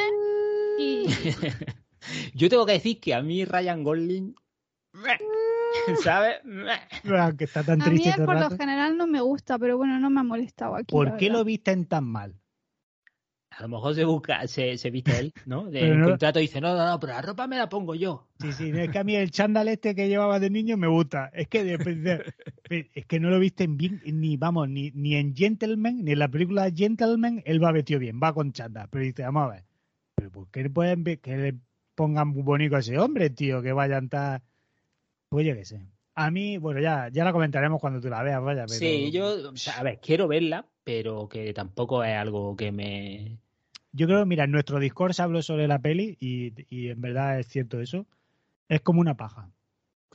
y 0.80 1.06
Yo 2.34 2.50
tengo 2.50 2.66
que 2.66 2.74
decir 2.74 3.00
que 3.00 3.14
a 3.14 3.22
mí 3.22 3.46
Ryan 3.46 3.84
Gosling, 3.84 4.36
¿sabes? 6.04 6.36
que 7.38 7.44
está 7.44 7.64
tan 7.64 7.82
a 7.82 7.86
mí 7.86 7.92
triste 7.92 8.10
él 8.10 8.16
todo 8.16 8.22
el 8.24 8.26
por 8.26 8.52
lo 8.52 8.58
general 8.58 8.98
no 8.98 9.08
me 9.08 9.22
gusta, 9.22 9.58
pero 9.60 9.78
bueno, 9.78 10.00
no 10.00 10.10
me 10.10 10.20
ha 10.22 10.24
molestado 10.24 10.76
aquí. 10.76 10.94
¿Por 10.94 11.18
qué 11.18 11.26
verdad. 11.26 11.40
lo 11.40 11.46
visten 11.46 11.86
tan 11.86 12.06
mal? 12.06 12.36
A 13.56 13.62
lo 13.62 13.68
mejor 13.68 13.94
se 13.94 14.04
busca, 14.04 14.48
se, 14.48 14.80
se 14.80 14.90
viste 14.90 15.16
él, 15.20 15.32
¿no? 15.46 15.66
De 15.66 15.80
Pero 15.82 15.94
un 15.94 16.02
no- 16.02 16.08
contrato 16.08 16.40
dice, 16.40 16.60
no, 16.60 16.76
no, 16.76 16.88
no, 16.90 17.00
pero 17.00 17.14
la 17.14 17.22
ropa 17.22 17.46
me 17.46 17.56
la 17.58 17.70
pongo 17.70 17.94
yo. 17.94 18.28
Sí, 18.40 18.52
sí, 18.52 18.72
es 18.74 18.90
que 18.90 18.98
a 18.98 19.04
mí 19.04 19.16
el 19.16 19.30
chándal 19.30 19.68
este 19.68 19.94
que 19.94 20.08
llevaba 20.08 20.40
de 20.40 20.50
niño 20.50 20.76
me 20.76 20.88
gusta. 20.88 21.30
Es 21.34 21.48
que 21.50 21.64
de- 21.64 21.78
de- 21.78 22.90
es 22.96 23.06
que 23.06 23.20
no 23.20 23.30
lo 23.30 23.38
visten 23.40 23.78
bien, 23.78 24.02
ni 24.06 24.38
vamos, 24.38 24.70
ni, 24.70 24.90
ni 24.96 25.16
en 25.16 25.36
Gentleman, 25.36 26.04
ni 26.04 26.14
en 26.14 26.20
la 26.20 26.30
película 26.30 26.72
Gentleman, 26.74 27.44
él 27.46 27.64
va 27.64 27.72
vestido 27.72 28.00
bien, 28.00 28.20
va 28.22 28.34
con 28.34 28.54
chándal. 28.54 28.88
Pero 28.90 29.04
dice, 29.04 29.22
vamos 29.22 29.44
a 29.44 29.54
ver, 29.54 29.64
¿pero 30.16 30.32
por 30.32 30.50
qué 30.50 30.68
pueden 30.72 31.04
que 31.04 31.38
le 31.38 31.56
pongan 31.94 32.30
muy 32.30 32.42
bonito 32.42 32.76
a 32.76 32.80
ese 32.80 32.98
hombre, 32.98 33.30
tío? 33.30 33.62
Que 33.62 33.72
vayan 33.72 34.10
tan. 34.10 34.42
Pues 35.34 35.48
yo 35.48 35.56
qué 35.56 35.66
sé. 35.66 35.82
A 36.14 36.30
mí, 36.30 36.60
bueno, 36.60 36.80
ya, 36.80 37.10
ya 37.12 37.24
la 37.24 37.34
comentaremos 37.34 37.82
cuando 37.82 38.00
tú 38.00 38.08
la 38.08 38.22
veas, 38.22 38.40
vaya. 38.40 38.66
Pero... 38.68 38.78
Sí, 38.78 39.10
yo, 39.10 39.50
o 39.50 39.58
sea, 39.58 39.80
a 39.80 39.84
ver, 39.84 40.00
quiero 40.00 40.28
verla, 40.28 40.68
pero 40.84 41.28
que 41.28 41.52
tampoco 41.56 42.04
es 42.04 42.16
algo 42.16 42.56
que 42.56 42.72
me... 42.72 43.40
Yo 43.94 44.06
creo, 44.06 44.24
mira, 44.28 44.44
en 44.44 44.52
nuestro 44.52 44.78
Discord 44.78 45.14
se 45.14 45.24
habló 45.24 45.42
sobre 45.42 45.68
la 45.68 45.80
peli 45.80 46.16
y, 46.20 46.54
y 46.70 46.90
en 46.90 47.02
verdad 47.02 47.40
es 47.40 47.48
cierto 47.48 47.82
eso. 47.82 48.06
Es 48.70 48.82
como 48.82 49.02
una 49.02 49.18
paja. 49.18 49.50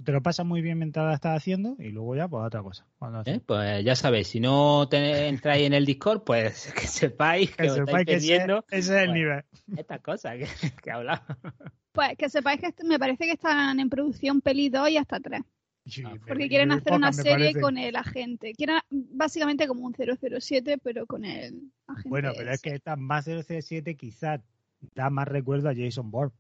Te 0.04 0.12
lo 0.12 0.22
pasas 0.22 0.46
muy 0.46 0.62
bien 0.62 0.78
mientras 0.78 1.06
la 1.06 1.14
estás 1.14 1.36
haciendo 1.36 1.74
y 1.78 1.88
luego 1.90 2.14
ya, 2.14 2.28
pues 2.28 2.44
otra 2.46 2.62
cosa. 2.62 2.86
Cuando 2.98 3.22
¿eh? 3.26 3.40
Pues 3.44 3.84
ya 3.84 3.96
sabéis, 3.96 4.28
si 4.28 4.38
no 4.40 4.88
te- 4.88 5.26
entráis 5.28 5.66
en 5.66 5.72
el 5.74 5.84
Discord, 5.86 6.22
pues 6.24 6.72
que 6.80 6.86
sepáis 6.86 7.50
que, 7.50 7.64
Que 7.64 7.70
os 7.70 7.76
sepáis 7.76 8.00
estáis 8.00 8.06
que 8.06 8.14
ese, 8.14 8.28
perdiendo 8.28 8.64
ese 8.70 8.78
es 8.78 8.88
el 8.90 9.08
Bueno. 9.08 9.12
nivel. 9.14 9.44
estas 9.76 10.00
cosas 10.00 10.36
que, 10.36 10.46
que 10.82 10.90
hablamos. 10.90 11.26
Pues 11.92 12.16
que 12.16 12.28
sepáis 12.28 12.60
que 12.60 12.72
me 12.84 12.98
parece 12.98 13.24
que 13.24 13.32
están 13.32 13.80
en 13.80 13.90
producción 13.90 14.40
peli 14.40 14.68
2 14.68 14.90
y 14.90 14.96
hasta 14.98 15.18
3. 15.20 15.42
Sí, 15.86 16.02
Ah, 16.06 16.12
Porque 16.26 16.44
que 16.44 16.48
quieren 16.50 16.70
hacer 16.70 16.92
una 16.92 17.12
serie 17.14 17.32
parece. 17.46 17.60
con 17.62 17.78
el 17.78 17.96
agente. 17.96 18.52
Quieren 18.52 18.76
básicamente 18.90 19.66
como 19.66 19.86
un 19.86 19.94
007, 19.94 20.76
pero 20.82 21.06
con 21.06 21.24
el 21.24 21.72
agente. 21.86 22.08
Bueno, 22.10 22.32
pero 22.36 22.52
es 22.52 22.60
que 22.60 22.74
esta 22.74 22.94
más 22.94 23.24
007 23.24 23.96
quizás 23.96 24.40
da 24.94 25.08
más 25.08 25.26
recuerdo 25.26 25.70
a 25.70 25.74
Jason 25.74 26.10
Bourne. 26.10 26.34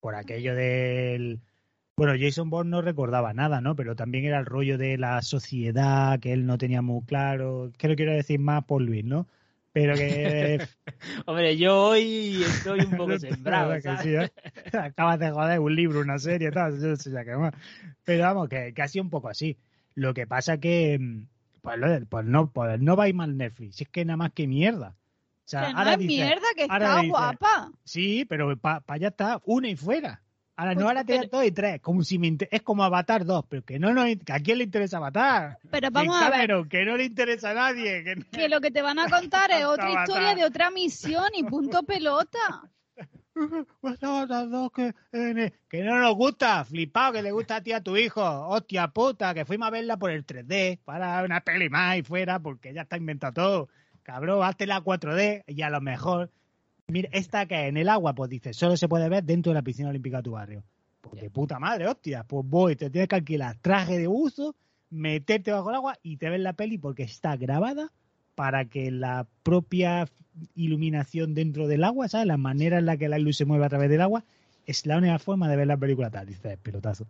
Por 0.00 0.14
aquello 0.14 0.54
del... 0.54 1.40
Bueno, 2.00 2.14
Jason 2.18 2.48
Bourne 2.48 2.70
no 2.70 2.80
recordaba 2.80 3.34
nada, 3.34 3.60
¿no? 3.60 3.76
Pero 3.76 3.94
también 3.94 4.24
era 4.24 4.38
el 4.38 4.46
rollo 4.46 4.78
de 4.78 4.96
la 4.96 5.20
sociedad 5.20 6.18
que 6.18 6.32
él 6.32 6.46
no 6.46 6.56
tenía 6.56 6.80
muy 6.80 7.02
claro. 7.04 7.70
Que 7.76 7.88
no 7.88 7.94
quiero 7.94 8.12
decir 8.14 8.40
más 8.40 8.64
por 8.64 8.80
Luis, 8.80 9.04
¿no? 9.04 9.26
Pero 9.74 9.94
que... 9.96 10.66
Hombre, 11.26 11.58
yo 11.58 11.88
hoy 11.88 12.42
estoy 12.42 12.80
un 12.80 12.96
poco 12.96 13.18
sembrado, 13.18 13.68
¿Verdad 13.68 13.82
que 14.02 14.08
¿sabes? 14.08 14.30
sí, 14.32 14.72
eh? 14.72 14.78
Acabas 14.78 15.18
de 15.18 15.30
joder 15.30 15.60
un 15.60 15.76
libro, 15.76 16.00
una 16.00 16.18
serie, 16.18 16.50
tal, 16.50 16.80
yo 16.80 16.88
no 16.88 16.96
sé 16.96 17.10
ya 17.10 17.22
qué 17.22 17.36
más. 17.36 17.52
Pero 18.04 18.22
vamos, 18.24 18.48
que 18.48 18.72
casi 18.72 18.98
un 18.98 19.10
poco 19.10 19.28
así. 19.28 19.58
Lo 19.94 20.14
que 20.14 20.26
pasa 20.26 20.56
que, 20.56 20.98
mm, 20.98 21.26
pues, 21.60 21.78
pues 22.08 22.24
no, 22.24 22.50
pues 22.50 22.80
no 22.80 22.96
vais 22.96 23.14
mal 23.14 23.36
Netflix, 23.36 23.82
es 23.82 23.88
que 23.90 24.06
nada 24.06 24.16
más 24.16 24.32
que 24.32 24.46
mierda. 24.46 24.94
O 25.44 25.48
sea, 25.50 25.66
Que 25.66 25.72
no 25.74 25.78
ahora 25.80 25.92
es 25.92 25.98
dice, 25.98 26.14
mierda, 26.14 26.46
que 26.56 26.62
está 26.62 26.96
dice- 26.96 27.08
guapa. 27.08 27.72
sí, 27.84 28.24
pero 28.24 28.56
para 28.56 28.82
allá 28.86 29.08
está, 29.08 29.38
una 29.44 29.68
y 29.68 29.76
fuera. 29.76 30.22
Ahora 30.60 30.74
no, 30.74 30.80
Pues, 30.80 30.86
ahora 30.88 31.04
te 31.04 31.16
pero- 31.20 31.28
dos 31.32 31.44
y 31.46 31.52
tres. 31.52 31.80
Como 31.80 32.02
si 32.04 32.18
me 32.18 32.26
inter- 32.26 32.48
es 32.52 32.60
como 32.60 32.84
Avatar 32.84 33.24
2, 33.24 33.46
pero 33.48 33.62
que 33.64 33.78
no, 33.78 33.94
no, 33.94 34.02
a 34.02 34.40
quién 34.40 34.58
le 34.58 34.64
interesa 34.64 34.98
Avatar. 34.98 35.58
Pero 35.70 35.88
vamos 35.90 36.20
a 36.20 36.28
ver, 36.28 36.50
que 36.68 36.84
no 36.84 36.98
le 36.98 37.04
interesa 37.04 37.52
a 37.52 37.54
nadie. 37.54 38.04
Que 38.04 38.16
no- 38.16 38.24
que 38.30 38.48
lo 38.50 38.60
que 38.60 38.70
te 38.70 38.82
van 38.82 38.98
a 38.98 39.06
contar 39.30 39.50
es 39.52 39.64
otra 39.64 39.86
Avatar. 39.86 40.02
historia 40.08 40.34
de 40.34 40.44
otra 40.44 40.70
misión 40.70 41.24
y 41.34 41.44
punto 41.44 41.82
pelota. 41.86 42.38
Avatar 44.02 44.48
2 44.50 44.70
que, 44.72 44.94
eh, 45.12 45.52
que 45.68 45.82
no 45.82 45.98
nos 45.98 46.14
gusta, 46.14 46.62
flipado, 46.64 47.14
que 47.14 47.22
le 47.22 47.32
gusta 47.32 47.56
a 47.56 47.62
ti 47.62 47.72
a 47.72 47.80
tu 47.82 47.96
hijo. 47.96 48.22
Hostia 48.48 48.88
puta, 48.88 49.32
que 49.32 49.44
fuimos 49.46 49.68
a 49.68 49.70
verla 49.70 49.96
por 49.96 50.10
el 50.10 50.26
3D, 50.26 50.78
para 50.84 51.22
una 51.24 51.40
peli 51.40 51.70
más 51.70 51.96
y 51.96 52.02
fuera, 52.02 52.38
porque 52.38 52.74
ya 52.74 52.82
está 52.82 52.96
inventado 52.98 53.32
todo. 53.32 53.68
Cabrón, 54.02 54.42
hazte 54.44 54.66
la 54.66 54.80
4D 54.82 55.44
y 55.46 55.62
a 55.62 55.70
lo 55.70 55.80
mejor. 55.80 56.30
Mira, 56.90 57.08
esta 57.12 57.46
que 57.46 57.66
en 57.66 57.76
el 57.76 57.88
agua, 57.88 58.14
pues 58.14 58.30
dice, 58.30 58.52
solo 58.52 58.76
se 58.76 58.88
puede 58.88 59.08
ver 59.08 59.24
dentro 59.24 59.50
de 59.50 59.54
la 59.54 59.62
piscina 59.62 59.88
olímpica 59.88 60.18
de 60.18 60.22
tu 60.22 60.32
barrio. 60.32 60.62
Pues 61.00 61.20
de 61.22 61.30
puta 61.30 61.58
madre, 61.58 61.88
hostia. 61.88 62.24
Pues 62.24 62.46
voy, 62.46 62.76
te 62.76 62.90
tienes 62.90 63.08
que 63.08 63.16
alquilar 63.16 63.56
traje 63.60 63.98
de 63.98 64.06
buzo, 64.06 64.54
meterte 64.90 65.52
bajo 65.52 65.70
el 65.70 65.76
agua 65.76 65.98
y 66.02 66.16
te 66.16 66.28
ves 66.28 66.40
la 66.40 66.52
peli 66.52 66.78
porque 66.78 67.02
está 67.02 67.36
grabada 67.36 67.90
para 68.34 68.64
que 68.64 68.90
la 68.90 69.26
propia 69.42 70.08
iluminación 70.54 71.34
dentro 71.34 71.68
del 71.68 71.84
agua, 71.84 72.08
¿sabes? 72.08 72.26
La 72.26 72.36
manera 72.36 72.78
en 72.78 72.86
la 72.86 72.96
que 72.96 73.08
la 73.08 73.18
luz 73.18 73.36
se 73.36 73.44
mueve 73.44 73.66
a 73.66 73.68
través 73.68 73.90
del 73.90 74.00
agua 74.00 74.24
es 74.66 74.86
la 74.86 74.98
única 74.98 75.18
forma 75.18 75.48
de 75.48 75.56
ver 75.56 75.66
la 75.66 75.76
película 75.76 76.10
tal. 76.10 76.26
Dices, 76.26 76.58
pelotazo. 76.58 77.06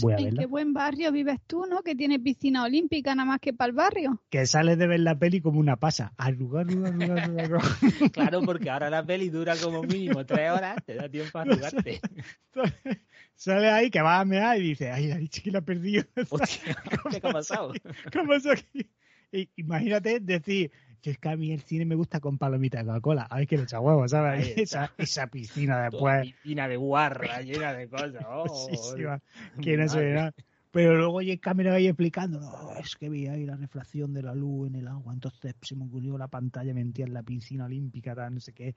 Voy 0.00 0.12
a 0.14 0.16
En 0.16 0.24
verla. 0.24 0.40
qué 0.40 0.46
buen 0.46 0.72
barrio 0.72 1.12
vives 1.12 1.38
tú, 1.46 1.66
¿no? 1.66 1.82
Que 1.82 1.94
tiene 1.94 2.18
piscina 2.18 2.64
olímpica 2.64 3.14
nada 3.14 3.26
más 3.26 3.40
que 3.40 3.52
para 3.52 3.68
el 3.70 3.74
barrio. 3.76 4.22
Que 4.30 4.46
sales 4.46 4.78
de 4.78 4.86
ver 4.86 5.00
la 5.00 5.18
peli 5.18 5.40
como 5.40 5.60
una 5.60 5.76
pasa. 5.76 6.12
Arrugar, 6.16 6.66
arrugar, 6.66 6.92
arrugar, 6.92 7.44
arrugar. 7.44 7.62
Claro, 8.12 8.42
porque 8.42 8.70
ahora 8.70 8.88
la 8.90 9.04
peli 9.04 9.28
dura 9.28 9.54
como 9.56 9.82
mínimo 9.82 10.24
tres 10.24 10.50
horas, 10.50 10.76
te 10.86 10.94
da 10.94 11.08
tiempo 11.08 11.38
a 11.38 11.42
arrugarte. 11.42 12.00
Sales 13.34 13.72
ahí 13.72 13.90
que 13.90 14.00
vas 14.02 14.20
a 14.20 14.24
mear 14.24 14.58
y 14.58 14.62
dices, 14.68 14.90
ay, 14.92 15.08
la 15.08 15.18
leche 15.18 15.42
que 15.42 15.50
la 15.50 15.58
he 15.58 15.62
perdido. 15.62 16.04
Hostia, 16.30 16.76
¿qué 17.10 17.16
ha 17.22 17.32
pasado? 17.32 17.72
¿Cómo 18.12 18.28
pasó 18.28 18.52
aquí? 18.52 18.88
Y, 19.32 19.48
imagínate 19.56 20.20
decir, 20.20 20.70
que 21.02 21.10
es 21.10 21.18
que 21.18 21.28
a 21.28 21.36
mí 21.36 21.52
el 21.52 21.60
cine 21.62 21.84
me 21.84 21.96
gusta 21.96 22.20
con 22.20 22.38
palomitas 22.38 22.82
de 22.82 22.86
Coca-Cola. 22.86 23.26
Ay, 23.28 23.46
que 23.46 23.56
le 23.56 23.64
echa 23.64 23.80
huevos, 23.80 24.12
¿sabes? 24.12 24.56
Esa, 24.56 24.92
esa 24.96 25.26
piscina 25.26 25.74
Toda 25.74 25.90
después. 25.90 26.22
piscina 26.22 26.68
de 26.68 26.76
guarra, 26.76 27.42
llena 27.42 27.72
de 27.72 27.88
cosas. 27.88 28.24
Oh, 28.28 28.68
que 29.62 29.76
no 29.76 29.88
se 29.88 30.00
ve 30.00 30.14
nada. 30.14 30.34
Pero 30.70 30.96
luego 30.96 31.18
cámara 31.40 31.74
ahí 31.74 31.86
explicando, 31.86 32.40
no, 32.40 32.72
es 32.78 32.96
que 32.96 33.10
vi 33.10 33.26
ahí 33.26 33.44
la 33.44 33.56
refracción 33.56 34.14
de 34.14 34.22
la 34.22 34.34
luz 34.34 34.68
en 34.68 34.76
el 34.76 34.88
agua, 34.88 35.12
entonces 35.12 35.54
se 35.60 35.76
me 35.76 35.84
ocurrió 35.84 36.16
la 36.16 36.28
pantalla 36.28 36.72
mentía 36.72 37.04
en 37.04 37.12
la 37.12 37.22
piscina 37.22 37.66
olímpica, 37.66 38.14
tal, 38.14 38.32
no 38.32 38.40
sé 38.40 38.54
qué. 38.54 38.74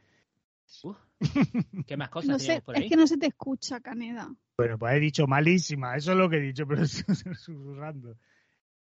Uf, 0.84 0.98
¿Qué 1.88 1.96
más 1.96 2.10
cosas 2.10 2.30
No 2.30 2.40
sé, 2.40 2.62
por 2.62 2.76
ahí? 2.76 2.84
es 2.84 2.90
que 2.90 2.98
no 2.98 3.08
se 3.08 3.18
te 3.18 3.28
escucha, 3.28 3.80
Caneda. 3.80 4.36
Bueno, 4.58 4.78
pues 4.78 4.94
he 4.96 5.00
dicho 5.00 5.26
malísima, 5.26 5.96
eso 5.96 6.12
es 6.12 6.18
lo 6.18 6.30
que 6.30 6.38
he 6.38 6.42
dicho, 6.42 6.68
pero 6.68 6.86
susurrando. 6.86 8.18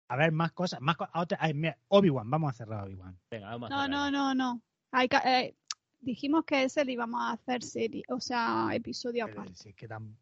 A 0.08 0.16
ver, 0.16 0.32
más 0.32 0.52
cosas, 0.52 0.80
más 0.80 0.96
co- 0.96 1.08
a 1.10 1.20
otra- 1.20 1.38
ay, 1.40 1.54
mira, 1.54 1.78
Obi-Wan, 1.88 2.28
vamos 2.30 2.50
a 2.50 2.56
cerrar 2.56 2.84
Obi-Wan. 2.84 3.18
Venga, 3.30 3.50
vamos 3.50 3.70
a 3.70 3.88
No, 3.88 3.88
no, 3.88 4.10
no, 4.10 4.34
no. 4.34 4.62
Hay 4.90 5.08
que- 5.08 5.16
eh, 5.24 5.54
dijimos 6.00 6.44
que 6.44 6.64
ese 6.64 6.84
le 6.84 6.92
íbamos 6.92 7.20
a 7.22 7.32
hacer 7.32 7.62
serie, 7.62 8.02
o 8.08 8.20
sea, 8.20 8.68
episodio 8.72 9.26
Pero 9.26 9.40
aparte. 9.40 9.62
si 9.62 9.68
es 9.70 9.74
que 9.74 9.88
tan, 9.88 10.16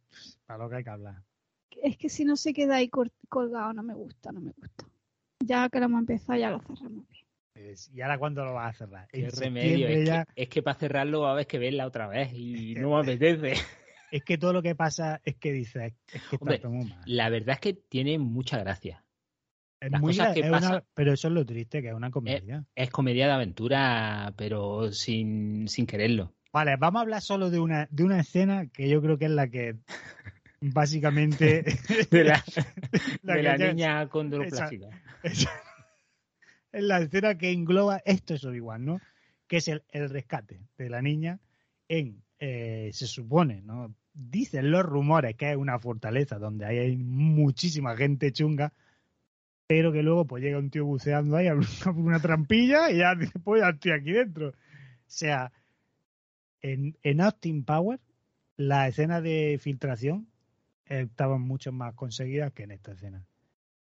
para 0.47 0.63
lo 0.63 0.71
que 0.71 0.77
hay 0.77 0.85
que 0.85 0.91
hablar. 0.91 1.23
Es 1.83 1.97
que 1.97 2.09
si 2.09 2.25
no 2.25 2.37
se 2.37 2.53
queda 2.53 2.77
ahí 2.77 2.89
colgado, 3.29 3.73
no 3.73 3.83
me 3.83 3.95
gusta, 3.95 4.31
no 4.33 4.41
me 4.41 4.53
gusta. 4.53 4.85
Ya 5.41 5.69
que 5.69 5.79
lo 5.79 5.87
hemos 5.87 6.01
empezado, 6.01 6.39
ya 6.39 6.51
lo 6.51 6.61
cerramos 6.61 7.07
bien. 7.09 7.75
¿Y 7.93 8.01
ahora 8.01 8.19
cuándo 8.19 8.45
lo 8.45 8.55
vas 8.55 8.75
a 8.75 8.79
cerrar? 8.79 9.09
Qué 9.09 9.29
remedio. 9.31 9.89
Es 9.89 10.07
ya- 10.07 10.25
que, 10.25 10.43
es 10.43 10.49
que 10.49 10.63
para 10.63 10.79
cerrarlo 10.79 11.23
va 11.23 11.31
a 11.31 11.33
haber 11.33 11.47
que 11.47 11.59
verla 11.59 11.87
otra 11.87 12.07
vez 12.07 12.33
y 12.33 12.75
no 12.77 12.91
me 12.91 13.01
apetece. 13.01 13.55
es 14.11 14.23
que 14.25 14.39
todo 14.39 14.53
lo 14.53 14.63
que 14.63 14.75
pasa 14.75 15.21
es 15.25 15.37
que 15.37 15.53
dices, 15.53 15.95
es 16.13 16.23
que 16.29 16.37
Hombre, 16.41 16.57
está 16.57 16.69
todo 16.69 16.77
muy 16.77 16.87
mal. 16.87 17.03
La 17.07 17.29
verdad 17.29 17.55
es 17.55 17.61
que 17.61 17.73
tiene 17.75 18.19
mucha 18.19 18.59
gracia. 18.59 19.05
Es 19.81 19.91
las 19.91 20.01
muy 20.01 20.11
cosas 20.17 20.35
que 20.35 20.41
es 20.41 20.51
una- 20.51 20.85
pero 20.95 21.13
eso 21.15 21.29
es 21.29 21.35
lo 21.35 21.47
triste, 21.47 21.81
que 21.83 21.89
es 21.89 21.95
una 21.95 22.11
comedia. 22.11 22.65
Es 22.75 22.91
comedia 22.91 23.27
de 23.27 23.33
aventura, 23.33 24.33
pero 24.37 24.93
sin, 24.93 25.67
sin 25.69 25.87
quererlo. 25.87 26.35
Vale, 26.53 26.77
vamos 26.77 27.01
a 27.01 27.03
hablar 27.03 27.23
solo 27.23 27.49
de 27.51 27.61
una, 27.61 27.89
de 27.91 28.05
una 28.05 28.21
escena 28.21 28.67
que 28.67 28.89
yo 28.89 29.01
creo 29.01 29.17
que 29.19 29.25
es 29.27 29.31
la 29.31 29.49
que 29.49 29.77
básicamente 30.61 31.65
De 32.11 32.25
la, 32.25 32.45
la 33.23 33.35
de 33.35 33.43
la 33.43 33.57
ya- 33.57 33.69
niña 33.73 34.09
condroplástica. 34.09 34.89
es, 35.23 35.47
es 36.73 36.83
la 36.83 36.99
escena 37.01 37.37
que 37.39 37.51
engloba 37.51 38.03
esto 38.05 38.35
es 38.35 38.45
Obi-Wan, 38.45 38.85
¿no? 38.85 39.01
Que 39.47 39.59
es 39.59 39.69
el, 39.69 39.83
el 39.91 40.11
rescate 40.11 40.61
de 40.79 40.91
la 40.91 41.03
niña 41.03 41.39
en, 41.89 42.23
eh, 42.39 42.91
se 42.93 43.07
supone, 43.07 43.63
¿no? 43.63 43.95
Dicen 44.13 44.71
los 44.71 44.83
rumores 44.85 45.37
que 45.37 45.51
es 45.53 45.57
una 45.57 45.79
fortaleza 45.79 46.39
donde 46.39 46.67
hay 46.67 46.97
muchísima 46.97 47.97
gente 47.97 48.33
chunga, 48.33 48.73
pero 49.71 49.93
que 49.93 50.03
luego 50.03 50.27
pues 50.27 50.43
llega 50.43 50.59
un 50.59 50.69
tío 50.69 50.85
buceando 50.85 51.37
ahí, 51.37 51.47
abre 51.47 51.65
una, 51.95 52.19
trampilla 52.19 52.91
y 52.91 52.99
ya 52.99 53.15
dice, 53.15 53.39
pues 53.39 53.63
ya 53.63 53.69
estoy 53.69 53.93
aquí 53.93 54.11
dentro. 54.11 54.49
O 54.49 54.53
sea, 55.07 55.53
en, 56.61 56.97
en 57.05 57.21
Austin 57.21 57.65
Power, 57.65 58.01
la 58.57 58.89
escena 58.89 59.21
de 59.21 59.61
filtración 59.63 60.27
estaban 60.87 61.43
mucho 61.43 61.71
más 61.71 61.95
conseguidas 61.95 62.53
que 62.53 62.65
en 62.65 62.73
esta 62.73 62.95
escena. 62.95 63.25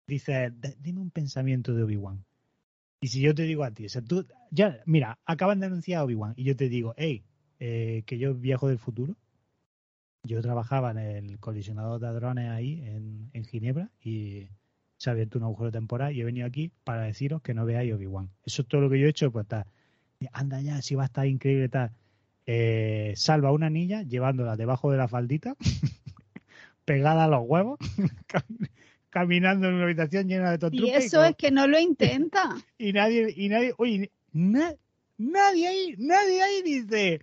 Dice, 0.05 0.51
"D- 0.51 0.75
dime 0.79 1.01
un 1.01 1.09
pensamiento 1.09 1.73
de 1.73 1.81
Obi-Wan. 1.81 2.23
Y 3.01 3.07
si 3.07 3.21
yo 3.21 3.33
te 3.33 3.41
digo 3.41 3.63
a 3.63 3.71
ti, 3.71 3.87
o 3.87 3.89
sea, 3.89 4.03
tú, 4.03 4.27
ya, 4.51 4.77
mira, 4.85 5.17
acaban 5.25 5.59
de 5.59 5.65
anunciar 5.65 6.01
a 6.01 6.03
Obi-Wan 6.03 6.35
y 6.37 6.43
yo 6.43 6.55
te 6.55 6.69
digo, 6.69 6.93
hey, 6.97 7.23
eh, 7.59 8.03
que 8.05 8.19
yo 8.19 8.35
viajo 8.35 8.67
del 8.67 8.77
futuro. 8.77 9.15
Yo 10.21 10.39
trabajaba 10.43 10.91
en 10.91 10.99
el 10.99 11.39
colisionador 11.39 11.99
de 11.99 12.07
hadrones 12.09 12.51
ahí 12.51 12.79
en, 12.85 13.31
en 13.33 13.43
Ginebra 13.43 13.89
y 13.99 14.49
se 15.03 15.09
ha 15.09 15.13
abierto 15.13 15.37
un 15.37 15.43
agujero 15.43 15.69
temporal 15.69 16.15
y 16.15 16.21
he 16.21 16.23
venido 16.23 16.47
aquí 16.47 16.71
para 16.85 17.01
deciros 17.01 17.41
que 17.41 17.53
no 17.53 17.65
veáis 17.65 17.91
Obi-Wan. 17.93 18.29
Eso 18.45 18.61
es 18.61 18.67
todo 18.69 18.79
lo 18.79 18.89
que 18.89 18.97
yo 19.01 19.05
he 19.05 19.09
hecho, 19.09 19.31
pues 19.33 19.43
está. 19.43 19.67
Anda 20.31 20.61
ya, 20.61 20.81
si 20.81 20.95
va 20.95 21.03
a 21.03 21.07
estar 21.07 21.27
increíble 21.27 21.67
tal. 21.67 21.91
Eh, 22.45 23.11
salva 23.17 23.49
a 23.49 23.51
una 23.51 23.69
niña 23.69 24.03
llevándola 24.03 24.55
debajo 24.55 24.91
de 24.91 24.97
la 24.97 25.09
faldita, 25.09 25.55
pegada 26.85 27.25
a 27.25 27.27
los 27.27 27.41
huevos, 27.45 27.77
cam- 28.27 28.69
caminando 29.09 29.67
en 29.67 29.73
una 29.75 29.83
habitación 29.83 30.29
llena 30.29 30.51
de 30.51 30.55
Y 30.55 30.59
tortugas. 30.59 31.03
eso 31.05 31.23
es 31.25 31.35
que 31.35 31.51
no 31.51 31.67
lo 31.67 31.77
intenta. 31.77 32.55
y 32.77 32.93
nadie, 32.93 33.33
y 33.35 33.49
nadie, 33.49 33.73
oye, 33.77 34.09
na- 34.31 34.75
nadie 35.17 35.67
ahí, 35.67 35.95
nadie 35.97 36.41
ahí 36.43 36.61
dice, 36.63 37.19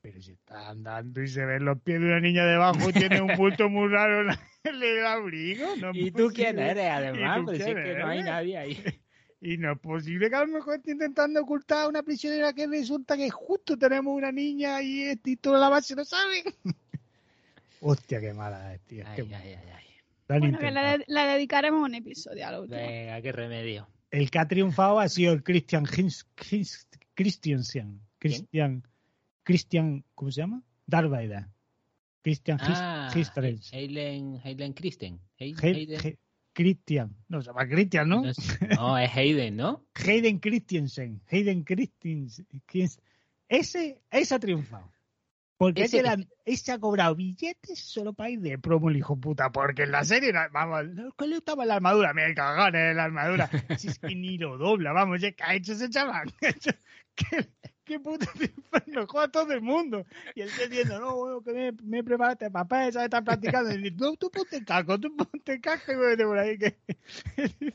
pero 0.00 0.20
si 0.20 0.32
está 0.32 0.68
andando 0.70 1.22
y 1.22 1.28
se 1.28 1.44
ven 1.44 1.64
los 1.64 1.80
pies 1.80 2.00
de 2.00 2.06
una 2.06 2.18
niña 2.20 2.44
debajo 2.44 2.90
y 2.90 2.92
tiene 2.92 3.20
un 3.22 3.36
bulto 3.36 3.68
muy 3.70 3.88
raro 3.88 4.32
en 4.68 4.82
el 4.82 5.06
abrigo. 5.06 5.76
No 5.76 5.90
¿Y 5.92 6.10
tú 6.10 6.30
quién 6.34 6.58
eres, 6.58 6.90
además? 6.90 7.38
¿Y 7.38 7.40
tú 7.40 7.44
Pues 7.46 7.56
si 7.58 7.62
es 7.70 7.74
quién 7.74 7.84
que 7.84 7.98
no 7.98 8.06
hay 8.06 8.18
eres? 8.18 8.30
nadie 8.30 8.58
ahí. 8.58 8.84
Y 9.46 9.58
no 9.58 9.72
es 9.72 9.78
posible 9.78 10.30
que 10.30 10.36
a 10.36 10.40
lo 10.46 10.46
mejor 10.54 10.76
esté 10.76 10.92
intentando 10.92 11.38
ocultar 11.42 11.84
a 11.84 11.88
una 11.88 12.02
prisionera 12.02 12.54
que 12.54 12.66
resulta 12.66 13.14
que 13.14 13.28
justo 13.28 13.76
tenemos 13.76 14.16
una 14.16 14.32
niña 14.32 14.80
y, 14.80 15.02
este, 15.02 15.32
y 15.32 15.36
toda 15.36 15.58
la 15.58 15.68
base 15.68 15.94
lo 15.94 16.02
sabe. 16.06 16.42
Hostia, 17.80 18.20
qué 18.22 18.32
mala 18.32 18.72
es, 18.74 18.80
tío. 18.86 19.04
Ay, 19.06 19.16
qué 19.16 19.34
ay, 19.34 19.48
ay, 19.52 19.70
ay. 19.76 19.84
Lo 20.28 20.38
Bueno, 20.38 20.58
que 20.58 20.70
le, 20.70 21.04
le 21.06 21.20
dedicaremos 21.26 21.82
un 21.86 21.94
episodio 21.94 22.46
a 22.46 22.52
la 22.52 22.60
última. 22.62 22.78
Venga, 22.80 23.20
qué 23.20 23.32
remedio. 23.32 23.86
El 24.10 24.30
que 24.30 24.38
ha 24.38 24.48
triunfado 24.48 24.98
ha 24.98 25.08
sido 25.10 25.34
el 25.34 25.42
Christian 25.42 25.84
Hins- 25.84 26.24
Hins- 26.38 26.86
Christiansen. 27.14 28.00
Christian, 28.18 28.82
Christian, 29.42 30.04
¿cómo 30.14 30.30
se 30.30 30.40
llama? 30.40 30.62
Darth 30.86 31.10
Vader. 31.10 31.44
Christian 32.24 32.58
Ah. 32.60 33.10
Hayden, 33.12 34.40
Hayden 34.42 34.74
He- 35.36 35.54
Hayden. 35.62 36.18
Christian. 36.54 37.14
No, 37.28 37.42
se 37.42 37.48
llama 37.48 37.66
Christian, 37.68 38.08
¿no? 38.08 38.22
No, 38.22 38.30
es, 38.30 38.58
no, 38.76 38.96
es 38.98 39.10
Hayden, 39.14 39.56
¿no? 39.56 39.84
Hayden 39.94 40.38
Christiansen. 40.38 41.20
Hayden 41.30 41.64
Christensen. 41.64 42.46
Christ- 42.66 43.00
Ese, 43.48 44.00
ese 44.10 44.34
ha 44.34 44.38
triunfado. 44.38 44.90
Porque 45.58 45.82
Ese- 45.82 45.98
ese, 45.98 46.06
la- 46.06 46.24
ese 46.46 46.72
ha 46.72 46.78
cobrado 46.78 47.14
billetes 47.14 47.78
solo 47.78 48.12
para 48.14 48.30
ir 48.30 48.40
de 48.40 48.58
promo 48.58 48.88
el 48.88 48.96
hijo 48.96 49.16
puta. 49.20 49.50
Porque 49.52 49.82
en 49.82 49.90
la 49.92 50.02
serie, 50.04 50.32
vamos, 50.52 51.12
que 51.18 51.26
le 51.26 51.36
gustaba 51.36 51.64
la 51.66 51.74
armadura. 51.76 52.14
Me 52.14 52.32
cagan 52.34 52.74
en 52.74 52.96
la 52.96 53.04
armadura. 53.04 53.50
Si 53.78 53.88
es 53.88 53.98
que 53.98 54.14
ni 54.14 54.38
lo 54.38 54.56
dobla, 54.56 54.92
vamos, 54.92 55.20
¿qué 55.20 55.36
ha 55.44 55.54
hecho 55.54 55.72
ese 55.74 55.90
chaval? 55.90 56.32
¿Qué, 57.14 57.46
qué 57.84 57.98
triunfo? 57.98 58.62
Lo 58.86 59.06
juega 59.06 59.28
todo 59.28 59.52
el 59.52 59.60
mundo. 59.60 60.04
Y 60.34 60.40
él 60.42 60.50
diciendo, 60.68 60.98
no, 61.00 61.16
bueno, 61.16 61.42
que 61.42 61.52
me, 61.52 61.72
me 61.82 62.04
preparaste 62.04 62.50
papel, 62.50 62.92
¿sabes? 62.92 63.06
Está 63.06 63.22
practicando. 63.22 63.70
Y 63.72 63.78
dice, 63.78 63.96
no, 63.98 64.16
tú 64.16 64.30
ponte 64.30 64.56
el 64.56 64.64
casco, 64.64 64.98
tú 64.98 65.14
ponte 65.16 65.52
el 65.54 65.60
casco 65.60 65.92
y 65.92 65.96
vete 65.96 66.24
por 66.24 66.38
ahí. 66.38 66.58
Que... 66.58 66.76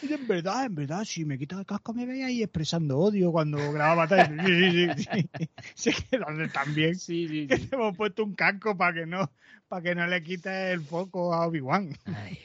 Y 0.00 0.12
en 0.12 0.26
verdad, 0.28 0.66
en 0.66 0.74
verdad, 0.76 1.04
si 1.04 1.24
me 1.24 1.36
quitas 1.38 1.58
el 1.58 1.66
casco 1.66 1.92
me 1.92 2.06
veía 2.06 2.26
ahí 2.26 2.42
expresando 2.42 2.98
odio 2.98 3.32
cuando 3.32 3.58
grababa 3.72 4.06
tal. 4.06 4.40
Sí, 4.46 4.70
sí, 4.70 4.88
sí. 4.96 5.30
sí. 5.38 5.50
Se 5.74 5.92
quedan 5.92 6.50
también. 6.52 6.94
Sí, 6.96 7.26
sí, 7.28 7.46
Que 7.48 7.56
sí. 7.56 7.66
te 7.66 7.74
hemos 7.74 7.96
puesto 7.96 8.24
un 8.24 8.34
casco 8.34 8.76
para 8.76 8.94
que 8.94 9.06
no 9.06 9.30
para 9.68 9.82
que 9.82 9.94
no 9.94 10.06
le 10.06 10.22
quites 10.22 10.72
el 10.72 10.80
foco 10.82 11.34
a 11.34 11.46
Obi-Wan. 11.46 11.90
Ay, 12.06 12.38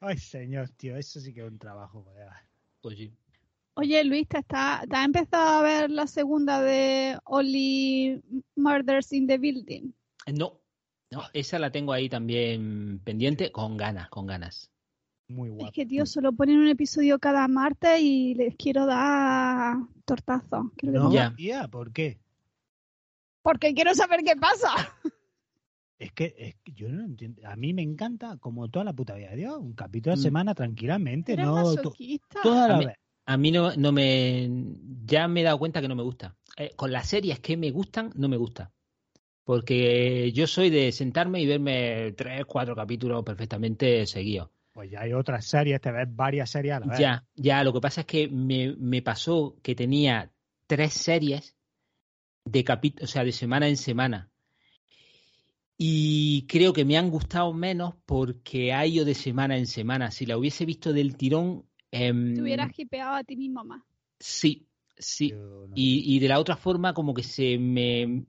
Ay, 0.00 0.18
señor, 0.18 0.70
tío, 0.70 0.96
eso 0.96 1.20
sí 1.20 1.32
que 1.34 1.40
es 1.40 1.46
un 1.50 1.58
trabajo, 1.58 2.04
colega. 2.04 2.46
pues 2.80 2.96
sí. 2.98 3.12
Oye, 3.76 4.04
Luis, 4.04 4.28
¿te, 4.28 4.38
está, 4.38 4.82
¿te 4.88 4.96
has 4.96 5.04
empezado 5.04 5.58
a 5.58 5.62
ver 5.62 5.90
la 5.90 6.06
segunda 6.06 6.60
de 6.62 7.18
Only 7.24 8.22
Murders 8.54 9.12
in 9.12 9.26
the 9.26 9.38
Building? 9.38 9.90
No, 10.32 10.60
No, 11.10 11.22
esa 11.32 11.58
la 11.58 11.70
tengo 11.70 11.92
ahí 11.92 12.08
también 12.08 13.00
pendiente, 13.04 13.50
con 13.52 13.76
ganas, 13.76 14.08
con 14.10 14.26
ganas. 14.26 14.70
Muy 15.28 15.48
guapo. 15.48 15.66
Es 15.66 15.72
que, 15.72 15.86
tío, 15.86 16.06
solo 16.06 16.32
ponen 16.32 16.58
un 16.58 16.68
episodio 16.68 17.18
cada 17.18 17.46
martes 17.48 18.00
y 18.00 18.34
les 18.34 18.54
quiero 18.56 18.84
dar 18.86 19.76
tortazo. 20.04 20.72
Que 20.76 20.88
No, 20.88 21.10
tía, 21.34 21.66
¿por 21.68 21.92
qué? 21.92 22.20
Porque 23.42 23.74
quiero 23.74 23.94
saber 23.94 24.20
qué 24.24 24.36
pasa. 24.36 24.70
Es 25.98 26.12
que, 26.12 26.34
es 26.36 26.56
que 26.64 26.72
yo 26.72 26.88
no 26.88 27.04
entiendo. 27.04 27.40
A 27.48 27.54
mí 27.56 27.72
me 27.72 27.82
encanta, 27.82 28.36
como 28.38 28.68
toda 28.68 28.84
la 28.84 28.92
puta 28.92 29.14
vida 29.14 29.30
de 29.30 29.36
Dios, 29.36 29.58
un 29.58 29.74
capítulo 29.74 30.12
a 30.12 30.16
la 30.16 30.20
Mm. 30.20 30.22
semana 30.22 30.54
tranquilamente, 30.54 31.32
Eres 31.34 31.46
no 31.46 31.54
masoquista. 31.54 32.40
toda 32.42 32.68
la 32.68 32.74
A 32.74 32.78
mí- 32.78 32.86
vez. 32.86 32.96
A 33.26 33.36
mí 33.36 33.50
no, 33.50 33.74
no 33.76 33.92
me. 33.92 34.48
Ya 35.04 35.28
me 35.28 35.40
he 35.40 35.44
dado 35.44 35.58
cuenta 35.58 35.80
que 35.80 35.88
no 35.88 35.94
me 35.94 36.02
gusta. 36.02 36.36
Eh, 36.56 36.72
con 36.76 36.92
las 36.92 37.08
series 37.08 37.40
que 37.40 37.56
me 37.56 37.70
gustan, 37.70 38.10
no 38.14 38.28
me 38.28 38.36
gusta. 38.36 38.72
Porque 39.44 40.32
yo 40.32 40.46
soy 40.46 40.70
de 40.70 40.92
sentarme 40.92 41.40
y 41.40 41.46
verme 41.46 42.12
tres, 42.12 42.44
cuatro 42.46 42.74
capítulos 42.74 43.22
perfectamente 43.24 44.06
seguidos. 44.06 44.50
Pues 44.72 44.90
ya 44.90 45.02
hay 45.02 45.12
otras 45.12 45.44
series, 45.44 45.80
te 45.80 45.92
ves 45.92 46.08
varias 46.10 46.50
series 46.50 46.74
a 46.74 46.80
la 46.80 46.86
vez. 46.86 46.98
Ya, 46.98 47.24
ya, 47.34 47.62
lo 47.62 47.72
que 47.72 47.80
pasa 47.80 48.00
es 48.02 48.06
que 48.06 48.28
me, 48.28 48.74
me 48.76 49.02
pasó 49.02 49.56
que 49.62 49.74
tenía 49.74 50.32
tres 50.66 50.94
series 50.94 51.56
de 52.44 52.64
capítulos, 52.64 53.10
o 53.10 53.12
sea, 53.12 53.24
de 53.24 53.32
semana 53.32 53.68
en 53.68 53.76
semana. 53.76 54.30
Y 55.76 56.46
creo 56.46 56.72
que 56.72 56.84
me 56.84 56.96
han 56.96 57.10
gustado 57.10 57.52
menos 57.52 57.94
porque 58.06 58.72
ha 58.72 58.86
ido 58.86 59.04
de 59.04 59.14
semana 59.14 59.56
en 59.56 59.66
semana. 59.66 60.10
Si 60.10 60.24
la 60.24 60.38
hubiese 60.38 60.64
visto 60.64 60.92
del 60.92 61.16
tirón, 61.16 61.66
em, 61.94 62.34
Te 62.34 62.42
hubieras 62.42 62.78
hipeado 62.78 63.14
a 63.14 63.24
ti 63.24 63.36
mismo 63.36 63.64
más. 63.64 63.82
sí, 64.18 64.66
sí. 64.96 65.32
No- 65.32 65.68
Y, 65.74 66.16
y 66.16 66.18
de 66.20 66.28
la 66.28 66.38
otra 66.38 66.56
forma, 66.56 66.94
como 66.94 67.14
que 67.14 67.22
se 67.22 67.58
me. 67.58 68.24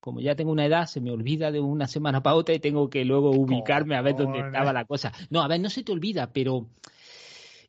Como 0.00 0.20
ya 0.20 0.36
tengo 0.36 0.52
una 0.52 0.64
edad, 0.64 0.86
se 0.86 1.00
me 1.00 1.10
olvida 1.10 1.50
de 1.50 1.60
una 1.60 1.86
semana 1.88 2.22
para 2.22 2.36
otra 2.36 2.54
y 2.54 2.60
tengo 2.60 2.88
que 2.88 3.04
luego 3.04 3.30
ubicarme 3.30 3.96
a 3.96 4.02
ver 4.02 4.14
dónde 4.16 4.38
estaba 4.40 4.72
la 4.72 4.84
cosa. 4.84 5.12
No, 5.30 5.42
a 5.42 5.48
ver, 5.48 5.60
no 5.60 5.70
se 5.70 5.82
te 5.82 5.90
olvida, 5.92 6.32
pero 6.32 6.68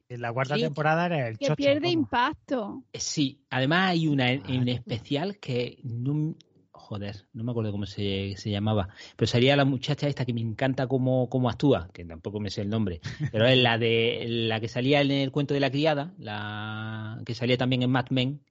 En 0.09 0.21
la 0.21 0.31
cuarta 0.31 0.55
temporada 0.57 1.07
era 1.07 1.27
el 1.27 1.37
Que 1.37 1.45
chocho. 1.47 1.55
pierde 1.55 1.87
¿cómo? 1.87 2.01
impacto. 2.01 2.83
eh, 2.93 2.99
sí. 2.99 3.41
Además, 3.49 3.89
hay 3.91 4.07
una 4.07 4.31
en, 4.31 4.41
en 4.49 4.67
especial 4.69 5.37
que. 5.39 5.79
No, 5.83 6.35
joder, 6.79 7.27
no 7.33 7.43
me 7.43 7.51
acuerdo 7.51 7.71
cómo 7.71 7.85
se, 7.85 8.35
se 8.37 8.49
llamaba. 8.49 8.89
Pero 9.15 9.27
sería 9.27 9.55
la 9.55 9.65
muchacha 9.65 10.07
esta 10.07 10.25
que 10.25 10.33
me 10.33 10.41
encanta 10.41 10.87
cómo, 10.87 11.29
cómo 11.29 11.49
actúa, 11.49 11.89
que 11.93 12.05
tampoco 12.05 12.39
me 12.39 12.49
sé 12.49 12.61
el 12.61 12.69
nombre. 12.69 13.01
Pero 13.31 13.45
es 13.47 13.57
la 13.57 13.77
de 13.77 14.25
la 14.27 14.59
que 14.59 14.67
salía 14.67 15.01
en 15.01 15.11
el 15.11 15.31
cuento 15.31 15.53
de 15.53 15.59
la 15.59 15.69
criada, 15.71 16.13
la 16.17 17.21
que 17.25 17.35
salía 17.35 17.57
también 17.57 17.83
en 17.83 17.91
Mad 17.91 18.07
Men. 18.09 18.41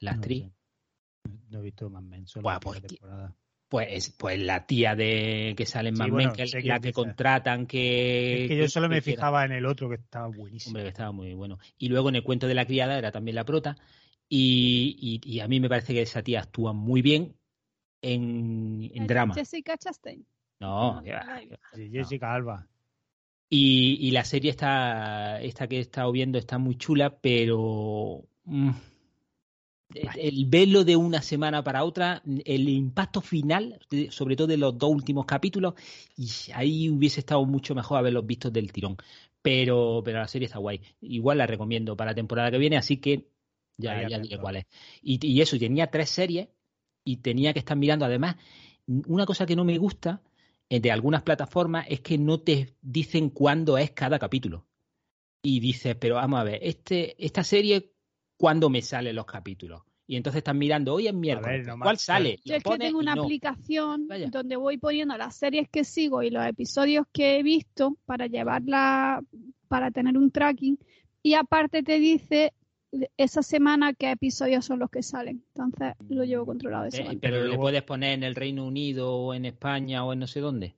La 0.00 0.12
No 0.12 0.18
actriz. 0.18 0.44
sé. 0.44 0.50
No 1.50 1.58
he 1.60 1.62
visto 1.62 1.88
más 1.88 2.02
Men, 2.02 2.26
solo 2.26 2.42
Buah, 2.42 2.60
pues, 2.60 2.82
temporada. 2.82 3.34
Pues, 3.68 4.10
pues 4.10 4.40
la 4.40 4.66
tía 4.66 4.94
de 4.94 5.54
que 5.56 5.66
sale 5.66 5.88
en 5.88 5.96
Sí, 5.96 6.02
Mad 6.02 6.10
bueno, 6.10 6.28
Men, 6.28 6.36
que 6.36 6.42
es 6.42 6.64
la 6.64 6.80
que 6.80 6.92
contratan, 6.92 7.66
que... 7.66 8.42
Es 8.42 8.48
que 8.48 8.56
yo 8.56 8.68
solo 8.68 8.88
me 8.88 9.00
fijaba 9.00 9.44
en 9.44 9.52
el 9.52 9.66
otro 9.66 9.88
que 9.88 9.96
estaba 9.96 10.28
buenísimo. 10.28 10.70
Hombre, 10.72 10.82
que 10.84 10.88
estaba 10.90 11.12
muy 11.12 11.34
bueno. 11.34 11.58
Y 11.78 11.88
luego 11.88 12.08
en 12.08 12.16
el 12.16 12.22
cuento 12.22 12.46
de 12.46 12.54
la 12.54 12.66
criada 12.66 12.98
era 12.98 13.10
también 13.10 13.34
la 13.34 13.44
prota. 13.44 13.76
Y, 14.36 15.20
y- 15.22 15.32
y 15.34 15.38
a 15.38 15.46
mí 15.46 15.60
me 15.60 15.68
parece 15.68 15.94
que 15.94 16.02
esa 16.02 16.20
tía 16.20 16.40
actúa 16.40 16.72
muy 16.72 17.02
bien 17.02 17.36
en, 18.02 18.90
en 18.92 19.02
Eh, 19.04 19.06
drama. 19.06 19.32
Jessica 19.32 19.76
Chastain. 19.78 20.26
No, 20.58 21.00
no. 21.00 21.02
Jessica 21.92 22.34
Alba. 22.34 22.66
Y, 23.48 23.96
y 24.00 24.10
la 24.10 24.24
serie 24.24 24.50
está, 24.50 25.40
esta 25.40 25.68
que 25.68 25.76
he 25.76 25.80
estado 25.80 26.10
viendo 26.10 26.36
está 26.38 26.58
muy 26.58 26.74
chula, 26.76 27.16
pero 27.20 28.24
mm, 28.44 28.70
el 30.16 30.46
verlo 30.46 30.82
de 30.82 30.96
una 30.96 31.22
semana 31.22 31.62
para 31.62 31.84
otra, 31.84 32.20
el 32.44 32.68
impacto 32.68 33.20
final, 33.20 33.78
sobre 34.10 34.34
todo 34.34 34.48
de 34.48 34.56
los 34.56 34.76
dos 34.76 34.90
últimos 34.90 35.26
capítulos, 35.26 35.74
y 36.16 36.28
ahí 36.54 36.90
hubiese 36.90 37.20
estado 37.20 37.44
mucho 37.46 37.76
mejor 37.76 37.98
haberlos 37.98 38.26
visto 38.26 38.50
del 38.50 38.72
tirón. 38.72 38.96
Pero, 39.42 40.02
pero 40.04 40.18
la 40.18 40.26
serie 40.26 40.46
está 40.46 40.58
guay. 40.58 40.80
Igual 41.02 41.38
la 41.38 41.46
recomiendo 41.46 41.96
para 41.96 42.10
la 42.10 42.14
temporada 42.16 42.50
que 42.50 42.58
viene, 42.58 42.76
así 42.78 42.96
que 42.96 43.28
ya, 43.76 44.08
ya 44.08 44.18
diré 44.18 44.38
cuál 44.38 44.56
es. 44.56 44.66
Y, 45.02 45.24
y 45.26 45.40
eso, 45.40 45.58
tenía 45.58 45.90
tres 45.90 46.10
series 46.10 46.48
y 47.04 47.18
tenía 47.18 47.52
que 47.52 47.58
estar 47.58 47.76
mirando. 47.76 48.04
Además, 48.04 48.36
una 48.86 49.26
cosa 49.26 49.46
que 49.46 49.56
no 49.56 49.64
me 49.64 49.78
gusta 49.78 50.22
eh, 50.68 50.80
de 50.80 50.90
algunas 50.90 51.22
plataformas 51.22 51.86
es 51.88 52.00
que 52.00 52.18
no 52.18 52.40
te 52.40 52.76
dicen 52.80 53.30
cuándo 53.30 53.78
es 53.78 53.90
cada 53.92 54.18
capítulo. 54.18 54.66
Y 55.42 55.60
dices, 55.60 55.94
pero 55.96 56.14
vamos 56.16 56.40
a 56.40 56.44
ver, 56.44 56.58
este, 56.62 57.22
esta 57.24 57.44
serie, 57.44 57.92
¿cuándo 58.36 58.70
me 58.70 58.80
salen 58.80 59.14
los 59.14 59.26
capítulos? 59.26 59.82
Y 60.06 60.16
entonces 60.16 60.38
estás 60.38 60.54
mirando, 60.54 60.94
hoy 60.94 61.06
es 61.06 61.14
miércoles, 61.14 61.66
ver, 61.66 61.76
no 61.76 61.82
¿cuál 61.82 61.98
sale? 61.98 62.38
Yo 62.44 62.54
es 62.56 62.62
que 62.62 62.78
tengo 62.78 62.98
una 62.98 63.14
no. 63.14 63.24
aplicación 63.24 64.06
Vaya. 64.06 64.28
donde 64.30 64.56
voy 64.56 64.76
poniendo 64.76 65.16
las 65.16 65.36
series 65.36 65.68
que 65.70 65.84
sigo 65.84 66.22
y 66.22 66.30
los 66.30 66.46
episodios 66.46 67.06
que 67.10 67.38
he 67.38 67.42
visto 67.42 67.96
para 68.04 68.26
llevarla, 68.26 69.22
para 69.68 69.90
tener 69.90 70.16
un 70.18 70.30
tracking. 70.30 70.78
Y 71.22 71.34
aparte 71.34 71.82
te 71.82 71.98
dice 71.98 72.52
esa 73.16 73.42
semana 73.42 73.92
qué 73.94 74.10
episodios 74.12 74.64
son 74.64 74.78
los 74.78 74.90
que 74.90 75.02
salen. 75.02 75.42
Entonces 75.54 75.94
lo 76.08 76.24
llevo 76.24 76.46
controlado 76.46 76.84
de 76.84 76.88
esa 76.90 77.02
Eh, 77.12 77.18
pero 77.20 77.44
luego- 77.44 77.62
puedes 77.62 77.82
poner 77.82 78.12
en 78.14 78.22
el 78.24 78.34
Reino 78.34 78.66
Unido 78.66 79.12
o 79.14 79.34
en 79.34 79.44
España 79.44 80.04
o 80.04 80.12
en 80.12 80.18
no 80.20 80.26
sé 80.26 80.40
dónde. 80.40 80.74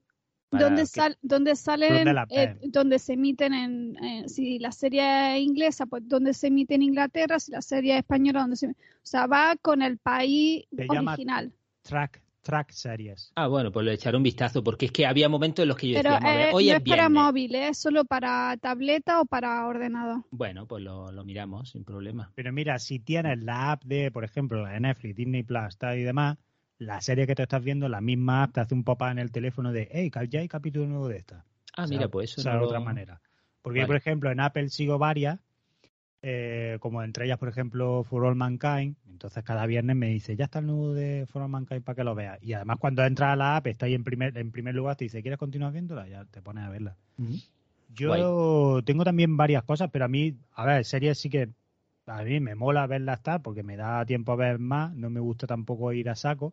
Donde, 0.53 0.83
que- 0.83 0.87
sal, 0.87 1.19
donde 1.23 1.57
salen, 1.57 1.93
¿Dónde 1.95 2.13
la 2.15 2.27
eh, 2.31 2.57
donde 2.69 2.99
se 3.01 3.15
emiten 3.15 3.53
en, 3.53 4.29
si 4.29 4.59
la 4.61 4.71
serie 4.73 5.37
es 5.37 5.43
inglesa, 5.43 5.87
pues 5.87 6.09
donde 6.09 6.33
se 6.33 6.47
emite 6.47 6.77
en 6.77 6.83
Inglaterra, 6.83 7.39
si 7.41 7.51
la 7.53 7.61
serie 7.61 7.95
es 7.95 7.99
española, 7.99 8.41
donde 8.43 8.57
se, 8.57 8.69
o 8.69 8.75
sea, 9.03 9.27
va 9.27 9.57
con 9.61 9.83
el 9.83 9.99
país 9.99 10.65
Se 10.75 10.87
llama- 10.87 11.13
original. 11.13 11.53
Track, 11.83 12.23
track 12.47 12.71
series. 12.71 13.33
Ah, 13.35 13.49
bueno, 13.49 13.73
pues 13.73 13.85
le 13.85 13.93
echaré 13.93 14.17
un 14.17 14.23
vistazo, 14.23 14.63
porque 14.63 14.87
es 14.87 14.93
que 14.93 15.05
había 15.05 15.29
momentos 15.29 15.63
en 15.65 15.69
los 15.69 15.77
que 15.77 15.89
yo 15.89 15.97
Pero 15.99 16.11
decía, 16.11 16.21
"Vamos 16.21 16.37
a 16.37 16.39
ver, 16.39 16.49
eh, 16.51 16.55
hoy 16.55 16.65
no 16.67 16.71
es 16.73 16.77
es 16.79 16.85
para 16.85 17.09
viernes". 17.09 17.25
móvil, 17.25 17.55
es 17.57 17.79
solo 17.79 18.05
para 18.05 18.57
tableta 18.61 19.21
o 19.21 19.27
para 19.27 19.67
ordenador. 19.67 20.23
Bueno, 20.31 20.67
pues 20.67 20.83
lo, 20.85 21.11
lo 21.11 21.25
miramos 21.25 21.71
sin 21.71 21.85
problema. 21.85 22.31
Pero 22.35 22.53
mira, 22.53 22.79
si 22.79 22.99
tienes 23.01 23.43
la 23.43 23.73
app 23.73 23.85
de, 23.85 24.11
por 24.11 24.25
ejemplo, 24.25 24.63
la 24.63 24.71
de 24.71 24.81
Netflix, 24.81 25.17
Disney 25.17 25.43
Plus 25.43 25.77
tal 25.77 25.99
y 25.99 26.03
demás, 26.03 26.39
la 26.79 27.01
serie 27.01 27.27
que 27.27 27.35
te 27.35 27.43
estás 27.43 27.63
viendo, 27.65 27.89
la 27.89 28.01
misma 28.01 28.45
app 28.45 28.53
te 28.53 28.61
hace 28.61 28.75
un 28.75 28.85
pop-up 28.85 29.09
en 29.11 29.19
el 29.19 29.33
teléfono 29.33 29.73
de, 29.73 29.89
hey, 29.91 30.11
ya 30.29 30.41
hay 30.41 30.49
capítulo 30.49 30.87
nuevo 30.87 31.09
de 31.09 31.17
esta. 31.19 31.45
Ah, 31.77 31.85
O 31.85 31.87
sea, 31.87 31.97
mira, 31.99 32.09
pues 32.09 32.31
eso 32.33 32.43
no 32.49 32.57
es 32.57 32.61
lo- 32.61 32.67
otra 32.67 32.81
manera. 32.81 33.21
Porque 33.63 33.81
yo, 33.81 33.87
por 33.87 33.97
ejemplo, 33.97 34.31
en 34.31 34.41
Apple 34.41 34.69
sigo 34.69 34.99
varias, 34.99 35.41
eh, 36.23 36.79
como 36.81 37.03
entre 37.03 37.27
ellas, 37.27 37.39
por 37.39 37.49
ejemplo, 37.49 38.05
For 38.05 38.25
All 38.25 38.37
Mankind. 38.37 38.97
Entonces, 39.11 39.43
cada 39.45 39.67
viernes 39.67 39.97
me 39.97 40.09
dice, 40.09 40.37
ya 40.37 40.45
está 40.45 40.59
el 40.59 40.67
nuevo 40.67 40.93
de 40.93 41.27
For 41.27 41.43
All 41.43 41.49
Mankind 41.49 41.83
para 41.83 41.97
que 41.97 42.05
lo 42.05 42.15
veas. 42.15 42.43
Y 42.43 42.53
además, 42.53 42.79
cuando 42.79 43.05
entras 43.05 43.33
a 43.33 43.37
la 43.37 43.57
app, 43.57 43.67
está 43.67 43.87
ahí 43.87 43.95
en 43.95 44.05
primer, 44.05 44.37
en 44.37 44.51
primer 44.51 44.75
lugar, 44.75 44.97
te 44.97 45.05
dice, 45.05 45.23
¿quieres 45.23 45.39
continuar 45.39 45.73
viéndola? 45.73 46.09
Ya 46.09 46.25
te 46.25 46.43
pones 46.43 46.65
a 46.65 46.71
verla. 46.71 46.97
Yo 47.95 48.83
tengo 48.85 49.05
también 49.05 49.37
varias 49.37 49.63
cosas, 49.63 49.91
pero 49.91 50.05
a 50.05 50.09
mí, 50.09 50.37
a 50.53 50.67
ver, 50.67 50.85
series 50.85 51.19
sí 51.19 51.31
que 51.31 51.49
a 52.07 52.23
mí 52.23 52.41
me 52.41 52.55
mola 52.55 52.87
verlas 52.87 53.19
estar 53.19 53.43
porque 53.43 53.63
me 53.63 53.77
da 53.77 54.05
tiempo 54.05 54.33
a 54.33 54.37
ver 54.37 54.59
más, 54.59 54.95
no 54.95 55.11
me 55.11 55.21
gusta 55.21 55.47
tampoco 55.47 55.93
ir 55.93 56.09
a 56.11 56.15
saco. 56.15 56.53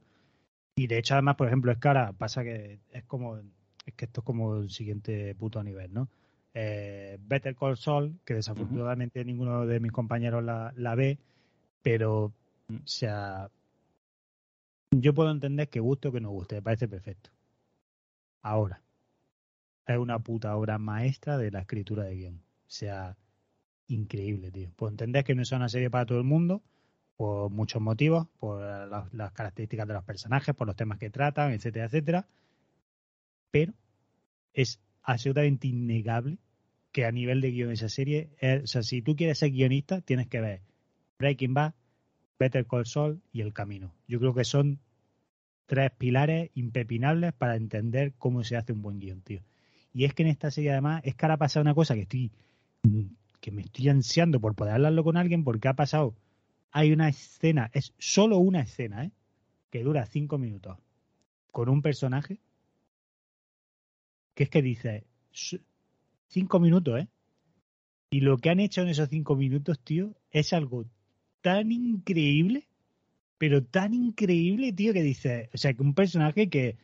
Y 0.76 0.88
de 0.88 0.98
hecho, 0.98 1.16
además, 1.16 1.36
por 1.36 1.48
ejemplo, 1.48 1.72
es 1.72 1.78
ahora 1.84 2.14
pasa 2.14 2.44
que 2.44 2.80
es 2.92 3.04
como, 3.04 3.38
es 3.38 3.94
que 3.96 4.06
esto 4.06 4.22
es 4.22 4.26
como 4.26 4.58
el 4.58 4.70
siguiente 4.70 5.36
puto 5.36 5.64
nivel, 5.64 5.94
¿no? 5.94 6.08
Eh, 6.54 7.18
Better 7.22 7.56
Call 7.56 7.78
Saul, 7.78 8.20
que 8.26 8.36
desafortunadamente 8.36 9.26
ninguno 9.26 9.66
de 9.66 9.80
mis 9.80 9.92
compañeros 9.92 10.44
la, 10.44 10.72
la 10.76 10.96
ve, 10.96 11.18
pero, 11.82 12.26
o 12.26 12.34
sea, 12.86 13.50
yo 14.92 15.14
puedo 15.14 15.32
entender 15.32 15.70
que 15.70 15.80
guste 15.80 16.10
o 16.10 16.12
que 16.12 16.22
no 16.22 16.30
guste, 16.30 16.56
me 16.56 16.62
parece 16.62 16.88
perfecto. 16.88 17.32
Ahora, 18.42 18.82
es 19.88 19.98
una 19.98 20.20
puta 20.20 20.56
obra 20.56 20.78
maestra 20.78 21.38
de 21.38 21.52
la 21.52 21.60
escritura 21.62 22.04
de 22.04 22.16
guion. 22.16 22.36
O 22.36 22.70
sea, 22.70 23.18
increíble, 23.88 24.52
tío. 24.52 24.70
Puedo 24.76 24.92
entender 24.92 25.24
que 25.24 25.36
no 25.36 25.42
es 25.42 25.52
una 25.52 25.70
serie 25.70 25.90
para 25.90 26.06
todo 26.06 26.20
el 26.20 26.24
mundo, 26.24 26.62
por 27.18 27.50
muchos 27.50 27.82
motivos, 27.82 28.28
por 28.40 28.62
la- 28.62 29.08
las 29.12 29.32
características 29.32 29.88
de 29.88 29.94
los 29.94 30.04
personajes, 30.04 30.56
por 30.56 30.68
los 30.68 30.76
temas 30.76 31.00
que 31.00 31.10
tratan, 31.10 31.52
etcétera, 31.52 31.86
etcétera. 31.86 32.28
Pero 33.52 33.74
es 34.54 34.80
absolutamente 35.04 35.68
innegable 35.68 36.38
que 36.92 37.06
a 37.06 37.12
nivel 37.12 37.42
de 37.42 37.52
guion 37.52 37.72
esa 37.72 37.90
serie, 37.90 38.30
es- 38.40 38.64
o 38.64 38.68
sea, 38.68 38.84
si 38.84 39.02
tú 39.02 39.16
quieres 39.16 39.40
ser 39.40 39.52
guionista, 39.52 40.02
tienes 40.02 40.28
que 40.28 40.42
ver 40.42 40.62
Breaking 41.20 41.54
Bad, 41.54 41.74
Better 42.40 42.66
Call 42.66 42.86
Saul 42.86 43.22
y 43.32 43.42
El 43.42 43.54
Camino. 43.54 43.94
Yo 44.08 44.20
creo 44.20 44.34
que 44.34 44.44
son 44.44 44.80
tres 45.66 45.92
pilares 45.98 46.52
impepinables 46.56 47.34
para 47.34 47.56
entender 47.56 48.14
cómo 48.18 48.44
se 48.44 48.58
hace 48.58 48.74
un 48.74 48.82
buen 48.82 49.00
guion, 49.00 49.22
tío. 49.22 49.42
Y 49.94 50.06
es 50.06 50.14
que 50.14 50.24
en 50.24 50.30
esta 50.30 50.52
serie 50.52 50.72
además 50.72 51.02
es 51.06 51.16
que 51.16 51.26
ahora 51.26 51.36
ha 51.36 51.38
pasado 51.38 51.62
una 51.62 51.74
cosa 51.76 51.96
que 51.96 52.02
estoy 52.02 52.32
mm, 52.84 53.02
que 53.40 53.52
me 53.52 53.62
estoy 53.62 53.90
ansiando 53.90 54.40
por 54.40 54.56
poder 54.56 54.74
hablarlo 54.76 55.04
con 55.04 55.18
alguien 55.18 55.44
porque 55.44 55.68
ha 55.68 55.74
pasado 55.74 56.16
hay 56.72 56.92
una 56.92 57.10
escena, 57.10 57.70
es 57.74 57.94
solo 58.00 58.38
una 58.40 58.62
escena, 58.62 59.06
¿eh? 59.06 59.12
que 59.70 59.84
dura 59.84 60.06
cinco 60.06 60.38
minutos 60.38 60.78
con 61.52 61.70
un 61.70 61.82
personaje 61.82 62.40
que 64.36 64.44
es 64.44 64.50
que 64.50 64.62
dice 64.62 65.04
"S- 65.34 65.62
cinco 66.28 66.60
minutos, 66.60 67.02
¿eh? 67.02 67.08
Y 68.12 68.22
lo 68.22 68.38
que 68.38 68.50
han 68.50 68.60
hecho 68.60 68.82
en 68.82 68.90
esos 68.90 69.10
cinco 69.10 69.36
minutos, 69.36 69.80
tío, 69.80 70.16
es 70.32 70.54
algo 70.54 70.86
tan 71.42 71.72
increíble, 71.72 72.68
pero 73.38 73.64
tan 73.64 73.94
increíble, 73.94 74.72
tío, 74.74 74.94
que 74.94 75.02
dice, 75.04 75.50
o 75.54 75.58
sea, 75.58 75.74
que 75.74 75.82
un 75.82 75.94
personaje 75.96 76.50
que, 76.50 76.78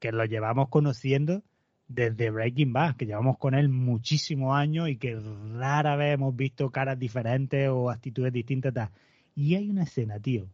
que 0.00 0.12
lo 0.12 0.24
llevamos 0.24 0.68
conociendo 0.68 1.42
desde 1.88 2.30
Breaking 2.30 2.72
Bad, 2.72 2.96
que 2.96 3.06
llevamos 3.06 3.38
con 3.38 3.54
él 3.54 3.68
muchísimos 3.68 4.56
años 4.56 4.88
y 4.88 4.96
que 4.96 5.16
rara 5.54 5.96
vez 5.96 6.14
hemos 6.14 6.34
visto 6.34 6.70
caras 6.70 6.98
diferentes 6.98 7.68
o 7.70 7.90
actitudes 7.90 8.32
distintas. 8.32 8.74
Tal. 8.74 8.90
Y 9.36 9.54
hay 9.54 9.70
una 9.70 9.84
escena, 9.84 10.18
tío, 10.20 10.48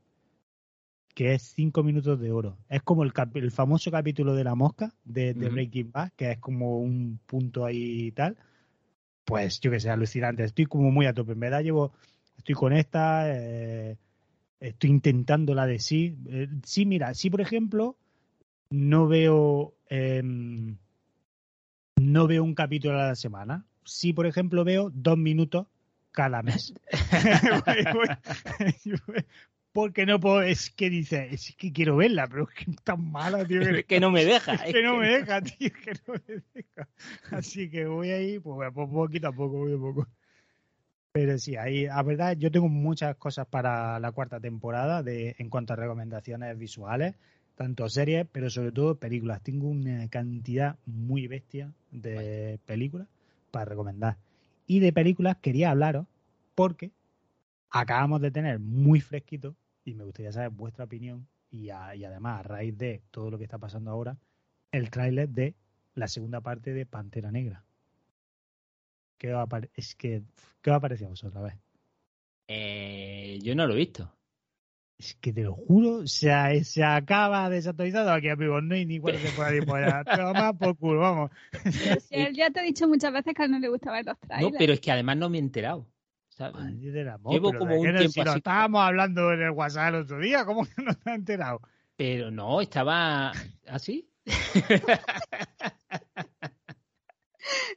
que 1.15 1.35
es 1.35 1.43
cinco 1.43 1.83
minutos 1.83 2.21
de 2.21 2.33
oro. 2.33 2.57
Es 2.69 2.83
como 2.83 3.03
el, 3.03 3.13
el 3.35 3.51
famoso 3.51 3.91
capítulo 3.91 4.35
de 4.35 4.45
la 4.45 4.55
mosca 4.55 4.95
de, 5.05 5.35
de 5.35 5.49
Breaking 5.49 5.93
Bad, 5.93 6.13
que 6.17 6.33
es 6.33 6.39
como 6.39 6.79
un 6.79 7.21
punto 7.27 7.65
ahí 7.65 8.07
y 8.07 8.13
tal. 8.13 8.37
Pues 9.25 9.61
yo 9.61 9.71
que 9.71 9.81
sé, 9.81 9.91
alucinante. 9.91 10.45
Estoy 10.45 10.67
como 10.67 10.91
muy 10.91 11.07
a 11.07 11.13
tope. 11.13 11.33
En 11.33 11.41
verdad 11.41 11.63
llevo, 11.63 11.93
estoy 12.37 12.55
con 12.55 12.73
esta, 12.73 13.25
eh, 13.27 13.97
estoy 14.61 14.91
intentando 14.91 15.55
la 15.55 15.67
de 15.67 15.79
sí. 15.79 16.17
Eh, 16.27 16.49
sí, 16.65 16.87
mira, 16.87 17.15
sí, 17.15 17.31
por 17.31 17.41
ejemplo, 17.41 17.97
no 18.71 19.07
veo... 19.07 19.75
Eh, 19.91 20.23
no 21.97 22.27
veo 22.27 22.43
un 22.43 22.55
capítulo 22.55 22.99
a 22.99 23.09
la 23.09 23.15
semana. 23.15 23.67
Sí, 23.85 24.13
por 24.13 24.27
ejemplo, 24.27 24.65
veo 24.65 24.91
dos 24.93 25.19
minutos 25.19 25.67
cada 26.11 26.43
mes. 26.43 26.75
Porque 29.73 30.05
no 30.05 30.21
puedo, 30.21 30.43
es 30.43 30.71
que 30.71 30.91
dice, 30.91 31.29
es 31.33 31.55
que 31.57 31.73
quiero 31.73 31.97
verla, 31.97 32.29
pero 32.29 32.47
es 32.49 32.55
que 32.55 32.71
es 32.71 32.77
tan 32.83 33.11
mala, 33.11 33.45
tío. 33.47 33.61
Que, 33.63 33.85
que 33.85 34.01
no 34.01 34.11
me 34.11 34.25
deja. 34.25 34.55
Es 34.55 34.73
que 34.73 34.83
no 34.83 34.97
me 34.97 35.09
deja, 35.09 35.41
tío, 35.41 35.71
que 35.71 35.93
no 36.07 36.15
me 36.15 36.43
deja. 36.55 36.89
Así 37.31 37.71
que 37.71 37.87
voy 37.87 38.11
ahí, 38.11 38.39
pues 38.39 38.71
poquito 38.73 39.29
a 39.29 39.33
poco, 39.33 39.59
voy 39.59 39.75
a 39.75 39.79
poco. 39.79 40.07
Pero 41.13 41.39
sí, 41.39 41.57
ahí, 41.57 41.87
la 41.87 42.03
verdad, 42.03 42.37
yo 42.37 42.51
tengo 42.51 42.69
muchas 42.69 43.17
cosas 43.17 43.47
para 43.47 43.99
la 43.99 44.13
cuarta 44.13 44.41
temporada 44.41 45.03
de, 45.03 45.37
en 45.39 45.49
cuanto 45.49 45.73
a 45.73 45.77
recomendaciones 45.77 46.59
visuales 46.59 47.15
tanto 47.55 47.89
series, 47.89 48.27
pero 48.31 48.51
sobre 48.51 48.73
todo 48.73 48.97
películas. 48.97 49.43
Tengo 49.43 49.69
una 49.69 50.09
cantidad 50.09 50.79
muy 50.87 51.27
bestia 51.27 51.73
de 51.91 52.59
películas 52.67 53.09
para 53.51 53.67
recomendar. 53.67 54.17
Y 54.67 54.81
de 54.81 54.93
películas 54.93 55.37
quería 55.37 55.71
hablaros 55.71 56.07
porque 56.55 56.93
acabamos 57.71 58.21
de 58.21 58.31
tener 58.31 58.59
muy 58.59 59.01
fresquito 59.01 59.55
y 59.85 59.95
me 59.95 60.05
gustaría 60.05 60.33
saber 60.33 60.51
vuestra 60.51 60.85
opinión 60.85 61.29
y, 61.51 61.71
además 61.71 62.41
a 62.41 62.43
raíz 62.43 62.77
de 62.79 63.03
todo 63.11 63.31
lo 63.31 63.39
que 63.39 63.45
está 63.45 63.59
pasando 63.59 63.91
ahora, 63.91 64.17
el 64.71 64.91
tráiler 64.91 65.29
de 65.29 65.55
la 65.95 66.09
segunda 66.09 66.41
parte 66.41 66.73
de 66.73 66.87
Pantera 66.87 67.31
Negra. 67.31 67.65
¿Qué 69.19 69.31
va 69.31 69.43
a 69.43 69.61
es 69.75 69.95
que, 69.95 70.23
¿Qué 70.63 70.71
va 70.71 70.77
a 70.77 70.81
parecer 70.81 71.07
a 71.07 71.11
vosotros? 71.11 71.37
A 71.37 71.43
ver. 71.43 71.59
Eh, 72.49 73.39
yo 73.43 73.55
no 73.55 73.67
lo 73.67 73.75
he 73.75 73.77
visto. 73.77 74.13
Es 74.99 75.15
que 75.17 75.33
te 75.33 75.43
lo 75.43 75.55
juro, 75.55 76.07
se, 76.07 76.65
se 76.65 76.85
acaba 76.85 77.51
desactualizado 77.51 78.13
aquí, 78.13 78.29
amigos. 78.29 78.63
No 78.63 78.75
hay 78.75 78.87
ni 78.87 78.99
cuál 79.01 79.19
se 79.19 79.31
puede 79.33 79.59
ir 79.59 79.67
por 79.67 79.83
allá. 79.83 80.05
Toma 80.05 80.53
por 80.53 80.77
culo, 80.77 81.01
vamos. 81.01 81.31
si 81.73 82.09
él 82.15 82.35
ya 82.35 82.51
te 82.51 82.61
ha 82.61 82.63
dicho 82.63 82.89
muchas 82.89 83.13
veces 83.13 83.35
que 83.35 83.43
a 83.43 83.45
él 83.45 83.51
no 83.51 83.59
le 83.59 83.69
gusta 83.69 83.93
ver 83.93 84.07
los 84.07 84.19
trailers. 84.19 84.53
No, 84.53 84.59
pero 84.59 84.73
es 84.73 84.81
que 84.81 84.93
además 84.93 85.17
no 85.17 85.29
me 85.29 85.39
he 85.39 85.41
enterado. 85.41 85.87
Llevo 86.39 87.53
como 87.53 87.77
un 87.77 87.97
tiempo 87.97 88.13
si 88.13 88.23
lo 88.25 88.35
estábamos 88.35 88.83
hablando 88.83 89.33
en 89.33 89.43
el 89.43 89.51
WhatsApp 89.51 89.95
el 89.95 90.01
otro 90.03 90.19
día, 90.19 90.45
¿cómo 90.45 90.65
que 90.65 90.83
no 90.83 90.95
te 90.95 91.11
has 91.11 91.17
enterado? 91.17 91.61
Pero 91.97 92.31
no, 92.31 92.61
estaba 92.61 93.33
así. 93.69 94.09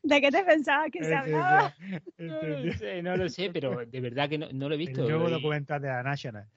¿De 0.03 0.21
qué 0.21 0.31
te 0.31 0.43
pensabas 0.43 0.91
que 0.91 1.03
se 1.03 1.15
hablaba? 1.15 1.75
No 2.17 2.41
lo 2.41 2.73
sé, 2.73 3.01
no 3.01 3.17
lo 3.17 3.29
sé, 3.29 3.49
pero 3.51 3.85
de 3.85 4.01
verdad 4.01 4.29
que 4.29 4.37
no, 4.37 4.47
no 4.53 4.69
lo 4.69 4.75
he 4.75 4.77
visto. 4.77 5.01
El 5.03 5.09
nuevo 5.09 5.29
documental 5.29 5.81
de 5.81 5.87
la 5.87 6.03
National. 6.03 6.47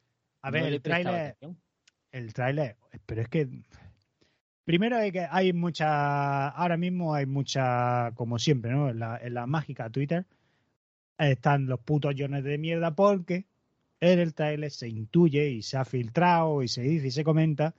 A 0.43 0.51
ver, 0.51 0.65
el 0.65 0.81
tráiler, 0.81 1.37
el 2.13 2.33
tráiler, 2.33 2.77
pero 3.07 3.23
es 3.23 3.29
que 3.29 3.49
primero 4.65 4.97
hay 4.97 5.11
que 5.11 5.27
hay 5.29 5.53
mucha, 5.53 6.49
ahora 6.49 6.77
mismo 6.77 7.15
hay 7.15 7.27
mucha, 7.27 8.13
como 8.15 8.39
siempre, 8.39 8.71
¿no? 8.71 8.91
En 8.91 9.01
la, 9.01 9.19
en 9.21 9.35
la 9.35 9.47
mágica 9.47 9.91
Twitter 9.91 10.27
están 11.19 11.67
los 11.67 11.81
putos 11.81 12.15
llones 12.15 12.45
de 12.45 12.59
mierda 12.59 12.95
porque 12.95 13.47
en 14.01 14.19
el 14.21 14.35
tráiler 14.35 14.71
se 14.71 14.89
intuye 14.89 15.51
y 15.51 15.63
se 15.63 15.77
ha 15.77 15.85
filtrado 15.85 16.63
y 16.63 16.69
se 16.69 16.83
dice 16.83 17.09
y 17.09 17.11
se 17.11 17.25
comenta 17.25 17.75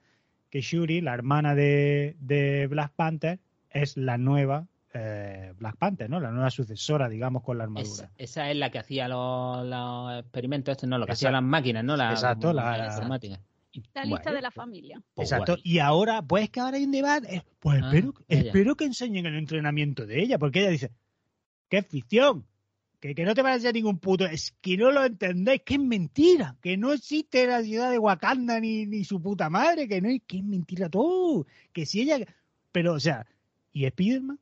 que 0.49 0.61
Shuri, 0.61 1.01
la 1.01 1.13
hermana 1.13 1.55
de, 1.55 2.15
de 2.19 2.67
Black 2.67 2.91
Panther, 2.95 3.39
es 3.69 3.97
la 3.97 4.17
nueva 4.17 4.67
eh, 4.93 5.53
Black 5.57 5.77
Panther, 5.77 6.09
¿no? 6.09 6.19
La 6.19 6.31
nueva 6.31 6.49
sucesora, 6.49 7.07
digamos, 7.07 7.43
con 7.43 7.57
la 7.57 7.65
armadura. 7.65 8.09
esa 8.17 8.49
es 8.49 8.57
la 8.57 8.71
que 8.71 8.79
hacía 8.79 9.07
los, 9.07 10.19
experimentos, 10.19 10.71
esto 10.71 10.87
no, 10.87 10.97
lo 10.97 11.05
que 11.05 11.11
hacían 11.11 11.33
las 11.33 11.43
máquinas, 11.43 11.83
¿no? 11.83 11.95
La, 11.95 12.11
Exacto, 12.11 12.51
la, 12.51 12.77
la 12.77 12.87
informática. 12.87 13.39
La 13.93 14.03
lista 14.03 14.33
de 14.33 14.41
la 14.41 14.49
familia. 14.49 15.01
Pues 15.13 15.31
Exacto. 15.31 15.57
Y 15.63 15.77
ahora, 15.77 16.23
pues 16.23 16.49
que 16.49 16.59
ahora 16.59 16.77
hay 16.77 16.85
un 16.85 16.91
debate. 16.91 17.35
Eh, 17.35 17.43
pues 17.59 17.81
ah, 17.83 17.85
espero, 17.85 18.13
espero 18.27 18.75
que 18.75 18.85
enseñen 18.85 19.27
el 19.27 19.35
entrenamiento 19.35 20.07
de 20.07 20.21
ella, 20.21 20.39
porque 20.39 20.61
ella 20.61 20.71
dice, 20.71 20.91
es 21.69 21.87
ficción, 21.87 22.45
que, 22.99 23.15
que 23.15 23.23
no 23.23 23.33
te 23.33 23.43
parece 23.43 23.71
ningún 23.71 23.99
puto, 23.99 24.25
es 24.25 24.51
que 24.61 24.77
no 24.77 24.91
lo 24.91 25.05
entendéis, 25.05 25.61
que 25.61 25.75
es 25.75 25.79
mentira, 25.79 26.57
que 26.61 26.77
no 26.77 26.91
existe 26.91 27.47
la 27.47 27.61
ciudad 27.61 27.91
de 27.91 27.97
Wakanda 27.97 28.59
ni, 28.59 28.85
ni 28.85 29.03
su 29.03 29.21
puta 29.21 29.49
madre, 29.49 29.87
que 29.87 30.01
no 30.01 30.09
es, 30.09 30.21
que 30.27 30.37
es 30.37 30.43
mentira 30.43 30.89
todo, 30.89 31.45
que 31.71 31.85
si 31.85 32.01
ella, 32.01 32.25
pero 32.71 32.93
o 32.93 32.99
sea, 32.99 33.25
¿y 33.71 33.87
Spiderman? 33.87 34.39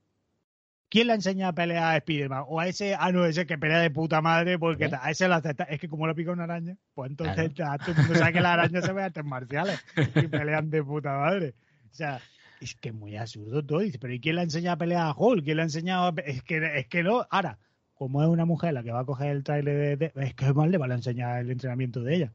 ¿Quién 0.89 1.07
le 1.07 1.13
enseña 1.15 1.49
a 1.49 1.53
pelear 1.53 1.95
a 1.95 1.99
Spiderman? 1.99 2.45
O 2.47 2.59
a 2.59 2.67
ese, 2.67 2.95
ah, 2.97 3.11
no, 3.11 3.25
ese 3.25 3.45
que 3.45 3.57
pelea 3.57 3.79
de 3.79 3.91
puta 3.91 4.21
madre, 4.21 4.57
porque 4.57 4.85
a 4.85 5.11
ese 5.11 5.27
lo 5.27 5.35
acepta. 5.35 5.65
Es 5.65 5.81
que 5.81 5.89
como 5.89 6.07
lo 6.07 6.15
pica 6.15 6.31
una 6.31 6.45
araña, 6.45 6.77
pues 6.93 7.11
entonces 7.11 7.53
todo 7.53 7.67
el 7.87 7.95
mundo 7.95 8.15
sabe 8.15 8.33
que 8.33 8.41
la 8.41 8.53
araña 8.53 8.81
se 8.81 8.93
ve 8.93 9.01
a 9.01 9.05
artes 9.05 9.25
marciales 9.25 9.83
y 10.15 10.27
pelean 10.27 10.69
de 10.69 10.81
puta 10.83 11.17
madre. 11.17 11.55
O 11.91 11.93
sea, 11.93 12.21
es 12.61 12.73
que 12.75 12.89
es 12.89 12.95
muy 12.95 13.17
absurdo 13.17 13.65
todo. 13.65 13.79
Dice, 13.79 13.99
pero 13.99 14.13
¿y 14.13 14.21
quién 14.21 14.37
le 14.37 14.43
enseña 14.43 14.73
a 14.73 14.77
pelear 14.77 15.07
a 15.07 15.13
Hulk? 15.13 15.43
¿Quién 15.43 15.57
le 15.57 15.63
ha 15.63 15.65
enseñado 15.65 16.07
a... 16.07 16.13
Es 16.21 16.41
que, 16.43 16.79
es 16.79 16.87
que 16.87 17.03
no. 17.03 17.27
Ahora, 17.29 17.59
como 17.97 18.21
es 18.21 18.29
una 18.29 18.45
mujer 18.45 18.73
la 18.73 18.83
que 18.83 18.91
va 18.91 19.01
a 19.01 19.05
coger 19.05 19.29
el 19.29 19.43
trailer 19.43 19.97
de, 19.97 20.11
es 20.15 20.33
que 20.33 20.53
mal 20.53 20.71
le 20.71 20.77
va 20.77 20.85
a 20.85 20.93
enseñar 20.93 21.41
el 21.41 21.51
entrenamiento 21.51 22.01
de 22.01 22.15
ella. 22.15 22.31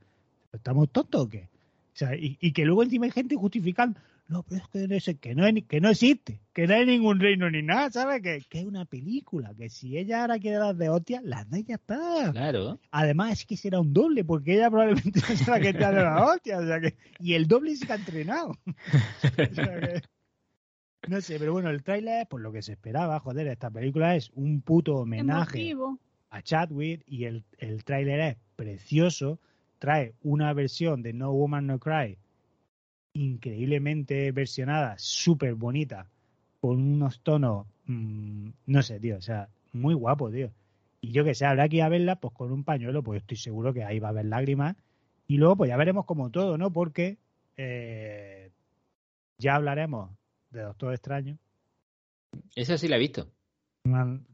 ¿Estamos 0.53 0.91
tontos 0.91 1.23
o 1.23 1.29
qué? 1.29 1.49
O 1.95 1.97
sea, 1.97 2.17
y, 2.17 2.39
y 2.41 2.53
que 2.53 2.65
luego 2.65 2.83
encima 2.83 3.07
hay 3.07 3.13
gente 3.13 3.37
justificando, 3.37 3.99
no, 4.29 4.43
pero 4.45 4.63
es 4.63 4.69
que 4.69 4.89
no, 4.89 5.21
que 5.21 5.35
no, 5.35 5.67
que 5.69 5.81
no 5.81 5.91
existe, 5.91 6.41
que 6.55 6.67
no 6.67 6.75
hay 6.75 6.87
ningún 6.87 7.21
reino 7.21 7.51
ni 7.51 7.63
nada, 7.63 7.91
¿sabes? 7.91 8.23
Que, 8.23 8.43
que 8.49 8.61
es 8.61 8.65
una 8.65 8.87
película, 8.87 9.53
que 9.55 9.69
si 9.69 9.99
ella 9.99 10.23
ahora 10.23 10.39
quiere 10.39 10.57
dar 10.57 10.75
de 10.75 10.89
hostia, 10.89 11.21
las 11.23 11.47
y 11.53 11.65
ya 11.65 11.75
está. 11.75 12.31
Claro. 12.33 12.79
Además 12.91 13.41
es 13.41 13.47
que 13.47 13.59
será 13.59 13.81
un 13.81 13.93
doble, 13.93 14.25
porque 14.25 14.55
ella 14.55 14.71
probablemente 14.71 15.21
no 15.29 15.37
será 15.37 15.61
que 15.61 15.73
te 15.73 15.85
de 15.85 15.93
la 15.93 16.25
hostia, 16.25 16.59
o 16.59 16.67
sea 16.67 16.81
que, 16.81 16.97
y 17.21 17.35
el 17.35 17.47
doble 17.47 17.77
sí 17.77 17.87
que 17.87 17.93
ha 17.93 17.97
entrenado. 17.97 18.57
no 21.09 21.21
sé, 21.21 21.39
pero 21.39 21.53
bueno, 21.53 21.71
el 21.71 21.83
tráiler, 21.83 22.27
por 22.29 22.41
lo 22.41 22.53
que 22.53 22.63
se 22.63 22.73
esperaba, 22.73 23.19
joder, 23.21 23.49
esta 23.49 23.71
película 23.71 24.17
es 24.17 24.31
un 24.35 24.61
puto 24.61 24.97
homenaje 24.97 25.75
a 26.31 26.43
Chadwick 26.43 27.03
y 27.07 27.25
el, 27.25 27.45
el 27.59 27.85
tráiler 27.85 28.21
es 28.21 28.37
precioso, 28.57 29.39
trae 29.79 30.15
una 30.23 30.53
versión 30.53 31.03
de 31.03 31.13
No 31.13 31.33
Woman 31.33 31.67
No 31.67 31.79
Cry 31.79 32.19
increíblemente 33.15 34.33
versionada, 34.33 34.95
súper 34.99 35.55
bonita, 35.55 36.09
con 36.61 36.81
unos 36.81 37.21
tonos, 37.21 37.67
mmm, 37.87 38.51
no 38.67 38.83
sé, 38.83 39.01
tío, 39.01 39.17
o 39.17 39.21
sea, 39.21 39.49
muy 39.73 39.95
guapo, 39.95 40.31
tío. 40.31 40.51
Y 41.01 41.13
yo 41.13 41.25
que 41.25 41.35
sé, 41.35 41.45
habrá 41.45 41.69
que 41.69 41.77
ir 41.77 41.83
a 41.83 41.89
verla, 41.89 42.17
pues 42.17 42.33
con 42.33 42.53
un 42.53 42.65
pañuelo, 42.65 43.03
pues 43.03 43.21
estoy 43.21 43.37
seguro 43.37 43.75
que 43.75 43.85
ahí 43.85 43.99
va 43.99 44.09
a 44.09 44.11
haber 44.13 44.27
lágrimas. 44.27 44.77
Y 45.27 45.39
luego, 45.39 45.57
pues 45.57 45.69
ya 45.69 45.77
veremos 45.77 46.05
como 46.05 46.31
todo, 46.31 46.57
¿no? 46.59 46.73
Porque 46.73 47.19
eh, 47.57 48.51
ya 49.39 49.57
hablaremos 49.57 50.11
de 50.53 50.63
Doctor 50.63 50.93
Extraño. 50.93 51.39
Esa 52.55 52.79
sí 52.79 52.89
la 52.89 52.97
he 52.97 53.01
visto. 53.01 53.31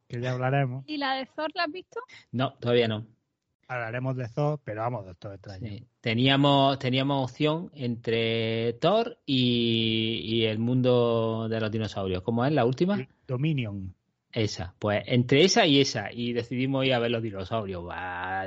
Que 0.08 0.20
ya 0.20 0.32
hablaremos. 0.32 0.84
¿Y 0.86 0.98
la 0.98 1.14
de 1.14 1.26
Thor 1.26 1.50
la 1.54 1.64
has 1.64 1.72
visto? 1.72 2.00
No, 2.32 2.54
todavía 2.54 2.88
no 2.88 3.06
hablaremos 3.68 4.16
de 4.16 4.28
Thor, 4.28 4.60
pero 4.64 4.80
vamos, 4.80 5.04
Doctor 5.04 5.34
Extraño. 5.34 5.84
Teníamos, 6.00 6.78
teníamos 6.78 7.30
opción 7.30 7.70
entre 7.74 8.72
Thor 8.74 9.18
y, 9.26 10.44
el 10.44 10.58
mundo 10.58 11.48
de 11.48 11.60
los 11.60 11.70
dinosaurios. 11.70 12.22
¿Cómo 12.22 12.44
es 12.44 12.52
la 12.52 12.64
última? 12.64 13.06
Dominion. 13.26 13.94
Esa, 14.30 14.74
pues 14.78 15.02
entre 15.06 15.42
esa 15.44 15.66
y 15.66 15.80
esa, 15.80 16.12
y 16.12 16.34
decidimos 16.34 16.84
ir 16.84 16.92
a 16.92 16.98
ver 16.98 17.10
los 17.10 17.22
dinosaurios. 17.22 17.82
Va, 17.86 18.44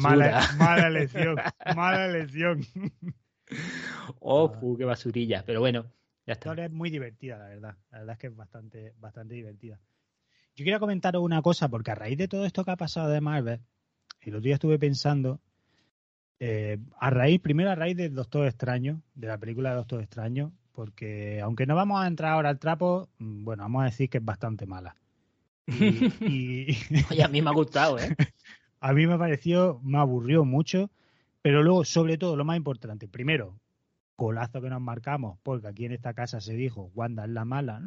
mala, 0.00 0.48
mala 0.58 0.86
elección, 0.88 1.36
mala 1.74 2.06
elección. 2.06 2.60
oh, 4.20 4.76
qué 4.76 4.84
basurilla. 4.84 5.42
Pero 5.44 5.60
bueno, 5.60 5.86
ya 6.28 6.34
está. 6.34 6.64
es 6.64 6.70
muy 6.70 6.90
divertida, 6.90 7.38
la 7.38 7.48
verdad. 7.48 7.76
La 7.90 7.98
verdad 7.98 8.12
es 8.12 8.18
que 8.18 8.26
es 8.26 8.36
bastante, 8.36 8.94
bastante 8.98 9.34
divertida. 9.34 9.80
Yo 10.54 10.64
quiero 10.64 10.80
comentaros 10.80 11.22
una 11.22 11.40
cosa, 11.40 11.68
porque 11.68 11.90
a 11.90 11.94
raíz 11.94 12.18
de 12.18 12.28
todo 12.28 12.44
esto 12.44 12.64
que 12.64 12.70
ha 12.70 12.76
pasado 12.76 13.08
de 13.08 13.20
Marvel, 13.20 13.60
el 14.20 14.34
otro 14.34 14.44
día 14.44 14.54
estuve 14.54 14.78
pensando, 14.78 15.40
eh, 16.40 16.78
a 16.98 17.10
raíz, 17.10 17.40
primero 17.40 17.70
a 17.70 17.74
raíz 17.74 17.96
del 17.96 18.14
Doctor 18.14 18.46
Extraño, 18.46 19.02
de 19.14 19.26
la 19.28 19.38
película 19.38 19.70
de 19.70 19.76
Doctor 19.76 20.02
Extraño, 20.02 20.52
porque 20.72 21.40
aunque 21.40 21.66
no 21.66 21.74
vamos 21.74 22.00
a 22.00 22.06
entrar 22.06 22.32
ahora 22.32 22.50
al 22.50 22.58
trapo, 22.58 23.08
mm, 23.18 23.44
bueno, 23.44 23.62
vamos 23.62 23.82
a 23.82 23.86
decir 23.86 24.10
que 24.10 24.18
es 24.18 24.24
bastante 24.24 24.66
mala. 24.66 24.96
Y, 25.66 26.76
Oye, 27.10 27.22
a 27.22 27.28
mí 27.28 27.40
me 27.40 27.50
ha 27.50 27.54
gustado, 27.54 27.98
¿eh? 27.98 28.14
a 28.80 28.92
mí 28.92 29.06
me 29.06 29.18
pareció, 29.18 29.80
me 29.82 29.98
aburrió 29.98 30.44
mucho, 30.44 30.90
pero 31.42 31.62
luego, 31.62 31.84
sobre 31.84 32.18
todo, 32.18 32.36
lo 32.36 32.44
más 32.44 32.56
importante, 32.56 33.08
primero, 33.08 33.58
colazo 34.18 34.60
que 34.60 34.68
nos 34.68 34.80
marcamos, 34.80 35.38
porque 35.44 35.68
aquí 35.68 35.84
en 35.84 35.92
esta 35.92 36.12
casa 36.12 36.40
se 36.40 36.54
dijo, 36.54 36.90
Wanda 36.96 37.22
es 37.24 37.30
la 37.30 37.44
mala, 37.44 37.80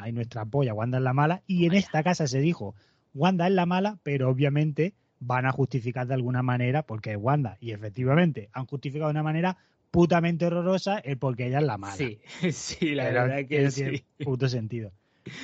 hay 0.00 0.10
nuestra 0.12 0.44
polla, 0.44 0.74
Wanda 0.74 0.98
es 0.98 1.04
la 1.04 1.12
mala, 1.12 1.42
y 1.46 1.66
en 1.66 1.74
esta 1.74 2.02
casa 2.02 2.26
se 2.26 2.40
dijo, 2.40 2.74
Wanda 3.14 3.46
es 3.46 3.52
la 3.52 3.64
mala, 3.64 4.00
pero 4.02 4.28
obviamente 4.28 4.94
van 5.20 5.46
a 5.46 5.52
justificar 5.52 6.08
de 6.08 6.14
alguna 6.14 6.42
manera 6.42 6.82
porque 6.82 7.12
es 7.12 7.18
Wanda, 7.20 7.56
y 7.60 7.70
efectivamente 7.70 8.48
han 8.52 8.66
justificado 8.66 9.10
de 9.10 9.12
una 9.12 9.22
manera 9.22 9.56
putamente 9.92 10.44
horrorosa 10.44 10.98
el 10.98 11.18
porque 11.18 11.46
ella 11.46 11.60
es 11.60 11.64
la 11.66 11.78
mala. 11.78 11.94
Sí, 11.94 12.18
sí, 12.50 12.96
la 12.96 13.04
Pero- 13.04 13.22
verdad 13.22 13.36
que 13.48 13.56
pero 13.56 13.70
sí. 13.70 13.80
tiene 13.82 14.04
puto 14.24 14.48
sentido. 14.48 14.90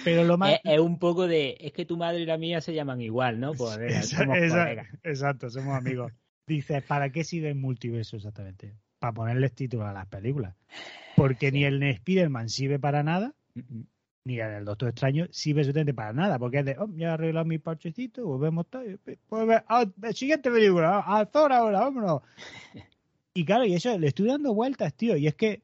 Pero 0.02 0.24
lo 0.24 0.36
más... 0.36 0.54
Es, 0.54 0.60
es 0.64 0.80
un 0.80 0.98
poco 0.98 1.28
de, 1.28 1.56
es 1.60 1.72
que 1.72 1.86
tu 1.86 1.96
madre 1.96 2.18
y 2.22 2.26
la 2.26 2.36
mía 2.36 2.60
se 2.60 2.74
llaman 2.74 3.00
igual, 3.00 3.38
¿no? 3.38 3.52
Pues 3.54 3.78
Esa- 3.78 4.18
somos 4.24 4.38
esa- 4.38 4.72
exacto, 5.04 5.48
somos 5.50 5.72
amigos. 5.76 6.12
Dice, 6.48 6.82
¿para 6.82 7.10
qué 7.12 7.22
sirve 7.22 7.50
el 7.50 7.54
multiverso 7.54 8.16
exactamente? 8.16 8.74
Para 9.00 9.12
ponerles 9.12 9.52
títulos 9.52 9.88
a 9.88 9.92
las 9.92 10.06
películas. 10.06 10.54
Porque 11.16 11.50
ni 11.50 11.64
el 11.64 11.82
Spider-Man 11.82 12.48
sirve 12.48 12.78
para 12.78 13.02
nada, 13.02 13.34
ni 14.24 14.38
el 14.38 14.64
Doctor 14.64 14.90
Extraño 14.90 15.26
sirve 15.30 15.62
absolutamente 15.62 15.94
para 15.94 16.12
nada, 16.12 16.38
porque 16.38 16.60
es 16.60 16.64
de, 16.66 16.76
oh, 16.78 16.88
ya 16.94 17.08
he 17.08 17.10
arreglado 17.10 17.44
mi 17.46 17.58
parchecito, 17.58 18.24
volvemos 18.26 18.66
todo, 18.68 18.82
pues, 19.28 19.46
ve- 19.48 19.62
ah, 19.66 19.84
siguiente 20.12 20.50
película, 20.50 21.02
a 21.04 21.26
Thor 21.26 21.52
ahora, 21.52 21.80
vámonos. 21.80 22.22
Y 23.32 23.44
claro, 23.44 23.64
y 23.64 23.74
eso, 23.74 23.96
le 23.96 24.08
estoy 24.08 24.26
dando 24.26 24.52
vueltas, 24.52 24.92
tío, 24.92 25.16
y 25.16 25.28
es 25.28 25.36
que, 25.36 25.62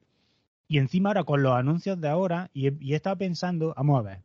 y 0.69 0.79
encima 0.79 1.11
ahora 1.11 1.25
con 1.25 1.43
los 1.43 1.53
anuncios 1.53 2.01
de 2.01 2.09
ahora, 2.09 2.49
y 2.55 2.69
he, 2.69 2.77
y 2.79 2.93
he 2.93 2.97
estado 2.97 3.19
pensando, 3.19 3.75
vamos 3.77 3.99
a 3.99 4.03
ver, 4.03 4.23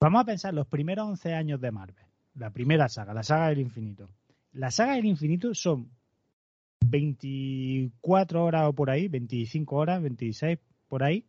vamos 0.00 0.22
a 0.22 0.24
pensar 0.24 0.54
los 0.54 0.66
primeros 0.66 1.06
11 1.06 1.34
años 1.34 1.60
de 1.60 1.70
Marvel, 1.70 2.06
la 2.34 2.50
primera 2.50 2.88
saga, 2.88 3.12
la 3.12 3.22
saga 3.22 3.48
del 3.50 3.60
infinito. 3.60 4.08
La 4.52 4.70
saga 4.70 4.94
del 4.94 5.04
infinito 5.04 5.54
son 5.54 5.90
24 6.80 8.44
horas 8.44 8.68
o 8.68 8.72
por 8.72 8.90
ahí, 8.90 9.08
25 9.08 9.76
horas, 9.76 10.02
26 10.02 10.58
por 10.88 11.02
ahí, 11.02 11.24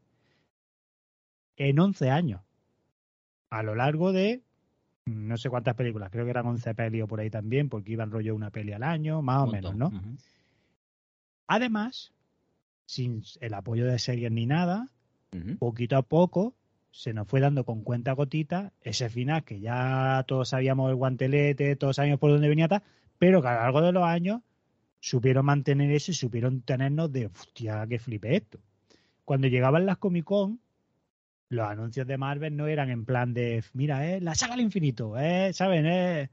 en 1.56 1.80
11 1.80 2.10
años. 2.10 2.42
A 3.50 3.64
lo 3.64 3.76
largo 3.76 4.12
de 4.12 4.42
no 5.08 5.38
sé 5.38 5.50
cuántas 5.50 5.76
películas, 5.76 6.10
creo 6.12 6.26
que 6.26 6.32
eran 6.32 6.46
11 6.46 6.76
pelis 6.76 7.04
o 7.04 7.08
por 7.08 7.20
ahí 7.20 7.30
también, 7.30 7.70
porque 7.70 7.94
iban 7.94 8.12
rollo 8.12 8.36
una 8.36 8.52
peli 8.52 8.74
al 8.74 8.84
año, 8.84 9.22
más 9.22 9.44
o 9.44 9.48
menos. 9.48 9.76
¿no? 9.76 9.92
Además, 11.48 12.12
sin 12.86 13.24
el 13.40 13.54
apoyo 13.54 13.86
de 13.86 14.00
series 14.00 14.32
ni 14.32 14.46
nada, 14.46 14.90
poquito 15.60 15.98
a 15.98 16.02
poco 16.02 16.56
se 16.92 17.14
nos 17.14 17.28
fue 17.28 17.40
dando 17.40 17.64
con 17.64 17.84
cuenta 17.84 18.14
gotita 18.14 18.74
ese 18.82 19.10
final 19.10 19.44
que 19.44 19.60
ya 19.60 20.24
todos 20.28 20.50
sabíamos 20.50 20.90
el 20.90 20.96
guantelete, 20.96 21.76
todos 21.76 21.98
sabíamos 21.98 22.20
por 22.20 22.32
dónde 22.32 22.50
venía 22.50 22.68
pero 23.20 23.42
que 23.42 23.48
a 23.48 23.54
lo 23.54 23.60
largo 23.60 23.82
de 23.82 23.92
los 23.92 24.04
años 24.04 24.42
supieron 25.00 25.46
mantener 25.46 25.92
eso 25.92 26.12
y 26.12 26.16
supieron 26.16 26.62
tenernos 26.62 27.12
de 27.12 27.28
hostia, 27.28 27.86
que 27.88 28.00
flipe 28.00 28.36
esto. 28.36 28.60
Cuando 29.26 29.48
llegaban 29.48 29.86
las 29.86 29.98
Comic 29.98 30.26
Con, 30.26 30.60
los 31.50 31.68
anuncios 31.68 32.06
de 32.06 32.18
Marvel 32.18 32.58
no 32.58 32.68
eran 32.68 32.90
en 32.90 33.06
plan 33.06 33.34
de, 33.34 33.64
mira, 33.74 34.10
eh, 34.10 34.20
la 34.20 34.36
saga 34.36 34.56
al 34.56 34.62
infinito, 34.62 35.18
eh, 35.18 35.54
¿saben? 35.54 35.86
Eh, 35.86 36.30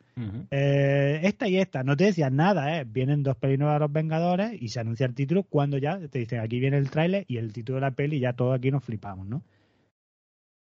eh, 0.50 1.20
esta 1.22 1.48
y 1.48 1.58
esta, 1.58 1.84
no 1.84 1.96
te 1.96 2.04
decían 2.04 2.34
nada, 2.36 2.78
¿eh? 2.78 2.84
Vienen 2.84 3.22
dos 3.22 3.36
pelis 3.36 3.58
nuevas 3.58 3.76
de 3.76 3.80
los 3.80 3.92
Vengadores 3.92 4.60
y 4.60 4.68
se 4.68 4.80
anuncia 4.80 5.06
el 5.06 5.14
título 5.14 5.44
cuando 5.44 5.78
ya 5.78 5.98
te 6.08 6.18
dicen 6.18 6.40
aquí 6.40 6.58
viene 6.58 6.78
el 6.78 6.90
tráiler 6.90 7.24
y 7.28 7.36
el 7.36 7.52
título 7.52 7.76
de 7.76 7.82
la 7.82 7.90
peli 7.92 8.16
y 8.16 8.20
ya 8.20 8.32
todos 8.32 8.56
aquí 8.56 8.70
nos 8.70 8.84
flipamos, 8.84 9.26
¿no? 9.26 9.42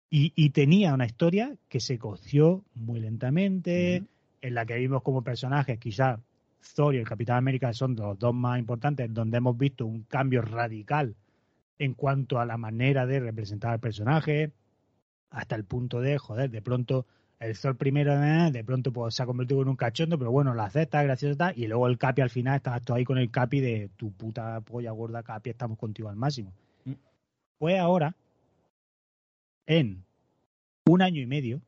Y, 0.10 0.32
y 0.36 0.52
tenía 0.52 0.94
una 0.94 1.06
historia 1.06 1.56
que 1.68 1.80
se 1.80 1.98
coció 1.98 2.64
muy 2.76 3.00
lentamente, 3.00 4.04
en 4.42 4.54
la 4.54 4.66
que 4.66 4.76
vimos 4.76 5.02
como 5.02 5.22
personajes, 5.22 5.80
quizás 5.80 6.20
Thor 6.76 6.96
y 6.96 6.98
el 6.98 7.08
Capitán 7.08 7.38
América 7.38 7.74
son 7.74 7.96
los 7.96 8.18
dos 8.20 8.34
más 8.34 8.60
importantes, 8.60 9.14
donde 9.14 9.38
hemos 9.38 9.58
visto 9.58 9.86
un 9.86 10.04
cambio 10.04 10.42
radical 10.42 11.16
en 11.80 11.94
cuanto 11.94 12.40
a 12.40 12.46
la 12.46 12.58
manera 12.58 13.06
de 13.06 13.20
representar 13.20 13.72
al 13.74 13.80
personaje, 13.80 14.52
hasta 15.30 15.56
el 15.56 15.64
punto 15.66 16.02
de, 16.02 16.18
joder, 16.18 16.50
de 16.50 16.62
pronto 16.62 17.06
el 17.40 17.58
Thor 17.58 17.78
primero, 17.78 18.14
eh, 18.24 18.52
de 18.52 18.64
pronto 18.64 18.92
pues, 18.92 19.14
se 19.14 19.24
ha 19.24 19.26
convertido 19.26 19.62
en 19.62 19.68
un 19.68 19.76
cachondo, 19.76 20.18
pero 20.18 20.32
bueno, 20.32 20.54
la 20.56 20.66
acepta, 20.66 21.04
gracioso 21.04 21.34
está, 21.34 21.54
y 21.56 21.68
luego 21.68 21.88
el 21.88 21.98
Capi 21.98 22.22
al 22.22 22.30
final, 22.30 22.58
estás 22.58 22.82
tú 22.84 22.94
ahí 22.94 23.04
con 23.04 23.18
el 23.18 23.30
Capi 23.30 23.60
de 23.60 23.90
tu 23.96 24.12
puta 24.12 24.62
polla 24.62 24.92
gorda 24.92 25.22
Capi, 25.24 25.52
estamos 25.52 25.78
contigo 25.78 26.10
al 26.10 26.16
máximo. 26.16 26.52
Pues 27.60 27.80
ahora, 27.80 28.16
en 29.66 30.04
un 30.86 31.02
año 31.02 31.22
y 31.22 31.26
medio, 31.26 31.62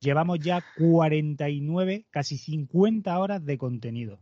llevamos 0.00 0.38
ya 0.40 0.64
49, 0.78 2.06
casi 2.10 2.38
50 2.38 3.18
horas 3.18 3.44
de 3.44 3.58
contenido. 3.58 4.20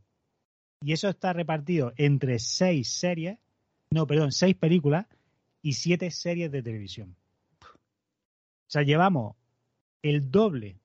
Y 0.83 0.93
eso 0.93 1.09
está 1.09 1.33
repartido 1.33 1.93
entre 1.97 2.39
seis 2.39 2.89
series, 2.93 3.39
no, 3.91 4.07
perdón, 4.07 4.33
seis 4.33 4.55
películas 4.57 5.07
y 5.63 5.73
siete 5.75 6.11
series 6.11 6.51
de 6.53 6.63
televisión. 6.63 7.17
O 7.63 8.69
sea, 8.69 8.83
llevamos 8.83 9.37
el 10.03 10.31
doble 10.31 10.79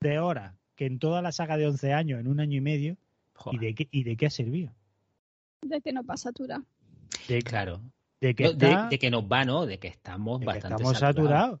de 0.00 0.18
horas 0.18 0.54
que 0.74 0.86
en 0.86 0.98
toda 0.98 1.22
la 1.22 1.32
saga 1.32 1.56
de 1.56 1.66
11 1.66 1.92
años, 1.92 2.20
en 2.20 2.28
un 2.28 2.40
año 2.40 2.56
y 2.56 2.60
medio. 2.60 2.96
¿Y 3.52 3.58
de 3.58 3.74
qué, 3.74 3.88
y 3.90 4.02
de 4.04 4.16
qué 4.16 4.26
ha 4.26 4.30
servido? 4.30 4.72
De 5.62 5.80
que 5.82 5.92
no 5.92 6.04
pasa 6.04 6.30
satura. 6.30 6.62
De, 7.28 7.42
Claro. 7.42 7.80
de 8.20 8.34
que 8.34 8.44
No, 8.44 8.52
de, 8.54 8.66
está- 8.70 8.88
de 8.88 8.98
que 8.98 9.10
nos 9.10 9.24
va, 9.24 9.44
¿no? 9.44 9.66
De 9.66 9.78
que 9.78 9.88
estamos 9.88 10.40
de 10.40 10.44
que 10.44 10.52
bastante 10.52 10.74
estamos 10.82 10.98
saturados. 10.98 11.60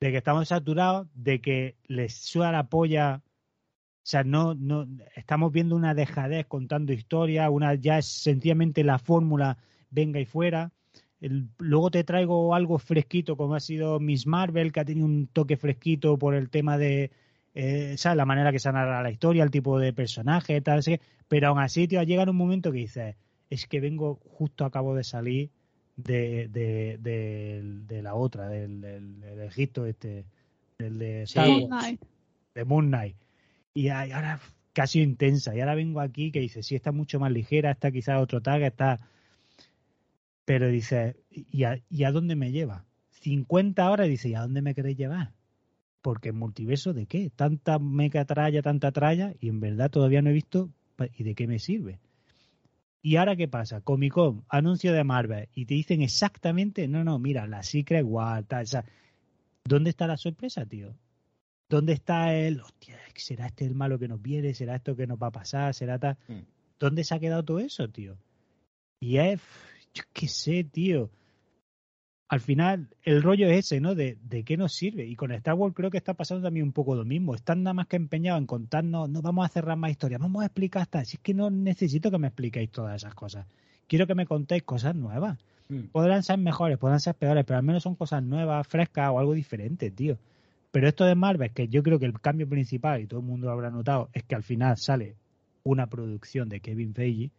De 0.00 0.12
que 0.12 0.18
estamos 0.18 0.48
saturados, 0.48 1.08
de 1.14 1.40
que 1.40 1.76
les 1.86 2.14
suda 2.14 2.52
la 2.52 2.68
polla. 2.68 3.22
O 3.24 4.10
sea, 4.10 4.24
no, 4.24 4.54
no, 4.54 4.86
estamos 5.16 5.52
viendo 5.52 5.76
una 5.76 5.94
dejadez 5.94 6.46
contando 6.46 6.92
historias, 6.92 7.50
una 7.50 7.74
ya 7.74 7.98
es 7.98 8.06
sencillamente 8.06 8.84
la 8.84 8.98
fórmula 8.98 9.58
venga 9.90 10.20
y 10.20 10.24
fuera. 10.24 10.72
Luego 11.58 11.90
te 11.90 12.04
traigo 12.04 12.54
algo 12.54 12.78
fresquito, 12.78 13.36
como 13.36 13.54
ha 13.54 13.60
sido 13.60 13.98
Miss 13.98 14.26
Marvel, 14.26 14.72
que 14.72 14.80
ha 14.80 14.84
tenido 14.84 15.06
un 15.06 15.26
toque 15.26 15.56
fresquito 15.56 16.16
por 16.16 16.34
el 16.34 16.48
tema 16.48 16.78
de, 16.78 17.10
eh, 17.54 17.96
¿sabes? 17.98 18.16
La 18.16 18.24
manera 18.24 18.52
que 18.52 18.60
se 18.60 18.70
narra 18.72 19.02
la 19.02 19.10
historia, 19.10 19.42
el 19.42 19.50
tipo 19.50 19.78
de 19.80 19.92
personaje, 19.92 20.60
tal, 20.60 20.78
así. 20.78 21.00
Pero 21.26 21.48
aún 21.48 21.58
así, 21.58 21.88
tío, 21.88 22.02
llega 22.04 22.22
un 22.30 22.36
momento 22.36 22.70
que 22.70 22.78
dices, 22.78 23.16
es 23.50 23.66
que 23.66 23.80
vengo, 23.80 24.20
justo 24.24 24.64
acabo 24.64 24.94
de 24.94 25.04
salir 25.04 25.50
de, 25.98 26.48
de, 26.48 26.98
de, 27.00 27.60
de 27.86 28.02
la 28.02 28.14
otra, 28.14 28.48
del, 28.48 28.80
del, 28.80 29.20
del 29.20 29.40
Egipto, 29.40 29.84
este, 29.84 30.24
del 30.78 30.98
de 30.98 31.26
Sí. 31.26 31.38
Wars, 31.38 31.98
de 32.54 32.64
Moon 32.64 32.86
Knight. 32.86 33.16
Y 33.74 33.88
ahora 33.88 34.40
casi 34.72 35.02
intensa. 35.02 35.54
Y 35.56 35.60
ahora 35.60 35.74
vengo 35.74 36.00
aquí 36.00 36.30
que 36.30 36.40
dice, 36.40 36.62
sí, 36.62 36.76
está 36.76 36.92
mucho 36.92 37.18
más 37.18 37.32
ligera, 37.32 37.72
está 37.72 37.90
quizás 37.90 38.22
otro 38.22 38.40
tag, 38.40 38.62
está... 38.62 39.00
Pero 40.44 40.68
dice, 40.68 41.16
¿y 41.30 41.64
a, 41.64 41.80
¿y 41.90 42.04
a 42.04 42.12
dónde 42.12 42.36
me 42.36 42.52
lleva? 42.52 42.84
50 43.10 43.90
horas 43.90 44.08
dice, 44.08 44.28
¿y 44.30 44.34
a 44.34 44.40
dónde 44.40 44.62
me 44.62 44.74
queréis 44.74 44.96
llevar? 44.96 45.32
Porque 46.00 46.32
multiverso 46.32 46.94
de 46.94 47.06
qué? 47.06 47.30
Tanta 47.34 47.78
meca 47.78 48.24
tralla, 48.24 48.62
tanta 48.62 48.92
tralla, 48.92 49.34
y 49.40 49.48
en 49.48 49.60
verdad 49.60 49.90
todavía 49.90 50.22
no 50.22 50.30
he 50.30 50.32
visto 50.32 50.70
y 51.16 51.24
de 51.24 51.34
qué 51.34 51.46
me 51.46 51.58
sirve. 51.58 51.98
¿Y 53.02 53.16
ahora 53.16 53.36
qué 53.36 53.48
pasa? 53.48 53.80
Comic 53.80 54.12
Con, 54.12 54.44
anuncio 54.48 54.92
de 54.92 55.04
Marvel, 55.04 55.48
y 55.54 55.66
te 55.66 55.74
dicen 55.74 56.02
exactamente, 56.02 56.88
no, 56.88 57.04
no, 57.04 57.18
mira, 57.18 57.46
la 57.46 57.62
Secret 57.62 58.04
War, 58.04 58.44
tal, 58.44 58.64
o 58.64 58.66
sea, 58.66 58.84
¿dónde 59.64 59.90
está 59.90 60.06
la 60.06 60.16
sorpresa, 60.16 60.66
tío? 60.66 60.94
¿Dónde 61.68 61.92
está 61.92 62.34
el, 62.34 62.60
hostia, 62.60 62.98
será 63.14 63.46
este 63.46 63.66
el 63.66 63.74
malo 63.74 63.98
que 63.98 64.08
nos 64.08 64.22
viene? 64.22 64.54
¿Será 64.54 64.76
esto 64.76 64.96
que 64.96 65.06
nos 65.06 65.18
va 65.18 65.28
a 65.28 65.32
pasar? 65.32 65.74
¿Será 65.74 65.98
tal? 65.98 66.16
Mm. 66.28 66.40
¿Dónde 66.78 67.04
se 67.04 67.14
ha 67.14 67.18
quedado 67.18 67.44
todo 67.44 67.58
eso, 67.58 67.88
tío? 67.88 68.16
Y 69.00 69.18
es, 69.18 69.40
yo 69.92 70.04
qué 70.12 70.28
sé, 70.28 70.64
tío. 70.64 71.10
Al 72.28 72.40
final, 72.40 72.88
el 73.04 73.22
rollo 73.22 73.48
es 73.48 73.66
ese, 73.66 73.80
¿no? 73.80 73.94
De, 73.94 74.18
de 74.22 74.44
qué 74.44 74.58
nos 74.58 74.74
sirve. 74.74 75.06
Y 75.06 75.16
con 75.16 75.32
Star 75.32 75.54
Wars 75.54 75.74
creo 75.74 75.90
que 75.90 75.96
está 75.96 76.12
pasando 76.12 76.44
también 76.44 76.66
un 76.66 76.72
poco 76.72 76.94
lo 76.94 77.04
mismo. 77.04 77.34
Están 77.34 77.62
nada 77.62 77.72
más 77.72 77.86
que 77.86 77.96
empeñados 77.96 78.40
en 78.40 78.46
contarnos, 78.46 79.08
no 79.08 79.22
vamos 79.22 79.46
a 79.46 79.48
cerrar 79.48 79.78
más 79.78 79.90
historias, 79.90 80.20
vamos 80.20 80.42
a 80.42 80.46
explicar 80.46 80.82
hasta. 80.82 81.04
Si 81.04 81.16
es 81.16 81.22
que 81.22 81.32
no 81.32 81.50
necesito 81.50 82.10
que 82.10 82.18
me 82.18 82.26
expliquéis 82.26 82.70
todas 82.70 82.96
esas 82.96 83.14
cosas. 83.14 83.46
Quiero 83.86 84.06
que 84.06 84.14
me 84.14 84.26
contéis 84.26 84.62
cosas 84.62 84.94
nuevas. 84.94 85.38
Mm. 85.68 85.84
Podrán 85.92 86.22
ser 86.22 86.38
mejores, 86.38 86.76
podrán 86.76 87.00
ser 87.00 87.14
peores, 87.14 87.44
pero 87.46 87.58
al 87.58 87.64
menos 87.64 87.82
son 87.82 87.94
cosas 87.94 88.22
nuevas, 88.22 88.66
frescas 88.66 89.10
o 89.10 89.18
algo 89.18 89.32
diferente, 89.32 89.90
tío. 89.90 90.18
Pero 90.70 90.86
esto 90.86 91.04
de 91.04 91.14
Marvel, 91.14 91.50
que 91.52 91.68
yo 91.68 91.82
creo 91.82 91.98
que 91.98 92.06
el 92.06 92.20
cambio 92.20 92.46
principal, 92.46 93.00
y 93.00 93.06
todo 93.06 93.20
el 93.20 93.26
mundo 93.26 93.46
lo 93.46 93.52
habrá 93.54 93.70
notado, 93.70 94.10
es 94.12 94.22
que 94.24 94.34
al 94.34 94.42
final 94.42 94.76
sale 94.76 95.16
una 95.62 95.88
producción 95.88 96.48
de 96.48 96.60
Kevin 96.60 96.94
Feige, 96.94 97.30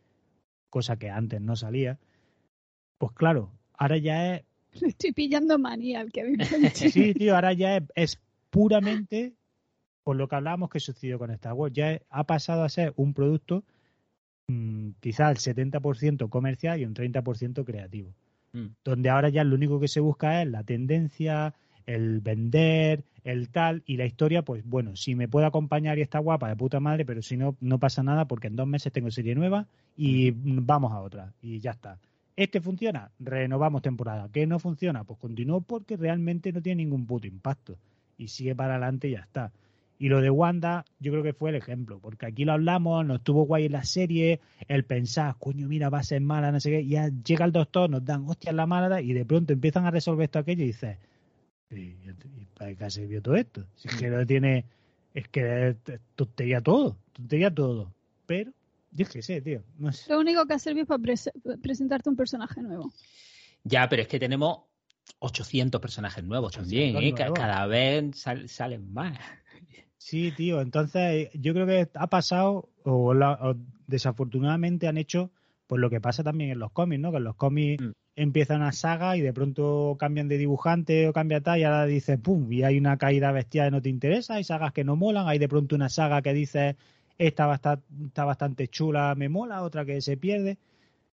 cosa 0.69 0.97
que 0.97 1.09
antes 1.09 1.41
no 1.41 1.55
salía. 1.55 1.99
Pues 2.97 3.11
claro, 3.13 3.51
ahora 3.73 3.97
ya 3.97 4.35
es 4.35 4.43
estoy 4.87 5.11
pillando 5.11 5.57
manía 5.57 6.01
al 6.01 6.11
Kevin 6.11 6.39
Feige. 6.45 6.89
Sí, 6.89 7.13
tío, 7.13 7.35
ahora 7.35 7.53
ya 7.53 7.77
es, 7.77 7.83
es 7.95 8.19
puramente 8.49 9.33
por 10.03 10.15
lo 10.15 10.27
que 10.27 10.35
hablábamos 10.35 10.69
que 10.69 10.79
sucedió 10.79 11.19
con 11.19 11.31
Star 11.31 11.53
Wars. 11.53 11.73
Ya 11.73 12.01
ha 12.09 12.23
pasado 12.23 12.63
a 12.63 12.69
ser 12.69 12.93
un 12.95 13.13
producto 13.13 13.63
mm, 14.47 14.91
quizás 14.99 15.45
el 15.45 15.55
70% 15.55 16.29
comercial 16.29 16.79
y 16.79 16.85
un 16.85 16.93
30% 16.93 17.63
creativo. 17.63 18.13
Mm. 18.53 18.67
Donde 18.83 19.09
ahora 19.09 19.29
ya 19.29 19.43
lo 19.43 19.55
único 19.55 19.79
que 19.79 19.87
se 19.87 19.99
busca 19.99 20.41
es 20.41 20.49
la 20.49 20.63
tendencia, 20.63 21.53
el 21.85 22.21
vender, 22.21 23.03
el 23.23 23.49
tal, 23.49 23.83
y 23.85 23.97
la 23.97 24.05
historia, 24.05 24.41
pues 24.41 24.63
bueno, 24.65 24.95
si 24.95 25.15
me 25.15 25.27
puede 25.27 25.45
acompañar 25.45 25.99
y 25.99 26.01
está 26.01 26.19
guapa 26.19 26.49
de 26.49 26.55
puta 26.55 26.79
madre, 26.79 27.05
pero 27.05 27.21
si 27.21 27.37
no, 27.37 27.55
no 27.59 27.79
pasa 27.79 28.01
nada 28.01 28.25
porque 28.25 28.47
en 28.47 28.55
dos 28.55 28.67
meses 28.67 28.91
tengo 28.91 29.11
serie 29.11 29.35
nueva 29.35 29.67
y 29.95 30.31
vamos 30.31 30.91
a 30.91 31.01
otra, 31.01 31.33
y 31.41 31.59
ya 31.59 31.71
está. 31.71 31.99
Este 32.39 32.61
funciona, 32.61 33.11
renovamos 33.19 33.81
temporada. 33.81 34.29
¿Qué 34.31 34.47
no 34.47 34.59
funciona? 34.59 35.03
Pues 35.03 35.19
continúo 35.19 35.59
porque 35.59 35.97
realmente 35.97 36.53
no 36.53 36.61
tiene 36.61 36.85
ningún 36.85 37.05
puto 37.05 37.27
impacto. 37.27 37.77
Y 38.17 38.29
sigue 38.29 38.55
para 38.55 38.75
adelante 38.75 39.09
y 39.09 39.11
ya 39.11 39.19
está. 39.19 39.51
Y 39.97 40.07
lo 40.07 40.21
de 40.21 40.29
Wanda, 40.29 40.85
yo 41.01 41.11
creo 41.11 41.21
que 41.21 41.33
fue 41.33 41.49
el 41.49 41.57
ejemplo, 41.57 41.99
porque 41.99 42.27
aquí 42.27 42.45
lo 42.45 42.53
hablamos, 42.53 43.05
nos 43.05 43.21
tuvo 43.23 43.43
guay 43.43 43.65
en 43.65 43.73
la 43.73 43.83
serie, 43.83 44.39
el 44.69 44.85
pensar, 44.85 45.35
coño, 45.37 45.67
mira, 45.67 45.89
va 45.89 45.99
a 45.99 46.03
ser 46.03 46.21
mala, 46.21 46.53
no 46.53 46.61
sé 46.61 46.71
qué, 46.71 46.79
y 46.79 46.91
ya 46.91 47.09
llega 47.09 47.43
el 47.43 47.51
doctor, 47.51 47.89
nos 47.89 48.05
dan 48.05 48.23
hostias 48.25 48.55
la 48.55 48.65
mala, 48.65 49.01
y 49.01 49.11
de 49.11 49.25
pronto 49.25 49.51
empiezan 49.51 49.85
a 49.85 49.91
resolver 49.91 50.23
esto 50.23 50.39
aquello 50.39 50.63
y 50.63 50.67
dices, 50.67 50.97
¿y, 51.71 51.97
para 52.57 52.73
qué 52.73 52.89
servido 52.89 53.21
todo 53.21 53.35
esto? 53.35 53.65
Si 53.75 53.89
es 53.89 53.95
que 53.95 54.07
no 54.07 54.25
tiene, 54.25 54.63
es 55.13 55.27
que 55.27 55.75
tontería 56.15 56.61
todo, 56.61 56.95
tontería 57.11 57.53
todo. 57.53 57.91
Pero, 58.25 58.53
yo 58.91 59.03
es 59.03 59.09
que 59.09 59.21
sé, 59.21 59.41
tío, 59.41 59.63
no 59.77 59.91
sé. 59.91 60.11
Lo 60.11 60.19
único 60.19 60.45
que 60.45 60.53
ha 60.53 60.59
servido 60.59 60.83
es 60.83 60.87
para 60.87 61.57
presentarte 61.61 62.09
un 62.09 62.15
personaje 62.15 62.61
nuevo. 62.61 62.91
Ya, 63.63 63.87
pero 63.89 64.01
es 64.01 64.07
que 64.07 64.19
tenemos 64.19 64.59
800 65.19 65.81
personajes 65.81 66.23
nuevos 66.23 66.53
también, 66.53 66.97
¿eh? 66.97 67.13
Cada 67.13 67.65
vez 67.65 68.25
salen 68.47 68.93
más. 68.93 69.17
Sí, 69.97 70.31
tío, 70.31 70.61
entonces 70.61 71.29
yo 71.33 71.53
creo 71.53 71.67
que 71.67 71.89
ha 71.93 72.07
pasado, 72.07 72.69
o, 72.83 73.13
desafortunadamente 73.85 74.87
han 74.87 74.97
hecho, 74.97 75.29
pues 75.67 75.81
lo 75.81 75.89
que 75.89 75.99
pasa 75.99 76.23
también 76.23 76.51
en 76.51 76.59
los 76.59 76.71
cómics, 76.71 77.01
¿no? 77.01 77.11
Que 77.11 77.17
en 77.17 77.25
los 77.25 77.35
cómics 77.35 77.83
mm. 77.83 77.91
empiezan 78.15 78.61
una 78.61 78.71
saga 78.71 79.17
y 79.17 79.21
de 79.21 79.33
pronto 79.33 79.97
cambian 79.99 80.29
de 80.29 80.37
dibujante 80.37 81.09
o 81.09 81.13
cambia 81.13 81.41
tal 81.41 81.59
y 81.59 81.63
ahora 81.63 81.85
dices, 81.85 82.17
¡pum! 82.17 82.51
Y 82.51 82.63
hay 82.63 82.77
una 82.77 82.97
caída 82.97 83.33
bestial 83.33 83.67
que 83.67 83.71
no 83.71 83.81
te 83.81 83.89
interesa, 83.89 84.35
hay 84.35 84.45
sagas 84.45 84.71
que 84.71 84.85
no 84.85 84.95
molan, 84.95 85.27
hay 85.27 85.37
de 85.37 85.49
pronto 85.49 85.75
una 85.75 85.89
saga 85.89 86.21
que 86.21 86.33
dices, 86.33 86.77
esta 87.19 87.53
está, 87.53 87.79
está 88.07 88.25
bastante 88.25 88.67
chula, 88.67 89.13
me 89.15 89.29
mola, 89.29 89.61
otra 89.61 89.85
que 89.85 90.01
se 90.01 90.17
pierde. 90.17 90.57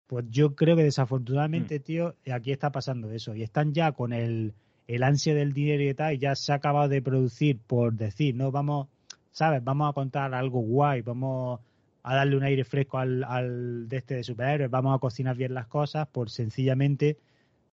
Pues 0.05 0.25
yo 0.29 0.53
creo 0.53 0.75
que 0.75 0.83
desafortunadamente, 0.83 1.79
mm. 1.79 1.81
tío, 1.81 2.15
aquí 2.31 2.51
está 2.51 2.71
pasando 2.71 3.09
eso. 3.09 3.33
Y 3.33 3.41
están 3.41 3.73
ya 3.73 3.93
con 3.93 4.13
el 4.13 4.53
el 4.87 5.03
ansia 5.03 5.33
del 5.33 5.53
dinero 5.53 5.83
y 5.83 5.93
tal, 5.93 6.17
ya 6.19 6.35
se 6.35 6.51
ha 6.51 6.55
acabado 6.55 6.89
de 6.89 7.01
producir 7.01 7.59
por 7.59 7.93
decir, 7.93 8.35
no 8.35 8.51
vamos, 8.51 8.87
¿sabes? 9.31 9.63
Vamos 9.63 9.89
a 9.89 9.93
contar 9.93 10.33
algo 10.33 10.59
guay, 10.59 11.01
vamos 11.01 11.61
a 12.03 12.15
darle 12.15 12.35
un 12.35 12.43
aire 12.43 12.65
fresco 12.65 12.97
al, 12.97 13.23
al 13.23 13.87
de 13.87 13.97
este 13.97 14.15
de 14.15 14.23
superhéroes, 14.23 14.69
vamos 14.69 14.95
a 14.95 14.99
cocinar 14.99 15.37
bien 15.37 15.53
las 15.53 15.67
cosas, 15.67 16.07
por 16.07 16.29
sencillamente, 16.29 17.17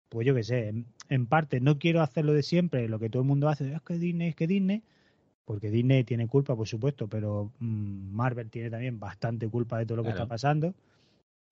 pues 0.09 0.27
yo 0.27 0.35
qué 0.35 0.43
sé, 0.43 0.73
en, 1.09 1.27
parte 1.27 1.59
no 1.61 1.79
quiero 1.79 2.01
hacerlo 2.01 2.33
de 2.33 2.43
siempre, 2.43 2.89
lo 2.89 2.99
que 2.99 3.09
todo 3.09 3.21
el 3.21 3.27
mundo 3.27 3.47
hace, 3.47 3.73
es 3.73 3.81
que 3.81 3.97
Disney, 3.97 4.29
es 4.29 4.35
que 4.35 4.47
Disney, 4.47 4.83
porque 5.47 5.71
Disney 5.71 6.03
tiene 6.03 6.27
culpa, 6.27 6.57
por 6.57 6.67
supuesto, 6.67 7.07
pero 7.07 7.53
mm, 7.59 8.13
Marvel 8.13 8.49
tiene 8.49 8.69
también 8.69 8.99
bastante 8.99 9.47
culpa 9.47 9.79
de 9.79 9.85
todo 9.85 9.95
lo 9.95 10.03
que 10.03 10.09
está 10.09 10.25
pasando. 10.25 10.75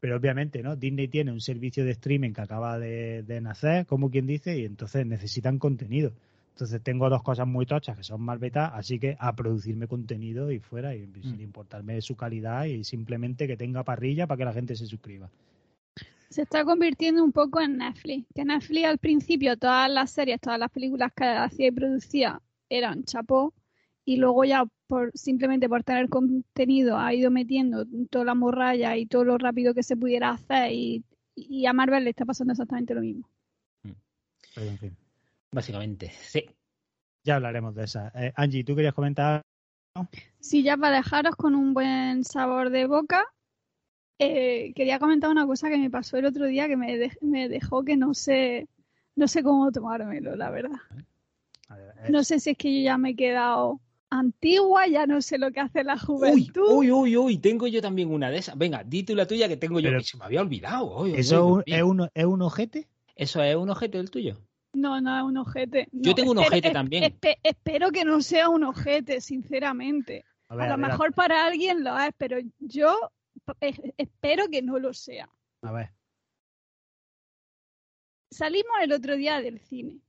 Pero 0.01 0.17
obviamente, 0.17 0.61
¿no? 0.61 0.75
Disney 0.75 1.07
tiene 1.07 1.31
un 1.31 1.39
servicio 1.39 1.85
de 1.85 1.91
streaming 1.91 2.33
que 2.33 2.41
acaba 2.41 2.77
de, 2.77 3.39
nacer, 3.41 3.85
como 3.85 4.11
quien 4.11 4.27
dice, 4.27 4.59
y 4.59 4.65
entonces 4.65 5.05
necesitan 5.05 5.59
contenido. 5.59 6.11
Entonces 6.49 6.83
tengo 6.83 7.09
dos 7.09 7.23
cosas 7.23 7.47
muy 7.47 7.65
tochas 7.65 7.95
que 7.95 8.03
son 8.03 8.21
mal 8.21 8.37
beta, 8.37 8.67
así 8.67 8.99
que 8.99 9.15
a 9.17 9.33
producirme 9.33 9.87
contenido 9.87 10.51
y 10.51 10.59
fuera, 10.59 10.93
y 10.93 11.07
sin 11.21 11.37
mm. 11.37 11.41
importarme 11.41 11.93
de 11.93 12.01
su 12.01 12.17
calidad 12.17 12.65
y 12.65 12.83
simplemente 12.83 13.47
que 13.47 13.55
tenga 13.55 13.85
parrilla 13.85 14.27
para 14.27 14.39
que 14.39 14.45
la 14.45 14.53
gente 14.53 14.75
se 14.75 14.87
suscriba. 14.87 15.29
Se 16.27 16.41
está 16.41 16.65
convirtiendo 16.65 17.23
un 17.23 17.31
poco 17.31 17.61
en 17.61 17.77
Netflix. 17.77 18.27
Que 18.35 18.43
Netflix 18.43 18.87
al 18.87 18.97
principio 18.97 19.55
todas 19.55 19.89
las 19.89 20.11
series, 20.11 20.41
todas 20.41 20.59
las 20.59 20.69
películas 20.69 21.13
que 21.15 21.23
hacía 21.23 21.67
y 21.67 21.71
producía 21.71 22.41
eran 22.67 23.05
chapó 23.05 23.53
y 24.05 24.17
luego 24.17 24.45
ya 24.45 24.65
por 24.87 25.11
simplemente 25.15 25.67
por 25.67 25.83
tener 25.83 26.09
contenido 26.09 26.97
ha 26.97 27.13
ido 27.13 27.31
metiendo 27.31 27.85
toda 28.09 28.23
la 28.23 28.35
morralla 28.35 28.95
y 28.95 29.07
todo 29.07 29.25
lo 29.25 29.37
rápido 29.37 29.73
que 29.73 29.81
se 29.81 29.97
pudiera 29.97 30.29
hacer 30.29 30.71
y, 30.71 31.03
a 31.67 31.73
Marvel 31.73 32.05
le 32.05 32.11
está 32.11 32.23
pasando 32.23 32.53
exactamente 32.53 32.93
lo 32.93 33.01
mismo. 33.01 33.27
Mm. 33.83 34.87
Básicamente, 35.51 36.11
sí. 36.11 36.45
Ya 37.25 37.35
hablaremos 37.35 37.75
de 37.75 37.83
esa. 37.83 38.11
Eh, 38.15 38.31
Angie, 38.37 38.63
¿tú 38.63 38.75
querías 38.75 38.93
comentar? 38.93 39.41
Sí, 40.39 40.63
ya 40.63 40.77
para 40.77 40.97
dejaros 40.97 41.35
con 41.35 41.55
un 41.55 41.73
buen 41.73 42.23
sabor 42.23 42.69
de 42.69 42.85
boca, 42.85 43.25
eh, 44.19 44.73
quería 44.75 44.99
comentar 44.99 45.29
una 45.29 45.45
cosa 45.45 45.69
que 45.69 45.77
me 45.77 45.89
pasó 45.89 46.17
el 46.17 46.25
otro 46.25 46.45
día 46.45 46.67
que 46.67 46.77
me, 46.77 47.11
me 47.21 47.49
dejó 47.49 47.83
que 47.83 47.97
no 47.97 48.13
sé, 48.13 48.69
no 49.15 49.27
sé 49.27 49.43
cómo 49.43 49.71
tomármelo, 49.71 50.35
la 50.35 50.51
verdad. 50.51 50.79
No 52.09 52.23
sé 52.23 52.39
si 52.39 52.51
es 52.51 52.57
que 52.57 52.73
yo 52.73 52.83
ya 52.83 52.97
me 52.97 53.09
he 53.09 53.15
quedado 53.15 53.81
antigua, 54.09 54.87
ya 54.87 55.05
no 55.05 55.21
sé 55.21 55.37
lo 55.37 55.51
que 55.51 55.59
hace 55.59 55.83
la 55.83 55.97
juventud. 55.97 56.69
Uy, 56.71 56.91
uy, 56.91 57.17
uy, 57.17 57.37
tengo 57.37 57.67
yo 57.67 57.81
también 57.81 58.11
una 58.11 58.29
de 58.29 58.37
esas. 58.37 58.57
Venga, 58.57 58.83
di 58.83 59.03
tú 59.03 59.15
la 59.15 59.27
tuya 59.27 59.47
que 59.47 59.57
tengo 59.57 59.79
yo, 59.79 59.91
que 59.91 60.03
se 60.03 60.17
me 60.17 60.25
había 60.25 60.41
olvidado. 60.41 61.05
¿Eso 61.05 61.63
es, 61.65 61.83
un, 61.83 62.09
es 62.13 62.25
un 62.25 62.41
ojete? 62.41 62.87
¿Eso 63.15 63.41
es 63.41 63.55
un 63.55 63.69
ojete 63.69 63.99
el 63.99 64.09
tuyo? 64.09 64.37
No, 64.73 64.99
no 64.99 65.17
es 65.17 65.23
un 65.23 65.37
ojete. 65.37 65.87
yo 65.91 66.13
tengo 66.13 66.31
un 66.31 66.39
ojete 66.39 66.71
también. 66.71 67.17
espero 67.43 67.91
que 67.91 68.03
no 68.03 68.21
sea 68.21 68.49
un 68.49 68.63
ojete, 68.63 69.21
sinceramente. 69.21 70.25
A, 70.47 70.67
lo 70.67 70.77
mejor 70.77 71.13
para 71.13 71.45
alguien 71.45 71.83
lo 71.83 71.97
es, 71.97 72.11
pero 72.17 72.37
yo 72.59 73.11
espero 73.97 74.47
que 74.49 74.61
no 74.61 74.79
lo 74.79 74.93
sea. 74.93 75.29
A 75.61 75.71
ver. 75.71 75.91
Salimos 78.29 78.73
el 78.83 78.91
otro 78.91 79.15
día 79.15 79.41
del 79.41 79.59
cine. 79.59 80.01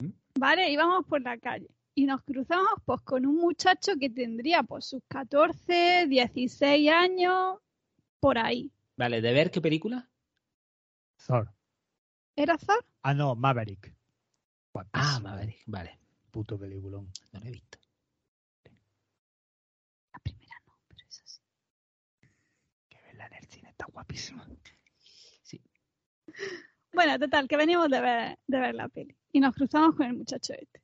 ¿Mm? 0.00 0.08
¿Vale? 0.38 0.70
Íbamos 0.70 1.06
por 1.06 1.22
la 1.22 1.38
calle 1.38 1.68
y 1.94 2.06
nos 2.06 2.22
cruzamos 2.22 2.72
pues 2.84 3.00
con 3.02 3.26
un 3.26 3.36
muchacho 3.36 3.92
que 3.98 4.08
tendría 4.08 4.62
pues 4.62 4.86
sus 4.86 5.02
14, 5.08 6.06
16 6.08 6.90
años, 6.90 7.58
por 8.20 8.38
ahí. 8.38 8.72
Vale, 8.96 9.20
¿de 9.20 9.32
ver 9.32 9.50
qué 9.50 9.60
película? 9.60 10.08
Thor. 11.26 11.52
¿Era 12.34 12.56
Thor? 12.56 12.84
Ah, 13.02 13.14
no, 13.14 13.34
Maverick. 13.34 13.94
Ah, 14.92 15.20
Maverick, 15.22 15.62
vale. 15.66 15.98
Puto 16.30 16.58
peliculón. 16.58 17.12
No 17.32 17.40
lo 17.40 17.46
he 17.46 17.50
visto. 17.50 17.78
La 20.12 20.18
primera 20.20 20.54
no, 20.66 20.78
pero 20.88 21.04
es 21.06 21.20
así. 21.20 21.40
Que 22.88 23.00
verla 23.02 23.26
en 23.26 23.34
el 23.34 23.46
cine 23.48 23.68
está 23.68 23.86
guapísima. 23.92 24.48
Sí. 25.42 25.60
Bueno, 26.92 27.18
total, 27.18 27.48
que 27.48 27.56
veníamos 27.58 27.90
de 27.90 28.00
ver, 28.00 28.38
de 28.46 28.60
ver 28.60 28.74
la 28.74 28.88
peli. 28.88 29.14
Y 29.30 29.40
nos 29.40 29.54
cruzamos 29.54 29.94
con 29.94 30.06
el 30.06 30.14
muchacho 30.14 30.54
este 30.54 30.81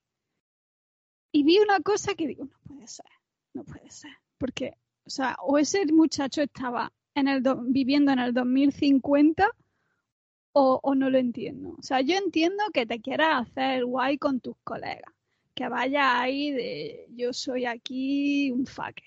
y 1.32 1.42
vi 1.44 1.58
una 1.58 1.80
cosa 1.80 2.14
que 2.14 2.26
digo, 2.26 2.44
no 2.44 2.58
puede 2.66 2.86
ser, 2.86 3.06
no 3.54 3.64
puede 3.64 3.90
ser. 3.90 4.12
Porque, 4.38 4.74
o 5.04 5.10
sea, 5.10 5.36
o 5.42 5.58
ese 5.58 5.84
muchacho 5.86 6.42
estaba 6.42 6.92
en 7.14 7.28
el 7.28 7.42
viviendo 7.62 8.12
en 8.12 8.18
el 8.18 8.32
2050 8.32 9.50
o, 10.52 10.80
o 10.82 10.94
no 10.94 11.10
lo 11.10 11.18
entiendo. 11.18 11.74
O 11.78 11.82
sea, 11.82 12.00
yo 12.00 12.16
entiendo 12.16 12.64
que 12.72 12.86
te 12.86 13.00
quieras 13.00 13.48
hacer 13.48 13.84
guay 13.84 14.18
con 14.18 14.40
tus 14.40 14.56
colegas, 14.64 15.12
que 15.54 15.68
vaya 15.68 16.20
ahí 16.20 16.52
de 16.52 17.06
yo 17.10 17.32
soy 17.32 17.66
aquí 17.66 18.50
un 18.50 18.66
fucker. 18.66 19.04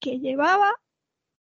Que 0.00 0.18
llevaba 0.18 0.74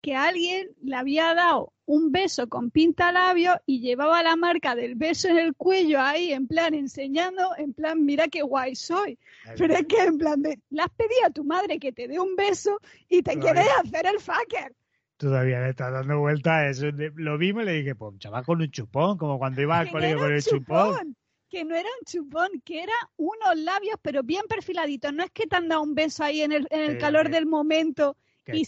que 0.02 0.16
alguien 0.16 0.70
le 0.82 0.96
había 0.96 1.34
dado 1.34 1.74
un 1.90 2.12
beso 2.12 2.48
con 2.48 2.70
pinta 2.70 3.12
labio 3.12 3.60
y 3.66 3.80
llevaba 3.80 4.22
la 4.22 4.36
marca 4.36 4.76
del 4.76 4.94
beso 4.94 5.28
en 5.28 5.40
el 5.40 5.56
cuello 5.56 6.00
ahí, 6.00 6.32
en 6.32 6.46
plan 6.48 6.76
enseñando, 6.76 7.50
en 7.58 7.74
plan, 7.74 8.06
mira 8.06 8.28
qué 8.28 8.44
guay 8.44 8.76
soy. 8.76 9.18
Pero 9.58 9.74
es 9.74 9.88
que 9.88 10.04
en 10.04 10.20
plan, 10.20 10.40
de, 10.40 10.60
le 10.70 10.82
has 10.84 10.92
pedido 10.92 11.26
a 11.26 11.32
tu 11.32 11.44
madre 11.44 11.80
que 11.80 11.92
te 11.92 12.08
dé 12.08 12.20
un 12.20 12.36
beso 12.36 12.80
y 13.10 13.24
te 13.24 13.40
quieres 13.40 13.66
hacer 13.84 14.06
el 14.06 14.20
fucker. 14.20 14.76
Todavía 15.18 15.62
le 15.62 15.72
está 15.72 15.90
dando 15.90 16.20
vuelta 16.20 16.58
a 16.58 16.70
eso. 16.70 16.86
Lo 17.16 17.40
vimos 17.40 17.64
y 17.64 17.66
le 17.66 17.74
dije, 17.74 17.96
pues 17.96 18.20
chaval 18.20 18.46
con 18.46 18.62
un 18.62 18.70
chupón, 18.70 19.18
como 19.18 19.40
cuando 19.40 19.60
iba 19.60 19.80
al 19.80 19.90
colegio 19.90 20.20
con 20.20 20.32
el 20.32 20.44
chupón. 20.44 21.16
Que 21.50 21.66
no 21.66 21.76
era 21.76 21.90
un 22.00 22.06
chupón, 22.06 22.50
que 22.64 22.84
era 22.84 22.94
unos 23.18 23.58
labios, 23.58 23.96
pero 24.04 24.22
bien 24.22 24.44
perfiladitos. 24.48 25.12
No 25.12 25.24
es 25.24 25.32
que 25.32 25.48
te 25.48 25.56
han 25.56 25.68
dado 25.68 25.82
un 25.82 25.96
beso 25.96 26.24
ahí 26.24 26.42
en 26.42 26.52
el, 26.52 26.68
en 26.70 26.82
el 26.82 26.98
calor 27.00 27.32
del 27.32 27.48
momento 27.48 28.16
y, 28.46 28.68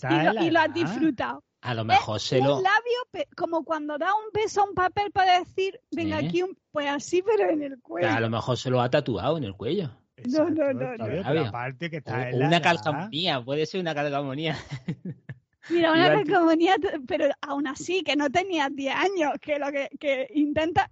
lo, 0.50 0.60
has 0.60 0.74
disfrutado. 0.74 1.44
A 1.62 1.76
lo 1.76 1.86
mejor 1.86 2.20
se 2.20 2.40
lo. 2.40 2.58
Un 2.58 2.64
labio, 2.64 3.28
como 3.38 3.64
cuando 3.64 3.98
da 3.98 4.14
un 4.16 4.32
beso 4.34 4.62
a 4.62 4.64
un 4.66 4.74
papel 4.74 5.12
para 5.12 5.40
decir, 5.40 5.80
venga 5.92 6.18
aquí, 6.18 6.42
un... 6.42 6.58
pues 6.72 6.88
así, 6.88 7.22
pero 7.22 7.52
en 7.52 7.62
el 7.62 7.80
cuello. 7.80 8.10
a 8.10 8.20
lo 8.20 8.30
mejor 8.30 8.58
se 8.58 8.72
lo 8.72 8.82
ha 8.82 8.90
tatuado 8.90 9.38
en 9.38 9.44
el 9.44 9.54
cuello. 9.54 9.92
no, 10.26 10.50
no, 10.50 10.74
no. 10.74 10.98
no. 10.98 12.46
una 12.48 12.62
calcamonía, 12.62 13.44
puede 13.44 13.66
ser 13.68 13.80
una 13.80 13.94
calcamonía. 13.94 14.58
Mira, 15.70 15.92
una 15.92 16.10
calcamonía, 16.10 16.76
pero 17.08 17.30
aún 17.42 17.68
así, 17.68 18.02
que 18.04 18.16
no 18.16 18.32
tenía 18.32 18.68
10 18.70 18.96
años, 18.96 19.34
que 19.40 19.60
lo 19.60 19.72
que, 19.72 19.90
que 20.00 20.28
intenta. 20.34 20.90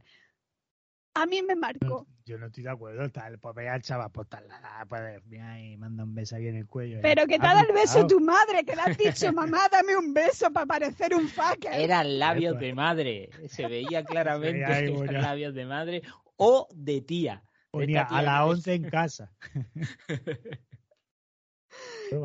A 1.14 1.26
mí 1.26 1.42
me 1.42 1.56
marcó 1.56 2.08
yo 2.30 2.38
no 2.38 2.46
estoy 2.46 2.64
de 2.64 2.70
acuerdo. 2.70 3.04
Está 3.04 3.28
el 3.28 3.40
papel 3.40 3.68
al 3.68 3.82
chaval, 3.82 4.12
pues 4.12 4.30
tal, 4.30 4.46
pues 4.88 5.26
mira, 5.26 5.60
y 5.60 5.76
manda 5.78 6.04
un 6.04 6.14
beso 6.14 6.36
ahí 6.36 6.48
en 6.48 6.58
el 6.58 6.68
cuello. 6.68 7.00
Pero 7.02 7.26
que 7.26 7.40
te 7.40 7.46
ha 7.48 7.56
dado 7.56 7.68
el 7.68 7.74
beso 7.74 8.06
tu 8.06 8.20
madre, 8.20 8.64
que 8.64 8.76
le 8.76 8.82
has 8.84 8.96
dicho, 8.96 9.34
mamá, 9.34 9.68
dame 9.72 9.98
un 9.98 10.14
beso 10.14 10.52
para 10.54 10.68
parecer 10.68 11.16
un 11.16 11.28
fucker. 11.28 11.74
Eran 11.74 12.20
labios 12.20 12.60
de 12.60 12.74
madre, 12.76 13.30
se 13.48 13.68
veía 13.68 14.04
claramente 14.06 14.64
que 14.64 15.04
eran 15.04 15.24
labios 15.24 15.56
de 15.56 15.66
madre. 15.66 16.02
o 16.36 16.68
de 16.72 17.02
tía. 17.02 17.44
Ponía 17.72 18.04
a 18.04 18.22
las 18.22 18.44
que- 18.44 18.50
11 18.52 18.74
en 18.76 18.90
casa. 18.90 19.34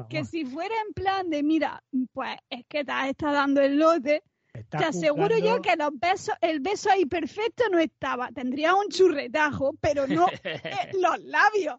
Que 0.09 0.24
si 0.24 0.47
fuera 0.47 0.74
en 0.86 0.94
plan 0.94 1.28
de, 1.28 1.43
mira, 1.43 1.85
pues 2.15 2.39
es 2.48 2.65
que 2.66 2.86
te 2.86 2.90
has 2.93 3.11
estado 3.11 3.35
dando 3.35 3.61
el 3.61 3.78
lote, 3.78 4.23
está 4.55 4.78
te 4.78 4.85
aseguro 4.85 5.36
yo 5.39 5.60
que 5.60 5.76
los 5.76 5.90
besos, 5.98 6.35
el 6.40 6.60
beso 6.60 6.90
ahí 6.90 7.05
perfecto 7.06 7.64
no 7.70 7.78
estaba. 7.78 8.31
Tendría 8.32 8.74
un 8.74 8.89
churretajo, 8.89 9.74
pero 9.81 10.06
no 10.06 10.26
eh, 10.43 10.60
los 11.01 11.22
labios. 11.24 11.76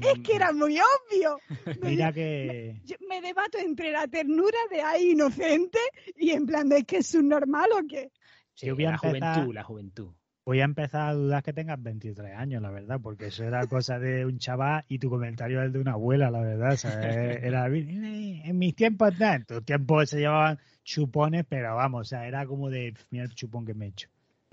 Es 0.00 0.18
que 0.20 0.34
era 0.34 0.52
muy 0.52 0.78
obvio. 0.80 1.38
Me, 1.80 1.90
Mira 1.90 2.12
que... 2.12 2.80
yo 2.84 2.96
me 3.08 3.20
debato 3.20 3.58
entre 3.58 3.92
la 3.92 4.08
ternura 4.08 4.58
de 4.70 4.82
ahí 4.82 5.12
inocente 5.12 5.78
y 6.16 6.30
en 6.30 6.46
plan 6.46 6.68
de 6.68 6.84
que 6.84 6.98
es 6.98 7.06
subnormal 7.06 7.70
o 7.72 7.86
qué. 7.88 8.10
Sí, 8.54 8.66
Yo 8.66 8.74
voy 8.74 8.86
a 8.86 8.90
la 8.90 8.96
empezar- 8.96 9.34
juventud, 9.34 9.54
la 9.54 9.62
juventud. 9.62 10.12
Voy 10.46 10.60
a 10.60 10.64
empezar 10.64 11.08
a 11.08 11.14
dudar 11.14 11.42
que 11.42 11.54
tengas 11.54 11.82
23 11.82 12.34
años, 12.36 12.60
la 12.60 12.70
verdad, 12.70 13.00
porque 13.02 13.28
eso 13.28 13.44
era 13.44 13.66
cosa 13.66 13.98
de 13.98 14.26
un 14.26 14.38
chaval 14.38 14.84
y 14.88 14.98
tu 14.98 15.08
comentario 15.08 15.60
es 15.60 15.66
el 15.66 15.72
de 15.72 15.78
una 15.78 15.92
abuela, 15.92 16.30
la 16.30 16.40
verdad. 16.40 16.72
o 16.74 16.76
sea, 16.76 16.90
era, 17.32 17.66
en 17.68 18.58
mis 18.58 18.74
tiempos, 18.76 19.18
en 19.18 19.44
tus 19.46 19.64
tiempos 19.64 20.10
se 20.10 20.18
llevaban 20.18 20.58
chupones, 20.84 21.44
pero 21.48 21.74
vamos, 21.74 22.02
o 22.02 22.04
sea, 22.04 22.26
era 22.28 22.46
como 22.46 22.70
de, 22.70 22.94
mira 23.10 23.24
el 23.24 23.34
chupón 23.34 23.64
que 23.66 23.74
me 23.74 23.86
he 23.86 23.88
hecho. 23.88 24.08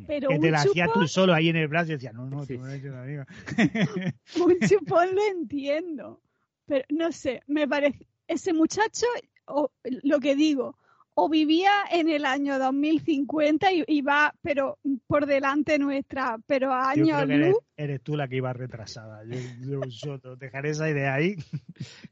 Pero 0.08 0.30
que 0.30 0.40
te 0.40 0.46
un 0.48 0.52
la 0.52 0.62
hacías 0.62 0.88
chupón, 0.88 1.02
tú 1.04 1.08
solo 1.08 1.34
ahí 1.34 1.50
en 1.50 1.58
el 1.58 1.68
brazo 1.68 1.92
y 1.92 1.96
decías, 1.96 2.14
no, 2.16 2.26
no, 2.26 2.44
Sí. 2.46 2.56
tú 2.56 2.62
me 2.62 2.68
lo 2.70 2.74
has 2.74 2.80
hecho, 2.80 2.98
amigo. 2.98 3.24
un 4.48 4.60
chupón 4.68 5.16
lo 5.16 5.22
entiendo. 5.30 6.20
Pero 6.66 6.86
no 6.90 7.12
sé, 7.12 7.44
me 7.48 7.68
parece, 7.68 8.08
ese 8.28 8.54
muchacho, 8.54 9.06
o, 9.46 9.72
lo 10.04 10.20
que 10.20 10.36
digo, 10.36 10.78
o 11.14 11.28
vivía 11.30 11.72
en 11.92 12.10
el 12.10 12.24
año 12.26 12.58
2050 12.58 13.72
y, 13.74 13.84
y 13.86 14.02
va, 14.02 14.34
pero 14.42 14.80
por 15.08 15.26
delante 15.26 15.78
nuestra, 15.78 16.38
pero 16.48 16.72
a 16.74 16.96
Yo 16.96 17.04
años 17.04 17.18
creo 17.18 17.28
que 17.28 17.34
eres, 17.36 17.50
luz. 17.50 17.58
eres 17.76 18.02
tú 18.02 18.16
la 18.16 18.28
que 18.30 18.38
iba 18.38 18.54
retrasada. 18.54 19.24
Yo, 19.26 19.36
yo, 19.60 19.82
yo 19.86 20.20
te 20.20 20.46
dejaré 20.46 20.70
esa 20.70 20.90
idea 20.90 21.14
ahí, 21.14 21.36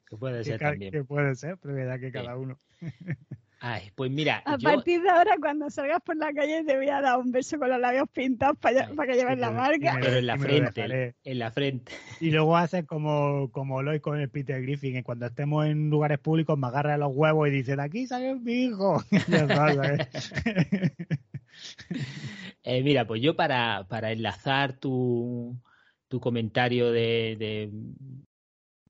Que 0.09 0.17
puede 0.17 0.39
que, 0.43 0.43
ser 0.43 0.59
ca- 0.59 0.71
también. 0.71 0.91
que 0.91 1.03
puede 1.05 1.33
ser, 1.35 1.57
pero 1.57 1.73
verdad 1.73 1.99
que 1.99 2.11
cada 2.11 2.35
uno. 2.37 2.57
Ay, 3.61 3.91
pues 3.94 4.10
mira, 4.10 4.41
A 4.45 4.57
yo, 4.57 4.69
partir 4.69 5.02
de 5.02 5.10
ahora, 5.10 5.36
cuando 5.38 5.69
salgas 5.69 6.02
por 6.02 6.15
la 6.15 6.31
calle, 6.31 6.64
te 6.64 6.77
voy 6.77 6.88
a 6.88 7.02
dar 7.02 7.19
un 7.19 7.30
beso 7.31 7.60
con 7.60 7.69
los 7.69 7.80
labios 7.80 8.07
pintados 8.10 8.57
para, 8.57 8.86
Ay, 8.88 8.95
para 8.95 9.11
que 9.11 9.18
lleves 9.19 9.38
la 9.38 9.52
marca. 9.52 9.98
pero 9.99 10.15
en 10.18 10.27
la 10.27 10.38
frente, 10.38 11.15
en 11.23 11.40
la 11.40 11.52
frente. 11.52 11.91
Y 12.22 12.31
luego 12.31 12.56
haces 12.56 12.86
como, 12.86 13.52
como 13.52 13.81
Lois 13.84 14.02
con 14.02 14.18
el 14.19 14.30
Peter 14.30 14.61
Griffin, 14.61 14.94
que 14.94 15.03
cuando 15.03 15.26
estemos 15.26 15.65
en 15.65 15.90
lugares 15.90 16.19
públicos 16.19 16.57
me 16.57 16.68
agarra 16.68 16.98
los 16.98 17.11
huevos 17.14 17.49
y 17.49 17.52
dice, 17.52 17.76
de 17.76 17.81
aquí 17.84 18.07
sale 18.07 18.36
mi 18.36 18.65
hijo. 18.65 19.03
Eh, 22.64 22.84
mira, 22.84 23.07
pues 23.07 23.22
yo 23.22 23.36
para, 23.36 23.88
para 23.90 24.11
enlazar 24.11 24.73
tu, 24.73 25.57
tu 26.07 26.19
comentario 26.19 26.91
de, 26.91 27.36
de 27.40 27.72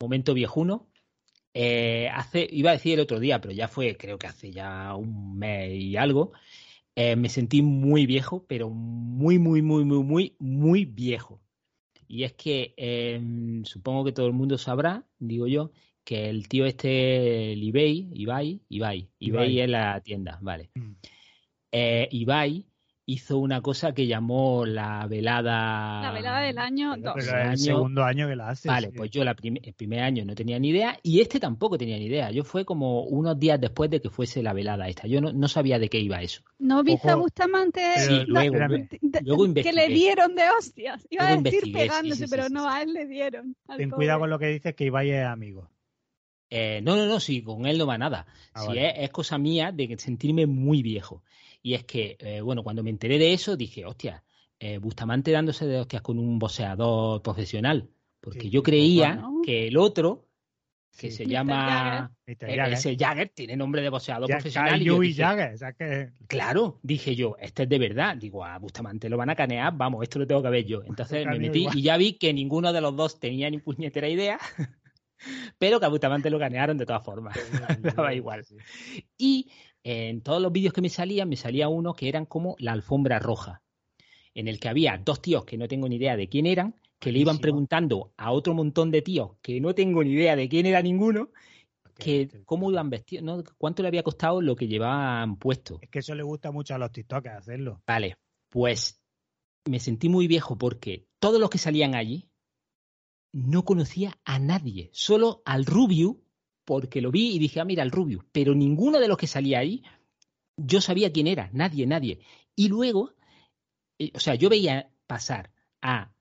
momento 0.02 0.34
viejuno, 0.34 0.88
eh, 1.54 2.10
hace, 2.14 2.48
iba 2.52 2.72
a 2.72 2.74
decir 2.74 2.94
el 2.94 3.00
otro 3.02 3.20
día, 3.20 3.42
pero 3.42 3.54
ya 3.54 3.68
fue, 3.68 3.98
creo 3.98 4.18
que 4.18 4.28
hace 4.28 4.52
ya 4.52 4.96
un 4.96 5.38
mes 5.38 5.72
y 5.74 5.98
algo, 5.98 6.32
eh, 6.96 7.16
me 7.16 7.30
sentí 7.30 7.62
muy 7.62 8.06
viejo, 8.06 8.46
pero 8.48 8.70
muy, 8.70 9.40
muy, 9.40 9.62
muy, 9.62 9.86
muy, 9.86 10.04
muy, 10.04 10.36
muy 10.40 10.86
viejo. 10.86 11.42
Y 12.08 12.24
es 12.24 12.34
que 12.34 12.74
eh, 12.78 13.22
supongo 13.64 14.04
que 14.04 14.12
todo 14.12 14.28
el 14.28 14.34
mundo 14.34 14.58
sabrá, 14.58 15.06
digo 15.20 15.48
yo, 15.48 15.72
que 16.04 16.30
el 16.30 16.48
tío 16.48 16.66
este, 16.66 17.54
el 17.54 17.68
eBay, 17.68 18.10
Ibai, 18.14 18.62
Ibai, 18.68 19.10
Ibai 19.20 19.52
Ibai. 19.52 19.60
es 19.60 19.70
la 19.70 20.02
tienda, 20.02 20.40
vale. 20.42 20.72
Mm. 20.74 20.92
Eh, 21.72 22.10
Ibai 22.12 22.66
hizo 23.12 23.38
una 23.38 23.62
cosa 23.62 23.94
que 23.94 24.06
llamó 24.08 24.66
la 24.66 25.06
velada. 25.08 26.02
La 26.02 26.12
velada 26.12 26.42
del 26.42 26.58
año 26.58 26.94
Pero 26.96 27.14
2. 27.16 27.24
es 27.24 27.28
el 27.30 27.36
el 27.36 27.42
año- 27.48 27.58
segundo 27.58 28.04
año 28.04 28.28
que 28.28 28.36
la 28.36 28.50
haces. 28.50 28.66
Vale, 28.70 28.88
sí. 28.92 28.94
pues 28.98 29.12
yo 29.12 29.24
la 29.24 29.34
prim- 29.34 29.58
el 29.64 29.74
primer 29.74 30.02
año 30.02 30.26
no 30.26 30.36
tenía 30.36 30.60
ni 30.60 30.70
idea 30.70 30.98
y 31.04 31.20
este 31.22 31.40
tampoco 31.40 31.78
tenía 31.78 31.98
ni 31.98 32.06
idea. 32.06 32.32
Yo 32.32 32.44
fue 32.44 32.66
como 32.66 33.04
unos 33.04 33.40
días 33.40 33.60
después 33.60 33.90
de 33.90 34.00
que 34.02 34.10
fuese 34.10 34.44
la 34.44 34.54
velada 34.54 34.88
esta. 34.88 35.08
Yo 35.08 35.22
no, 35.22 35.32
no 35.34 35.48
sabía 35.48 35.80
de 35.80 35.90
qué 35.90 36.00
iba 36.00 36.22
eso. 36.22 36.42
¿No 36.60 36.84
viste 36.84 37.10
a 37.10 37.16
Bustamante 37.16 37.82
Pero, 37.96 38.08
Sí, 38.20 38.24
luego, 38.28 38.56
luego 39.24 39.54
que 39.54 39.74
le 39.74 39.88
dieron 39.88 40.36
de 40.36 40.44
hostias? 40.58 41.06
Iba 41.10 41.26
Luego 41.26 41.40
a 41.40 41.44
decir 41.44 41.74
pegándose, 41.74 42.16
sí, 42.16 42.24
sí, 42.26 42.30
pero 42.30 42.48
sí, 42.48 42.54
no, 42.54 42.70
a 42.70 42.82
él 42.82 42.94
le 42.94 43.06
dieron. 43.08 43.56
Ten 43.78 43.90
pobre. 43.90 43.90
cuidado 43.92 44.20
con 44.20 44.30
lo 44.30 44.40
que 44.40 44.48
dices 44.48 44.76
que 44.76 44.86
Ibai 44.86 45.10
es 45.12 45.26
amigo. 45.26 45.70
Eh, 46.52 46.82
no, 46.84 46.96
no, 46.96 47.06
no, 47.06 47.20
sí, 47.20 47.44
con 47.44 47.68
él 47.68 47.78
no 47.78 47.86
va 47.86 47.98
nada. 47.98 48.26
Ah, 48.54 48.62
Sí, 48.62 48.68
vale. 48.70 48.88
es, 48.90 48.94
es 49.06 49.10
cosa 49.12 49.38
mía 49.38 49.72
de 49.72 49.96
sentirme 50.00 50.48
muy 50.48 50.82
viejo. 50.82 51.22
Y 51.62 51.74
es 51.74 51.84
que, 51.84 52.16
eh, 52.20 52.42
bueno, 52.42 52.64
cuando 52.64 52.84
me 52.84 52.90
enteré 52.90 53.18
de 53.18 53.34
eso, 53.34 53.56
dije, 53.58 53.86
hostia, 53.86 54.24
eh, 54.60 54.78
Bustamante 54.78 55.32
dándose 55.32 55.66
de 55.68 55.80
hostias 55.80 56.02
con 56.02 56.20
un 56.20 56.40
boxeador 56.40 57.22
profesional. 57.22 57.90
Porque 58.22 58.42
Sí, 58.42 58.50
yo 58.50 58.64
creía 58.64 59.16
¿no? 59.16 59.42
que 59.44 59.68
el 59.68 59.78
otro, 59.78 60.26
que 60.98 61.10
Sí. 61.12 61.18
se 61.18 61.24
Mr. 61.26 61.30
llama 61.32 62.12
eh, 62.28 62.36
Jagger. 62.38 62.74
ese 62.74 62.98
Jagger, 62.98 63.30
tiene 63.30 63.56
nombre 63.56 63.82
de 63.82 63.88
boxeador 63.90 64.28
Ya- 64.28 64.36
profesional. 64.36 64.82
y 64.82 64.86
yo 64.86 65.02
y 65.04 65.08
dije, 65.10 65.22
Jagger, 65.24 65.54
o 65.54 65.58
sea 65.58 65.72
que... 65.74 66.10
Claro, 66.28 66.80
dije 66.84 67.16
yo, 67.16 67.38
este 67.40 67.64
es 67.64 67.70
de 67.70 67.80
verdad. 67.80 68.18
Digo, 68.18 68.44
a 68.44 68.58
Bustamante 68.58 69.08
lo 69.10 69.16
van 69.16 69.30
a 69.30 69.36
canear, 69.36 69.74
vamos, 69.78 70.04
esto 70.04 70.20
lo 70.20 70.28
tengo 70.28 70.44
que 70.44 70.50
ver 70.50 70.66
yo. 70.66 70.84
Entonces 70.84 71.26
me 71.26 71.40
metí 71.40 71.60
igual. 71.60 71.78
y 71.78 71.82
ya 71.82 71.96
vi 71.96 72.14
que 72.14 72.34
ninguno 72.34 72.74
de 72.74 72.82
los 72.82 72.94
dos 72.96 73.20
tenía 73.20 73.50
ni 73.50 73.60
puñetera 73.60 74.10
idea, 74.10 74.38
pero 75.58 75.80
que 75.80 75.86
a 75.86 75.90
Bustamante 75.90 76.30
lo 76.30 76.40
canearon 76.40 76.78
de 76.78 76.86
todas 76.86 77.04
formas. 77.04 77.38
Daba 77.82 78.14
igual. 78.14 78.44
Sí. 78.44 78.58
Y 79.18 79.52
en 79.84 80.22
todos 80.22 80.42
los 80.42 80.52
vídeos 80.52 80.74
que 80.74 80.82
me 80.82 80.90
salían, 80.90 81.30
me 81.30 81.36
salía 81.36 81.68
uno 81.70 81.94
que 81.94 82.10
eran 82.10 82.26
como 82.26 82.56
la 82.60 82.74
alfombra 82.74 83.20
roja, 83.20 83.62
en 84.34 84.48
el 84.48 84.60
que 84.60 84.70
había 84.70 84.98
dos 84.98 85.22
tíos 85.22 85.46
que 85.46 85.58
no 85.58 85.68
tengo 85.68 85.88
ni 85.88 85.96
idea 85.96 86.16
de 86.18 86.30
quién 86.30 86.46
eran, 86.46 86.76
que 87.00 87.12
le 87.12 87.20
iban 87.20 87.40
preguntando 87.40 88.14
a 88.18 88.32
otro 88.32 88.54
montón 88.54 88.92
de 88.92 89.02
tíos 89.02 89.32
que 89.42 89.62
no 89.62 89.74
tengo 89.74 90.04
ni 90.04 90.12
idea 90.12 90.36
de 90.36 90.50
quién 90.50 90.66
era 90.66 90.82
ninguno, 90.82 91.30
que 91.98 92.30
cómo 92.46 92.72
iban 92.72 92.90
vestidos, 92.90 93.24
¿no? 93.24 93.44
cuánto 93.58 93.82
le 93.82 93.90
había 93.90 94.04
costado 94.04 94.42
lo 94.42 94.56
que 94.56 94.68
llevaban 94.68 95.38
puesto. 95.38 95.80
Es 95.82 95.90
que 95.90 96.00
eso 96.00 96.16
le 96.16 96.24
gusta 96.24 96.52
mucho 96.52 96.76
a 96.76 96.78
los 96.78 96.92
TikTokers 96.92 97.36
hacerlo. 97.36 97.82
Vale, 97.86 98.18
pues 98.50 99.02
me 99.66 99.80
sentí 99.80 100.10
muy 100.10 100.28
viejo 100.28 100.58
porque 100.58 101.08
todos 101.20 101.40
los 101.40 101.50
que 101.50 101.58
salían 101.58 101.96
allí 101.96 102.30
no 103.32 103.64
conocía 103.64 104.18
a 104.26 104.40
nadie, 104.40 104.90
solo 104.94 105.42
al 105.46 105.66
Rubio, 105.66 106.22
porque 106.70 107.02
lo 107.02 107.10
vi 107.10 107.32
y 107.32 107.40
dije, 107.40 107.60
ah, 107.60 107.66
mira, 107.66 107.82
el 107.82 107.90
Rubio, 107.90 108.24
pero 108.32 108.54
ninguno 108.54 109.00
de 109.00 109.08
los 109.08 109.18
que 109.18 109.26
salía 109.26 109.58
ahí 109.58 109.82
yo 110.56 110.82
sabía 110.82 111.12
quién 111.12 111.26
era, 111.26 111.50
nadie, 111.52 111.88
nadie. 111.88 112.20
Y 112.56 112.68
luego, 112.68 113.16
eh, 113.98 114.12
o 114.14 114.20
sea, 114.20 114.36
yo 114.36 114.50
veía 114.50 114.92
pasar 115.08 115.52
a 115.82 116.14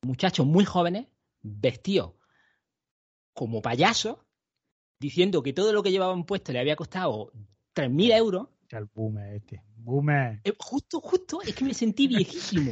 muchachos 0.00 0.46
muy 0.46 0.64
jóvenes 0.64 1.06
vestidos 1.42 2.14
como 3.34 3.60
payasos, 3.60 4.16
diciendo 5.00 5.42
que 5.42 5.52
todo 5.52 5.74
lo 5.74 5.82
que 5.82 5.90
llevaban 5.90 6.24
puesto 6.24 6.50
le 6.50 6.60
había 6.60 6.76
costado 6.76 7.30
3.000 7.74 8.16
euros 8.16 8.48
El 8.70 8.84
boomer 8.94 9.34
este. 9.34 9.62
Boomer. 9.82 10.40
eh, 10.44 10.52
justo, 10.58 11.00
justo, 11.00 11.40
es 11.42 11.54
que 11.54 11.64
me 11.64 11.72
sentí 11.74 12.06
viejísimo. 12.06 12.70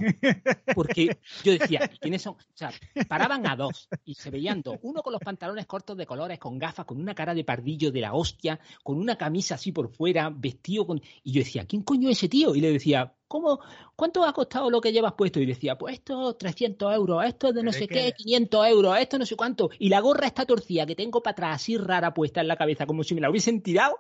Porque 0.75 1.19
yo 1.43 1.53
decía, 1.53 1.91
¿y 1.93 1.99
¿quiénes 1.99 2.23
son? 2.23 2.35
O 2.35 2.39
sea, 2.55 2.71
paraban 3.09 3.47
a 3.47 3.57
dos 3.57 3.89
y 4.05 4.15
se 4.15 4.31
veían 4.31 4.63
dos. 4.63 4.79
Uno 4.83 5.03
con 5.03 5.13
los 5.13 5.23
pantalones 5.23 5.67
cortos 5.67 5.97
de 5.97 6.07
colores, 6.07 6.39
con 6.39 6.59
gafas, 6.59 6.85
con 6.87 7.01
una 7.01 7.15
cara 7.15 7.35
de 7.35 7.45
pardillo 7.45 7.91
de 7.91 8.01
la 8.03 8.13
hostia, 8.15 8.61
con 8.83 8.99
una 8.99 9.17
camisa 9.17 9.55
así 9.57 9.73
por 9.73 9.89
fuera, 9.91 10.31
vestido 10.31 10.87
con. 10.87 11.01
Y 11.23 11.33
yo 11.33 11.41
decía, 11.41 11.65
¿quién 11.65 11.83
coño 11.83 12.11
es 12.11 12.19
ese 12.19 12.29
tío? 12.29 12.55
Y 12.55 12.61
le 12.61 12.73
decía, 12.73 13.15
¿cómo? 13.27 13.59
¿Cuánto 13.97 14.23
ha 14.25 14.33
costado 14.33 14.71
lo 14.71 14.81
que 14.81 14.93
llevas 14.93 15.15
puesto? 15.15 15.41
Y 15.41 15.47
decía, 15.47 15.77
pues 15.79 15.95
esto 15.95 16.37
300 16.37 16.95
euros, 16.95 17.25
esto 17.25 17.53
de 17.53 17.63
no 17.63 17.73
sé 17.73 17.89
qué, 17.89 18.13
que- 18.13 18.13
500 18.13 18.67
euros, 18.69 18.99
esto 18.99 19.19
no 19.19 19.27
sé 19.27 19.35
cuánto. 19.35 19.71
Y 19.79 19.89
la 19.89 20.01
gorra 20.01 20.27
está 20.27 20.45
torcida 20.45 20.87
que 20.87 20.95
tengo 20.95 21.23
para 21.23 21.33
atrás, 21.33 21.57
así 21.57 21.77
rara 21.77 22.13
puesta 22.15 22.41
en 22.43 22.49
la 22.49 22.57
cabeza, 22.57 22.87
como 22.87 23.03
si 23.03 23.15
me 23.15 23.21
la 23.23 23.31
hubiesen 23.31 23.63
tirado. 23.63 23.97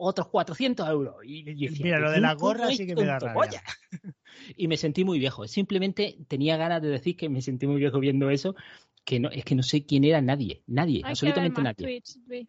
Otros 0.00 0.28
400 0.28 0.88
euros. 0.88 1.16
Y, 1.24 1.40
y 1.50 1.68
decía, 1.68 1.84
Mira, 1.84 1.98
lo 1.98 2.10
de 2.10 2.14
¿quién 2.14 2.22
la 2.22 2.34
gorra 2.34 2.68
sí 2.68 2.86
que 2.86 2.94
me 2.94 3.04
da 3.04 3.18
rabia. 3.18 3.62
y 4.56 4.68
me 4.68 4.76
sentí 4.76 5.04
muy 5.04 5.18
viejo. 5.18 5.46
Simplemente 5.48 6.18
tenía 6.28 6.56
ganas 6.56 6.80
de 6.80 6.88
decir 6.88 7.16
que 7.16 7.28
me 7.28 7.42
sentí 7.42 7.66
muy 7.66 7.80
viejo 7.80 7.98
viendo 7.98 8.30
eso, 8.30 8.54
que 9.04 9.18
no, 9.18 9.28
es 9.30 9.44
que 9.44 9.56
no 9.56 9.62
sé 9.62 9.84
quién 9.84 10.04
era 10.04 10.20
nadie, 10.20 10.62
nadie, 10.66 10.98
Hay 10.98 11.02
que 11.02 11.08
absolutamente 11.08 11.60
ver 11.60 11.64
más 11.64 11.74
nadie. 11.78 12.00
Twitch. 12.00 12.48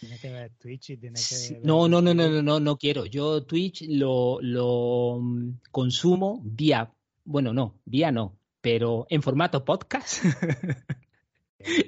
Tienes 0.00 0.20
que 0.20 0.30
ver 0.30 0.52
Twitch 0.58 0.90
y 0.90 0.96
tienes 0.96 1.28
que. 1.28 1.54
Ver- 1.54 1.64
No, 1.64 1.86
no, 1.88 2.02
no, 2.02 2.12
no, 2.12 2.28
no, 2.28 2.42
no, 2.42 2.58
no 2.58 2.76
quiero. 2.76 3.06
Yo 3.06 3.44
Twitch 3.44 3.84
lo, 3.88 4.40
lo 4.40 5.18
mm, 5.20 5.60
consumo 5.70 6.40
vía, 6.42 6.92
bueno, 7.24 7.52
no, 7.52 7.78
vía 7.84 8.10
no, 8.10 8.36
pero 8.60 9.06
en 9.10 9.22
formato 9.22 9.64
podcast. 9.64 10.24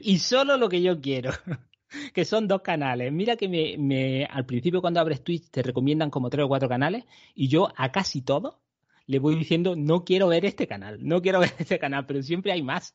y 0.02 0.18
solo 0.18 0.56
lo 0.56 0.68
que 0.68 0.80
yo 0.80 1.00
quiero. 1.00 1.32
Que 2.12 2.24
son 2.24 2.48
dos 2.48 2.62
canales. 2.62 3.12
Mira 3.12 3.36
que 3.36 3.48
me, 3.48 3.76
me, 3.78 4.24
al 4.24 4.46
principio 4.46 4.80
cuando 4.80 5.00
abres 5.00 5.22
Twitch 5.22 5.50
te 5.50 5.62
recomiendan 5.62 6.10
como 6.10 6.30
tres 6.30 6.44
o 6.44 6.48
cuatro 6.48 6.68
canales 6.68 7.04
y 7.34 7.48
yo 7.48 7.68
a 7.76 7.92
casi 7.92 8.22
todos 8.22 8.56
le 9.06 9.18
voy 9.18 9.36
diciendo 9.36 9.74
no 9.76 10.04
quiero 10.04 10.28
ver 10.28 10.44
este 10.44 10.66
canal, 10.66 10.98
no 11.06 11.20
quiero 11.20 11.40
ver 11.40 11.52
este 11.58 11.78
canal, 11.78 12.06
pero 12.06 12.22
siempre 12.22 12.52
hay 12.52 12.62
más. 12.62 12.94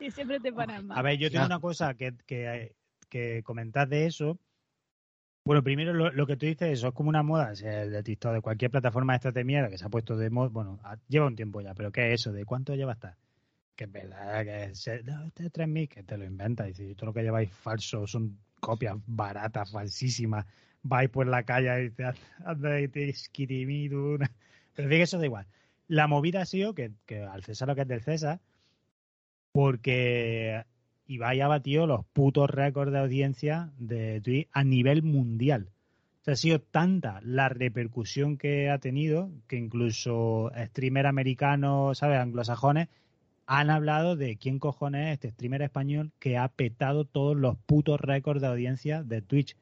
Y 0.00 0.10
siempre 0.10 0.40
te 0.40 0.52
ponen 0.52 0.86
más. 0.86 0.98
A 0.98 1.02
ver, 1.02 1.18
yo 1.18 1.30
tengo 1.30 1.46
una 1.46 1.60
cosa 1.60 1.94
que, 1.94 2.14
que, 2.26 2.74
que 3.08 3.42
comentar 3.42 3.88
de 3.88 4.06
eso. 4.06 4.38
Bueno, 5.46 5.62
primero 5.62 5.92
lo, 5.92 6.26
que 6.26 6.36
tú 6.36 6.46
dices, 6.46 6.70
eso 6.70 6.88
es 6.88 6.94
como 6.94 7.10
una 7.10 7.22
moda 7.22 7.52
de 7.52 8.02
TikTok, 8.02 8.32
de 8.32 8.40
cualquier 8.40 8.70
plataforma 8.70 9.14
esta 9.14 9.30
de 9.30 9.44
mierda 9.44 9.68
que 9.68 9.76
se 9.76 9.84
ha 9.84 9.90
puesto 9.90 10.16
de 10.16 10.30
moda. 10.30 10.48
Bueno, 10.48 10.80
lleva 11.06 11.26
un 11.26 11.36
tiempo 11.36 11.60
ya, 11.60 11.74
pero 11.74 11.92
¿qué 11.92 12.08
es 12.08 12.20
eso? 12.20 12.32
¿De 12.32 12.46
cuánto 12.46 12.74
lleva 12.74 12.92
hasta? 12.92 13.18
Que 13.76 13.84
es 13.84 13.92
verdad, 13.92 14.44
que 14.44 14.64
es, 14.64 14.88
no, 15.04 15.24
este 15.24 15.46
es 15.46 15.52
3.000, 15.52 15.88
que 15.88 16.02
te 16.02 16.16
lo 16.16 16.24
inventa. 16.24 16.68
Y 16.68 16.94
todo 16.94 17.06
lo 17.06 17.12
que 17.12 17.22
lleváis 17.22 17.50
falso 17.50 18.06
son 18.06 18.38
copias 18.60 18.96
baratas, 19.06 19.72
falsísimas. 19.72 20.46
Vais 20.82 21.10
por 21.10 21.26
la 21.26 21.42
calle 21.44 21.86
y 21.86 21.90
te 21.90 22.04
andáis 22.44 22.90
Pero 24.74 24.88
fíjate, 24.88 25.02
eso 25.02 25.18
da 25.18 25.26
igual. 25.26 25.46
La 25.88 26.06
movida 26.06 26.42
ha 26.42 26.46
sido 26.46 26.74
que, 26.74 26.92
que 27.06 27.22
al 27.22 27.44
César 27.44 27.68
lo 27.68 27.74
que 27.74 27.82
es 27.82 27.88
del 27.88 28.02
César, 28.02 28.40
porque 29.52 30.64
Ibai 31.06 31.40
ha 31.40 31.48
batido 31.48 31.86
los 31.86 32.04
putos 32.06 32.50
récords 32.50 32.92
de 32.92 32.98
audiencia 32.98 33.70
de 33.78 34.20
Twitch 34.20 34.48
a 34.52 34.64
nivel 34.64 35.02
mundial. 35.02 35.70
O 36.22 36.24
sea, 36.24 36.34
ha 36.34 36.36
sido 36.36 36.60
tanta 36.60 37.20
la 37.22 37.48
repercusión 37.50 38.38
que 38.38 38.70
ha 38.70 38.78
tenido 38.78 39.30
que 39.46 39.56
incluso 39.56 40.50
streamers 40.56 41.08
americanos, 41.08 41.98
¿sabes? 41.98 42.18
Anglosajones 42.18 42.88
han 43.46 43.70
hablado 43.70 44.16
de 44.16 44.36
quién 44.36 44.58
cojones 44.58 45.06
es 45.06 45.12
este 45.14 45.30
streamer 45.30 45.62
español 45.62 46.12
que 46.18 46.38
ha 46.38 46.48
petado 46.48 47.04
todos 47.04 47.36
los 47.36 47.56
putos 47.56 48.00
récords 48.00 48.40
de 48.40 48.46
audiencia 48.48 49.02
de 49.02 49.22
Twitch. 49.22 49.56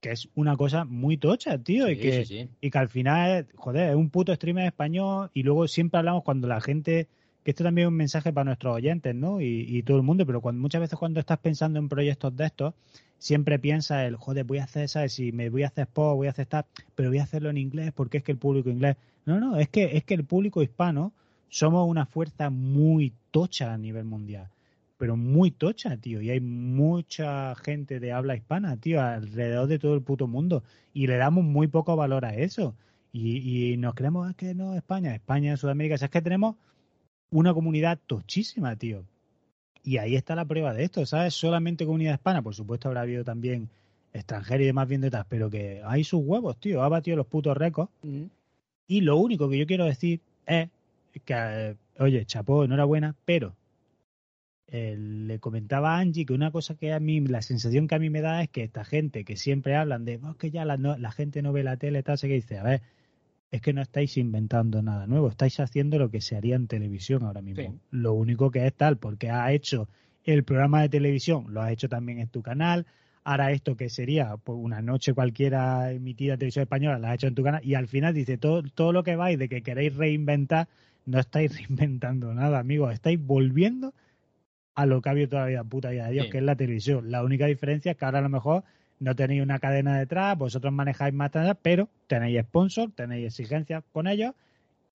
Que 0.00 0.12
es 0.12 0.28
una 0.34 0.56
cosa 0.56 0.84
muy 0.84 1.16
tocha, 1.16 1.56
tío. 1.58 1.88
y, 1.88 1.96
que, 1.96 2.48
y 2.60 2.70
que 2.70 2.78
al 2.78 2.88
final, 2.88 3.46
joder, 3.54 3.90
es 3.90 3.96
un 3.96 4.10
puto 4.10 4.34
streamer 4.34 4.66
español. 4.66 5.30
Y 5.32 5.42
luego 5.44 5.66
siempre 5.66 5.98
hablamos 5.98 6.24
cuando 6.24 6.46
la 6.46 6.60
gente 6.60 7.08
que 7.44 7.50
esto 7.50 7.62
también 7.62 7.86
es 7.86 7.90
un 7.90 7.96
mensaje 7.96 8.32
para 8.32 8.46
nuestros 8.46 8.74
oyentes, 8.74 9.14
¿no? 9.14 9.40
Y, 9.40 9.82
todo 9.82 9.98
el 9.98 10.02
mundo, 10.02 10.24
pero 10.24 10.40
cuando 10.40 10.62
muchas 10.62 10.80
veces 10.80 10.98
cuando 10.98 11.20
estás 11.20 11.38
pensando 11.38 11.78
en 11.78 11.90
proyectos 11.90 12.34
de 12.34 12.46
estos, 12.46 12.74
siempre 13.18 13.58
piensas 13.58 14.06
el, 14.06 14.16
joder, 14.16 14.44
voy 14.44 14.58
a 14.58 14.64
hacer, 14.64 14.88
¿sabes? 14.88 15.12
Si 15.12 15.30
me 15.30 15.50
voy 15.50 15.62
a 15.62 15.66
hacer 15.66 15.86
post, 15.86 16.16
voy 16.16 16.26
a 16.26 16.30
hacer 16.30 16.46
tal, 16.46 16.64
pero 16.94 17.10
voy 17.10 17.18
a 17.18 17.24
hacerlo 17.24 17.50
en 17.50 17.58
inglés 17.58 17.92
porque 17.94 18.18
es 18.18 18.24
que 18.24 18.32
el 18.32 18.38
público 18.38 18.70
inglés. 18.70 18.96
No, 19.26 19.38
no, 19.40 19.58
es 19.58 19.68
que, 19.68 19.96
es 19.96 20.04
que 20.04 20.14
el 20.14 20.24
público 20.24 20.62
hispano 20.62 21.12
somos 21.48 21.88
una 21.88 22.06
fuerza 22.06 22.50
muy 22.50 23.12
tocha 23.30 23.72
a 23.72 23.78
nivel 23.78 24.04
mundial, 24.04 24.48
pero 24.96 25.16
muy 25.16 25.50
tocha, 25.50 25.96
tío, 25.96 26.20
y 26.20 26.30
hay 26.30 26.40
mucha 26.40 27.54
gente 27.56 28.00
de 28.00 28.12
habla 28.12 28.36
hispana, 28.36 28.76
tío, 28.76 29.00
alrededor 29.00 29.68
de 29.68 29.78
todo 29.78 29.94
el 29.94 30.02
puto 30.02 30.26
mundo, 30.26 30.62
y 30.92 31.06
le 31.06 31.16
damos 31.16 31.44
muy 31.44 31.66
poco 31.68 31.96
valor 31.96 32.24
a 32.24 32.34
eso. 32.34 32.74
Y, 33.12 33.72
y 33.72 33.76
nos 33.76 33.94
creemos 33.94 34.28
es 34.30 34.36
que 34.36 34.54
no, 34.54 34.74
España, 34.74 35.14
España, 35.14 35.56
Sudamérica, 35.56 35.94
es 35.94 36.10
que 36.10 36.22
tenemos 36.22 36.56
una 37.30 37.52
comunidad 37.54 37.98
tochísima, 38.06 38.76
tío. 38.76 39.04
Y 39.82 39.98
ahí 39.98 40.16
está 40.16 40.34
la 40.34 40.46
prueba 40.46 40.72
de 40.72 40.84
esto, 40.84 41.04
¿sabes? 41.04 41.34
Solamente 41.34 41.84
comunidad 41.84 42.14
hispana, 42.14 42.42
por 42.42 42.54
supuesto 42.54 42.88
habrá 42.88 43.02
habido 43.02 43.22
también 43.22 43.68
extranjeros 44.14 44.62
y 44.62 44.66
demás 44.66 44.88
viendo 44.88 45.10
tal, 45.10 45.26
pero 45.28 45.50
que 45.50 45.82
hay 45.84 46.04
sus 46.04 46.22
huevos, 46.24 46.56
tío, 46.58 46.82
ha 46.82 46.88
batido 46.88 47.16
los 47.16 47.26
putos 47.26 47.56
récords. 47.56 47.90
Mm. 48.02 48.24
Y 48.86 49.00
lo 49.00 49.16
único 49.16 49.48
que 49.48 49.58
yo 49.58 49.66
quiero 49.66 49.84
decir 49.84 50.20
es 50.46 50.68
que, 51.20 51.76
oye, 51.98 52.24
chapó, 52.26 52.64
enhorabuena, 52.64 53.14
pero 53.24 53.56
eh, 54.66 54.96
le 54.98 55.38
comentaba 55.38 55.96
a 55.96 56.00
Angie 56.00 56.26
que 56.26 56.32
una 56.32 56.50
cosa 56.50 56.74
que 56.74 56.92
a 56.92 57.00
mí, 57.00 57.20
la 57.20 57.42
sensación 57.42 57.86
que 57.86 57.94
a 57.94 57.98
mí 57.98 58.10
me 58.10 58.22
da 58.22 58.42
es 58.42 58.48
que 58.48 58.64
esta 58.64 58.84
gente 58.84 59.24
que 59.24 59.36
siempre 59.36 59.76
hablan 59.76 60.04
de, 60.04 60.18
oh, 60.22 60.34
que 60.34 60.50
ya 60.50 60.64
la, 60.64 60.76
la 60.76 61.12
gente 61.12 61.42
no 61.42 61.52
ve 61.52 61.62
la 61.62 61.76
tele, 61.76 62.02
tal, 62.02 62.18
sé 62.18 62.28
que 62.28 62.34
dice, 62.34 62.58
a 62.58 62.62
ver, 62.62 62.82
es 63.50 63.60
que 63.60 63.72
no 63.72 63.82
estáis 63.82 64.16
inventando 64.16 64.82
nada 64.82 65.06
nuevo, 65.06 65.28
estáis 65.28 65.60
haciendo 65.60 65.96
lo 65.98 66.10
que 66.10 66.20
se 66.20 66.36
haría 66.36 66.56
en 66.56 66.66
televisión 66.66 67.22
ahora 67.22 67.40
mismo. 67.40 67.78
Lo 67.92 68.12
único 68.12 68.50
que 68.50 68.66
es 68.66 68.74
tal, 68.74 68.98
porque 68.98 69.30
ha 69.30 69.52
hecho 69.52 69.88
el 70.24 70.42
programa 70.42 70.82
de 70.82 70.88
televisión, 70.88 71.46
lo 71.50 71.62
has 71.62 71.70
hecho 71.70 71.88
también 71.88 72.18
en 72.18 72.26
tu 72.26 72.42
canal, 72.42 72.84
ahora 73.22 73.52
esto 73.52 73.76
que 73.76 73.90
sería 73.90 74.36
pues, 74.38 74.58
una 74.60 74.82
noche 74.82 75.14
cualquiera 75.14 75.92
emitida 75.92 76.32
en 76.32 76.40
televisión 76.40 76.64
española, 76.64 76.98
lo 76.98 77.06
has 77.06 77.14
hecho 77.14 77.28
en 77.28 77.36
tu 77.36 77.44
canal, 77.44 77.64
y 77.64 77.74
al 77.74 77.86
final 77.86 78.12
dice, 78.12 78.38
todo, 78.38 78.64
todo 78.74 78.92
lo 78.92 79.04
que 79.04 79.14
vais 79.14 79.38
de 79.38 79.48
que 79.48 79.62
queréis 79.62 79.94
reinventar, 79.94 80.66
no 81.06 81.18
estáis 81.18 81.56
reinventando 81.58 82.32
nada, 82.34 82.58
amigos, 82.58 82.92
estáis 82.92 83.24
volviendo 83.24 83.94
a 84.74 84.86
lo 84.86 85.00
que 85.00 85.08
ha 85.08 85.12
habido 85.12 85.28
toda 85.28 85.42
la 85.42 85.48
vida, 85.48 85.64
puta 85.64 85.90
vida 85.90 86.06
de 86.06 86.12
Dios, 86.12 86.26
que 86.30 86.38
es 86.38 86.44
la 86.44 86.56
televisión. 86.56 87.10
La 87.10 87.22
única 87.22 87.46
diferencia 87.46 87.92
es 87.92 87.96
que 87.96 88.04
ahora 88.04 88.18
a 88.18 88.22
lo 88.22 88.28
mejor 88.28 88.64
no 88.98 89.14
tenéis 89.14 89.42
una 89.42 89.60
cadena 89.60 89.98
detrás, 89.98 90.36
vosotros 90.36 90.72
manejáis 90.72 91.14
más, 91.14 91.30
pero 91.62 91.88
tenéis 92.08 92.40
sponsor, 92.42 92.90
tenéis 92.92 93.26
exigencias 93.26 93.84
con 93.92 94.08
ellos 94.08 94.34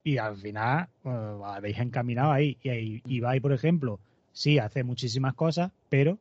y 0.04 0.18
al 0.18 0.36
final 0.38 0.88
pues, 1.02 1.16
habéis 1.46 1.80
encaminado 1.80 2.32
ahí. 2.32 2.58
Y, 2.64 3.02
y 3.06 3.20
vais, 3.20 3.42
por 3.42 3.54
ejemplo, 3.54 4.00
sí 4.32 4.58
hace 4.60 4.84
muchísimas 4.84 5.34
cosas, 5.34 5.72
pero 5.90 6.18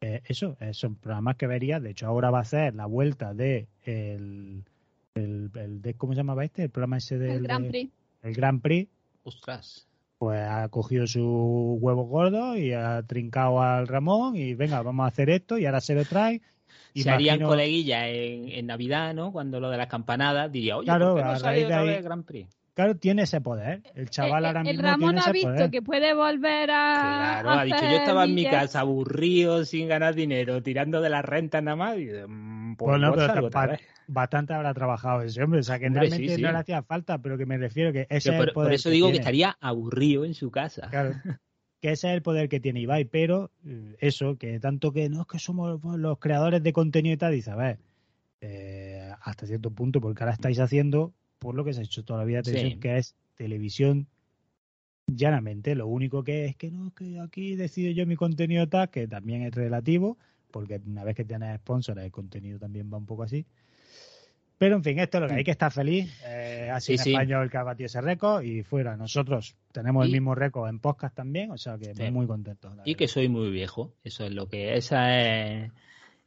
eh, 0.00 0.20
eso, 0.24 0.56
eh, 0.60 0.74
son 0.74 0.96
programas 0.96 1.36
que 1.36 1.46
vería. 1.46 1.78
De 1.80 1.90
hecho, 1.90 2.06
ahora 2.06 2.30
va 2.30 2.40
a 2.40 2.44
ser 2.44 2.74
la 2.74 2.86
vuelta 2.86 3.34
de 3.34 3.68
el, 3.84 4.64
el, 5.14 5.82
de, 5.82 5.94
¿cómo 5.94 6.12
se 6.12 6.18
llamaba 6.18 6.44
este? 6.44 6.64
El 6.64 6.70
programa 6.70 6.96
ese 6.96 7.18
del 7.18 7.30
el 7.30 7.42
Grand 7.42 7.68
Prix. 7.68 7.92
el 8.22 8.34
Grand 8.34 8.60
Prix. 8.60 8.88
Ostras. 9.22 9.88
Pues 10.18 10.40
ha 10.40 10.68
cogido 10.68 11.06
su 11.06 11.78
huevo 11.80 12.04
gordo 12.04 12.56
y 12.56 12.72
ha 12.72 13.02
trincado 13.02 13.60
al 13.60 13.88
Ramón 13.88 14.36
y 14.36 14.54
venga, 14.54 14.82
vamos 14.82 15.04
a 15.04 15.08
hacer 15.08 15.30
esto 15.30 15.58
y 15.58 15.66
ahora 15.66 15.80
se 15.80 15.94
lo 15.94 16.04
trae 16.04 16.40
se 16.94 17.10
harían 17.10 17.40
coleguillas 17.40 18.04
en, 18.06 18.66
Navidad, 18.66 19.14
¿no? 19.14 19.32
Cuando 19.32 19.60
lo 19.60 19.70
de 19.70 19.78
las 19.78 19.86
campanadas, 19.86 20.50
diría, 20.52 20.76
oye, 20.76 20.86
claro, 20.86 21.14
¿por 21.14 21.22
qué 21.22 21.28
no 21.28 21.38
sale 21.38 21.64
otra 21.64 21.82
vez 21.82 22.04
Grand 22.04 22.24
Prix? 22.24 22.48
Claro, 22.74 22.96
tiene 22.96 23.22
ese 23.22 23.42
poder. 23.42 23.82
El 23.94 24.08
chaval 24.08 24.46
ahora 24.46 24.62
mismo. 24.62 24.80
El 24.80 24.86
Ramón 24.86 25.18
ha 25.18 25.30
visto 25.30 25.70
que 25.70 25.82
puede 25.82 26.14
volver 26.14 26.70
a. 26.70 27.40
Claro, 27.42 27.50
ha 27.50 27.64
dicho: 27.64 27.82
Yo 27.82 27.96
estaba 27.96 28.24
en 28.24 28.34
mi 28.34 28.46
casa 28.46 28.80
aburrido, 28.80 29.66
sin 29.66 29.88
ganar 29.88 30.14
dinero, 30.14 30.62
tirando 30.62 31.02
de 31.02 31.10
las 31.10 31.22
rentas 31.22 31.62
nada 31.62 31.76
más. 31.76 31.98
Y, 31.98 32.06
mm, 32.06 32.76
pues 32.76 32.98
bueno, 32.98 33.12
pero 33.14 33.50
bastante 34.06 34.54
habrá 34.54 34.74
trabajado 34.74 35.22
ese 35.22 35.42
hombre. 35.42 35.60
O 35.60 35.62
sea, 35.62 35.78
que 35.78 35.88
realmente 35.88 36.38
no 36.38 36.52
le 36.52 36.58
hacía 36.58 36.82
falta, 36.82 37.18
pero 37.18 37.38
que 37.38 37.46
me 37.46 37.58
refiero 37.58 37.92
que 37.92 38.06
ese 38.10 38.32
por, 38.32 38.52
por, 38.52 38.72
eso 38.72 38.90
digo 38.90 39.10
que 39.10 39.18
estaría 39.18 39.56
aburrido 39.60 40.24
en 40.24 40.34
su 40.34 40.50
casa. 40.50 40.88
Claro. 40.90 41.14
que 41.80 41.90
ese 41.90 42.08
es 42.08 42.14
el 42.14 42.22
poder 42.22 42.48
que 42.48 42.60
tiene 42.60 42.80
Ibai, 42.80 43.04
pero 43.06 43.50
eh, 43.66 43.96
eso, 43.98 44.36
que 44.38 44.60
tanto 44.60 44.92
que 44.92 45.08
no 45.08 45.22
es 45.22 45.26
que 45.26 45.38
somos 45.40 45.80
los 45.98 46.18
creadores 46.18 46.62
de 46.62 46.72
contenido 46.72 47.14
y 47.14 47.16
tal, 47.16 47.32
dice, 47.32 47.50
a 47.50 47.56
ver, 47.56 47.78
eh, 48.40 49.10
hasta 49.20 49.46
cierto 49.46 49.70
punto, 49.70 50.00
porque 50.00 50.22
ahora 50.22 50.32
estáis 50.32 50.60
haciendo 50.60 51.12
por 51.40 51.56
lo 51.56 51.64
que 51.64 51.72
se 51.72 51.80
ha 51.80 51.82
hecho 51.82 52.04
toda 52.04 52.20
la 52.20 52.24
vida 52.24 52.42
televisión, 52.42 52.80
que 52.80 52.98
es 52.98 53.16
televisión 53.34 54.06
llanamente. 55.08 55.74
Lo 55.74 55.88
único 55.88 56.22
que 56.22 56.44
es 56.46 56.56
que 56.56 56.70
no, 56.70 56.94
que 56.94 57.18
aquí 57.18 57.56
decido 57.56 57.90
yo 57.90 58.06
mi 58.06 58.14
contenido 58.14 58.68
tal, 58.68 58.90
que 58.90 59.08
también 59.08 59.42
es 59.42 59.52
relativo, 59.52 60.18
porque 60.52 60.80
una 60.86 61.02
vez 61.02 61.16
que 61.16 61.24
tienes 61.24 61.56
sponsors, 61.58 62.00
el 62.00 62.12
contenido 62.12 62.60
también 62.60 62.92
va 62.92 62.98
un 62.98 63.06
poco 63.06 63.24
así. 63.24 63.44
Pero 64.62 64.76
en 64.76 64.84
fin, 64.84 65.00
esto 65.00 65.18
es 65.18 65.22
lo 65.22 65.28
que 65.28 65.34
hay 65.34 65.42
que 65.42 65.50
estar 65.50 65.72
feliz. 65.72 66.22
Eh, 66.24 66.70
ha 66.72 66.78
sido 66.78 67.02
español 67.02 67.50
que 67.50 67.56
ha 67.56 67.64
batido 67.64 67.86
ese 67.86 68.00
récord 68.00 68.44
y 68.44 68.62
fuera. 68.62 68.96
Nosotros 68.96 69.56
tenemos 69.72 70.06
el 70.06 70.12
mismo 70.12 70.36
récord 70.36 70.68
en 70.68 70.78
podcast 70.78 71.16
también, 71.16 71.50
o 71.50 71.58
sea 71.58 71.76
que 71.78 72.12
muy 72.12 72.28
contentos. 72.28 72.72
Y 72.84 72.94
que 72.94 73.08
soy 73.08 73.28
muy 73.28 73.50
viejo. 73.50 73.92
Eso 74.04 74.24
es 74.24 74.30
lo 74.30 74.46
que 74.46 74.76
esa 74.76 75.18
es 75.18 75.72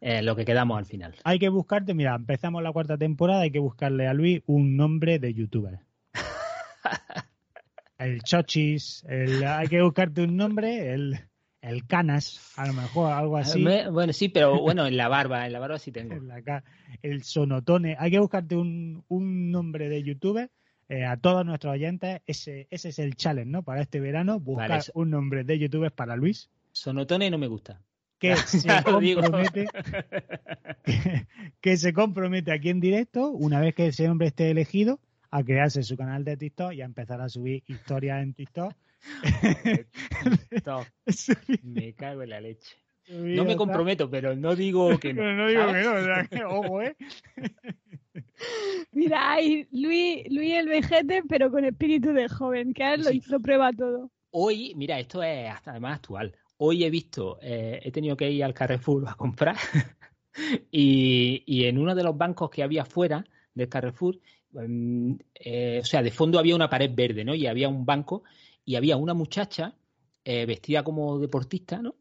lo 0.01 0.35
que 0.35 0.43
quedamos 0.43 0.77
al 0.77 0.85
final. 0.85 1.15
Hay 1.23 1.39
que 1.39 1.47
buscarte, 1.47 1.93
mira, 1.93 2.13
empezamos 2.13 2.61
la 2.61 2.73
cuarta 2.73 2.97
temporada, 2.97 3.43
hay 3.43 3.51
que 3.51 3.59
buscarle 3.59 4.05
a 4.05 4.13
Luis 4.13 4.41
un 4.47 4.75
nombre 4.75 5.17
de 5.17 5.33
youtuber. 5.33 5.79
el 7.97 8.21
Chochis, 8.21 9.05
hay 9.07 9.67
que 9.69 9.81
buscarte 9.81 10.23
un 10.23 10.35
nombre, 10.35 10.93
el 10.93 11.21
el 11.65 11.87
Canas, 11.87 12.53
a 12.55 12.67
lo 12.67 12.73
mejor, 12.73 13.11
algo 13.11 13.37
así. 13.37 13.65
bueno, 13.91 14.13
sí, 14.13 14.29
pero 14.29 14.59
bueno, 14.61 14.85
en 14.85 14.97
la 14.97 15.07
barba, 15.07 15.45
en 15.45 15.53
la 15.53 15.59
barba 15.59 15.79
sí 15.79 15.91
tengo. 15.91 16.15
el 17.01 17.23
Sonotone. 17.23 17.95
Hay 17.99 18.11
que 18.11 18.19
buscarte 18.19 18.55
un, 18.55 19.03
nombre 19.09 19.89
de 19.89 20.03
youtuber. 20.03 20.51
Eh, 20.87 21.03
a 21.03 21.17
todos 21.17 21.43
nuestros 21.43 21.73
oyentes, 21.73 22.21
ese, 22.27 22.67
ese 22.69 22.89
es 22.89 22.99
el 22.99 23.15
challenge, 23.15 23.49
¿no? 23.49 23.63
Para 23.63 23.81
este 23.81 23.99
verano, 23.99 24.39
buscar 24.39 24.83
un 24.93 25.09
nombre 25.09 25.43
de 25.43 25.57
youtuber 25.57 25.91
para 25.91 26.15
Luis. 26.15 26.51
Sonotone 26.73 27.31
no 27.31 27.39
me 27.39 27.47
gusta. 27.47 27.81
Que 28.19 28.35
se 28.37 28.67
compromete, 28.83 29.67
que 31.61 31.77
se 31.77 31.91
compromete 31.91 32.51
aquí 32.51 32.69
en 32.69 32.79
directo, 32.79 33.31
una 33.31 33.59
vez 33.59 33.73
que 33.73 33.87
ese 33.87 34.07
hombre 34.07 34.27
esté 34.27 34.51
elegido, 34.51 34.99
a 35.31 35.43
crearse 35.43 35.81
su 35.81 35.97
canal 35.97 36.23
de 36.23 36.37
TikTok 36.37 36.73
y 36.73 36.81
a 36.81 36.85
empezar 36.85 37.19
a 37.19 37.29
subir 37.29 37.63
historias 37.65 38.21
en 38.21 38.35
TikTok 38.35 38.75
me 41.63 41.93
cago 41.93 42.23
en 42.23 42.29
la 42.29 42.41
leche. 42.41 42.75
No 43.07 43.45
me 43.45 43.55
comprometo, 43.55 44.09
pero 44.09 44.35
no 44.35 44.55
digo 44.55 44.89
que 44.99 45.13
no. 45.13 45.33
no 45.33 45.47
digo 45.47 45.67
que 46.29 46.39
no, 46.39 46.49
ojo, 46.49 46.81
¿eh? 46.81 46.95
Mira, 48.91 49.33
hay 49.33 49.67
Luis, 49.71 50.23
Luis 50.29 50.55
el 50.55 50.67
vejete, 50.67 51.23
pero 51.27 51.51
con 51.51 51.65
espíritu 51.65 52.13
de 52.13 52.27
joven, 52.27 52.73
que 52.73 52.93
él 52.93 53.21
lo, 53.27 53.39
prueba 53.39 53.71
todo. 53.73 54.09
Hoy, 54.31 54.73
mira, 54.75 54.99
esto 54.99 55.21
es 55.21 55.49
hasta 55.49 55.71
además 55.71 55.97
actual. 55.97 56.35
Hoy 56.57 56.83
he 56.83 56.89
visto, 56.89 57.37
eh, 57.41 57.79
he 57.83 57.91
tenido 57.91 58.17
que 58.17 58.31
ir 58.31 58.43
al 58.43 58.53
Carrefour 58.53 59.07
a 59.07 59.15
comprar 59.15 59.57
y, 60.71 61.43
y, 61.45 61.65
en 61.65 61.77
uno 61.77 61.93
de 61.93 62.03
los 62.03 62.17
bancos 62.17 62.49
que 62.49 62.63
había 62.63 62.85
fuera 62.85 63.23
del 63.53 63.69
Carrefour, 63.69 64.17
em, 64.53 65.17
eh, 65.35 65.79
o 65.81 65.85
sea, 65.85 66.01
de 66.01 66.11
fondo 66.11 66.39
había 66.39 66.55
una 66.55 66.69
pared 66.69 66.91
verde, 66.93 67.23
¿no? 67.23 67.35
Y 67.35 67.47
había 67.47 67.69
un 67.69 67.85
banco 67.85 68.23
y 68.65 68.75
había 68.75 68.97
una 68.97 69.13
muchacha 69.13 69.75
eh, 70.23 70.45
vestida 70.45 70.83
como 70.83 71.19
deportista, 71.19 71.81
¿no? 71.81 71.95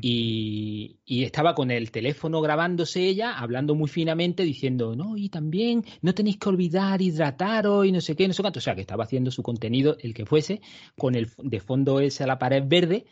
Y, 0.00 1.00
y, 1.04 1.24
estaba 1.24 1.56
con 1.56 1.72
el 1.72 1.90
teléfono 1.90 2.40
grabándose 2.40 3.08
ella, 3.08 3.36
hablando 3.36 3.74
muy 3.74 3.88
finamente, 3.88 4.44
diciendo, 4.44 4.94
no, 4.94 5.16
y 5.16 5.30
también 5.30 5.84
no 6.00 6.14
tenéis 6.14 6.38
que 6.38 6.48
olvidar 6.48 7.02
hidrataros 7.02 7.86
y 7.86 7.90
no 7.90 8.00
sé 8.00 8.14
qué, 8.14 8.28
no 8.28 8.32
sé 8.32 8.40
cuánto. 8.40 8.60
O 8.60 8.62
sea, 8.62 8.76
que 8.76 8.82
estaba 8.82 9.02
haciendo 9.02 9.32
su 9.32 9.42
contenido, 9.42 9.96
el 9.98 10.14
que 10.14 10.26
fuese, 10.26 10.60
con 10.96 11.16
el 11.16 11.28
de 11.38 11.58
fondo 11.58 11.98
ese 11.98 12.22
a 12.22 12.28
la 12.28 12.38
pared 12.38 12.62
verde. 12.64 13.06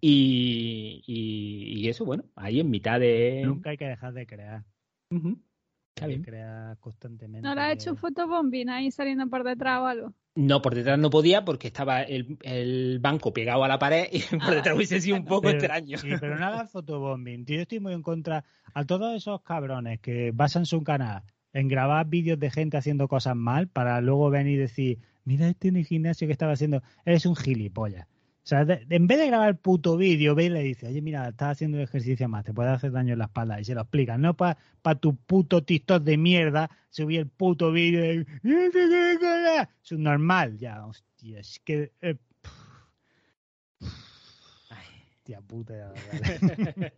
Y, 0.00 1.04
y, 1.06 1.88
eso, 1.88 2.04
bueno, 2.04 2.24
ahí 2.34 2.58
en 2.58 2.68
mitad 2.68 2.98
de. 2.98 3.42
Nunca 3.46 3.70
hay 3.70 3.76
que 3.76 3.86
dejar 3.86 4.12
de 4.12 4.26
crear. 4.26 4.64
Está 5.94 6.08
bien. 6.08 6.22
Crea 6.24 6.76
constantemente. 6.80 7.46
¿No 7.46 7.54
le 7.54 7.60
ha 7.60 7.72
hecho 7.72 7.94
fotobombing 7.94 8.68
ahí 8.68 8.90
saliendo 8.90 9.28
por 9.28 9.44
detrás 9.44 9.80
o 9.80 9.86
algo? 9.86 10.12
No, 10.34 10.60
por 10.60 10.74
detrás 10.74 10.98
no 10.98 11.08
podía 11.08 11.44
porque 11.44 11.68
estaba 11.68 12.02
el, 12.02 12.36
el 12.42 12.98
banco 13.00 13.32
pegado 13.32 13.62
a 13.62 13.68
la 13.68 13.78
pared 13.78 14.06
y 14.10 14.18
por 14.36 14.42
Ah, 14.42 14.54
detrás 14.56 14.74
hubiese 14.76 15.00
sido 15.00 15.16
un 15.16 15.24
poco 15.24 15.42
Pero- 15.42 15.58
extraño. 15.58 15.96
Sí, 15.98 16.08
pero 16.18 16.36
no 16.36 16.44
hagas 16.46 16.70
fotobombing. 16.72 17.44
Yo 17.46 17.60
estoy 17.60 17.78
muy 17.78 17.92
en 17.92 18.02
contra 18.02 18.44
a 18.74 18.84
todos 18.84 19.14
esos 19.14 19.40
cabrones 19.42 20.00
que 20.00 20.32
basan 20.34 20.66
su 20.66 20.82
canal 20.82 21.22
en 21.52 21.68
grabar 21.68 22.08
vídeos 22.08 22.40
de 22.40 22.50
gente 22.50 22.76
haciendo 22.76 23.06
cosas 23.06 23.36
mal 23.36 23.68
para 23.68 24.00
luego 24.00 24.28
venir 24.30 24.54
y 24.54 24.62
decir, 24.62 24.98
mira 25.24 25.46
este 25.48 25.68
en 25.68 25.76
el 25.76 25.86
gimnasio 25.86 26.26
que 26.26 26.32
estaba 26.32 26.54
haciendo, 26.54 26.82
eres 27.04 27.24
un 27.26 27.36
gilipollas. 27.36 28.08
O 28.44 28.46
sea, 28.46 28.66
de- 28.66 28.86
en 28.90 29.06
vez 29.06 29.18
de 29.18 29.26
grabar 29.28 29.48
el 29.48 29.56
puto 29.56 29.96
vídeo, 29.96 30.34
ve 30.34 30.44
y 30.44 30.48
le 30.50 30.62
dice, 30.62 30.86
oye, 30.86 31.00
mira, 31.00 31.26
estás 31.28 31.52
haciendo 31.52 31.78
el 31.78 31.84
ejercicio 31.84 32.28
más, 32.28 32.44
te 32.44 32.52
puede 32.52 32.68
hacer 32.68 32.92
daño 32.92 33.14
en 33.14 33.18
la 33.20 33.24
espalda. 33.24 33.58
Y 33.58 33.64
se 33.64 33.74
lo 33.74 33.80
explican, 33.80 34.20
no 34.20 34.34
para 34.36 34.56
tu 35.00 35.16
puto 35.16 35.64
TikTok 35.64 36.02
de 36.02 36.18
mierda, 36.18 36.70
subir 36.90 37.20
el 37.20 37.26
puto 37.28 37.72
vídeo 37.72 38.02
de... 38.02 38.26
Es 39.82 39.92
un 39.92 40.02
normal, 40.02 40.58
ya, 40.58 40.84
hostia, 40.84 41.40
es 41.40 41.58
que... 41.64 41.92
eh, 42.02 42.16
Hostia 43.80 45.40
puta, 45.40 45.74
ya. 45.74 45.92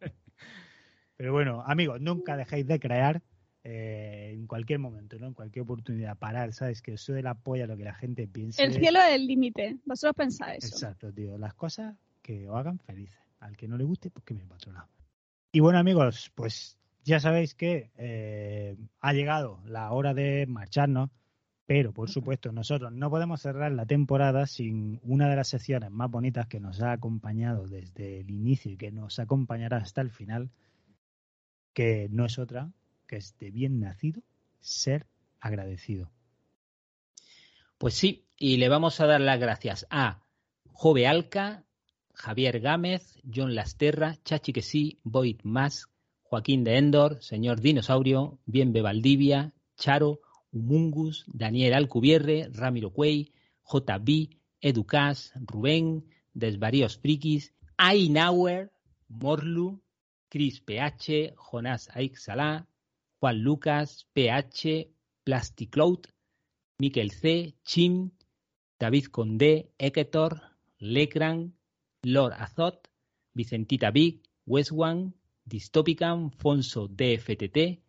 Pero 1.16 1.32
bueno, 1.32 1.62
amigos, 1.64 2.00
nunca 2.00 2.36
dejéis 2.36 2.66
de 2.66 2.80
crear 2.80 3.22
eh, 3.68 4.30
en 4.32 4.46
cualquier 4.46 4.78
momento, 4.78 5.18
¿no? 5.18 5.26
En 5.26 5.34
cualquier 5.34 5.64
oportunidad, 5.64 6.16
parar, 6.16 6.52
¿sabes? 6.52 6.82
Que 6.82 6.92
eso 6.92 7.12
de 7.12 7.22
la 7.24 7.34
polla 7.34 7.66
lo 7.66 7.76
que 7.76 7.82
la 7.82 7.94
gente 7.94 8.28
piense. 8.28 8.62
El 8.62 8.74
cielo 8.74 9.00
es 9.00 9.14
el 9.16 9.26
límite. 9.26 9.78
Vosotros 9.84 10.14
pensáis 10.14 10.62
eso. 10.62 10.76
Exacto, 10.76 11.12
tío. 11.12 11.36
Las 11.36 11.52
cosas 11.54 11.96
que 12.22 12.48
os 12.48 12.54
hagan 12.54 12.78
felices. 12.78 13.18
Al 13.40 13.56
que 13.56 13.66
no 13.66 13.76
le 13.76 13.82
guste, 13.82 14.08
pues 14.08 14.24
que 14.24 14.34
me 14.34 14.44
lado. 14.44 14.88
Y 15.50 15.58
bueno, 15.58 15.80
amigos, 15.80 16.30
pues 16.36 16.78
ya 17.02 17.18
sabéis 17.18 17.56
que 17.56 17.90
eh, 17.96 18.76
ha 19.00 19.12
llegado 19.12 19.58
la 19.64 19.90
hora 19.90 20.14
de 20.14 20.46
marcharnos, 20.46 21.10
pero 21.66 21.92
por 21.92 22.08
supuesto 22.08 22.52
nosotros 22.52 22.92
no 22.92 23.10
podemos 23.10 23.42
cerrar 23.42 23.72
la 23.72 23.84
temporada 23.84 24.46
sin 24.46 25.00
una 25.02 25.28
de 25.28 25.34
las 25.34 25.48
secciones 25.48 25.90
más 25.90 26.08
bonitas 26.08 26.46
que 26.46 26.60
nos 26.60 26.82
ha 26.82 26.92
acompañado 26.92 27.66
desde 27.66 28.20
el 28.20 28.30
inicio 28.30 28.70
y 28.70 28.76
que 28.76 28.92
nos 28.92 29.18
acompañará 29.18 29.78
hasta 29.78 30.02
el 30.02 30.12
final, 30.12 30.50
que 31.72 32.08
no 32.12 32.26
es 32.26 32.38
otra 32.38 32.70
que 33.06 33.16
es 33.16 33.38
de 33.38 33.50
bien 33.50 33.80
nacido 33.80 34.22
ser 34.60 35.06
agradecido. 35.40 36.10
Pues 37.78 37.94
sí, 37.94 38.26
y 38.36 38.56
le 38.56 38.68
vamos 38.68 39.00
a 39.00 39.06
dar 39.06 39.20
las 39.20 39.38
gracias 39.38 39.86
a 39.90 40.22
Jove 40.64 41.06
Alca, 41.06 41.64
Javier 42.14 42.60
Gámez, 42.60 43.20
John 43.32 43.54
Lasterra, 43.54 44.16
Chachi 44.24 44.52
que 44.52 44.62
sí, 44.62 44.98
Boyd 45.04 45.40
Mas, 45.42 45.86
Joaquín 46.22 46.64
de 46.64 46.78
Endor, 46.78 47.22
Señor 47.22 47.60
Dinosaurio, 47.60 48.38
Bienve 48.46 48.82
Valdivia, 48.82 49.52
Charo, 49.76 50.20
Humungus, 50.50 51.24
Daniel 51.28 51.74
Alcubierre, 51.74 52.48
Ramiro 52.50 52.92
Cuey, 52.92 53.32
JB, 53.70 54.30
Educas, 54.60 55.32
Rubén, 55.36 56.06
Desvaríos 56.32 56.98
Frikis, 56.98 57.54
Ainauer, 57.76 58.72
Morlu, 59.08 59.82
Chris 60.28 60.60
PH, 60.60 61.34
Jonás 61.36 61.88
Aixalá, 61.94 62.66
Juan 63.20 63.38
Lucas, 63.38 64.06
PH, 64.12 64.88
Plasticloud, 65.24 66.00
Miquel 66.78 67.10
C, 67.10 67.56
Chim, 67.64 68.10
David 68.78 69.06
Condé, 69.06 69.72
Eketor, 69.78 70.40
Lecran, 70.78 71.54
Lord 72.02 72.34
Azot, 72.34 72.88
Vicentita 73.34 73.90
Big, 73.90 74.22
Westwan, 74.46 75.14
Dystopican, 75.44 76.30
Fonso 76.30 76.88
DFTT, 76.88 77.82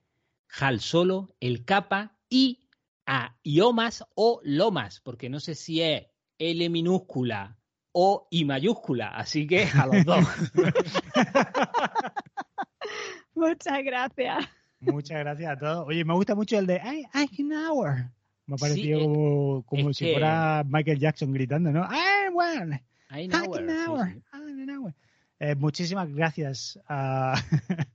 Hal 0.60 0.80
Solo, 0.80 1.36
El 1.40 1.66
Capa 1.66 2.18
y 2.30 2.68
a 3.06 3.38
Iomas 3.44 4.06
o 4.16 4.40
Lomas, 4.44 5.02
porque 5.02 5.30
no 5.30 5.40
sé 5.40 5.56
si 5.56 5.82
es 5.82 6.08
L 6.40 6.70
minúscula 6.70 7.58
o 7.92 8.28
I 8.30 8.46
mayúscula, 8.46 9.08
así 9.08 9.48
que 9.48 9.66
a 9.66 9.88
los 9.88 10.06
dos. 10.06 10.26
Muchas 13.36 13.84
gracias. 13.84 14.48
Muchas 14.80 15.20
gracias 15.20 15.52
a 15.52 15.58
todos. 15.58 15.88
Oye, 15.88 16.06
me 16.06 16.14
gusta 16.14 16.36
mucho 16.36 16.58
el 16.58 16.68
de 16.68 16.76
I, 16.78 17.06
Eisenhower. 17.18 18.10
Me 18.46 18.56
ha 18.56 18.58
parecido 18.58 19.64
como, 19.66 19.94
si 19.94 20.06
que- 20.06 20.12
fuera 20.14 20.64
Michael 20.68 21.00
Jackson 21.00 21.32
gritando, 21.34 21.72
¿no? 21.72 21.84
I 21.86 22.30
won. 22.32 22.80
Eisenhower, 23.12 23.62
sí, 23.64 23.72
Eisenhower, 23.72 24.14
sí. 24.14 24.22
Eisenhower. 24.48 24.94
Eh, 25.40 25.56
muchísimas 25.56 26.12
gracias 26.14 26.80
a 26.88 27.34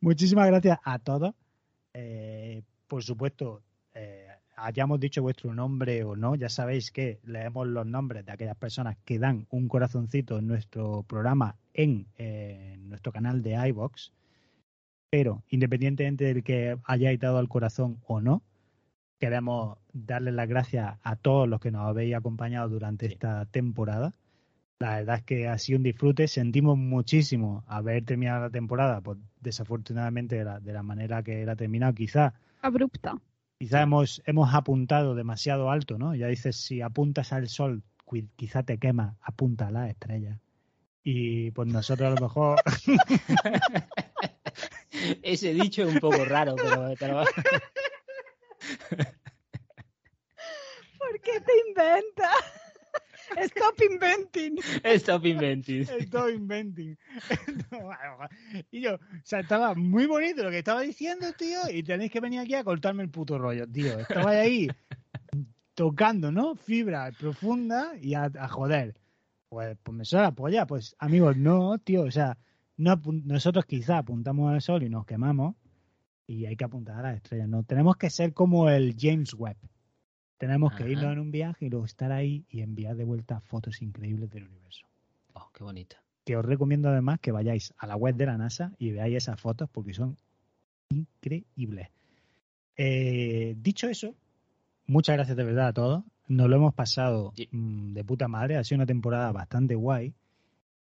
muchísimas 0.00 0.46
gracias 0.46 0.78
a 0.84 0.98
todos. 0.98 1.34
Eh, 1.94 2.62
por 2.88 3.02
supuesto, 3.02 3.62
eh, 3.94 4.26
hayamos 4.56 4.98
dicho 5.00 5.22
vuestro 5.22 5.54
nombre 5.54 6.02
o 6.04 6.16
no, 6.16 6.34
ya 6.34 6.48
sabéis 6.48 6.90
que 6.90 7.20
leemos 7.24 7.66
los 7.66 7.86
nombres 7.86 8.24
de 8.26 8.32
aquellas 8.32 8.56
personas 8.56 8.96
que 9.04 9.18
dan 9.18 9.46
un 9.50 9.68
corazoncito 9.68 10.38
en 10.38 10.46
nuestro 10.48 11.02
programa 11.04 11.56
en 11.74 12.06
nuestro 12.88 13.12
canal 13.12 13.42
de 13.42 13.68
iBox. 13.68 14.12
Pero 15.10 15.42
independientemente 15.48 16.24
del 16.24 16.42
que 16.44 16.78
hayáis 16.84 17.18
dado 17.18 17.38
al 17.38 17.48
corazón 17.48 17.98
o 18.06 18.20
no, 18.20 18.42
queremos 19.18 19.76
darles 19.92 20.34
las 20.34 20.48
gracias 20.48 20.96
a 21.02 21.16
todos 21.16 21.48
los 21.48 21.60
que 21.60 21.70
nos 21.72 21.86
habéis 21.88 22.14
acompañado 22.14 22.68
durante 22.68 23.06
Sí. 23.08 23.14
esta 23.14 23.44
temporada. 23.46 24.14
La 24.78 24.96
verdad 24.96 25.16
es 25.16 25.22
que 25.24 25.48
ha 25.48 25.58
sido 25.58 25.76
un 25.78 25.82
disfrute. 25.82 26.26
Sentimos 26.28 26.78
muchísimo 26.78 27.64
haber 27.66 28.04
terminado 28.04 28.42
la 28.44 28.50
temporada, 28.50 29.00
pues 29.02 29.18
desafortunadamente 29.40 30.36
de 30.36 30.44
la, 30.44 30.60
de 30.60 30.72
la 30.72 30.82
manera 30.82 31.22
que 31.22 31.44
la 31.44 31.52
ha 31.52 31.56
terminado. 31.56 31.92
Quizá, 31.92 32.32
Abrupta. 32.62 33.18
quizá 33.58 33.82
hemos, 33.82 34.22
hemos 34.24 34.54
apuntado 34.54 35.14
demasiado 35.14 35.70
alto, 35.70 35.98
¿no? 35.98 36.14
Ya 36.14 36.28
dices, 36.28 36.56
si 36.56 36.80
apuntas 36.80 37.32
al 37.34 37.48
sol, 37.48 37.82
qui- 38.06 38.28
quizá 38.36 38.62
te 38.62 38.78
quema, 38.78 39.16
apunta 39.20 39.66
a 39.66 39.70
las 39.70 39.90
estrellas. 39.90 40.38
Y 41.02 41.50
pues 41.50 41.68
nosotros 41.68 42.06
a 42.10 42.14
lo 42.14 42.20
mejor 42.26 42.58
Ese 45.22 45.52
dicho 45.54 45.82
es 45.82 45.94
un 45.94 46.00
poco 46.00 46.24
raro, 46.24 46.56
pero, 46.56 46.94
pero- 46.98 47.24
¿Por 50.98 51.20
qué 51.22 51.40
te 51.40 51.52
inventas? 51.68 52.36
Stop 53.36 53.80
inventing. 53.88 54.58
Stop 54.84 55.24
inventing. 55.26 55.82
Estoy 55.82 56.34
inventing. 56.34 56.98
y 58.70 58.80
yo, 58.80 58.94
o 58.94 58.98
sea, 59.22 59.40
estaba 59.40 59.74
muy 59.74 60.06
bonito 60.06 60.42
lo 60.42 60.50
que 60.50 60.58
estaba 60.58 60.80
diciendo, 60.80 61.32
tío, 61.34 61.60
y 61.72 61.82
tenéis 61.82 62.10
que 62.10 62.20
venir 62.20 62.40
aquí 62.40 62.54
a 62.54 62.64
cortarme 62.64 63.04
el 63.04 63.08
puto 63.10 63.38
rollo, 63.38 63.66
tío. 63.68 63.98
Estaba 64.00 64.30
ahí 64.30 64.68
tocando, 65.74 66.32
¿no? 66.32 66.56
Fibra 66.56 67.12
profunda 67.12 67.92
y 68.00 68.14
a, 68.14 68.24
a 68.24 68.48
joder. 68.48 68.96
Pues, 69.48 69.76
pues 69.82 69.96
me 69.96 70.04
suena 70.04 70.24
la 70.26 70.32
polla. 70.32 70.66
Pues, 70.66 70.96
amigos, 70.98 71.36
no, 71.36 71.78
tío, 71.78 72.02
o 72.02 72.10
sea, 72.10 72.36
no 72.80 73.00
nosotros 73.24 73.64
quizá 73.66 73.98
apuntamos 73.98 74.52
al 74.52 74.60
sol 74.62 74.82
y 74.82 74.88
nos 74.88 75.06
quemamos 75.06 75.54
y 76.26 76.46
hay 76.46 76.56
que 76.56 76.64
apuntar 76.64 76.98
a 76.98 77.02
las 77.02 77.16
estrellas. 77.16 77.48
No, 77.48 77.62
tenemos 77.64 77.96
que 77.96 78.08
ser 78.10 78.32
como 78.32 78.68
el 78.70 78.94
James 78.98 79.34
Webb. 79.34 79.56
Tenemos 80.38 80.72
que 80.74 80.88
irnos 80.90 81.12
en 81.12 81.18
un 81.18 81.30
viaje 81.30 81.66
y 81.66 81.70
luego 81.70 81.84
estar 81.84 82.10
ahí 82.12 82.46
y 82.48 82.60
enviar 82.62 82.96
de 82.96 83.04
vuelta 83.04 83.40
fotos 83.40 83.82
increíbles 83.82 84.30
del 84.30 84.44
universo 84.48 84.86
Oh, 85.34 85.50
qué 85.52 85.62
bonito. 85.64 85.96
que 86.24 86.36
os 86.36 86.44
recomiendo 86.44 86.88
además 86.88 87.18
que 87.20 87.30
vayáis 87.32 87.74
a 87.76 87.86
la 87.86 87.96
web 87.96 88.14
de 88.16 88.26
la 88.26 88.38
NASA 88.38 88.72
y 88.78 88.90
veáis 88.92 89.16
esas 89.16 89.38
fotos 89.40 89.68
porque 89.70 89.92
son 89.92 90.16
increíbles. 90.90 91.88
Eh, 92.76 93.54
dicho 93.58 93.88
eso, 93.88 94.14
muchas 94.86 95.16
gracias 95.16 95.36
de 95.36 95.44
verdad 95.44 95.68
a 95.68 95.72
todos. 95.72 96.04
Nos 96.28 96.48
lo 96.48 96.56
hemos 96.56 96.74
pasado 96.74 97.32
Sí. 97.36 97.48
mm, 97.50 97.92
de 97.92 98.04
puta 98.04 98.28
madre. 98.28 98.56
Ha 98.56 98.64
sido 98.64 98.76
una 98.78 98.86
temporada 98.86 99.32
bastante 99.32 99.74
guay. 99.74 100.14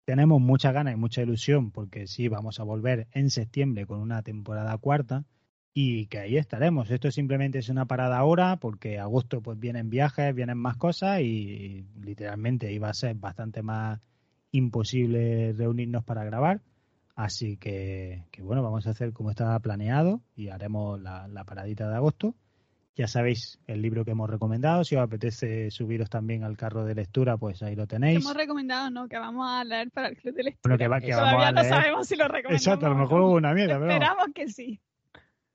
Tenemos 0.10 0.42
muchas 0.42 0.74
ganas 0.74 0.96
y 0.96 0.98
mucha 0.98 1.22
ilusión 1.22 1.70
porque 1.70 2.08
sí, 2.08 2.30
vamos 2.30 2.60
a 2.60 2.64
volver 2.64 3.08
en 3.12 3.30
septiembre 3.30 3.86
con 3.86 4.00
una 4.00 4.24
temporada 4.24 4.76
cuarta 4.80 5.26
y 5.72 6.08
que 6.08 6.18
ahí 6.18 6.36
estaremos. 6.36 6.90
Esto 6.90 7.12
simplemente 7.12 7.60
es 7.60 7.70
una 7.70 7.86
parada 7.86 8.18
ahora 8.18 8.56
porque 8.56 8.98
agosto 8.98 9.44
pues 9.44 9.60
vienen 9.60 9.92
viajes, 9.92 10.34
vienen 10.34 10.58
más 10.58 10.78
cosas 10.78 11.22
y 11.22 11.86
literalmente 12.02 12.74
iba 12.74 12.90
a 12.90 12.94
ser 12.96 13.18
bastante 13.18 13.62
más 13.62 14.00
imposible 14.50 15.54
reunirnos 15.54 16.04
para 16.04 16.24
grabar. 16.24 16.64
Así 17.14 17.58
que, 17.58 18.24
bueno, 18.42 18.64
vamos 18.64 18.88
a 18.88 18.90
hacer 18.90 19.14
como 19.14 19.30
estaba 19.30 19.60
planeado 19.60 20.24
y 20.36 20.50
haremos 20.50 21.00
la 21.00 21.44
paradita 21.46 21.88
de 21.88 21.98
agosto. 21.98 22.34
Ya 22.96 23.08
sabéis 23.08 23.60
el 23.68 23.82
libro 23.82 24.04
que 24.04 24.12
hemos 24.12 24.30
recomendado. 24.30 24.84
Si 24.84 24.96
os 24.96 25.02
apetece 25.02 25.72
subiros 25.72 26.10
también 26.10 26.44
al 26.44 26.58
carro 26.58 26.84
de 26.84 26.96
lectura, 26.96 27.38
pues 27.38 27.64
ahí 27.64 27.76
lo 27.76 27.88
tenéis. 27.88 28.20
Hemos 28.20 28.36
recomendado, 28.36 28.90
no, 28.90 29.08
que 29.08 29.18
vamos 29.18 29.48
a 29.50 29.64
leer 29.64 29.90
para 29.92 30.10
el 30.10 30.18
club 30.18 30.36
de 30.36 30.44
lectura. 30.44 30.76
Bueno, 30.76 30.78
que 30.78 30.88
va- 30.90 31.00
que 31.00 31.12
Todavía 31.12 31.32
vamos 31.32 31.46
a 31.46 31.52
no 31.54 31.62
leer. 31.62 31.74
sabemos 31.74 32.08
si 32.08 32.16
lo 32.18 32.28
recomendamos. 32.28 32.62
Exacto, 32.62 32.86
a 32.86 32.90
lo 32.90 32.96
mejor 32.96 33.22
hubo 33.22 33.34
una 33.36 33.54
mierda, 33.54 33.76
pero 33.80 33.88
vamos. 33.88 33.94
Esperamos 33.94 34.28
que 34.36 34.48
sí. 34.50 34.82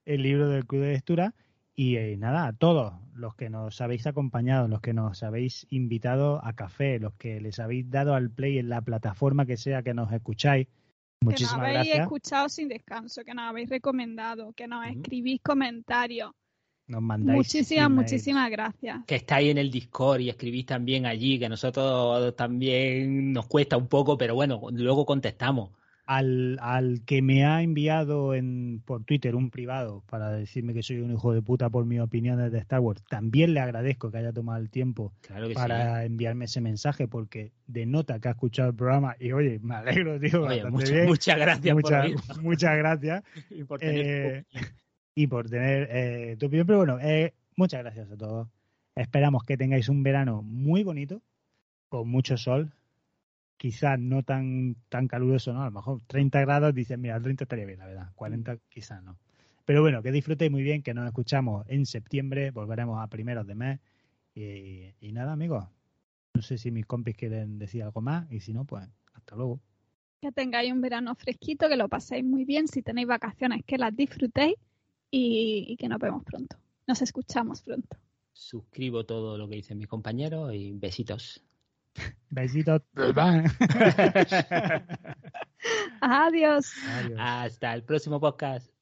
el 0.06 0.22
libro 0.22 0.48
del 0.48 0.64
Club 0.66 0.82
de 0.82 0.92
Lectura. 0.92 1.34
Y 1.76 1.96
eh, 1.96 2.16
nada, 2.16 2.46
a 2.46 2.52
todos 2.52 2.94
los 3.14 3.34
que 3.34 3.50
nos 3.50 3.80
habéis 3.80 4.06
acompañado, 4.06 4.68
los 4.68 4.80
que 4.80 4.92
nos 4.94 5.22
habéis 5.24 5.66
invitado 5.70 6.40
a 6.44 6.52
café, 6.52 7.00
los 7.00 7.14
que 7.14 7.40
les 7.40 7.58
habéis 7.58 7.90
dado 7.90 8.14
al 8.14 8.30
play 8.30 8.58
en 8.58 8.68
la 8.68 8.80
plataforma 8.80 9.44
que 9.44 9.56
sea 9.56 9.82
que 9.82 9.92
nos 9.92 10.12
escucháis, 10.12 10.66
Que 10.66 10.72
nos 10.72 11.32
muchísimas 11.32 11.58
habéis 11.60 11.74
gracias. 11.78 11.98
escuchado 12.02 12.48
sin 12.48 12.68
descanso, 12.68 13.24
que 13.24 13.34
nos 13.34 13.46
habéis 13.50 13.68
recomendado, 13.70 14.52
que 14.52 14.68
nos 14.68 14.86
escribís 14.86 15.40
comentarios. 15.42 16.30
Nos 16.86 17.00
mandáis 17.02 17.36
Muchísimas, 17.38 17.90
muchísimas 17.90 18.50
gracias. 18.50 19.04
Que 19.06 19.14
estáis 19.16 19.50
en 19.50 19.58
el 19.58 19.70
Discord 19.70 20.20
y 20.20 20.28
escribís 20.28 20.66
también 20.66 21.06
allí, 21.06 21.38
que 21.38 21.46
a 21.46 21.48
nosotros 21.48 22.34
también 22.36 23.32
nos 23.32 23.46
cuesta 23.46 23.76
un 23.76 23.88
poco, 23.88 24.18
pero 24.18 24.34
bueno, 24.34 24.60
luego 24.72 25.06
contestamos. 25.06 25.70
Al, 26.06 26.58
al 26.60 27.00
que 27.06 27.22
me 27.22 27.46
ha 27.46 27.62
enviado 27.62 28.34
en, 28.34 28.82
por 28.84 29.04
Twitter 29.04 29.34
un 29.34 29.48
privado 29.48 30.04
para 30.10 30.30
decirme 30.32 30.74
que 30.74 30.82
soy 30.82 30.98
un 30.98 31.10
hijo 31.10 31.32
de 31.32 31.40
puta 31.40 31.70
por 31.70 31.86
mis 31.86 31.98
opiniones 32.00 32.52
de 32.52 32.58
Star 32.58 32.80
Wars, 32.80 33.02
también 33.08 33.54
le 33.54 33.60
agradezco 33.60 34.10
que 34.10 34.18
haya 34.18 34.30
tomado 34.30 34.60
el 34.60 34.68
tiempo 34.68 35.14
Claro 35.22 35.48
para 35.54 36.04
enviarme 36.04 36.44
ese 36.44 36.60
mensaje 36.60 37.08
porque 37.08 37.52
denota 37.66 38.20
que 38.20 38.28
ha 38.28 38.32
escuchado 38.32 38.68
el 38.68 38.76
programa 38.76 39.16
y 39.18 39.32
oye, 39.32 39.58
me 39.62 39.76
alegro, 39.76 40.20
tío. 40.20 40.42
Oye, 40.42 40.62
muchas, 40.66 41.38
gracias 41.38 41.74
Muchas- 41.74 41.90
por 41.90 42.10
oír 42.10 42.42
muchas 42.42 42.76
gracias. 42.76 43.24
y 43.50 43.64
por 43.64 43.80
tener 43.80 44.06
Eh, 44.06 44.44
y 45.14 45.26
por 45.26 45.48
tener 45.48 45.88
eh, 45.90 46.36
tu 46.38 46.46
opinión. 46.46 46.66
Pero 46.66 46.78
bueno, 46.78 46.98
eh, 47.00 47.34
muchas 47.56 47.82
gracias 47.82 48.10
a 48.10 48.16
todos. 48.16 48.48
Esperamos 48.94 49.42
que 49.44 49.56
tengáis 49.56 49.88
un 49.88 50.02
verano 50.02 50.42
muy 50.42 50.82
bonito, 50.82 51.22
con 51.88 52.08
mucho 52.08 52.36
sol. 52.36 52.72
Quizás 53.56 53.98
no 53.98 54.22
tan, 54.22 54.76
tan 54.88 55.08
caluroso, 55.08 55.52
¿no? 55.52 55.62
A 55.62 55.66
lo 55.66 55.70
mejor 55.70 56.00
30 56.06 56.40
grados, 56.40 56.74
dicen, 56.74 57.00
mira, 57.00 57.20
30 57.20 57.44
estaría 57.44 57.64
bien, 57.64 57.78
la 57.78 57.86
verdad. 57.86 58.10
40 58.14 58.58
quizás 58.68 59.02
no. 59.02 59.16
Pero 59.64 59.80
bueno, 59.80 60.02
que 60.02 60.12
disfrutéis 60.12 60.50
muy 60.50 60.62
bien, 60.62 60.82
que 60.82 60.92
nos 60.92 61.06
escuchamos 61.06 61.64
en 61.68 61.86
septiembre, 61.86 62.50
volveremos 62.50 63.02
a 63.02 63.06
primeros 63.06 63.46
de 63.46 63.54
mes. 63.54 63.80
Y, 64.34 64.92
y 65.00 65.12
nada, 65.12 65.32
amigos. 65.32 65.66
No 66.34 66.42
sé 66.42 66.58
si 66.58 66.72
mis 66.72 66.84
compis 66.84 67.16
quieren 67.16 67.58
decir 67.58 67.84
algo 67.84 68.00
más, 68.00 68.30
y 68.30 68.40
si 68.40 68.52
no, 68.52 68.64
pues 68.64 68.86
hasta 69.14 69.36
luego. 69.36 69.60
Que 70.20 70.32
tengáis 70.32 70.72
un 70.72 70.80
verano 70.80 71.14
fresquito, 71.14 71.68
que 71.68 71.76
lo 71.76 71.88
paséis 71.88 72.24
muy 72.24 72.44
bien. 72.44 72.66
Si 72.66 72.82
tenéis 72.82 73.06
vacaciones, 73.06 73.62
que 73.64 73.78
las 73.78 73.96
disfrutéis 73.96 74.56
y, 75.14 75.72
y 75.72 75.76
que 75.76 75.88
nos 75.88 75.98
vemos 75.98 76.24
pronto. 76.24 76.56
Nos 76.86 77.00
escuchamos 77.02 77.62
pronto. 77.62 77.96
Suscribo 78.32 79.04
todo 79.06 79.38
lo 79.38 79.48
que 79.48 79.56
dicen 79.56 79.78
mis 79.78 79.86
compañeros 79.86 80.52
y 80.52 80.72
besitos. 80.72 81.42
Besitos. 82.28 82.82
Adiós. 86.00 86.72
Adiós. 86.88 87.18
Hasta 87.18 87.74
el 87.74 87.84
próximo 87.84 88.18
podcast. 88.18 88.73